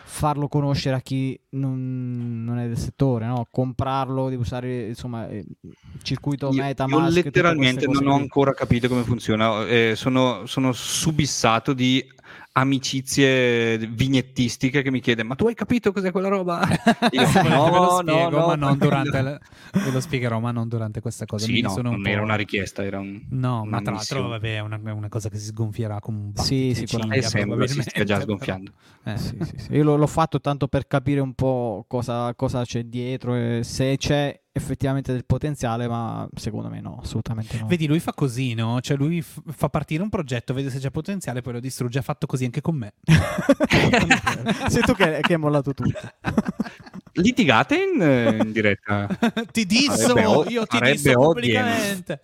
farlo 0.07 0.47
conoscere 0.47 0.95
a 0.97 1.01
chi 1.01 1.37
non, 1.51 2.43
non 2.43 2.59
è 2.59 2.67
del 2.67 2.77
settore, 2.77 3.25
no? 3.25 3.47
Comprarlo, 3.49 4.29
devi 4.29 4.41
usare 4.41 4.87
insomma 4.89 5.27
eh, 5.29 5.37
il 5.61 5.75
circuito 6.03 6.49
Io, 6.51 6.61
Metamask. 6.61 7.15
io 7.17 7.23
letteralmente 7.23 7.87
non 7.87 8.05
ho 8.07 8.15
ancora 8.15 8.53
capito 8.53 8.87
come 8.87 9.03
funziona. 9.03 9.65
eh, 9.65 9.93
sono, 9.95 10.45
sono 10.45 10.71
subissato 10.73 11.73
di 11.73 12.05
amicizie 12.53 13.77
vignettistiche 13.77 14.81
che 14.81 14.91
mi 14.91 14.99
chiede 15.01 15.23
ma 15.23 15.35
tu 15.35 15.47
hai 15.47 15.53
capito 15.53 15.91
cos'è 15.91 16.11
quella 16.11 16.29
roba? 16.29 16.65
Io, 17.11 17.27
Ve 17.41 17.79
lo 17.79 17.89
no, 17.89 17.99
spiego, 17.99 18.39
no, 18.39 18.39
no, 18.39 18.45
ma 18.47 18.55
non 18.55 18.77
tranquillo." 18.77 18.79
durante 18.79 19.21
la- 19.21 19.39
ve 19.81 19.91
lo 19.91 19.99
spiegherò, 19.99 20.39
ma 20.39 20.51
non 20.51 20.67
durante 20.67 21.01
questa 21.01 21.25
cosa. 21.25 21.45
Sì, 21.45 21.53
Mi 21.53 21.61
no, 21.61 21.69
sono 21.69 21.89
un 21.89 21.95
non 21.95 22.03
po'- 22.03 22.09
era 22.09 22.21
una 22.21 22.35
richiesta, 22.35 22.83
era 22.83 22.99
un... 22.99 23.21
No, 23.29 23.61
una 23.61 23.69
ma 23.71 23.81
tra 23.81 23.93
l'altro, 23.93 24.27
vabbè, 24.29 24.55
è 24.55 24.59
una, 24.59 24.79
è 24.83 24.91
una 24.91 25.09
cosa 25.09 25.29
che 25.29 25.37
si 25.37 25.45
sgonfierà 25.47 25.99
come 25.99 26.17
un 26.19 26.31
Sì, 26.33 26.67
battito 26.67 26.73
sicuramente. 26.75 27.27
Ciglia, 27.27 27.29
sembra 27.29 27.67
si 27.67 27.81
stia 27.81 28.03
già 28.03 28.21
sgonfiando. 28.21 28.71
Eh. 29.03 29.17
Sì, 29.17 29.37
sì, 29.41 29.57
sì. 29.57 29.73
Io 29.73 29.83
l'ho, 29.83 29.95
l'ho 29.97 30.07
fatto 30.07 30.39
tanto 30.39 30.67
per 30.67 30.87
capire 30.87 31.19
un 31.19 31.33
po' 31.33 31.85
cosa, 31.87 32.33
cosa 32.35 32.63
c'è 32.63 32.83
dietro 32.83 33.35
e 33.35 33.63
se 33.63 33.97
c'è 33.97 34.39
effettivamente 34.57 35.11
del 35.11 35.25
potenziale, 35.25 35.85
ma 35.87 36.25
secondo 36.33 36.69
me 36.69 36.79
no, 36.79 36.99
assolutamente 37.03 37.57
no. 37.59 37.67
Vedi, 37.67 37.87
lui 37.87 37.99
fa 37.99 38.13
così, 38.13 38.53
no? 38.53 38.79
Cioè, 38.79 38.95
lui 38.95 39.21
f- 39.21 39.41
fa 39.51 39.67
partire 39.67 40.01
un 40.01 40.07
progetto, 40.07 40.53
vede 40.53 40.69
se 40.69 40.79
c'è 40.79 40.91
potenziale, 40.91 41.41
poi 41.41 41.53
lo 41.53 41.59
distrugge. 41.59 41.99
Ha 41.99 42.01
fatto 42.01 42.25
così 42.25 42.45
anche 42.45 42.61
con 42.61 42.75
me. 42.77 42.93
Sei 44.69 44.81
tu 44.83 44.93
che, 44.93 45.19
che 45.21 45.33
hai 45.33 45.39
mollato 45.39 45.73
tutto. 45.73 45.99
Litigate 47.13 47.75
in, 47.75 48.01
in 48.45 48.51
diretta? 48.53 49.07
ti 49.51 49.65
disso, 49.65 50.13
o- 50.13 50.45
io 50.47 50.65
ti 50.65 50.79
disso 50.79 51.11
pubblicamente. 51.19 52.21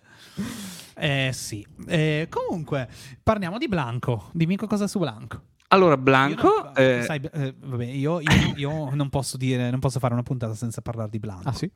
Eh 0.94 1.30
sì. 1.34 1.66
Eh, 1.86 2.28
comunque, 2.30 2.88
parliamo 3.22 3.58
di 3.58 3.68
Blanco. 3.68 4.30
Dimmi 4.32 4.56
qualcosa 4.56 4.86
su 4.86 4.98
Blanco. 4.98 5.40
Allora, 5.68 5.94
Io 5.94 6.00
Blanco... 6.02 6.62
non- 6.64 6.72
eh, 6.76 7.02
sai, 7.04 7.20
eh, 7.32 7.54
vabbè, 7.58 7.84
io, 7.86 8.20
io- 8.20 8.52
io 8.56 8.94
non 8.94 9.08
posso 9.10 9.36
dire, 9.36 9.70
non 9.70 9.80
posso 9.80 9.98
fare 9.98 10.12
una 10.14 10.22
puntata 10.22 10.54
senza 10.54 10.80
parlare 10.80 11.08
di 11.10 11.18
Blanco. 11.18 11.48
Ah 11.48 11.52
sì? 11.52 11.70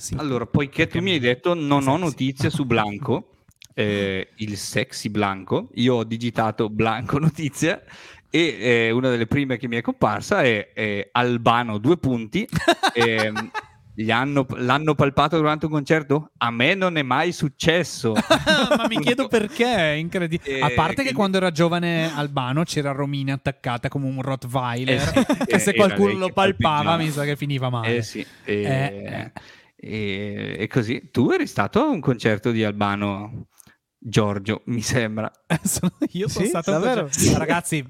Sì. 0.00 0.14
Allora, 0.16 0.46
poiché 0.46 0.86
tu 0.86 0.98
mi 1.02 1.10
hai 1.12 1.18
detto 1.18 1.52
non 1.52 1.86
ho 1.86 1.98
notizie 1.98 2.48
su 2.48 2.64
Blanco, 2.64 3.32
eh, 3.74 4.28
il 4.36 4.56
sexy 4.56 5.10
Blanco, 5.10 5.68
io 5.74 5.96
ho 5.96 6.04
digitato 6.04 6.70
Blanco 6.70 7.18
notizie 7.18 7.82
e 8.30 8.56
eh, 8.60 8.90
una 8.92 9.10
delle 9.10 9.26
prime 9.26 9.58
che 9.58 9.68
mi 9.68 9.76
è 9.76 9.82
comparsa 9.82 10.40
è, 10.42 10.72
è 10.72 11.08
Albano 11.12 11.76
due 11.76 11.98
punti. 11.98 12.48
gli 13.92 14.10
hanno- 14.10 14.46
l'hanno 14.56 14.94
palpato 14.94 15.36
durante 15.36 15.66
un 15.66 15.72
concerto? 15.72 16.30
A 16.38 16.50
me 16.50 16.74
non 16.74 16.96
è 16.96 17.02
mai 17.02 17.32
successo. 17.32 18.14
ma 18.76 18.86
mi 18.88 18.98
chiedo 19.00 19.28
perché, 19.28 19.66
è 19.66 19.90
incredibile. 19.92 20.56
Eh, 20.58 20.60
A 20.62 20.70
parte 20.70 20.94
che 20.94 21.00
quindi- 21.02 21.12
quando 21.14 21.36
era 21.36 21.50
giovane 21.50 22.10
Albano 22.14 22.62
c'era 22.64 22.92
Romina 22.92 23.34
attaccata 23.34 23.88
come 23.90 24.06
un 24.06 24.22
Rottweiler, 24.22 24.94
Eh 24.96 25.00
sì, 25.00 25.24
che 25.44 25.58
se 25.58 25.70
era 25.70 25.84
qualcuno 25.84 26.12
lo 26.14 26.32
palpava 26.32 26.74
palpeggiava. 26.94 26.96
mi 26.96 27.10
sa 27.10 27.24
che 27.24 27.36
finiva 27.36 27.68
male. 27.68 27.96
Eh 27.96 28.02
sì, 28.02 28.24
e, 29.80 30.56
e 30.58 30.66
così. 30.68 31.10
Tu 31.10 31.30
eri 31.30 31.46
stato 31.46 31.80
a 31.80 31.88
un 31.88 32.00
concerto 32.00 32.50
di 32.50 32.62
Albano 32.64 33.48
Giorgio, 34.02 34.62
mi 34.66 34.80
sembra. 34.80 35.30
Sono- 35.62 35.92
io 36.12 36.26
sono 36.28 36.44
Sì? 36.44 36.50
stato 36.50 36.70
Davvero? 36.70 37.02
concerto- 37.02 37.38
Ragazzi, 37.38 37.84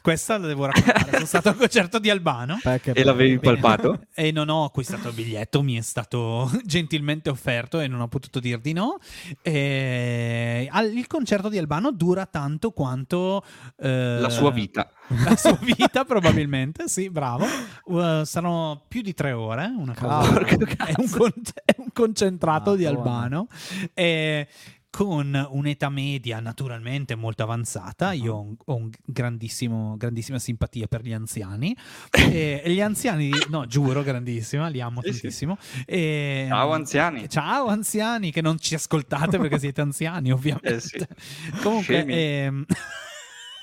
questa 0.00 0.38
la 0.38 0.46
devo 0.46 0.64
raccontare. 0.64 1.10
sono 1.12 1.26
stato 1.26 1.48
a 1.50 1.52
un 1.52 1.58
concerto 1.58 1.98
di 1.98 2.08
Albano. 2.08 2.58
Perché 2.62 2.92
E 2.92 3.04
l'avevi 3.04 3.36
Bene. 3.38 3.60
palpato? 3.60 4.00
E 4.16 4.30
non 4.32 4.48
ho 4.48 4.64
acquistato 4.64 5.08
il 5.08 5.14
biglietto, 5.14 5.62
mi 5.62 5.76
è 5.76 5.82
stato 5.82 6.50
gentilmente 6.64 7.28
offerto 7.28 7.78
e 7.80 7.88
non 7.88 8.00
ho 8.00 8.08
potuto 8.08 8.40
dir 8.40 8.58
di 8.58 8.72
no. 8.72 8.98
E 9.42 10.66
al- 10.70 10.96
il 10.96 11.06
concerto 11.06 11.48
di 11.50 11.58
Albano 11.58 11.92
dura 11.92 12.24
tanto 12.26 12.70
quanto 12.70 13.44
eh, 13.76 14.18
La 14.18 14.30
sua 14.30 14.50
vita. 14.50 14.90
La 15.26 15.36
sua 15.36 15.58
vita, 15.60 16.04
probabilmente, 16.04 16.88
sì, 16.88 17.10
bravo. 17.10 17.44
Uh, 17.84 18.24
saranno 18.24 18.84
più 18.88 19.02
di 19.02 19.12
tre 19.12 19.32
ore. 19.32 19.66
Una 19.76 19.94
cosa, 19.94 20.32
Cavolo. 20.44 20.46
è, 20.46 20.94
un 20.96 21.10
con- 21.10 21.32
è 21.64 21.74
un 21.76 21.88
concentrato 21.92 22.74
di 22.76 22.84
Madonna. 22.84 23.00
Albano. 23.02 23.46
E 23.92 24.48
con 24.94 25.48
un'età 25.50 25.88
media 25.88 26.38
naturalmente 26.38 27.16
molto 27.16 27.42
avanzata. 27.42 28.12
Io 28.12 28.34
ho, 28.34 28.40
un- 28.42 28.54
ho 28.66 28.76
un 28.76 28.90
grandissimo, 29.04 29.96
grandissima 29.96 30.38
simpatia 30.38 30.86
per 30.86 31.02
gli 31.02 31.12
anziani. 31.12 31.76
E 32.34 32.62
gli 32.66 32.80
anziani, 32.80 33.30
no, 33.48 33.66
giuro, 33.66 34.02
grandissima, 34.04 34.68
li 34.68 34.80
amo 34.80 35.00
Sì, 35.02 35.12
sì. 35.12 35.20
tantissimo. 35.20 35.58
E- 35.84 36.46
Ciao, 36.48 36.72
anziani. 36.72 37.28
Ciao 37.28 37.66
anziani, 37.66 38.30
che 38.30 38.40
non 38.40 38.58
ci 38.60 38.74
ascoltate 38.76 39.36
perché 39.38 39.58
siete 39.58 39.80
anziani, 39.80 40.30
ovviamente. 40.30 40.74
Eh 40.74 40.80
sì. 40.80 41.04
Comunque, 41.60 42.04
ehm, 42.06 42.64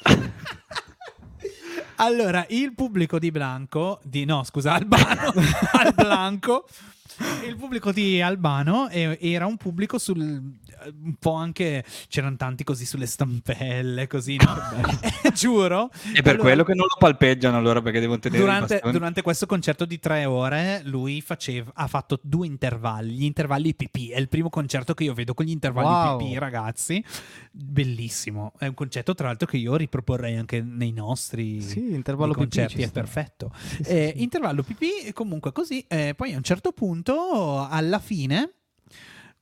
allora, 1.97 2.45
il 2.49 2.73
pubblico 2.73 3.19
di 3.19 3.31
Blanco, 3.31 3.99
di 4.03 4.25
no, 4.25 4.43
scusa, 4.43 4.73
Albano, 4.73 5.31
al 5.73 5.93
Blanco, 5.93 6.67
il 7.47 7.55
pubblico 7.55 7.91
di 7.91 8.21
Albano 8.21 8.89
era 8.89 9.45
un 9.45 9.57
pubblico 9.57 9.97
sul 9.97 10.19
un 10.21 11.13
po' 11.19 11.33
anche 11.33 11.83
c'erano 12.07 12.35
tanti 12.37 12.63
così 12.63 12.85
sulle 12.85 13.05
stampelle, 13.05 14.07
così, 14.07 14.35
no? 14.37 14.55
Eh, 15.23 15.31
giuro. 15.33 15.91
E 16.13 16.21
per 16.21 16.33
Allora, 16.33 16.41
quello 16.41 16.63
che 16.63 16.73
non 16.73 16.85
lo 16.89 16.95
palpeggiano 16.97 17.55
allora 17.57 17.81
perché 17.81 17.99
devono 17.99 18.17
tenere 18.19 18.41
Durante, 18.41 18.81
durante 18.91 19.21
questo 19.21 19.45
concerto 19.45 19.85
di 19.85 19.99
tre 19.99 20.25
ore, 20.25 20.81
lui 20.85 21.21
faceva, 21.21 21.71
ha 21.75 21.85
fatto 21.87 22.19
due 22.23 22.47
intervalli. 22.47 23.13
Gli 23.13 23.23
intervalli 23.25 23.75
pipì. 23.75 24.09
È 24.09 24.17
il 24.19 24.27
primo 24.27 24.49
concerto 24.49 24.93
che 24.95 25.03
io 25.03 25.13
vedo 25.13 25.33
con 25.35 25.45
gli 25.45 25.51
intervalli 25.51 25.89
Wow. 25.91 26.17
pipì, 26.17 26.37
ragazzi. 26.39 27.03
Bellissimo. 27.51 28.53
È 28.57 28.65
un 28.65 28.73
concetto, 28.73 29.13
tra 29.13 29.27
l'altro, 29.27 29.45
che 29.47 29.57
io 29.57 29.75
riproporrei 29.75 30.35
anche 30.35 30.61
nei 30.61 30.91
nostri 30.91 31.61
Sì, 31.61 31.93
intervallo 31.93 32.33
pipì 32.33 32.45
concerti. 32.45 32.75
ci 32.77 32.81
È 32.87 32.91
perfetto. 32.91 33.51
Sì, 33.55 33.83
sì, 33.83 33.89
Eh. 33.91 34.13
Intervallo 34.17 34.63
pipì, 34.63 34.99
e 35.05 35.13
comunque 35.13 35.51
così. 35.51 35.85
eh, 35.87 36.13
poi 36.15 36.33
a 36.33 36.37
un 36.37 36.43
certo 36.43 36.71
punto, 36.71 37.00
alla 37.03 37.99
fine. 37.99 38.53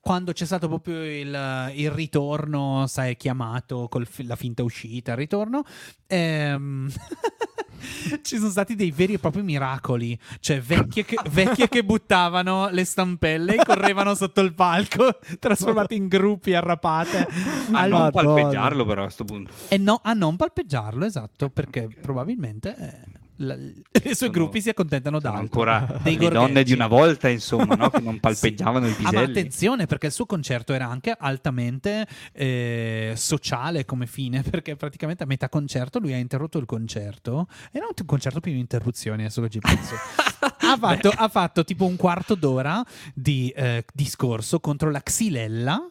Quando 0.02 0.32
c'è 0.32 0.46
stato 0.46 0.68
proprio 0.68 1.04
il, 1.04 1.72
il 1.76 1.92
ritorno, 1.92 2.88
sai, 2.88 3.18
chiamato 3.18 3.88
con 3.90 4.06
la 4.20 4.36
finta 4.38 4.64
uscita, 4.64 5.12
il 5.12 5.18
ritorno, 5.18 5.64
ehm, 6.08 6.90
ci 8.22 8.38
sono 8.38 8.50
stati 8.50 8.76
dei 8.76 8.92
veri 8.92 9.14
e 9.14 9.20
propri 9.20 9.42
miracoli. 9.44 10.18
Cioè, 10.40 10.62
vecchie 10.62 11.04
che, 11.06 11.18
vecchie 11.30 11.68
che 11.68 11.84
buttavano 11.84 12.70
le 12.70 12.86
stampelle 12.86 13.56
e 13.56 13.64
correvano 13.64 14.16
sotto 14.16 14.42
il 14.42 14.54
palco, 14.54 15.20
trasformate 15.38 15.96
in 15.96 16.08
gruppi 16.08 16.54
arrapate. 16.54 17.28
a 17.72 17.86
non 17.86 18.10
palpeggiarlo 18.10 18.86
però 18.86 19.02
a 19.02 19.06
questo 19.06 19.26
punto. 19.26 19.52
e 19.68 19.78
no, 19.78 20.00
a 20.02 20.14
non 20.14 20.36
palpeggiarlo, 20.38 21.06
esatto, 21.06 21.50
perché 21.50 21.88
probabilmente 22.02 22.76
eh, 22.78 23.19
la- 23.42 23.56
i 24.04 24.16
suoi 24.16 24.30
gruppi 24.30 24.62
si 24.62 24.70
accontentano 24.70 25.20
d'altro. 25.20 25.40
ancora 25.42 26.00
Dei 26.04 26.18
le 26.18 26.30
donne 26.30 26.64
di 26.64 26.74
una 26.74 26.88
volta 26.88 27.28
insomma 27.30 27.76
no? 27.76 27.90
che 27.90 28.00
non 28.02 28.20
palpeggiavano 28.22 28.88
i 28.88 28.92
Ah, 28.92 29.02
ma 29.02 29.10
piselli. 29.10 29.24
attenzione 29.32 29.86
perché 29.86 30.08
il 30.08 30.12
suo 30.12 30.26
concerto 30.26 30.74
era 30.74 30.88
anche 30.88 31.16
altamente 31.18 32.08
eh, 32.34 33.14
sociale 33.16 33.86
come 33.86 34.06
fine, 34.08 34.42
perché 34.50 34.76
praticamente 34.76 35.24
a 35.24 35.26
metà 35.26 35.50
concerto 35.50 36.00
lui 36.00 36.14
ha 36.14 36.18
interrotto 36.18 36.58
il 36.58 36.66
concerto. 36.66 37.48
Era 37.72 37.86
un 37.86 38.06
concerto 38.06 38.40
pieno 38.40 38.58
di 38.58 38.62
interruzioni, 38.64 39.24
adesso 39.24 39.42
che 39.42 39.50
ci 39.50 39.60
penso. 39.60 39.96
ha, 40.60 40.78
fatto, 40.78 41.10
ha 41.10 41.28
fatto 41.28 41.64
tipo 41.64 41.86
un 41.86 41.96
quarto 41.96 42.36
d'ora 42.36 42.84
di 43.14 43.50
eh, 43.56 43.86
discorso 43.94 44.60
contro 44.60 44.90
la 44.92 45.02
xylella. 45.02 45.88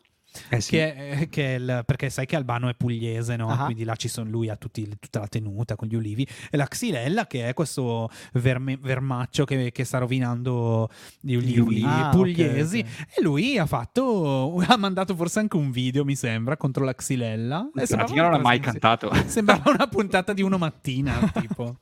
Eh 0.50 0.60
sì. 0.60 0.70
Che 0.72 0.94
è, 0.94 1.28
che 1.28 1.42
il- 1.58 1.82
perché 1.84 2.10
sai 2.10 2.26
che 2.26 2.36
Albano 2.36 2.68
è 2.68 2.74
pugliese, 2.74 3.34
no? 3.36 3.48
Ah. 3.50 3.64
Quindi 3.64 3.84
là 3.84 3.96
ci 3.96 4.08
sono 4.08 4.30
lui 4.30 4.48
ha 4.48 4.56
tutti- 4.56 4.88
tutta 5.00 5.18
la 5.20 5.26
tenuta 5.26 5.74
con 5.74 5.88
gli 5.88 5.94
ulivi. 5.94 6.26
E 6.50 6.56
la 6.56 6.66
xylella, 6.66 7.26
che 7.26 7.48
è 7.48 7.54
questo 7.54 8.08
verme- 8.34 8.76
vermaccio 8.80 9.44
che, 9.44 9.72
che 9.72 9.84
sta 9.84 9.98
rovinando 9.98 10.90
gli 11.20 11.34
ulivi. 11.34 11.82
Ah, 11.84 12.10
pugliesi. 12.12 12.78
ok, 12.78 12.86
ok. 13.10 13.18
E 13.18 13.22
lui 13.22 13.58
ha 13.58 13.66
fatto, 13.66 14.58
ha 14.68 14.76
mandato 14.76 15.16
forse 15.16 15.40
anche 15.40 15.56
un 15.56 15.70
video, 15.70 16.04
mi 16.04 16.14
sembra, 16.14 16.56
contro 16.56 16.84
la 16.84 16.94
xylella. 16.94 17.70
Pratica 17.72 18.22
non 18.22 18.32
ha 18.32 18.34
una 18.34 18.38
mai 18.38 18.60
cantato. 18.60 19.10
Sembrava 19.26 19.70
una 19.70 19.86
puntata 19.88 20.32
di 20.32 20.42
uno 20.42 20.58
mattina, 20.58 21.14
tipo. 21.40 21.76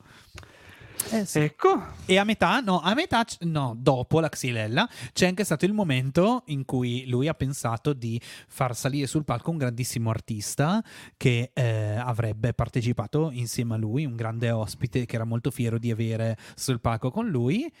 Eh 1.09 1.25
sì. 1.25 1.39
Ecco, 1.39 1.81
E 2.05 2.17
a 2.17 2.23
metà, 2.23 2.59
no, 2.59 2.79
a 2.81 2.93
metà, 2.93 3.25
no, 3.41 3.75
dopo 3.77 4.19
la 4.19 4.29
Xylella, 4.29 4.87
c'è 5.13 5.27
anche 5.27 5.43
stato 5.43 5.65
il 5.65 5.73
momento 5.73 6.43
in 6.47 6.65
cui 6.65 7.07
lui 7.07 7.27
ha 7.27 7.33
pensato 7.33 7.93
di 7.93 8.19
far 8.47 8.75
salire 8.75 9.07
sul 9.07 9.23
palco 9.23 9.51
un 9.51 9.57
grandissimo 9.57 10.09
artista 10.09 10.83
che 11.15 11.51
eh, 11.53 11.95
avrebbe 11.95 12.53
partecipato 12.53 13.29
insieme 13.31 13.75
a 13.75 13.77
lui, 13.77 14.05
un 14.05 14.15
grande 14.15 14.51
ospite 14.51 15.05
che 15.05 15.15
era 15.15 15.25
molto 15.25 15.51
fiero 15.51 15.77
di 15.77 15.91
avere 15.91 16.37
sul 16.55 16.81
palco 16.81 17.11
con 17.11 17.27
lui. 17.27 17.71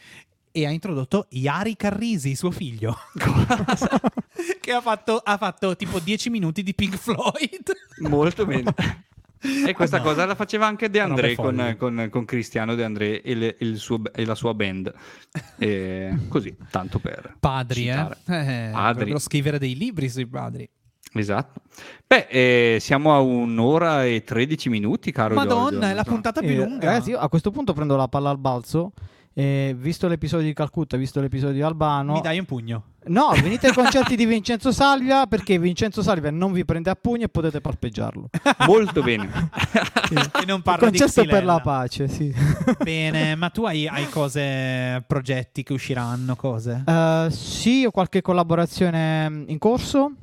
E 0.49 0.65
ha 0.65 0.71
introdotto 0.71 1.27
Yari 1.29 1.75
Carrisi, 1.75 2.35
suo 2.35 2.49
figlio, 2.49 2.97
che 4.59 4.71
ha 4.71 4.81
fatto, 4.81 5.21
ha 5.23 5.37
fatto 5.37 5.75
tipo 5.75 5.99
10 5.99 6.31
minuti 6.31 6.63
di 6.63 6.73
Pink 6.73 6.95
Floyd. 6.95 7.71
molto 7.99 8.45
bene. 8.45 8.73
E 9.67 9.73
questa 9.73 9.97
No. 9.97 10.03
cosa 10.03 10.25
la 10.25 10.35
faceva 10.35 10.65
anche 10.67 10.89
De 10.89 10.99
André 10.99 11.35
con, 11.35 11.75
con- 11.77 12.07
con 12.09 12.25
Cristiano 12.25 12.75
De 12.75 12.83
André 12.83 13.21
e, 13.21 13.35
le- 13.35 13.55
il 13.59 13.77
suo- 13.77 14.01
e 14.13 14.25
la 14.25 14.35
sua 14.35 14.53
band. 14.53 14.91
E 15.57 16.13
così, 16.29 16.55
tanto 16.71 16.99
per 16.99 17.35
Padri, 17.39 17.81
citare. 17.83 18.17
eh? 18.27 18.67
eh 18.67 18.69
Padri. 18.71 19.19
Scrivere 19.19 19.59
dei 19.59 19.75
libri 19.75 20.09
sui 20.09 20.25
padri. 20.27 20.67
Esatto. 21.13 21.61
Beh, 22.05 22.27
eh, 22.29 22.77
siamo 22.79 23.13
a 23.15 23.19
un'ora 23.21 24.05
e 24.05 24.23
13 24.23 24.69
minuti, 24.69 25.11
caro 25.11 25.35
Madonna, 25.35 25.69
Giorgio. 25.71 25.85
è 25.87 25.93
la 25.93 26.03
puntata 26.03 26.41
più 26.41 26.49
Eh, 26.49 26.55
lunga. 26.55 26.85
Ragazzi, 26.87 27.11
io 27.11 27.19
a 27.19 27.29
questo 27.29 27.49
punto 27.51 27.73
prendo 27.73 27.95
la 27.95 28.07
palla 28.07 28.29
al 28.29 28.37
balzo. 28.37 28.91
E 29.37 29.75
visto 29.77 30.07
l'episodio 30.07 30.47
di 30.47 30.53
Calcutta, 30.53 30.97
visto 30.97 31.21
l'episodio 31.21 31.53
di 31.53 31.61
Albano, 31.61 32.13
Mi 32.13 32.21
dai 32.21 32.39
un 32.39 32.45
pugno. 32.45 32.83
no, 33.09 33.33
venite 33.39 33.67
ai 33.67 33.73
concerti 33.73 34.15
di 34.15 34.25
Vincenzo 34.25 34.71
Salvia 34.71 35.27
perché 35.27 35.59
Vincenzo 35.59 36.01
Salvia 36.01 36.31
non 36.31 36.51
vi 36.51 36.65
prende 36.65 36.89
a 36.89 36.95
pugno 36.95 37.25
e 37.25 37.29
potete 37.29 37.61
palpeggiarlo. 37.61 38.31
Molto 38.65 39.03
bene. 39.03 39.29
e 40.41 40.45
non 40.47 40.57
Il 40.57 40.63
parla 40.63 40.89
di 40.89 40.97
concerto 40.97 41.29
per 41.29 41.45
la 41.45 41.59
pace, 41.59 42.07
sì. 42.07 42.33
Bene, 42.81 43.35
ma 43.35 43.51
tu 43.51 43.65
hai, 43.65 43.87
hai 43.87 44.09
cose, 44.09 45.03
progetti 45.05 45.61
che 45.61 45.73
usciranno, 45.73 46.35
cose? 46.35 46.83
Eh, 46.83 47.27
sì, 47.29 47.85
ho 47.85 47.91
qualche 47.91 48.23
collaborazione 48.23 49.29
mm, 49.29 49.43
in 49.49 49.59
corso. 49.59 50.13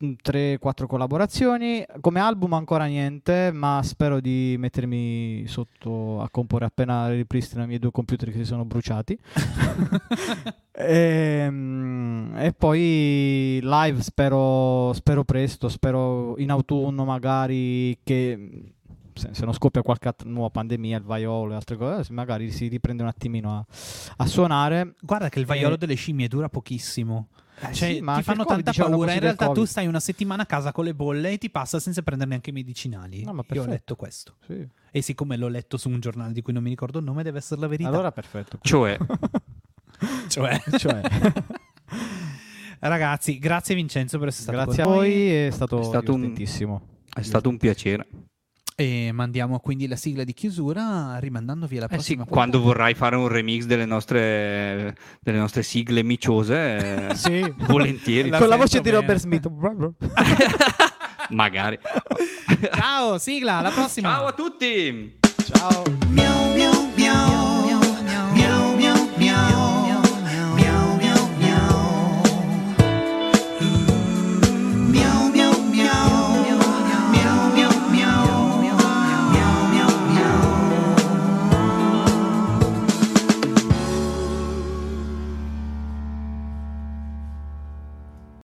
3-4 0.00 0.86
collaborazioni. 0.86 1.84
Come 2.00 2.20
album 2.20 2.54
ancora 2.54 2.86
niente, 2.86 3.50
ma 3.52 3.80
spero 3.82 4.20
di 4.20 4.56
mettermi 4.58 5.44
sotto 5.46 6.22
a 6.22 6.30
comporre 6.30 6.64
appena 6.64 7.08
ripristino 7.10 7.62
i 7.64 7.66
miei 7.66 7.78
due 7.78 7.90
computer 7.90 8.30
che 8.30 8.38
si 8.38 8.44
sono 8.44 8.64
bruciati. 8.64 9.18
Ehm, 10.82 12.34
e, 12.38 12.54
poi 12.54 13.60
live 13.62 14.00
spero, 14.00 14.94
spero 14.94 15.24
presto, 15.24 15.68
spero 15.68 16.38
in 16.38 16.50
autunno 16.50 17.04
magari 17.04 17.98
che 18.02 18.72
se, 19.12 19.44
non 19.44 19.52
scoppia 19.52 19.82
qualche 19.82 20.08
altra 20.08 20.28
nuova 20.28 20.48
pandemia, 20.48 20.96
il 20.96 21.04
vaiolo 21.04 21.52
e 21.52 21.56
altre 21.56 21.76
cose, 21.76 22.12
magari 22.12 22.50
si 22.50 22.68
riprende 22.68 23.02
un 23.02 23.08
attimino 23.08 23.58
a, 23.58 23.66
a 24.16 24.26
suonare. 24.26 24.94
Guarda 25.02 25.28
che 25.28 25.38
il 25.38 25.46
vaiolo 25.46 25.74
Eh, 25.74 25.78
delle 25.78 25.94
scimmie 25.94 26.28
dura 26.28 26.48
pochissimo. 26.48 27.28
Cioè, 27.60 27.74
sì, 27.74 28.00
ma 28.00 28.16
ti 28.16 28.22
fanno 28.22 28.44
tanta 28.44 28.70
dicevano 28.70 28.96
paura. 28.96 29.12
In 29.12 29.20
realtà 29.20 29.50
tu 29.50 29.64
stai 29.64 29.86
una 29.86 30.00
settimana 30.00 30.42
a 30.42 30.46
casa 30.46 30.72
con 30.72 30.84
le 30.84 30.94
bolle 30.94 31.32
e 31.32 31.38
ti 31.38 31.50
passa 31.50 31.78
senza 31.78 32.02
prendere 32.02 32.30
neanche 32.30 32.50
i 32.50 32.52
medicinali. 32.52 33.22
No, 33.22 33.34
ma 33.34 33.44
Io 33.52 33.62
ho 33.62 33.66
letto 33.66 33.96
questo. 33.96 34.36
Sì. 34.46 34.66
E 34.90 35.02
siccome 35.02 35.36
l'ho 35.36 35.48
letto 35.48 35.76
su 35.76 35.88
un 35.88 36.00
giornale 36.00 36.32
di 36.32 36.42
cui 36.42 36.52
non 36.52 36.62
mi 36.62 36.70
ricordo 36.70 36.98
il 36.98 37.04
nome, 37.04 37.22
deve 37.22 37.38
essere 37.38 37.60
la 37.60 37.66
verità. 37.66 37.88
Allora 37.90 38.12
perfetto. 38.12 38.58
Cioè, 38.62 38.96
cioè, 40.28 40.60
Cioè, 40.78 41.00
ragazzi, 42.80 43.38
grazie 43.38 43.74
Vincenzo 43.74 44.18
per 44.18 44.28
essere 44.28 44.44
stato 44.44 44.64
grazie 44.64 44.82
a 44.82 44.86
con 44.86 44.94
noi. 44.96 45.08
voi, 45.10 45.30
è 45.46 45.50
stato, 45.50 45.80
È 45.80 45.84
stato 45.84 46.14
un- 46.14 46.34
è 47.12 47.22
stato 47.22 47.48
un 47.48 47.56
piacere. 47.58 48.06
E 48.80 49.12
mandiamo 49.12 49.58
quindi 49.60 49.86
la 49.86 49.94
sigla 49.94 50.24
di 50.24 50.32
chiusura 50.32 51.18
rimandandovi 51.18 51.76
alla 51.76 51.84
Eh 51.84 51.88
sì, 51.90 51.94
prossima 51.96 52.24
quando 52.24 52.62
vorrai 52.62 52.94
fare 52.94 53.14
un 53.14 53.28
remix 53.28 53.64
delle 53.64 53.84
nostre, 53.84 54.96
delle 55.20 55.36
nostre 55.36 55.62
sigle 55.62 56.02
miciose, 56.02 57.08
eh, 57.10 57.12
Sì. 57.14 57.54
volentieri. 57.66 58.30
La 58.30 58.38
Con 58.38 58.48
la 58.48 58.56
voce 58.56 58.80
di 58.80 58.88
bene. 58.88 59.00
Robert 59.00 59.18
Smith. 59.18 59.46
Magari. 61.28 61.78
Ciao, 62.72 63.18
sigla, 63.18 63.58
alla 63.58 63.70
prossima. 63.70 64.08
Ciao 64.14 64.26
a 64.28 64.32
tutti! 64.32 65.18
Ciao. 65.44 65.82
Meow, 66.08 66.54
meow, 66.54 66.90
meow. 66.96 67.66
Meow, 68.32 68.76
meow, 68.76 69.08
meow. 69.18 69.69